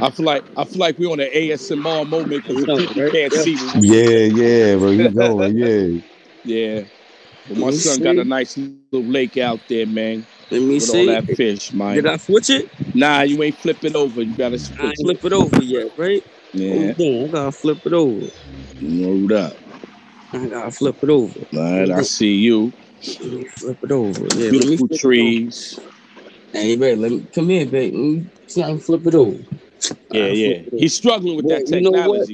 I 0.00 0.10
feel 0.10 0.26
like 0.26 0.44
I 0.56 0.64
feel 0.64 0.80
like 0.80 0.98
we're 0.98 1.10
on 1.10 1.20
an 1.20 1.30
ASMR 1.32 2.08
moment 2.08 2.44
because 2.44 2.60
the 2.60 2.68
No, 2.68 2.76
people 2.76 3.02
right? 3.02 3.12
can't 3.12 3.32
Yeah. 3.32 3.42
see 3.42 3.56
me. 3.56 3.72
yeah, 3.82 4.26
yeah, 4.26 4.76
bro. 4.76 4.90
You 4.90 5.08
going? 5.12 5.58
Yeah. 5.58 6.00
Yeah. 6.44 6.82
But 7.48 7.58
my 7.58 7.70
son 7.70 7.98
see. 7.98 8.04
got 8.04 8.18
a 8.18 8.24
nice 8.24 8.56
little 8.56 8.76
lake 8.80 9.36
out 9.38 9.60
there, 9.68 9.86
man. 9.86 10.26
Let 10.52 10.62
me 10.62 10.80
With 10.80 10.88
see. 10.90 11.06
that 11.06 11.24
fish, 11.36 11.72
man. 11.72 11.96
Did 11.96 12.06
I 12.06 12.16
switch 12.18 12.50
it? 12.50 12.66
Nah, 12.94 13.22
you 13.22 13.42
ain't 13.42 13.58
flip 13.60 13.78
it 13.84 13.96
over. 13.96 14.22
You 14.22 14.36
gotta 14.36 14.58
I 14.78 14.88
ain't 14.88 14.98
flip 14.98 15.24
it 15.24 15.32
over 15.32 15.62
yet, 15.62 15.86
right? 15.96 16.22
Oh, 16.54 16.58
yeah. 16.60 16.94
Hold 16.98 17.00
on, 17.00 17.28
I 17.28 17.32
gotta 17.32 17.52
flip 17.52 17.78
it 17.86 17.92
over. 17.94 18.26
Load 18.80 19.32
up. 19.32 19.56
I 20.34 20.48
gotta 20.48 20.70
flip 20.70 20.96
it 21.02 21.10
over. 21.10 21.40
All 21.54 21.60
right, 21.80 21.90
I 21.90 22.02
see 22.02 22.34
you. 22.34 22.74
Flip 23.58 23.78
it 23.82 23.92
over. 23.92 24.28
Yeah, 24.34 24.50
Beautiful 24.50 24.88
it 24.90 25.00
over. 25.16 25.38
trees. 25.40 25.80
Hey, 26.52 26.76
babe, 26.76 26.98
let 26.98 27.12
me 27.12 27.26
come 27.34 27.48
here, 27.48 27.66
babe. 27.66 27.94
Let 27.94 28.00
me 28.00 28.26
see 28.46 28.60
how 28.62 28.78
flip 28.78 29.06
it 29.06 29.14
over. 29.14 29.40
Yeah, 30.10 30.28
yeah. 30.28 30.62
He's 30.76 30.94
struggling 30.94 31.36
with 31.36 31.46
Boy, 31.46 31.54
that 31.54 31.68
you 31.70 31.80
know 31.80 32.26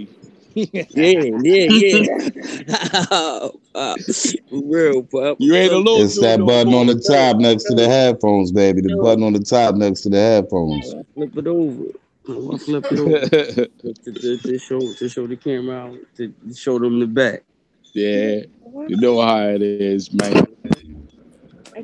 what? 0.66 0.90
Yeah, 0.96 1.22
yeah, 1.42 1.66
yeah. 1.70 3.48
uh, 3.74 3.94
real, 4.50 5.02
pup. 5.04 5.36
You 5.40 5.54
ain't 5.54 5.72
alone. 5.72 6.02
It's 6.02 6.20
that 6.20 6.44
button 6.44 6.74
on 6.74 6.86
the 6.86 6.98
top 6.98 7.36
next 7.36 7.64
to 7.64 7.74
the 7.74 7.88
headphones, 7.88 8.52
baby. 8.52 8.82
The 8.82 8.96
button 8.96 9.24
on 9.24 9.32
the 9.32 9.40
top 9.40 9.74
next 9.74 10.02
to 10.02 10.08
the 10.10 10.18
headphones. 10.18 10.94
Flip 11.14 11.36
it 11.36 11.46
over. 11.46 11.84
I'm 12.28 12.46
gonna 12.46 12.58
flip 12.58 12.84
it 12.90 12.98
over 12.98 13.20
to, 13.28 13.66
to, 13.94 14.38
to 14.38 14.58
show 14.58 14.80
to 14.80 15.08
show 15.08 15.26
the 15.26 15.36
camera 15.36 15.76
out 15.76 15.98
to 16.16 16.32
show 16.54 16.78
them 16.78 17.00
the 17.00 17.06
back. 17.06 17.42
yeah, 17.94 18.42
you 18.86 18.96
know 18.96 19.20
how 19.20 19.48
it 19.48 19.62
is, 19.62 20.12
man. 20.12 20.46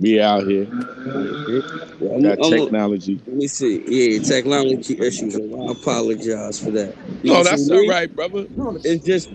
We 0.01 0.21
out 0.21 0.47
here. 0.47 0.67
I'm, 0.71 2.23
Got 2.23 2.39
I'm- 2.41 2.51
technology. 2.53 3.23
let 3.27 3.37
me 3.37 3.49
see. 3.49 3.83
Yeah, 3.87 4.21
technology 4.21 4.99
issues. 5.01 5.37
I 5.37 5.73
apologize 5.73 6.59
for 6.61 6.71
that. 6.73 6.95
You 7.23 7.33
No, 7.33 7.45
that's 7.45 7.71
all 7.71 7.87
right, 7.89 8.11
all 8.21 8.31
me? 8.31 8.47
brother. 8.49 8.79
It's 8.85 9.05
just 9.05 9.29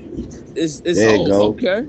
it's 0.55 0.81
it's 0.85 0.99
There 0.99 1.15
you 1.17 1.27
go. 1.27 1.43
okay. 1.51 1.83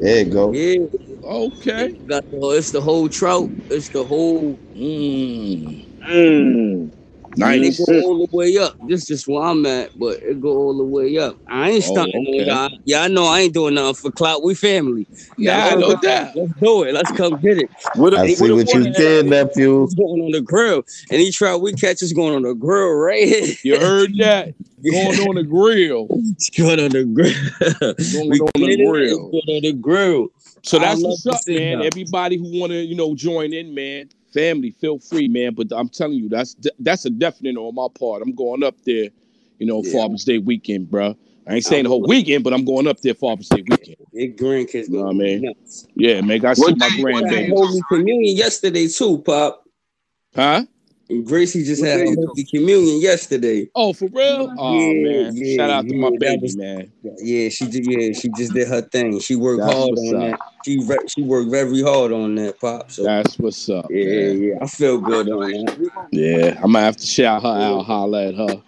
There 0.00 0.18
you 0.24 0.32
go. 0.32 0.52
yeah. 0.52 0.86
Okay. 1.24 1.94
Got 2.08 2.24
the 2.30 2.38
it's 2.58 2.70
the 2.72 2.80
whole 2.80 3.08
trout. 3.08 3.50
It's 3.70 3.90
the 3.90 4.04
whole 4.04 4.60
Mm, 4.76 5.82
Mm. 6.08 6.92
And 7.38 7.60
nice. 7.62 7.78
it 7.78 7.86
go 7.86 7.92
mm-hmm. 7.92 8.04
all 8.04 8.26
the 8.26 8.36
way 8.36 8.56
up. 8.58 8.76
This 8.88 9.02
is 9.02 9.08
just 9.08 9.28
where 9.28 9.42
I'm 9.42 9.66
at, 9.66 9.98
but 9.98 10.22
it 10.22 10.40
go 10.40 10.56
all 10.56 10.76
the 10.76 10.84
way 10.84 11.18
up. 11.18 11.36
I 11.46 11.70
ain't 11.70 11.84
Oh, 11.84 11.92
stunting 11.92 12.26
okay. 12.28 12.46
y'all. 12.46 12.70
Y'all 12.84 13.08
know 13.10 13.26
I 13.26 13.40
ain't 13.40 13.54
doing 13.54 13.74
nothing 13.74 13.94
for 13.94 14.10
clout. 14.10 14.42
We 14.42 14.54
family. 14.54 15.06
Yeah, 15.36 15.66
I 15.66 15.74
know 15.74 15.94
that. 15.96 16.34
Let's 16.34 16.52
do 16.60 16.84
it. 16.84 16.94
Let's 16.94 17.12
come 17.12 17.36
get 17.40 17.58
it. 17.58 17.70
With 17.96 18.14
a, 18.14 18.18
I 18.18 18.22
with 18.22 18.38
see 18.38 18.52
what 18.52 18.72
you 18.72 18.80
water 18.80 18.92
did, 18.92 19.26
nephew. 19.26 19.86
Going 19.96 20.22
on 20.22 20.30
the 20.32 20.40
grill. 20.40 20.84
And 21.10 21.20
he 21.20 21.30
trout 21.30 21.60
we 21.60 21.74
catch 21.74 22.02
is 22.02 22.12
going 22.12 22.34
on 22.34 22.42
the 22.42 22.54
grill 22.54 22.94
right 22.94 23.28
here. 23.28 23.56
You 23.62 23.78
heard 23.78 24.16
that? 24.18 24.54
going 24.82 25.28
on 25.28 25.34
the 25.34 25.42
grill. 25.42 26.06
It's 26.10 26.50
good 26.50 26.80
on 26.80 26.90
the 26.90 27.04
grill. 27.04 27.32
Going 28.52 28.64
on 28.64 28.70
the 28.70 28.84
grill. 28.84 29.30
it's 29.30 29.46
good 29.46 29.54
on 29.54 29.62
the 29.62 29.72
grill. 29.72 30.28
So 30.62 30.78
that's 30.78 31.00
love 31.00 31.18
what's 31.22 31.26
up, 31.26 31.40
man. 31.46 31.78
that. 31.78 31.86
Everybody 31.86 32.38
who 32.38 32.58
want 32.58 32.72
to, 32.72 32.78
you 32.78 32.96
know, 32.96 33.14
join 33.14 33.52
in, 33.52 33.74
man. 33.74 34.08
Family, 34.36 34.70
feel 34.72 34.98
free, 34.98 35.28
man. 35.28 35.54
But 35.54 35.68
I'm 35.72 35.88
telling 35.88 36.18
you, 36.18 36.28
that's 36.28 36.56
that's 36.80 37.06
a 37.06 37.10
definite 37.10 37.56
on 37.56 37.74
my 37.74 37.88
part. 37.98 38.22
I'm 38.22 38.34
going 38.34 38.62
up 38.62 38.76
there, 38.84 39.08
you 39.58 39.66
know, 39.66 39.82
Yeah. 39.82 39.92
Father's 39.94 40.24
Day 40.24 40.38
weekend, 40.38 40.90
bro. 40.90 41.16
I 41.48 41.54
ain't 41.54 41.64
saying 41.64 41.84
the 41.84 41.90
whole 41.90 42.02
weekend, 42.06 42.44
but 42.44 42.52
I'm 42.52 42.64
going 42.64 42.86
up 42.86 43.00
there 43.00 43.14
Father's 43.14 43.48
Day 43.48 43.64
weekend. 43.66 43.96
Big 44.12 44.36
grandkids 44.38 44.88
You 44.88 44.98
know 44.98 45.04
what 45.04 45.10
I 45.10 45.14
mean? 45.14 45.42
nuts. 45.44 45.86
Yeah, 45.96 46.20
man. 46.20 46.44
I 46.44 46.54
see 46.54 46.62
What 46.62 46.76
my 46.76 46.90
day 46.90 46.96
you 46.98 47.06
want 47.08 47.26
grandbaby. 47.28 47.48
Holy 47.50 47.82
communion 47.90 48.36
yesterday 48.36 48.88
too, 48.88 49.18
Pop. 49.18 49.64
Huh? 50.34 50.64
And 51.08 51.24
Gracie 51.24 51.62
just 51.62 51.82
What 51.82 51.90
had 51.90 51.96
day 51.98 52.04
a 52.06 52.10
you 52.10 52.26
holy 52.26 52.44
communion 52.44 53.00
yesterday. 53.00 53.68
Oh, 53.76 53.92
for 53.92 54.08
real? 54.08 54.52
Oh 54.58 54.74
Yeah, 54.74 55.22
man. 55.22 55.36
yeah, 55.36 55.56
Shout 55.56 55.70
out 55.70 55.88
to 55.88 55.94
my 55.94 56.08
yeah, 56.08 56.10
that 56.10 56.18
baby, 56.20 56.42
was- 56.42 56.56
man. 56.56 56.92
Yeah, 57.18 57.48
she 57.48 57.66
did. 57.66 57.86
Yeah, 57.86 58.12
she 58.12 58.28
just 58.36 58.52
did 58.54 58.66
her 58.66 58.80
thing. 58.82 59.20
She 59.20 59.36
worked 59.36 59.60
That's 59.60 59.72
hard 59.72 59.90
on 59.98 60.14
up. 60.32 60.38
that. 60.38 60.40
She 60.64 60.84
re- 60.84 61.06
she 61.06 61.22
worked 61.22 61.50
very 61.50 61.80
hard 61.82 62.10
on 62.12 62.34
that, 62.36 62.58
Pop. 62.60 62.90
So 62.90 63.04
That's 63.04 63.38
what's 63.38 63.68
up. 63.68 63.86
yeah, 63.88 64.04
man. 64.32 64.42
yeah, 64.42 64.54
I 64.60 64.66
feel 64.66 64.98
good 64.98 65.28
on 65.30 65.48
that. 65.50 66.08
Yeah. 66.10 66.56
I'm 66.56 66.72
gonna 66.72 66.80
have 66.80 66.96
to 66.96 67.06
shout 67.06 67.42
her 67.42 67.48
out, 67.48 67.82
holler 67.84 68.20
at 68.28 68.34
her. 68.34 68.62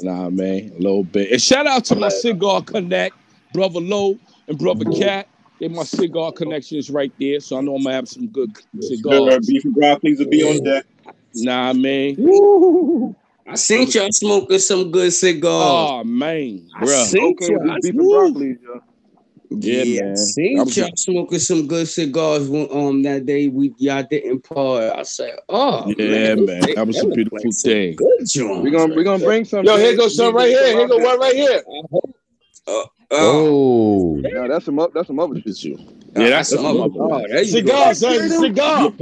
Nah, 0.00 0.30
man, 0.30 0.72
a 0.74 0.78
little 0.80 1.04
bit. 1.04 1.30
And 1.32 1.40
shout 1.42 1.66
out 1.66 1.84
to 1.86 1.96
my 1.96 2.08
cigar 2.08 2.62
connect, 2.62 3.14
brother 3.52 3.80
Low 3.80 4.18
and 4.48 4.58
brother 4.58 4.84
mm-hmm. 4.86 5.02
Cat. 5.02 5.28
They 5.60 5.68
my 5.68 5.84
cigar 5.84 6.32
connections 6.32 6.90
right 6.90 7.12
there, 7.20 7.40
so 7.40 7.58
I 7.58 7.60
know 7.60 7.76
I'm 7.76 7.82
gonna 7.82 7.94
have 7.94 8.08
some 8.08 8.26
good 8.28 8.56
Sure, 8.74 8.82
cigars. 8.96 9.46
beef 9.46 9.64
and 9.64 9.74
broccoli's 9.74 10.18
will 10.18 10.28
be 10.28 10.42
on 10.42 10.62
deck. 10.64 10.84
Nah, 11.36 11.72
man. 11.72 12.14
Woo! 12.18 13.14
I 13.48 13.54
seen 13.56 13.88
y'all 13.90 14.10
smoking 14.10 14.58
some 14.58 14.90
good 14.90 15.12
cigars. 15.12 15.52
Oh 15.52 16.04
man, 16.04 16.68
Bro, 16.78 16.82
I 16.82 16.84
bruh. 16.86 17.06
seen 17.06 17.32
Okay, 17.32 17.46
y'all. 17.52 17.62
this 17.62 17.76
beef 17.82 17.98
and 17.98 18.08
Woo. 18.08 18.10
broccoli, 18.10 18.56
yeah. 18.62 18.80
Yeah, 19.50 19.84
Yeah, 19.84 20.02
I 20.10 20.14
man. 20.14 20.16
seen 20.16 20.56
That 20.58 20.66
was 20.66 20.76
y'all 20.76 20.86
a- 20.88 20.96
smoking 20.96 21.38
some 21.38 21.66
good 21.68 21.86
cigars 21.88 22.48
when, 22.48 22.68
um 22.72 23.02
that 23.02 23.26
day 23.26 23.48
we 23.48 23.72
y'all 23.78 24.02
didn't 24.02 24.40
part. 24.42 24.92
I 24.96 25.02
said, 25.04 25.38
oh 25.48 25.94
Yeah, 25.98 26.34
man, 26.34 26.44
man. 26.46 26.74
That 26.74 26.86
was 26.86 26.96
a 27.02 27.06
look 27.06 27.14
beautiful 27.14 27.38
like 27.38 27.52
some 27.52 27.72
thing. 27.72 27.94
Good 27.96 28.26
joints. 28.28 28.62
We 28.64 28.70
gonna 28.70 28.94
we 28.94 29.04
gonna 29.04 29.24
bring 29.24 29.44
some. 29.44 29.64
Yo, 29.64 29.76
here 29.76 29.96
goes 29.96 30.16
some 30.16 30.34
right 30.34 30.48
here. 30.48 30.66
Here 30.76 30.88
go 30.88 30.98
one 30.98 31.20
right 31.20 31.34
here. 31.36 31.62
Oh, 32.66 32.86
Oh, 33.12 34.16
No, 34.16 34.48
that's 34.48 34.64
some 34.64 34.78
up. 34.80 34.92
That's 34.92 35.06
some 35.06 35.20
other 35.20 35.34
Look 35.34 35.56
shit. 35.56 35.78
At 36.16 36.20
you. 36.20 36.24
oh, 36.24 36.28
Yeah, 36.28 36.36
that's 36.36 36.48
some 36.50 36.58
some 36.58 36.66
other. 36.66 36.82
other 36.84 36.94
Oh, 37.00 37.26
there 37.28 37.38
you 37.38 37.44
Cigar, 37.44 37.86
go. 37.88 37.92
son. 37.92 38.30
Cigar. 38.30 38.92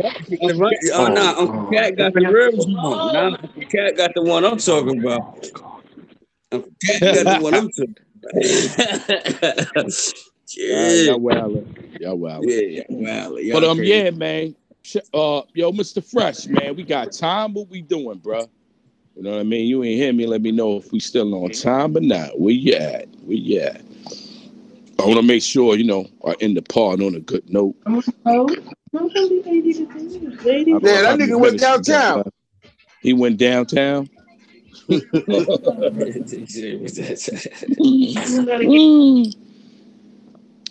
Oh, 0.94 1.08
nah, 1.08 1.34
Uncle 1.38 1.70
Cat 1.72 1.96
got 1.96 2.12
the 2.14 2.20
real 2.28 2.56
one. 2.56 3.12
Nah, 3.12 3.24
Uncle 3.26 3.62
Cat 3.70 3.96
got 3.96 4.14
the 4.14 4.22
one 4.22 4.44
I'm 4.44 4.58
talking 4.58 5.00
about. 5.00 5.50
Uncle 6.52 6.72
Cat 6.84 7.00
got 7.00 7.38
the 7.38 7.42
one 7.42 7.54
I'm 7.54 7.68
talking 7.70 7.96
about. 9.76 9.92
Yeah, 10.56 10.92
yeah, 10.92 11.02
y'all 11.10 11.20
wildin'. 11.20 12.00
Y'all 12.00 12.18
wildin'. 12.18 12.74
yeah, 12.76 12.82
well, 12.88 13.40
y'all 13.40 13.60
But 13.60 13.68
um, 13.68 13.78
crazy. 13.78 13.92
yeah, 13.92 14.10
man. 14.10 14.54
Uh, 15.14 15.42
yo, 15.54 15.72
Mr. 15.72 16.04
Fresh, 16.04 16.46
man, 16.46 16.76
we 16.76 16.84
got 16.84 17.10
time. 17.12 17.54
What 17.54 17.68
we 17.70 17.80
doing, 17.82 18.20
bruh? 18.20 18.48
You 19.16 19.22
know 19.22 19.30
what 19.32 19.40
I 19.40 19.44
mean? 19.44 19.66
You 19.66 19.82
ain't 19.82 19.96
hear 19.96 20.12
me. 20.12 20.26
Let 20.26 20.42
me 20.42 20.52
know 20.52 20.76
if 20.76 20.92
we 20.92 21.00
still 21.00 21.34
on 21.42 21.50
time, 21.50 21.92
but 21.92 22.02
not. 22.02 22.38
Where 22.38 22.52
you 22.52 22.74
at? 22.74 23.08
Where 23.24 23.36
you 23.36 23.60
at? 23.60 23.80
I 24.98 25.06
want 25.06 25.16
to 25.16 25.22
make 25.22 25.42
sure 25.42 25.76
you 25.76 25.84
know 25.84 26.06
I 26.26 26.34
end 26.40 26.56
the 26.56 26.62
part 26.62 27.00
on 27.00 27.14
a 27.14 27.20
good 27.20 27.48
note. 27.50 27.74
Yeah, 27.86 28.00
that 31.02 31.18
nigga 31.18 31.40
went 31.40 31.60
downtown. 31.60 32.24
He 33.00 33.12
went 33.12 33.38
downtown. 33.38 34.08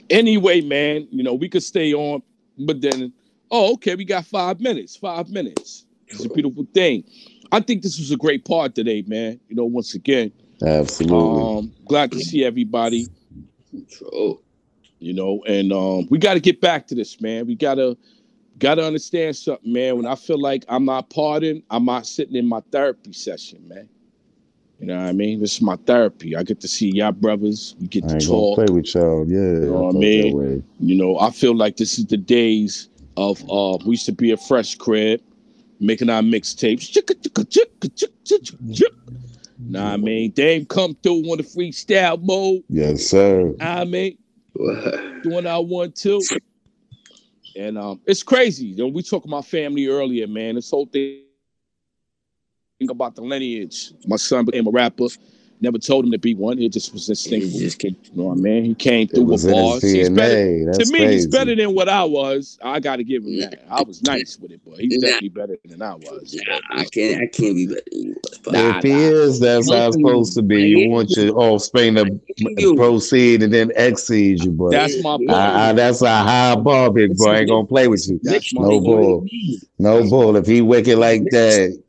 Anyway, 0.09 0.61
man, 0.61 1.07
you 1.11 1.23
know 1.23 1.33
we 1.33 1.49
could 1.49 1.63
stay 1.63 1.93
on, 1.93 2.21
but 2.59 2.81
then, 2.81 3.11
oh, 3.49 3.73
okay, 3.73 3.95
we 3.95 4.05
got 4.05 4.25
five 4.25 4.59
minutes. 4.59 4.95
Five 4.95 5.29
minutes. 5.29 5.85
It's 6.07 6.25
a 6.25 6.29
beautiful 6.29 6.67
thing. 6.73 7.03
I 7.51 7.59
think 7.59 7.81
this 7.81 7.97
was 7.97 8.11
a 8.11 8.17
great 8.17 8.45
part 8.45 8.75
today, 8.75 9.03
man. 9.07 9.39
You 9.47 9.55
know, 9.55 9.65
once 9.65 9.95
again, 9.95 10.31
absolutely. 10.63 11.17
um, 11.17 11.73
glad 11.87 12.11
to 12.11 12.19
see 12.19 12.45
everybody. 12.45 13.07
Oh, 14.13 14.41
You 14.99 15.13
know, 15.13 15.43
and 15.47 15.71
um, 15.71 16.07
we 16.09 16.17
got 16.17 16.35
to 16.35 16.39
get 16.39 16.61
back 16.61 16.87
to 16.87 16.95
this, 16.95 17.19
man. 17.21 17.47
We 17.47 17.55
gotta 17.55 17.97
gotta 18.59 18.85
understand 18.85 19.35
something, 19.35 19.71
man. 19.71 19.97
When 19.97 20.05
I 20.05 20.15
feel 20.15 20.39
like 20.39 20.65
I'm 20.69 20.85
not 20.85 21.09
partying, 21.09 21.63
I'm 21.69 21.85
not 21.85 22.05
sitting 22.05 22.35
in 22.35 22.47
my 22.47 22.61
therapy 22.71 23.13
session, 23.13 23.67
man. 23.67 23.89
You 24.79 24.87
know 24.87 24.97
what 24.97 25.05
I 25.07 25.13
mean? 25.13 25.39
This 25.39 25.55
is 25.55 25.61
my 25.61 25.77
therapy. 25.77 26.35
I 26.35 26.43
get 26.43 26.59
to 26.61 26.67
see 26.67 26.89
y'all 26.89 27.11
brothers. 27.11 27.75
We 27.79 27.87
get 27.87 28.05
I 28.05 28.17
to 28.17 28.27
talk. 28.27 28.55
play 28.55 28.73
with 28.73 28.93
y'all. 28.93 29.25
Yeah, 29.27 29.39
You 29.39 29.59
know 29.67 29.77
I 29.77 29.81
what 29.81 29.95
I 29.95 29.99
mean? 29.99 30.63
You 30.79 30.95
know, 30.95 31.19
I 31.19 31.31
feel 31.31 31.55
like 31.55 31.77
this 31.77 31.97
is 31.97 32.05
the 32.05 32.17
days 32.17 32.89
of 33.15 33.41
uh 33.49 33.77
we 33.85 33.91
used 33.91 34.05
to 34.07 34.11
be 34.11 34.31
a 34.31 34.37
fresh 34.37 34.75
crib, 34.75 35.21
making 35.79 36.09
our 36.09 36.21
mixtapes. 36.21 36.91
Nah, 39.59 39.93
I 39.93 39.97
mean, 39.97 40.31
Dame 40.31 40.65
come 40.65 40.95
through 41.01 41.31
on 41.31 41.37
the 41.37 41.43
freestyle 41.43 42.21
mode. 42.21 42.63
Yes, 42.69 43.05
sir. 43.05 43.53
I 43.59 43.85
mean, 43.85 44.17
doing 45.23 45.45
our 45.45 45.61
one 45.61 45.91
two. 45.91 46.21
And 47.55 47.77
um, 47.77 48.01
it's 48.05 48.23
crazy. 48.23 48.67
You 48.67 48.77
know, 48.77 48.87
we 48.87 49.03
talked 49.03 49.25
about 49.27 49.45
family 49.45 49.87
earlier, 49.87 50.27
man. 50.27 50.55
This 50.55 50.71
whole 50.71 50.87
thing 50.87 51.21
about 52.89 53.15
the 53.15 53.21
lineage. 53.21 53.93
My 54.07 54.15
son 54.15 54.45
became 54.45 54.67
a 54.67 54.71
rapper. 54.71 55.07
Never 55.61 55.77
told 55.77 56.05
him 56.05 56.11
to 56.11 56.17
be 56.19 56.35
one. 56.35 56.59
It 56.59 56.73
just 56.73 56.91
was 56.93 57.07
instinctive. 57.09 57.51
just 57.51 57.79
came. 57.79 57.95
You 58.03 58.17
know 58.17 58.23
what 58.29 58.33
I 58.33 58.41
mean? 58.41 58.65
He 58.65 58.75
came 58.75 59.07
through 59.07 59.23
was 59.23 59.45
with 59.45 59.53
bars. 59.53 59.81
He's 59.81 60.09
better, 60.09 60.65
That's 60.65 60.89
to 60.89 60.93
me, 60.93 60.99
crazy. 60.99 61.13
he's 61.13 61.27
better 61.27 61.55
than 61.55 61.73
what 61.73 61.87
I 61.87 62.03
was. 62.03 62.59
I 62.61 62.79
got 62.79 62.97
to 62.97 63.03
give 63.03 63.23
him 63.23 63.39
that. 63.39 63.63
I 63.69 63.81
was 63.83 64.01
nice 64.03 64.37
with 64.39 64.51
it, 64.51 64.61
but 64.65 64.79
he's 64.79 64.97
Nah. 64.97 65.07
definitely 65.07 65.29
better 65.29 65.57
than 65.65 65.81
I 65.81 65.95
was. 65.95 66.35
Nah, 66.47 66.59
I 66.71 66.85
can't. 66.85 67.21
I 67.21 67.27
can't 67.27 67.55
be 67.55 67.67
better 67.67 67.81
than 67.91 68.01
you. 68.01 68.15
But 68.43 68.53
Nah, 68.53 68.77
if 68.77 68.83
he 68.83 68.91
is, 68.91 69.39
that's 69.39 69.71
how 69.71 69.87
it's 69.87 69.95
supposed 69.95 70.33
to 70.35 70.41
be. 70.41 70.63
You 70.63 70.89
want 70.89 71.09
your 71.11 71.29
oh, 71.39 71.53
offspring 71.53 71.95
to 71.95 72.19
You. 72.37 72.75
proceed 72.75 73.41
and 73.43 73.53
then 73.53 73.71
exceed 73.75 74.43
you, 74.43 74.51
but 74.51 74.71
That's 74.71 75.01
my 75.01 75.17
point. 75.17 75.31
I, 75.31 75.69
I, 75.69 75.73
that's 75.73 76.01
a 76.01 76.09
high 76.09 76.55
bar, 76.55 76.91
big 76.91 77.15
boy. 77.17 77.29
I 77.29 77.37
ain't 77.39 77.49
gonna 77.49 77.65
play 77.65 77.87
with 77.87 78.05
you. 78.09 78.19
That's 78.23 78.53
No 78.53 78.81
bull. 78.81 79.25
No 79.79 80.09
bull. 80.09 80.35
If 80.35 80.45
he 80.45 80.61
wicked 80.61 80.97
like 80.97 81.23
that, 81.31 81.82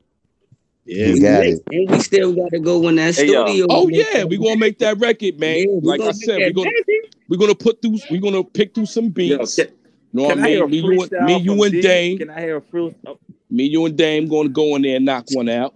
Yeah. 0.87 1.07
he 1.07 1.20
got 1.20 1.47
it. 1.47 1.62
And 1.70 1.91
we 1.91 1.99
still 2.01 2.35
got 2.35 2.51
to 2.51 2.59
go 2.61 2.87
in 2.89 2.97
that 2.97 3.14
Hey, 3.14 3.26
yo. 3.26 3.47
studio. 3.47 3.66
Oh 3.70 3.89
yeah, 3.89 4.24
we 4.24 4.37
gonna 4.37 4.57
make 4.59 4.78
that 4.80 4.99
record, 4.99 5.39
man. 5.41 5.59
Yeah, 5.59 5.66
like 5.82 5.99
gonna 5.99 6.11
I 6.11 6.12
said, 6.12 6.39
we're 6.39 6.53
gonna 6.53 6.70
we're 7.28 7.39
gonna 7.39 7.55
put 7.55 7.80
through 7.80 7.99
we're 8.11 8.20
gonna 8.20 8.45
pick 8.45 8.74
through 8.74 8.87
some 8.87 9.05
Yo, 9.07 9.11
beats. 9.39 9.57
can, 9.57 9.68
you 9.68 9.72
know 10.12 10.22
what 10.24 10.39
I 10.39 10.43
I 10.43 10.66
mean? 10.66 10.70
Me, 10.70 10.76
you, 10.78 10.91
and, 11.03 11.11
freestyle 11.11 11.26
me, 11.26 11.37
you 11.39 11.62
and 11.62 11.72
D? 11.72 11.80
Dame. 11.80 12.18
Can 12.18 12.30
I 12.30 12.41
hear 12.41 12.57
a 12.57 12.61
free? 12.61 12.95
Oh, 13.07 13.18
Me, 13.51 13.64
you 13.64 13.85
and 13.87 13.97
Dame 13.97 14.28
gonna 14.28 14.49
go 14.51 14.76
in 14.76 14.82
there 14.82 14.97
and 14.97 15.05
knock 15.05 15.24
one 15.32 15.49
out. 15.49 15.74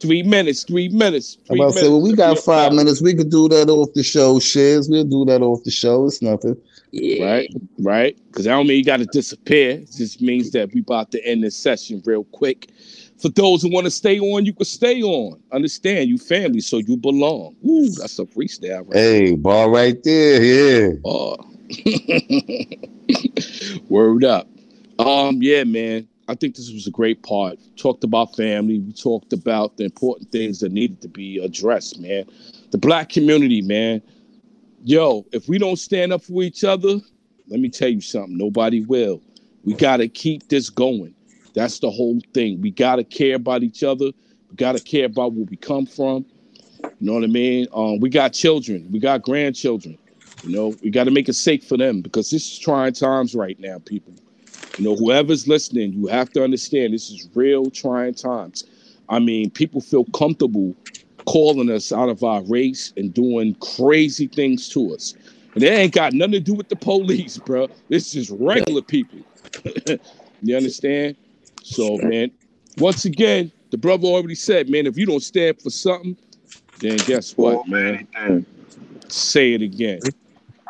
Three 0.00 0.22
minutes, 0.22 0.64
three 0.64 0.88
minutes. 0.88 1.36
I'm 1.42 1.56
Three 1.56 1.60
about 1.60 1.74
to 1.74 1.78
say, 1.80 1.88
well, 1.88 2.00
we 2.00 2.14
got 2.14 2.38
five 2.38 2.72
minutes. 2.72 3.02
We 3.02 3.14
could 3.14 3.30
do 3.30 3.48
that 3.50 3.68
off 3.68 3.92
the 3.94 4.02
show, 4.02 4.38
Shiz. 4.38 4.88
We'll 4.88 5.04
do 5.04 5.26
that 5.26 5.42
off 5.42 5.62
the 5.64 5.70
show. 5.70 6.06
It's 6.06 6.22
nothing. 6.22 6.56
Yeah. 6.92 7.24
Right, 7.24 7.50
right. 7.78 8.18
Because 8.26 8.46
I 8.46 8.50
don't 8.50 8.66
mean 8.66 8.78
you 8.78 8.84
got 8.84 8.98
to 8.98 9.06
disappear. 9.06 9.70
It 9.70 9.92
just 9.92 10.20
means 10.20 10.50
that 10.52 10.72
we 10.74 10.80
about 10.80 11.12
to 11.12 11.24
end 11.24 11.44
this 11.44 11.56
session 11.56 12.02
real 12.04 12.24
quick. 12.24 12.70
For 13.18 13.28
those 13.28 13.62
who 13.62 13.70
want 13.70 13.84
to 13.84 13.90
stay 13.90 14.18
on, 14.18 14.46
you 14.46 14.52
can 14.52 14.64
stay 14.64 15.02
on. 15.02 15.40
Understand, 15.52 16.08
you 16.08 16.18
family, 16.18 16.60
so 16.60 16.78
you 16.78 16.96
belong. 16.96 17.54
Ooh, 17.66 17.90
that's 17.90 18.18
a 18.18 18.24
freestyle, 18.24 18.88
right? 18.88 18.94
Hey, 18.94 19.36
ball 19.36 19.70
right 19.70 20.02
there. 20.02 20.42
Yeah. 20.42 20.92
Oh. 21.04 21.36
Word 23.88 24.24
up. 24.24 24.48
Um, 24.98 25.42
yeah, 25.42 25.64
man. 25.64 26.08
I 26.28 26.34
think 26.34 26.54
this 26.54 26.72
was 26.72 26.86
a 26.86 26.90
great 26.90 27.22
part. 27.22 27.58
Talked 27.76 28.04
about 28.04 28.36
family. 28.36 28.78
We 28.78 28.92
talked 28.92 29.32
about 29.32 29.76
the 29.76 29.84
important 29.84 30.30
things 30.30 30.60
that 30.60 30.70
needed 30.70 31.00
to 31.02 31.08
be 31.08 31.38
addressed, 31.38 31.98
man. 31.98 32.26
The 32.70 32.78
black 32.78 33.08
community, 33.08 33.62
man. 33.62 34.00
Yo, 34.82 35.26
if 35.32 35.48
we 35.48 35.58
don't 35.58 35.76
stand 35.76 36.12
up 36.12 36.22
for 36.22 36.42
each 36.42 36.64
other, 36.64 37.00
let 37.48 37.60
me 37.60 37.68
tell 37.68 37.88
you 37.88 38.00
something. 38.00 38.36
Nobody 38.36 38.80
will. 38.80 39.20
We 39.64 39.74
gotta 39.74 40.08
keep 40.08 40.48
this 40.48 40.70
going. 40.70 41.14
That's 41.54 41.80
the 41.80 41.90
whole 41.90 42.18
thing. 42.32 42.60
We 42.62 42.70
gotta 42.70 43.04
care 43.04 43.36
about 43.36 43.62
each 43.62 43.82
other. 43.82 44.06
We 44.06 44.56
gotta 44.56 44.80
care 44.80 45.04
about 45.04 45.34
where 45.34 45.44
we 45.44 45.56
come 45.56 45.84
from. 45.84 46.24
You 46.82 46.90
know 47.00 47.14
what 47.14 47.24
I 47.24 47.28
mean? 47.28 47.66
Um, 47.74 48.00
we 48.00 48.08
got 48.08 48.32
children. 48.32 48.88
We 48.90 48.98
got 48.98 49.22
grandchildren. 49.22 49.98
You 50.44 50.50
know, 50.50 50.74
we 50.82 50.90
got 50.90 51.04
to 51.04 51.10
make 51.10 51.28
it 51.28 51.34
safe 51.34 51.66
for 51.66 51.76
them 51.76 52.00
because 52.00 52.30
this 52.30 52.50
is 52.50 52.58
trying 52.58 52.94
times 52.94 53.34
right 53.34 53.58
now, 53.60 53.78
people. 53.78 54.14
You 54.78 54.84
know, 54.84 54.96
whoever's 54.96 55.46
listening, 55.46 55.92
you 55.92 56.06
have 56.06 56.30
to 56.30 56.42
understand 56.42 56.94
this 56.94 57.10
is 57.10 57.28
real 57.34 57.70
trying 57.70 58.14
times. 58.14 58.64
I 59.08 59.18
mean, 59.18 59.50
people 59.50 59.80
feel 59.80 60.04
comfortable 60.06 60.74
calling 61.26 61.70
us 61.70 61.92
out 61.92 62.08
of 62.08 62.22
our 62.22 62.42
race 62.44 62.92
and 62.96 63.12
doing 63.12 63.54
crazy 63.56 64.26
things 64.26 64.68
to 64.70 64.94
us. 64.94 65.14
And 65.54 65.64
it 65.64 65.72
ain't 65.72 65.92
got 65.92 66.12
nothing 66.12 66.32
to 66.32 66.40
do 66.40 66.54
with 66.54 66.68
the 66.68 66.76
police, 66.76 67.38
bro. 67.46 67.68
This 67.88 68.14
is 68.14 68.30
regular 68.30 68.82
people. 68.82 69.18
you 70.42 70.56
understand? 70.56 71.16
So, 71.62 71.96
man, 71.98 72.30
once 72.78 73.04
again, 73.04 73.50
the 73.70 73.78
brother 73.78 74.06
already 74.06 74.34
said, 74.34 74.68
man, 74.68 74.86
if 74.86 74.96
you 74.96 75.06
don't 75.06 75.22
stand 75.22 75.60
for 75.60 75.70
something, 75.70 76.16
then 76.80 76.96
guess 76.98 77.36
what, 77.36 77.68
man? 77.68 78.06
Say 79.08 79.52
it 79.54 79.62
again. 79.62 80.00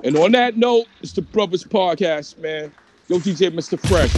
And 0.03 0.17
on 0.17 0.33
that 0.33 0.57
note, 0.57 0.87
it's 1.03 1.13
the 1.13 1.23
Brothers 1.23 1.65
Podcast, 1.65 2.39
man. 2.39 2.73
Yo, 3.09 3.19
DJ 3.19 3.51
Mr. 3.51 3.79
Fresh, 3.89 4.13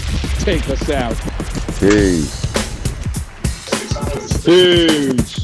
take 0.45 0.69
us 0.69 0.91
out. 0.91 1.17
Peace. 1.79 2.53
Peace. 4.45 5.42